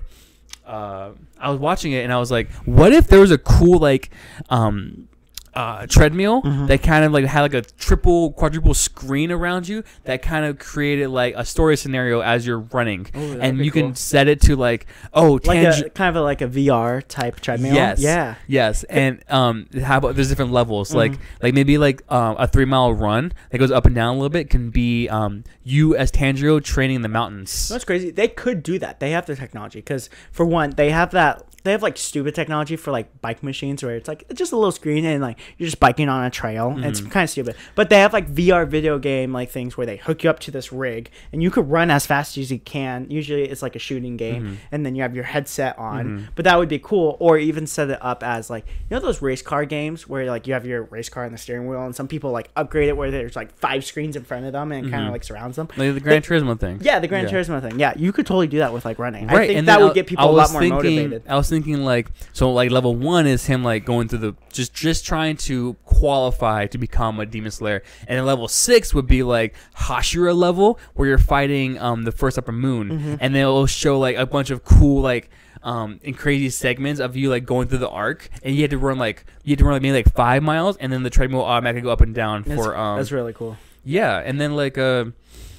uh 0.67 1.13
I 1.39 1.51
was 1.51 1.59
watching 1.61 1.93
it 1.93 2.05
and 2.05 2.13
I 2.13 2.19
was 2.19 2.31
like, 2.31 2.51
what 2.65 2.93
if 2.93 3.07
there 3.09 3.21
was 3.21 3.31
a 3.31 3.39
cool 3.39 3.79
like 3.79 4.11
um 4.51 5.09
uh, 5.55 5.87
treadmill 5.87 6.43
Mm-hmm. 6.43 6.67
that 6.67 6.83
kind 6.83 7.05
of 7.05 7.13
like 7.13 7.25
had 7.25 7.41
like 7.43 7.55
a 7.55 7.63
triple 7.63 8.33
quadruple 8.33 8.75
screen 8.75 9.33
around 9.33 9.69
you 9.69 9.83
that 10.05 10.23
kind 10.23 10.45
of 10.45 10.59
created 10.59 11.09
like 11.09 11.35
a 11.37 11.45
story 11.45 11.77
scenario 11.77 12.21
as 12.21 12.47
you're 12.47 12.61
running 12.61 13.05
that'd 13.13 13.41
and 13.41 13.65
you 13.65 13.71
cool. 13.71 13.83
can 13.83 13.95
set 13.95 14.29
it 14.29 14.41
to 14.43 14.57
like 14.57 14.87
oh 15.15 15.33
Like 15.45 15.59
tangi- 15.61 15.87
a 15.87 15.91
kind 15.91 16.11
of 16.11 16.17
a, 16.17 16.23
like 16.25 16.41
a 16.43 16.49
VR 16.49 17.03
type 17.07 17.41
treadmill. 17.41 17.75
Yes. 17.75 18.01
Yeah. 18.01 18.35
Yes. 18.47 18.85
And 18.85 19.23
um, 19.29 19.67
how 19.83 19.99
about 19.99 20.15
there's 20.15 20.29
different 20.29 20.53
levels? 20.53 20.95
Like 20.95 21.13
Mm-hmm. 21.13 21.23
like 21.43 21.55
maybe 21.55 21.79
like 21.79 22.03
um, 22.13 22.37
a 22.39 22.47
three 22.47 22.65
mile 22.65 22.93
run 22.93 23.33
that 23.51 23.59
goes 23.59 23.71
up 23.71 23.87
and 23.87 23.95
down 23.95 24.11
a 24.11 24.19
little 24.19 24.29
bit 24.29 24.51
can 24.51 24.71
be 24.71 25.09
um 25.09 25.45
you 25.65 25.97
as 25.97 26.11
Tanjiro 26.13 26.63
training 26.63 26.97
in 26.97 27.03
the 27.03 27.09
mountains. 27.09 27.69
That's 27.69 27.85
crazy. 27.85 28.11
They 28.11 28.29
could 28.29 28.63
do 28.63 28.79
that. 28.79 29.01
They 29.01 29.11
have 29.11 29.27
the 29.27 29.37
technology 29.37 29.81
because, 29.81 30.09
for 30.33 30.47
one, 30.47 30.71
they 30.71 30.91
have 30.91 31.11
that. 31.13 31.43
They 31.69 31.73
have 31.73 31.83
like 31.83 31.99
stupid 31.99 32.35
technology 32.35 32.77
for 32.77 32.91
like 32.93 33.21
bike 33.21 33.43
machines 33.43 33.83
where 33.83 33.95
it's 33.95 34.09
like 34.09 34.25
it's 34.31 34.39
just 34.39 34.53
a 34.53 34.57
little 34.57 34.73
screen 34.73 35.05
and 35.05 35.21
like 35.23 35.39
you're 35.59 35.67
just 35.67 35.79
biking 35.79 36.09
on 36.09 36.25
a 36.25 36.31
trail. 36.31 36.71
and 36.71 36.83
It's 36.83 37.01
mm-hmm. 37.01 37.11
kind 37.11 37.25
of 37.25 37.29
stupid. 37.31 37.57
But 37.75 37.91
they 37.91 37.99
have 37.99 38.15
like 38.15 38.27
VR 38.33 38.67
video 38.67 38.99
game 38.99 39.35
like 39.35 39.51
things 39.51 39.77
where 39.77 39.85
they 39.87 39.99
hook 39.99 40.25
you 40.25 40.31
up 40.31 40.41
to 40.41 40.51
this 40.51 40.73
rig 40.73 41.11
and 41.31 41.43
you 41.43 41.51
could 41.51 41.71
run 41.71 41.91
as 41.91 42.07
fast 42.07 42.39
as 42.39 42.51
you 42.51 42.59
can. 42.59 43.07
Usually 43.11 43.43
it's 43.43 43.61
like 43.61 43.77
a 43.77 43.79
shooting 43.79 44.17
game 44.17 44.43
mm-hmm. 44.45 44.55
and 44.73 44.87
then 44.87 44.95
you 44.95 45.03
have 45.03 45.15
your 45.15 45.25
headset 45.25 45.79
on. 45.79 46.07
Mm-hmm. 46.07 46.25
But 46.37 46.47
that 46.47 46.59
would 46.59 46.71
be 46.71 46.79
cool. 46.79 47.19
Or 47.21 47.37
even 47.37 47.67
set 47.67 47.91
it 47.91 47.99
up 48.03 48.23
as 48.23 48.49
like 48.49 48.67
you 48.67 48.97
know 48.97 49.01
those 49.01 49.21
race 49.21 49.43
car 49.43 49.67
games 49.67 50.09
where 50.09 50.25
like 50.25 50.47
you 50.47 50.55
have 50.55 50.65
your 50.65 50.85
race 50.85 51.11
car 51.11 51.27
on 51.27 51.33
the 51.33 51.39
steering 51.39 51.69
wheel 51.69 51.85
and 51.85 51.95
some 51.95 52.09
people 52.09 52.31
like 52.31 52.49
upgrade 52.57 52.89
it 52.89 52.97
where 52.97 53.11
there's 53.11 53.37
like 53.37 53.55
five 53.59 53.85
screens 53.85 54.17
in 54.17 54.25
front 54.25 54.47
of 54.47 54.55
them 54.55 54.73
and 54.73 54.91
kind 54.91 55.05
of 55.07 55.13
like 55.13 55.23
surrounds 55.23 55.57
them. 55.57 55.69
Like 55.77 55.93
the 55.93 56.01
Gran 56.01 56.23
Turismo 56.23 56.59
thing. 56.59 56.79
Yeah, 56.81 56.99
the 56.99 57.09
Gran 57.09 57.25
Yeah. 57.25 57.31
Turismo 57.31 57.61
thing. 57.61 57.79
Yeah, 57.79 57.93
you 57.95 58.11
could 58.11 58.25
totally 58.27 58.47
do 58.47 58.59
that 58.61 58.73
with 58.73 58.87
like 58.87 58.99
running. 58.99 59.29
I 59.29 59.35
Right, 59.35 59.47
think 59.49 59.59
and 59.59 59.69
that 59.69 59.81
would 59.83 59.91
I- 59.91 59.95
get 59.95 60.07
I 60.07 60.09
people 60.09 60.31
a 60.31 60.33
lot 60.33 60.51
more 60.53 60.63
thinking- 60.63 60.77
motivated. 60.77 61.23
I 61.29 61.37
was 61.37 61.49
thinking 61.49 61.58
thinking 61.63 61.85
like 61.85 62.11
so 62.33 62.51
like 62.53 62.71
level 62.71 62.95
one 62.95 63.27
is 63.27 63.47
him 63.47 63.63
like 63.65 63.85
going 63.85 64.09
through 64.09 64.19
the 64.19 64.35
just 64.53 64.73
just 64.75 65.05
trying 65.05 65.37
to 65.37 65.75
qualify 65.85 66.67
to 66.67 66.79
become 66.79 67.19
a 67.21 67.27
demon 67.27 67.51
slayer, 67.51 67.83
and 68.07 68.19
then 68.19 68.25
level 68.27 68.49
six 68.49 68.95
would 68.95 69.07
be 69.07 69.23
like 69.23 69.55
Hashira 69.77 70.37
level 70.37 70.79
where 70.95 71.09
you're 71.09 71.19
fighting 71.19 71.79
um 71.79 72.05
the 72.05 72.13
first 72.13 72.39
upper 72.39 72.53
moon, 72.53 72.89
Mm-hmm. 72.91 73.15
and 73.21 73.35
then 73.35 73.43
it'll 73.43 73.67
show 73.67 73.99
like 73.99 74.17
a 74.17 74.27
bunch 74.27 74.51
of 74.51 74.65
cool 74.65 75.03
like 75.03 75.31
um 75.63 75.99
in 76.03 76.15
crazy 76.15 76.51
segments 76.51 77.01
of 77.01 77.17
you 77.17 77.29
like 77.31 77.45
going 77.45 77.67
through 77.69 77.79
the 77.79 77.89
arc, 77.91 78.29
and 78.43 78.55
you 78.55 78.63
had 78.63 78.71
to 78.71 78.79
run 78.79 78.99
like 78.99 79.25
you 79.45 79.53
had 79.53 79.59
to 79.59 79.65
run 79.65 79.75
like 79.75 79.83
maybe 79.83 79.95
like 80.05 80.15
five 80.15 80.43
miles, 80.43 80.77
and 80.79 80.93
then 80.93 81.03
the 81.03 81.11
treadmill 81.11 81.45
automatically 81.45 81.83
go 81.83 81.91
up 81.91 82.01
and 82.01 82.15
down 82.15 82.43
That's, 82.43 82.61
for 82.61 82.77
um 82.77 82.97
that's 82.99 83.11
really 83.13 83.33
cool. 83.33 83.57
yeah, 83.85 84.19
and 84.25 84.41
then 84.41 84.55
like 84.57 84.79
uh. 84.79 85.07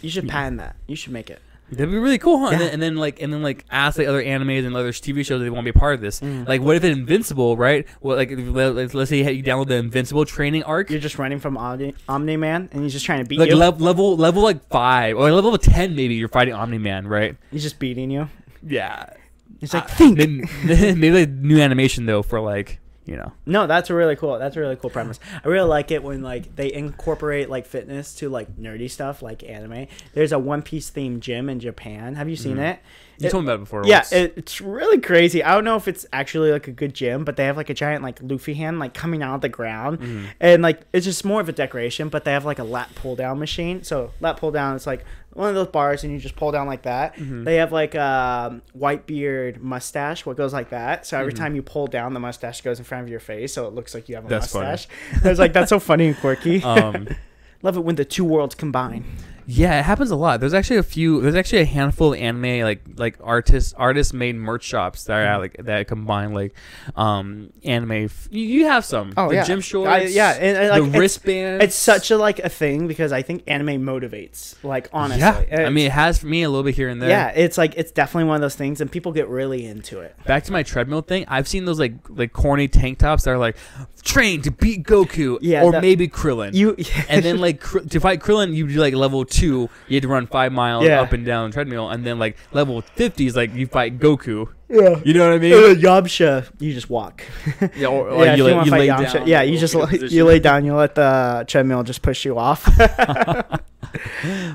You 0.02 0.10
should 0.10 0.30
patent 0.30 0.60
that. 0.60 0.78
You 0.88 0.96
should 0.96 1.12
make 1.12 1.30
it. 1.30 1.42
That'd 1.72 1.92
be 1.92 1.98
really 1.98 2.18
cool, 2.18 2.40
huh? 2.40 2.48
And, 2.52 2.62
then, 2.62 2.74
and 2.74 2.82
then 2.82 2.96
like 2.96 3.22
and 3.22 3.32
then 3.32 3.44
like 3.44 3.64
ask 3.70 3.98
like 3.98 4.08
other 4.08 4.24
animes 4.24 4.66
and 4.66 4.76
other 4.76 4.92
TV 4.92 5.26
shows 5.26 5.42
they 5.42 5.50
want 5.50 5.66
to 5.66 5.72
be 5.72 5.78
a 5.78 5.80
part 5.80 5.94
of 5.96 6.02
this. 6.02 6.20
Mm. 6.20 6.48
Like, 6.48 6.62
what 6.62 6.76
if 6.76 6.84
Invincible, 6.84 7.56
right? 7.58 7.88
Well, 8.02 8.18
like 8.18 8.32
let- 8.34 8.94
let's 8.96 9.10
say 9.10 9.18
you 9.32 9.44
download 9.44 9.68
the 9.68 9.76
Invincible 9.76 10.26
training 10.26 10.64
arc, 10.64 10.90
You're 10.90 11.00
just 11.00 11.20
running 11.20 11.40
from 11.40 11.58
Omni, 11.58 11.94
Omni 12.08 12.38
Man, 12.38 12.70
and 12.72 12.84
he's 12.84 12.94
just 12.94 13.06
trying 13.06 13.24
to 13.24 13.26
beat 13.30 13.40
like 13.40 13.50
you. 13.50 13.56
level 13.56 13.86
level 13.86 14.18
level 14.18 14.42
like 14.44 14.68
five 14.70 15.16
or 15.18 15.32
level 15.32 15.58
ten 15.58 15.96
maybe. 15.96 16.16
You're 16.16 16.28
fighting 16.28 16.54
Omni 16.54 16.78
Man, 16.80 17.08
right? 17.08 17.36
he's 17.52 17.64
just 17.64 17.80
beating 17.80 18.10
you. 18.12 18.30
Yeah. 18.66 19.14
He's 19.60 19.74
like, 19.74 19.84
Uh, 19.84 19.88
think. 19.88 20.18
Then, 20.66 21.00
maybe 21.00 21.12
like 21.12 21.30
new 21.30 21.60
animation 21.60 22.06
though 22.06 22.22
for 22.24 22.40
like 22.40 22.80
you 23.10 23.16
know. 23.18 23.32
No, 23.46 23.66
that's 23.68 23.90
a 23.90 23.94
really 23.96 24.16
cool. 24.16 24.38
That's 24.38 24.56
a 24.56 24.60
really 24.60 24.76
cool 24.76 24.90
premise. 24.90 25.20
I 25.44 25.48
really 25.48 25.68
like 25.68 25.90
it 25.92 26.04
when 26.04 26.22
like 26.22 26.56
they 26.56 26.72
incorporate 26.72 27.50
like 27.50 27.66
fitness 27.66 28.14
to 28.16 28.30
like 28.30 28.56
nerdy 28.58 28.90
stuff 28.90 29.22
like 29.22 29.44
anime. 29.44 29.88
There's 30.14 30.32
a 30.32 30.40
One 30.40 30.62
Piece 30.62 30.92
themed 30.92 31.22
gym 31.22 31.50
in 31.50 31.60
Japan. 31.60 32.16
Have 32.16 32.30
you 32.30 32.36
seen 32.36 32.60
it? 32.60 32.80
You 33.18 33.28
It- 33.28 33.32
told 33.32 33.44
me 33.44 33.50
about 33.52 33.56
it 33.56 33.64
before. 33.66 33.86
Yeah, 33.86 34.04
it, 34.12 34.34
it's 34.38 34.62
really 34.62 35.02
crazy. 35.02 35.44
I 35.44 35.54
don't 35.54 35.66
know 35.66 35.76
if 35.76 35.88
it's 35.90 36.06
actually 36.14 36.52
like 36.54 36.68
a 36.70 36.72
good 36.72 36.94
gym, 36.94 37.26
but 37.26 37.36
they 37.36 37.44
have 37.46 37.58
like 37.58 37.70
a 37.70 37.74
giant 37.74 38.02
like 38.04 38.20
Luffy 38.22 38.54
hand 38.54 38.80
like 38.80 38.94
coming 38.94 39.22
out 39.24 39.36
of 39.36 39.42
the 39.42 39.50
ground, 39.50 40.00
Mm-hmm. 40.00 40.26
and 40.40 40.62
like 40.62 40.82
it's 40.94 41.06
just 41.06 41.26
more 41.26 41.42
of 41.42 41.50
a 41.50 41.52
decoration. 41.52 42.08
But 42.10 42.24
they 42.24 42.32
have 42.32 42.46
like 42.46 42.60
a 42.60 42.64
lat 42.64 42.94
pull 42.96 43.16
down 43.18 43.40
machine. 43.40 43.84
So 43.84 44.12
lat 44.22 44.38
pull 44.38 44.52
down 44.52 44.76
is 44.76 44.86
like 44.88 45.04
one 45.34 45.50
of 45.50 45.56
those 45.56 45.68
bars, 45.68 46.04
and 46.04 46.12
you 46.12 46.20
just 46.20 46.36
pull 46.36 46.52
down 46.52 46.66
like 46.68 46.82
that. 46.84 47.16
Mm-hmm. 47.16 47.44
They 47.44 47.56
have 47.56 47.72
like 47.72 47.96
a 47.96 48.62
white 48.74 49.06
beard 49.06 49.62
mustache, 49.62 50.26
what 50.26 50.38
goes 50.38 50.54
like 50.54 50.70
that. 50.70 51.06
So 51.06 51.16
Mm-hmm. 51.16 51.22
every 51.22 51.34
time 51.34 51.56
you 51.56 51.62
pull 51.62 51.88
down, 51.88 52.14
the 52.14 52.20
mustache 52.20 52.62
goes 52.62 52.80
in 52.80 52.86
front 52.86 53.04
of 53.04 53.10
your 53.10 53.20
face, 53.20 53.54
so 53.54 53.68
it 53.68 53.74
looks 53.74 53.94
like 53.94 54.10
you 54.10 54.16
have 54.16 54.26
a 54.26 54.28
That's 54.30 54.52
funny. 54.52 54.66
mustache. 54.68 54.88
I 55.24 55.30
was 55.30 55.40
like, 55.40 55.54
that's 55.54 55.70
so 55.70 55.80
funny 55.80 56.08
and 56.08 56.18
quirky. 56.18 56.64
um, 56.64 57.08
Love 57.62 57.76
it 57.78 57.82
when 57.82 57.96
the 57.96 58.06
two 58.06 58.24
worlds 58.26 58.56
combine. 58.56 59.04
Yeah, 59.52 59.80
it 59.80 59.84
happens 59.84 60.12
a 60.12 60.16
lot. 60.16 60.40
There's 60.40 60.54
actually 60.54 60.78
a 60.78 60.84
few. 60.84 61.22
There's 61.22 61.34
actually 61.34 61.62
a 61.62 61.66
handful 61.66 62.14
of 62.14 62.20
anime 62.20 62.62
like 62.62 62.82
like 62.98 63.18
artists 63.24 63.74
artist 63.74 64.14
made 64.14 64.36
merch 64.36 64.64
shops 64.64 65.06
that 65.06 65.14
Mm-hmm. 65.16 65.36
are 65.36 65.40
like 65.40 65.56
that 65.62 65.88
combine 65.88 66.34
like 66.36 66.54
um 66.96 67.52
anime. 67.64 67.92
F- 68.06 68.28
you, 68.30 68.46
you 68.46 68.66
have 68.68 68.86
some. 68.86 69.12
Oh 69.18 69.30
the 69.30 69.36
yeah, 69.36 69.44
gym 69.46 69.60
shorts. 69.62 69.90
I- 69.90 70.02
yeah, 70.04 70.32
and, 70.34 70.56
and, 70.58 70.70
like, 70.84 70.92
the 70.92 71.00
wristbands. 71.00 71.64
It's 71.64 71.76
such 71.76 72.12
a 72.12 72.18
like 72.18 72.38
a 72.40 72.50
thing 72.50 72.88
because 72.88 73.12
I 73.12 73.24
think 73.24 73.44
anime 73.48 73.82
motivates. 73.84 74.62
Like 74.64 74.88
honestly, 74.94 75.48
yeah. 75.50 75.66
I 75.66 75.70
mean, 75.72 75.88
it 75.88 75.94
has 75.94 76.20
for 76.20 76.28
me 76.28 76.44
a 76.44 76.50
little 76.50 76.64
bit 76.64 76.76
here 76.76 76.90
and 76.90 77.02
there. 77.02 77.10
yeah, 77.10 77.30
it's 77.30 77.58
like 77.58 77.74
it's 77.76 77.92
definitely 77.92 78.26
one 78.26 78.36
of 78.36 78.42
those 78.42 78.56
things, 78.56 78.82
and 78.82 78.92
people 78.92 79.12
get 79.14 79.28
really 79.30 79.66
into 79.66 80.00
it. 80.02 80.16
Back 80.26 80.44
to 80.44 80.52
my 80.52 80.62
treadmill 80.62 81.02
thing. 81.02 81.26
I've 81.28 81.48
seen 81.48 81.66
those 81.66 81.80
like 81.80 81.94
like 82.10 82.34
corny 82.34 82.68
tank 82.68 83.00
tops 83.00 83.24
that 83.24 83.32
are 83.32 83.38
like 83.40 83.58
train 84.04 84.42
to 84.44 84.52
beat 84.52 84.84
Goku. 84.84 85.38
Yeah, 85.42 85.64
or 85.64 85.72
that- 85.72 85.82
maybe 85.82 86.08
Krillin. 86.08 86.54
You 86.54 86.76
and 87.08 87.24
then 87.24 87.40
like 87.40 87.60
Kr- 87.60 87.80
to 87.80 88.00
fight 88.00 88.20
Krillin, 88.20 88.54
you 88.54 88.68
do 88.68 88.74
like 88.80 88.94
level 88.94 89.26
two. 89.26 89.70
You 89.88 89.96
had 89.96 90.04
to 90.04 90.08
run 90.10 90.28
five 90.28 90.52
miles 90.52 90.86
Yeah. 90.86 91.02
up 91.02 91.12
and 91.14 91.26
down 91.26 91.50
the 91.50 91.54
treadmill, 91.54 91.90
and 91.90 92.06
then 92.06 92.20
like 92.20 92.38
level 92.52 92.82
fifty 92.82 93.26
is 93.28 93.36
like 93.36 93.54
you 93.54 93.68
fight 93.68 94.00
Goku. 94.00 94.50
Yeah. 94.70 95.02
You 95.04 95.14
know 95.14 95.28
what 95.28 95.36
I 95.36 95.40
mean? 95.40 95.54
Uh, 95.54 95.76
Yamcha, 95.76 96.50
you 96.60 96.74
just 96.74 96.90
walk. 96.90 97.24
Yeah, 97.76 97.88
or, 97.88 98.10
or 98.12 98.26
yeah, 98.26 98.36
you, 98.36 98.38
you 98.38 98.44
lay, 98.46 98.54
want 98.54 98.66
you 98.66 98.72
to 98.72 98.78
fight 98.78 98.80
lay 98.80 98.88
Yamcha, 98.88 99.14
down. 99.14 99.28
yeah, 99.28 99.42
you 99.42 99.58
just 99.58 99.76
lay, 99.76 99.98
you 100.10 100.26
lay 100.26 100.40
down. 100.40 100.66
You 100.66 100.76
let 100.76 100.96
the 100.96 101.46
treadmill 101.48 101.84
just 101.84 102.02
push 102.02 102.26
you 102.26 102.38
off. 102.38 102.68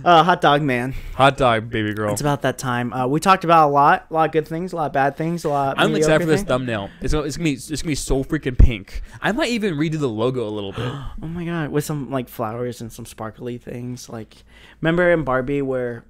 uh, 0.04 0.22
hot 0.22 0.40
dog 0.40 0.62
man. 0.62 0.94
Hot 1.14 1.36
dog, 1.36 1.70
baby 1.70 1.94
girl. 1.94 2.12
It's 2.12 2.20
about 2.20 2.42
that 2.42 2.58
time. 2.58 2.92
Uh, 2.92 3.06
we 3.06 3.20
talked 3.20 3.44
about 3.44 3.68
a 3.68 3.72
lot, 3.72 4.06
a 4.10 4.14
lot 4.14 4.26
of 4.26 4.32
good 4.32 4.46
things, 4.46 4.72
a 4.72 4.76
lot 4.76 4.86
of 4.86 4.92
bad 4.92 5.16
things, 5.16 5.44
a 5.44 5.48
lot. 5.48 5.76
Of 5.76 5.82
I'm 5.82 5.94
excited 5.96 6.20
for 6.20 6.26
this 6.26 6.40
things. 6.40 6.48
thumbnail. 6.48 6.90
It's 7.00 7.12
gonna, 7.12 7.26
it's 7.26 7.36
gonna 7.36 7.44
be 7.44 7.54
it's 7.54 7.82
gonna 7.82 7.90
be 7.90 7.94
so 7.94 8.22
freaking 8.22 8.56
pink. 8.58 9.02
I 9.20 9.32
might 9.32 9.50
even 9.50 9.74
redo 9.74 9.98
the 9.98 10.08
logo 10.08 10.46
a 10.46 10.50
little 10.50 10.72
bit. 10.72 10.84
Oh 11.22 11.26
my 11.26 11.44
god, 11.44 11.70
with 11.70 11.84
some 11.84 12.10
like 12.10 12.28
flowers 12.28 12.80
and 12.80 12.92
some 12.92 13.06
sparkly 13.06 13.56
things. 13.56 14.08
Like, 14.08 14.36
remember 14.80 15.10
in 15.10 15.24
Barbie 15.24 15.62
where 15.62 16.04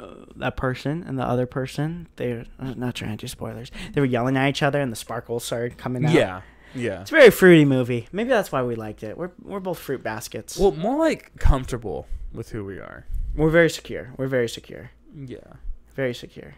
uh, 0.00 0.24
that 0.36 0.56
person 0.56 1.04
and 1.06 1.18
the 1.18 1.24
other 1.24 1.46
person 1.46 2.08
they're 2.16 2.44
uh, 2.58 2.74
not 2.76 2.94
trying 2.94 3.10
to 3.12 3.16
do 3.16 3.28
spoilers. 3.28 3.70
They 3.92 4.00
were 4.00 4.06
yelling 4.06 4.36
at 4.36 4.48
each 4.48 4.62
other 4.62 4.80
and 4.80 4.90
the 4.90 4.96
sparkles 4.96 5.44
started 5.44 5.76
coming 5.78 6.04
out. 6.06 6.12
yeah, 6.12 6.40
yeah. 6.74 7.02
it's 7.02 7.10
a 7.12 7.14
very 7.14 7.30
fruity 7.30 7.64
movie. 7.64 8.08
Maybe 8.12 8.30
that's 8.30 8.50
why 8.50 8.62
we 8.62 8.74
liked 8.74 9.02
it. 9.02 9.16
We're 9.18 9.30
we're 9.42 9.60
both 9.60 9.78
fruit 9.78 10.02
baskets. 10.02 10.56
Well, 10.58 10.72
more 10.72 10.98
like 10.98 11.32
comfortable 11.38 12.06
with 12.32 12.50
who 12.50 12.64
we 12.64 12.78
are. 12.78 13.06
we're 13.36 13.50
very 13.50 13.70
secure. 13.70 14.12
We're 14.16 14.28
very 14.28 14.48
secure. 14.48 14.90
Yeah. 15.14 15.38
Very 15.94 16.14
secure. 16.14 16.54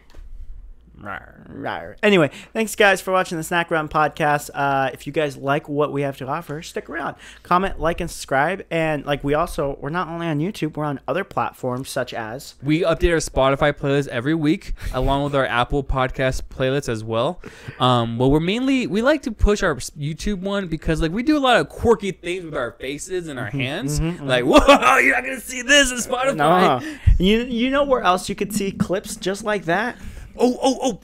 Anyway, 2.03 2.29
thanks 2.53 2.75
guys 2.75 3.01
for 3.01 3.11
watching 3.11 3.37
the 3.37 3.43
Snack 3.43 3.71
Run 3.71 3.89
podcast. 3.89 4.49
Uh, 4.53 4.89
if 4.93 5.05
you 5.07 5.13
guys 5.13 5.35
like 5.35 5.67
what 5.67 5.91
we 5.91 6.03
have 6.03 6.17
to 6.17 6.27
offer, 6.27 6.61
stick 6.61 6.89
around, 6.89 7.15
comment, 7.41 7.79
like, 7.79 7.99
and 7.99 8.09
subscribe. 8.09 8.65
And 8.69 9.05
like 9.05 9.23
we 9.23 9.33
also, 9.33 9.77
we're 9.81 9.89
not 9.89 10.07
only 10.07 10.27
on 10.27 10.39
YouTube, 10.39 10.77
we're 10.77 10.85
on 10.85 10.99
other 11.07 11.23
platforms 11.23 11.89
such 11.89 12.13
as 12.13 12.55
We 12.63 12.81
update 12.81 13.11
our 13.11 13.17
Spotify 13.17 13.73
playlist 13.73 14.07
every 14.07 14.35
week, 14.35 14.73
along 14.93 15.23
with 15.23 15.35
our 15.35 15.45
Apple 15.45 15.83
Podcast 15.83 16.43
playlists 16.49 16.89
as 16.89 17.03
well. 17.03 17.41
Um, 17.79 18.17
well, 18.17 18.31
we're 18.31 18.39
mainly 18.39 18.87
we 18.87 19.01
like 19.01 19.23
to 19.23 19.31
push 19.31 19.63
our 19.63 19.75
YouTube 19.75 20.39
one 20.41 20.67
because 20.67 21.01
like 21.01 21.11
we 21.11 21.23
do 21.23 21.37
a 21.37 21.39
lot 21.39 21.59
of 21.59 21.69
quirky 21.69 22.11
things 22.11 22.45
with 22.45 22.55
our 22.55 22.71
faces 22.73 23.27
and 23.27 23.39
our 23.39 23.49
hands. 23.49 23.99
Like, 23.99 24.45
whoa, 24.45 24.97
you're 24.97 25.15
not 25.15 25.23
gonna 25.23 25.39
see 25.39 25.61
this 25.61 25.91
in 25.91 25.97
Spotify. 25.97 26.35
No, 26.35 26.81
you 27.19 27.39
you 27.43 27.69
know 27.69 27.83
where 27.83 28.01
else 28.01 28.29
you 28.29 28.35
could 28.35 28.53
see 28.53 28.71
clips 28.71 29.15
just 29.15 29.43
like 29.43 29.65
that? 29.65 29.97
Oh, 30.37 30.57
oh, 30.61 30.77
oh. 30.81 30.99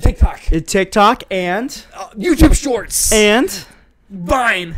TikTok, 0.00 0.40
Uh, 0.52 0.58
TikTok 0.60 1.22
and 1.30 1.84
uh, 1.96 2.08
YouTube 2.10 2.54
Shorts, 2.60 3.12
and 3.12 3.64
Vine. 4.10 4.74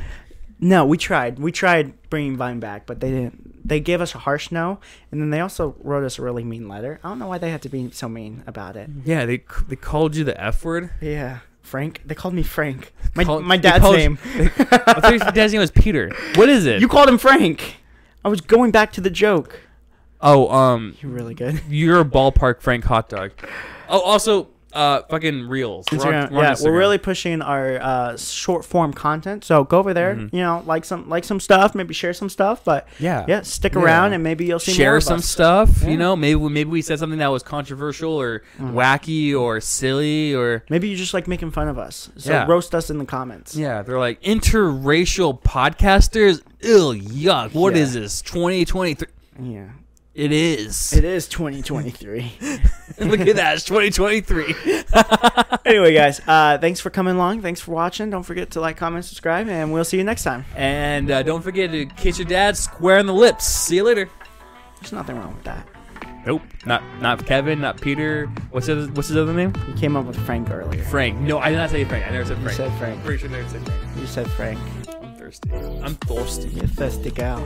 no, 0.61 0.85
we 0.85 0.99
tried. 0.99 1.39
We 1.39 1.51
tried 1.51 1.95
bringing 2.11 2.37
Vine 2.37 2.61
back, 2.61 2.85
but 2.87 3.01
they 3.01 3.11
didn't. 3.11 3.67
They 3.67 3.81
gave 3.81 4.03
us 4.03 4.15
a 4.15 4.19
harsh 4.19 4.51
no, 4.51 4.81
and 5.11 5.23
then 5.23 5.31
they 5.31 5.41
also 5.41 5.77
wrote 5.83 6.05
us 6.05 6.19
a 6.19 6.23
really 6.23 6.45
mean 6.45 6.69
letter. 6.69 7.01
I 7.03 7.09
don't 7.09 7.19
know 7.19 7.29
why 7.29 7.39
they 7.39 7.51
had 7.51 7.63
to 7.63 7.71
be 7.71 7.91
so 7.91 8.07
mean 8.07 8.43
about 8.47 8.77
it. 8.77 8.91
Yeah, 9.07 9.25
they 9.25 9.43
they 9.69 9.77
called 9.77 10.15
you 10.15 10.25
the 10.25 10.39
F 10.39 10.63
word. 10.63 10.91
Yeah, 11.01 11.39
Frank. 11.63 12.03
They 12.05 12.15
called 12.15 12.35
me 12.35 12.43
Frank. 12.43 12.93
My 13.15 13.25
Called- 13.25 13.45
my 13.45 13.57
dad's 13.57 13.81
called- 13.81 13.97
name. 13.97 14.19
I 14.35 14.49
thought 15.01 15.11
your 15.11 15.19
dad's 15.33 15.53
name 15.55 15.61
was 15.61 15.71
Peter. 15.71 16.11
What 16.35 16.51
is 16.51 16.67
it? 16.67 16.83
You 16.83 16.89
called 16.89 17.09
him 17.09 17.17
Frank. 17.17 17.77
I 18.23 18.29
was 18.29 18.43
going 18.43 18.71
back 18.73 18.93
to 18.93 19.01
the 19.01 19.11
joke. 19.11 19.61
Oh, 20.25 20.49
um, 20.51 20.97
You're 21.01 21.13
really 21.13 21.35
good. 21.35 21.61
you're 21.71 22.01
a 22.01 22.05
ballpark 22.05 22.61
Frank 22.63 22.85
hot 22.85 23.09
dog. 23.09 23.31
Oh, 23.89 24.01
also, 24.01 24.49
uh, 24.73 25.03
fucking 25.09 25.47
reels. 25.47 25.87
We're 25.93 25.99
on- 25.99 26.05
Instagram, 26.07 26.31
we're 26.33 26.39
on 26.39 26.45
yeah, 26.45 26.53
Instagram. 26.55 26.65
we're 26.65 26.79
really 26.79 26.99
pushing 26.99 27.43
our 27.43 27.79
uh, 27.81 28.17
short 28.17 28.65
form 28.65 28.93
content. 28.93 29.45
So 29.45 29.63
go 29.63 29.79
over 29.79 29.95
there, 29.95 30.17
you 30.19 30.41
know, 30.41 30.65
like 30.67 30.85
some 30.85 31.09
like 31.09 31.23
some 31.23 31.39
stuff, 31.39 31.77
maybe 31.77 31.95
share 31.95 32.13
some 32.13 32.29
stuff. 32.29 32.65
But 32.65 32.89
Mm-hmm. 32.89 33.05
Yeah. 33.05 33.25
yeah, 33.29 33.43
stick 33.43 33.75
Yeah. 33.75 33.83
around 33.83 34.15
and 34.15 34.25
maybe 34.25 34.47
you'll 34.47 34.59
see 34.59 34.73
more 34.73 34.77
share 34.77 34.97
of 34.97 35.05
some 35.05 35.19
us. 35.19 35.27
stuff. 35.27 35.83
Yeah. 35.83 35.91
You 35.91 35.97
know, 35.97 36.17
maybe 36.17 36.35
we- 36.35 36.49
maybe 36.51 36.71
we 36.71 36.83
said 36.83 36.99
something 36.99 37.21
that 37.21 37.29
was 37.31 37.45
controversial 37.45 38.21
or 38.21 38.43
wacky 38.59 39.33
or 39.39 39.61
silly 39.61 40.35
or 40.35 40.65
Maybe 40.69 40.89
you 40.89 40.97
just 40.97 41.15
like 41.15 41.29
making 41.29 41.53
fun 41.53 41.69
of 41.69 41.79
us. 41.79 42.11
So 42.17 42.33
Yeah. 42.33 42.47
roast 42.49 42.75
us 42.75 42.91
in 42.91 42.99
the 42.99 43.05
comments. 43.05 43.55
yeah, 43.55 43.83
they're 43.83 44.01
like 44.01 44.21
interracial 44.23 45.41
podcasters. 45.41 46.43
Ew, 46.63 46.95
yuck. 47.01 47.55
What 47.55 47.77
Yeah. 47.77 47.83
is 47.83 47.95
this? 47.95 48.23
Twenty 48.23 48.65
twenty 48.65 48.95
three. 48.95 49.09
Yeah. 49.41 49.67
It 50.15 50.31
is. 50.31 50.93
It 50.93 51.03
is 51.05 51.27
2023. 51.27 52.39
Look 53.01 53.21
at 53.21 53.35
that. 53.37 53.55
It's 53.55 53.65
twenty 53.65 53.91
twenty 53.91 54.21
three. 54.21 54.55
anyway, 55.65 55.93
guys, 55.93 56.21
uh, 56.29 56.57
thanks 56.59 56.79
for 56.79 56.91
coming 56.91 57.17
along. 57.17 57.43
Thanks 57.43 57.61
for 57.61 57.73
watching. 57.73 58.11
Don't 58.11 58.23
forget 58.23 58.53
to 58.53 58.61
like, 58.61 58.77
comment, 58.77 59.05
subscribe, 59.05 59.49
and 59.49 59.73
we'll 59.73 59.85
see 59.85 59.97
you 59.97 60.05
next 60.05 60.23
time. 60.23 60.45
And 60.55 61.11
uh, 61.11 61.25
don't 61.25 61.43
forget 61.43 61.73
to 61.73 61.87
kiss 61.87 62.19
your 62.21 62.29
dad 62.29 62.57
square 62.57 62.99
in 62.99 63.07
the 63.07 63.15
lips. 63.15 63.45
See 63.45 63.77
you 63.77 63.83
later. 63.83 64.09
There's 64.81 64.93
nothing 64.93 65.17
wrong 65.17 65.35
with 65.35 65.45
that. 65.45 65.67
Nope. 66.25 66.43
Not 66.65 66.83
not 67.01 67.27
Kevin. 67.27 67.61
Not 67.61 67.81
Peter. 67.81 68.27
What's 68.53 68.67
his 68.69 68.89
What's 68.91 69.09
his 69.09 69.17
other 69.17 69.35
name? 69.35 69.53
You 69.67 69.75
came 69.75 69.97
up 69.97 70.07
with 70.07 70.17
Frank 70.25 70.49
earlier. 70.51 70.85
Frank. 70.85 71.19
No, 71.21 71.39
I 71.39 71.51
did 71.51 71.57
not 71.57 71.71
say 71.71 71.85
Frank. 71.85 72.07
I 72.07 72.11
never 72.11 72.25
said 72.25 72.39
Frank. 72.39 72.51
You 72.53 72.57
Frank. 72.57 72.71
said 72.71 72.79
Frank. 72.79 73.05
Pretty 73.05 73.19
sure 73.19 73.29
I 73.31 73.33
never 73.33 73.49
said 73.49 73.67
Frank. 73.67 73.99
You 73.99 74.07
said 74.07 74.31
Frank. 74.31 74.59
I'm 75.03 75.17
thirsty. 75.17 75.51
I'm 75.83 75.95
thirsty. 75.97 76.49
You're 76.51 76.67
thirsty 76.69 77.11
gal. 77.11 77.45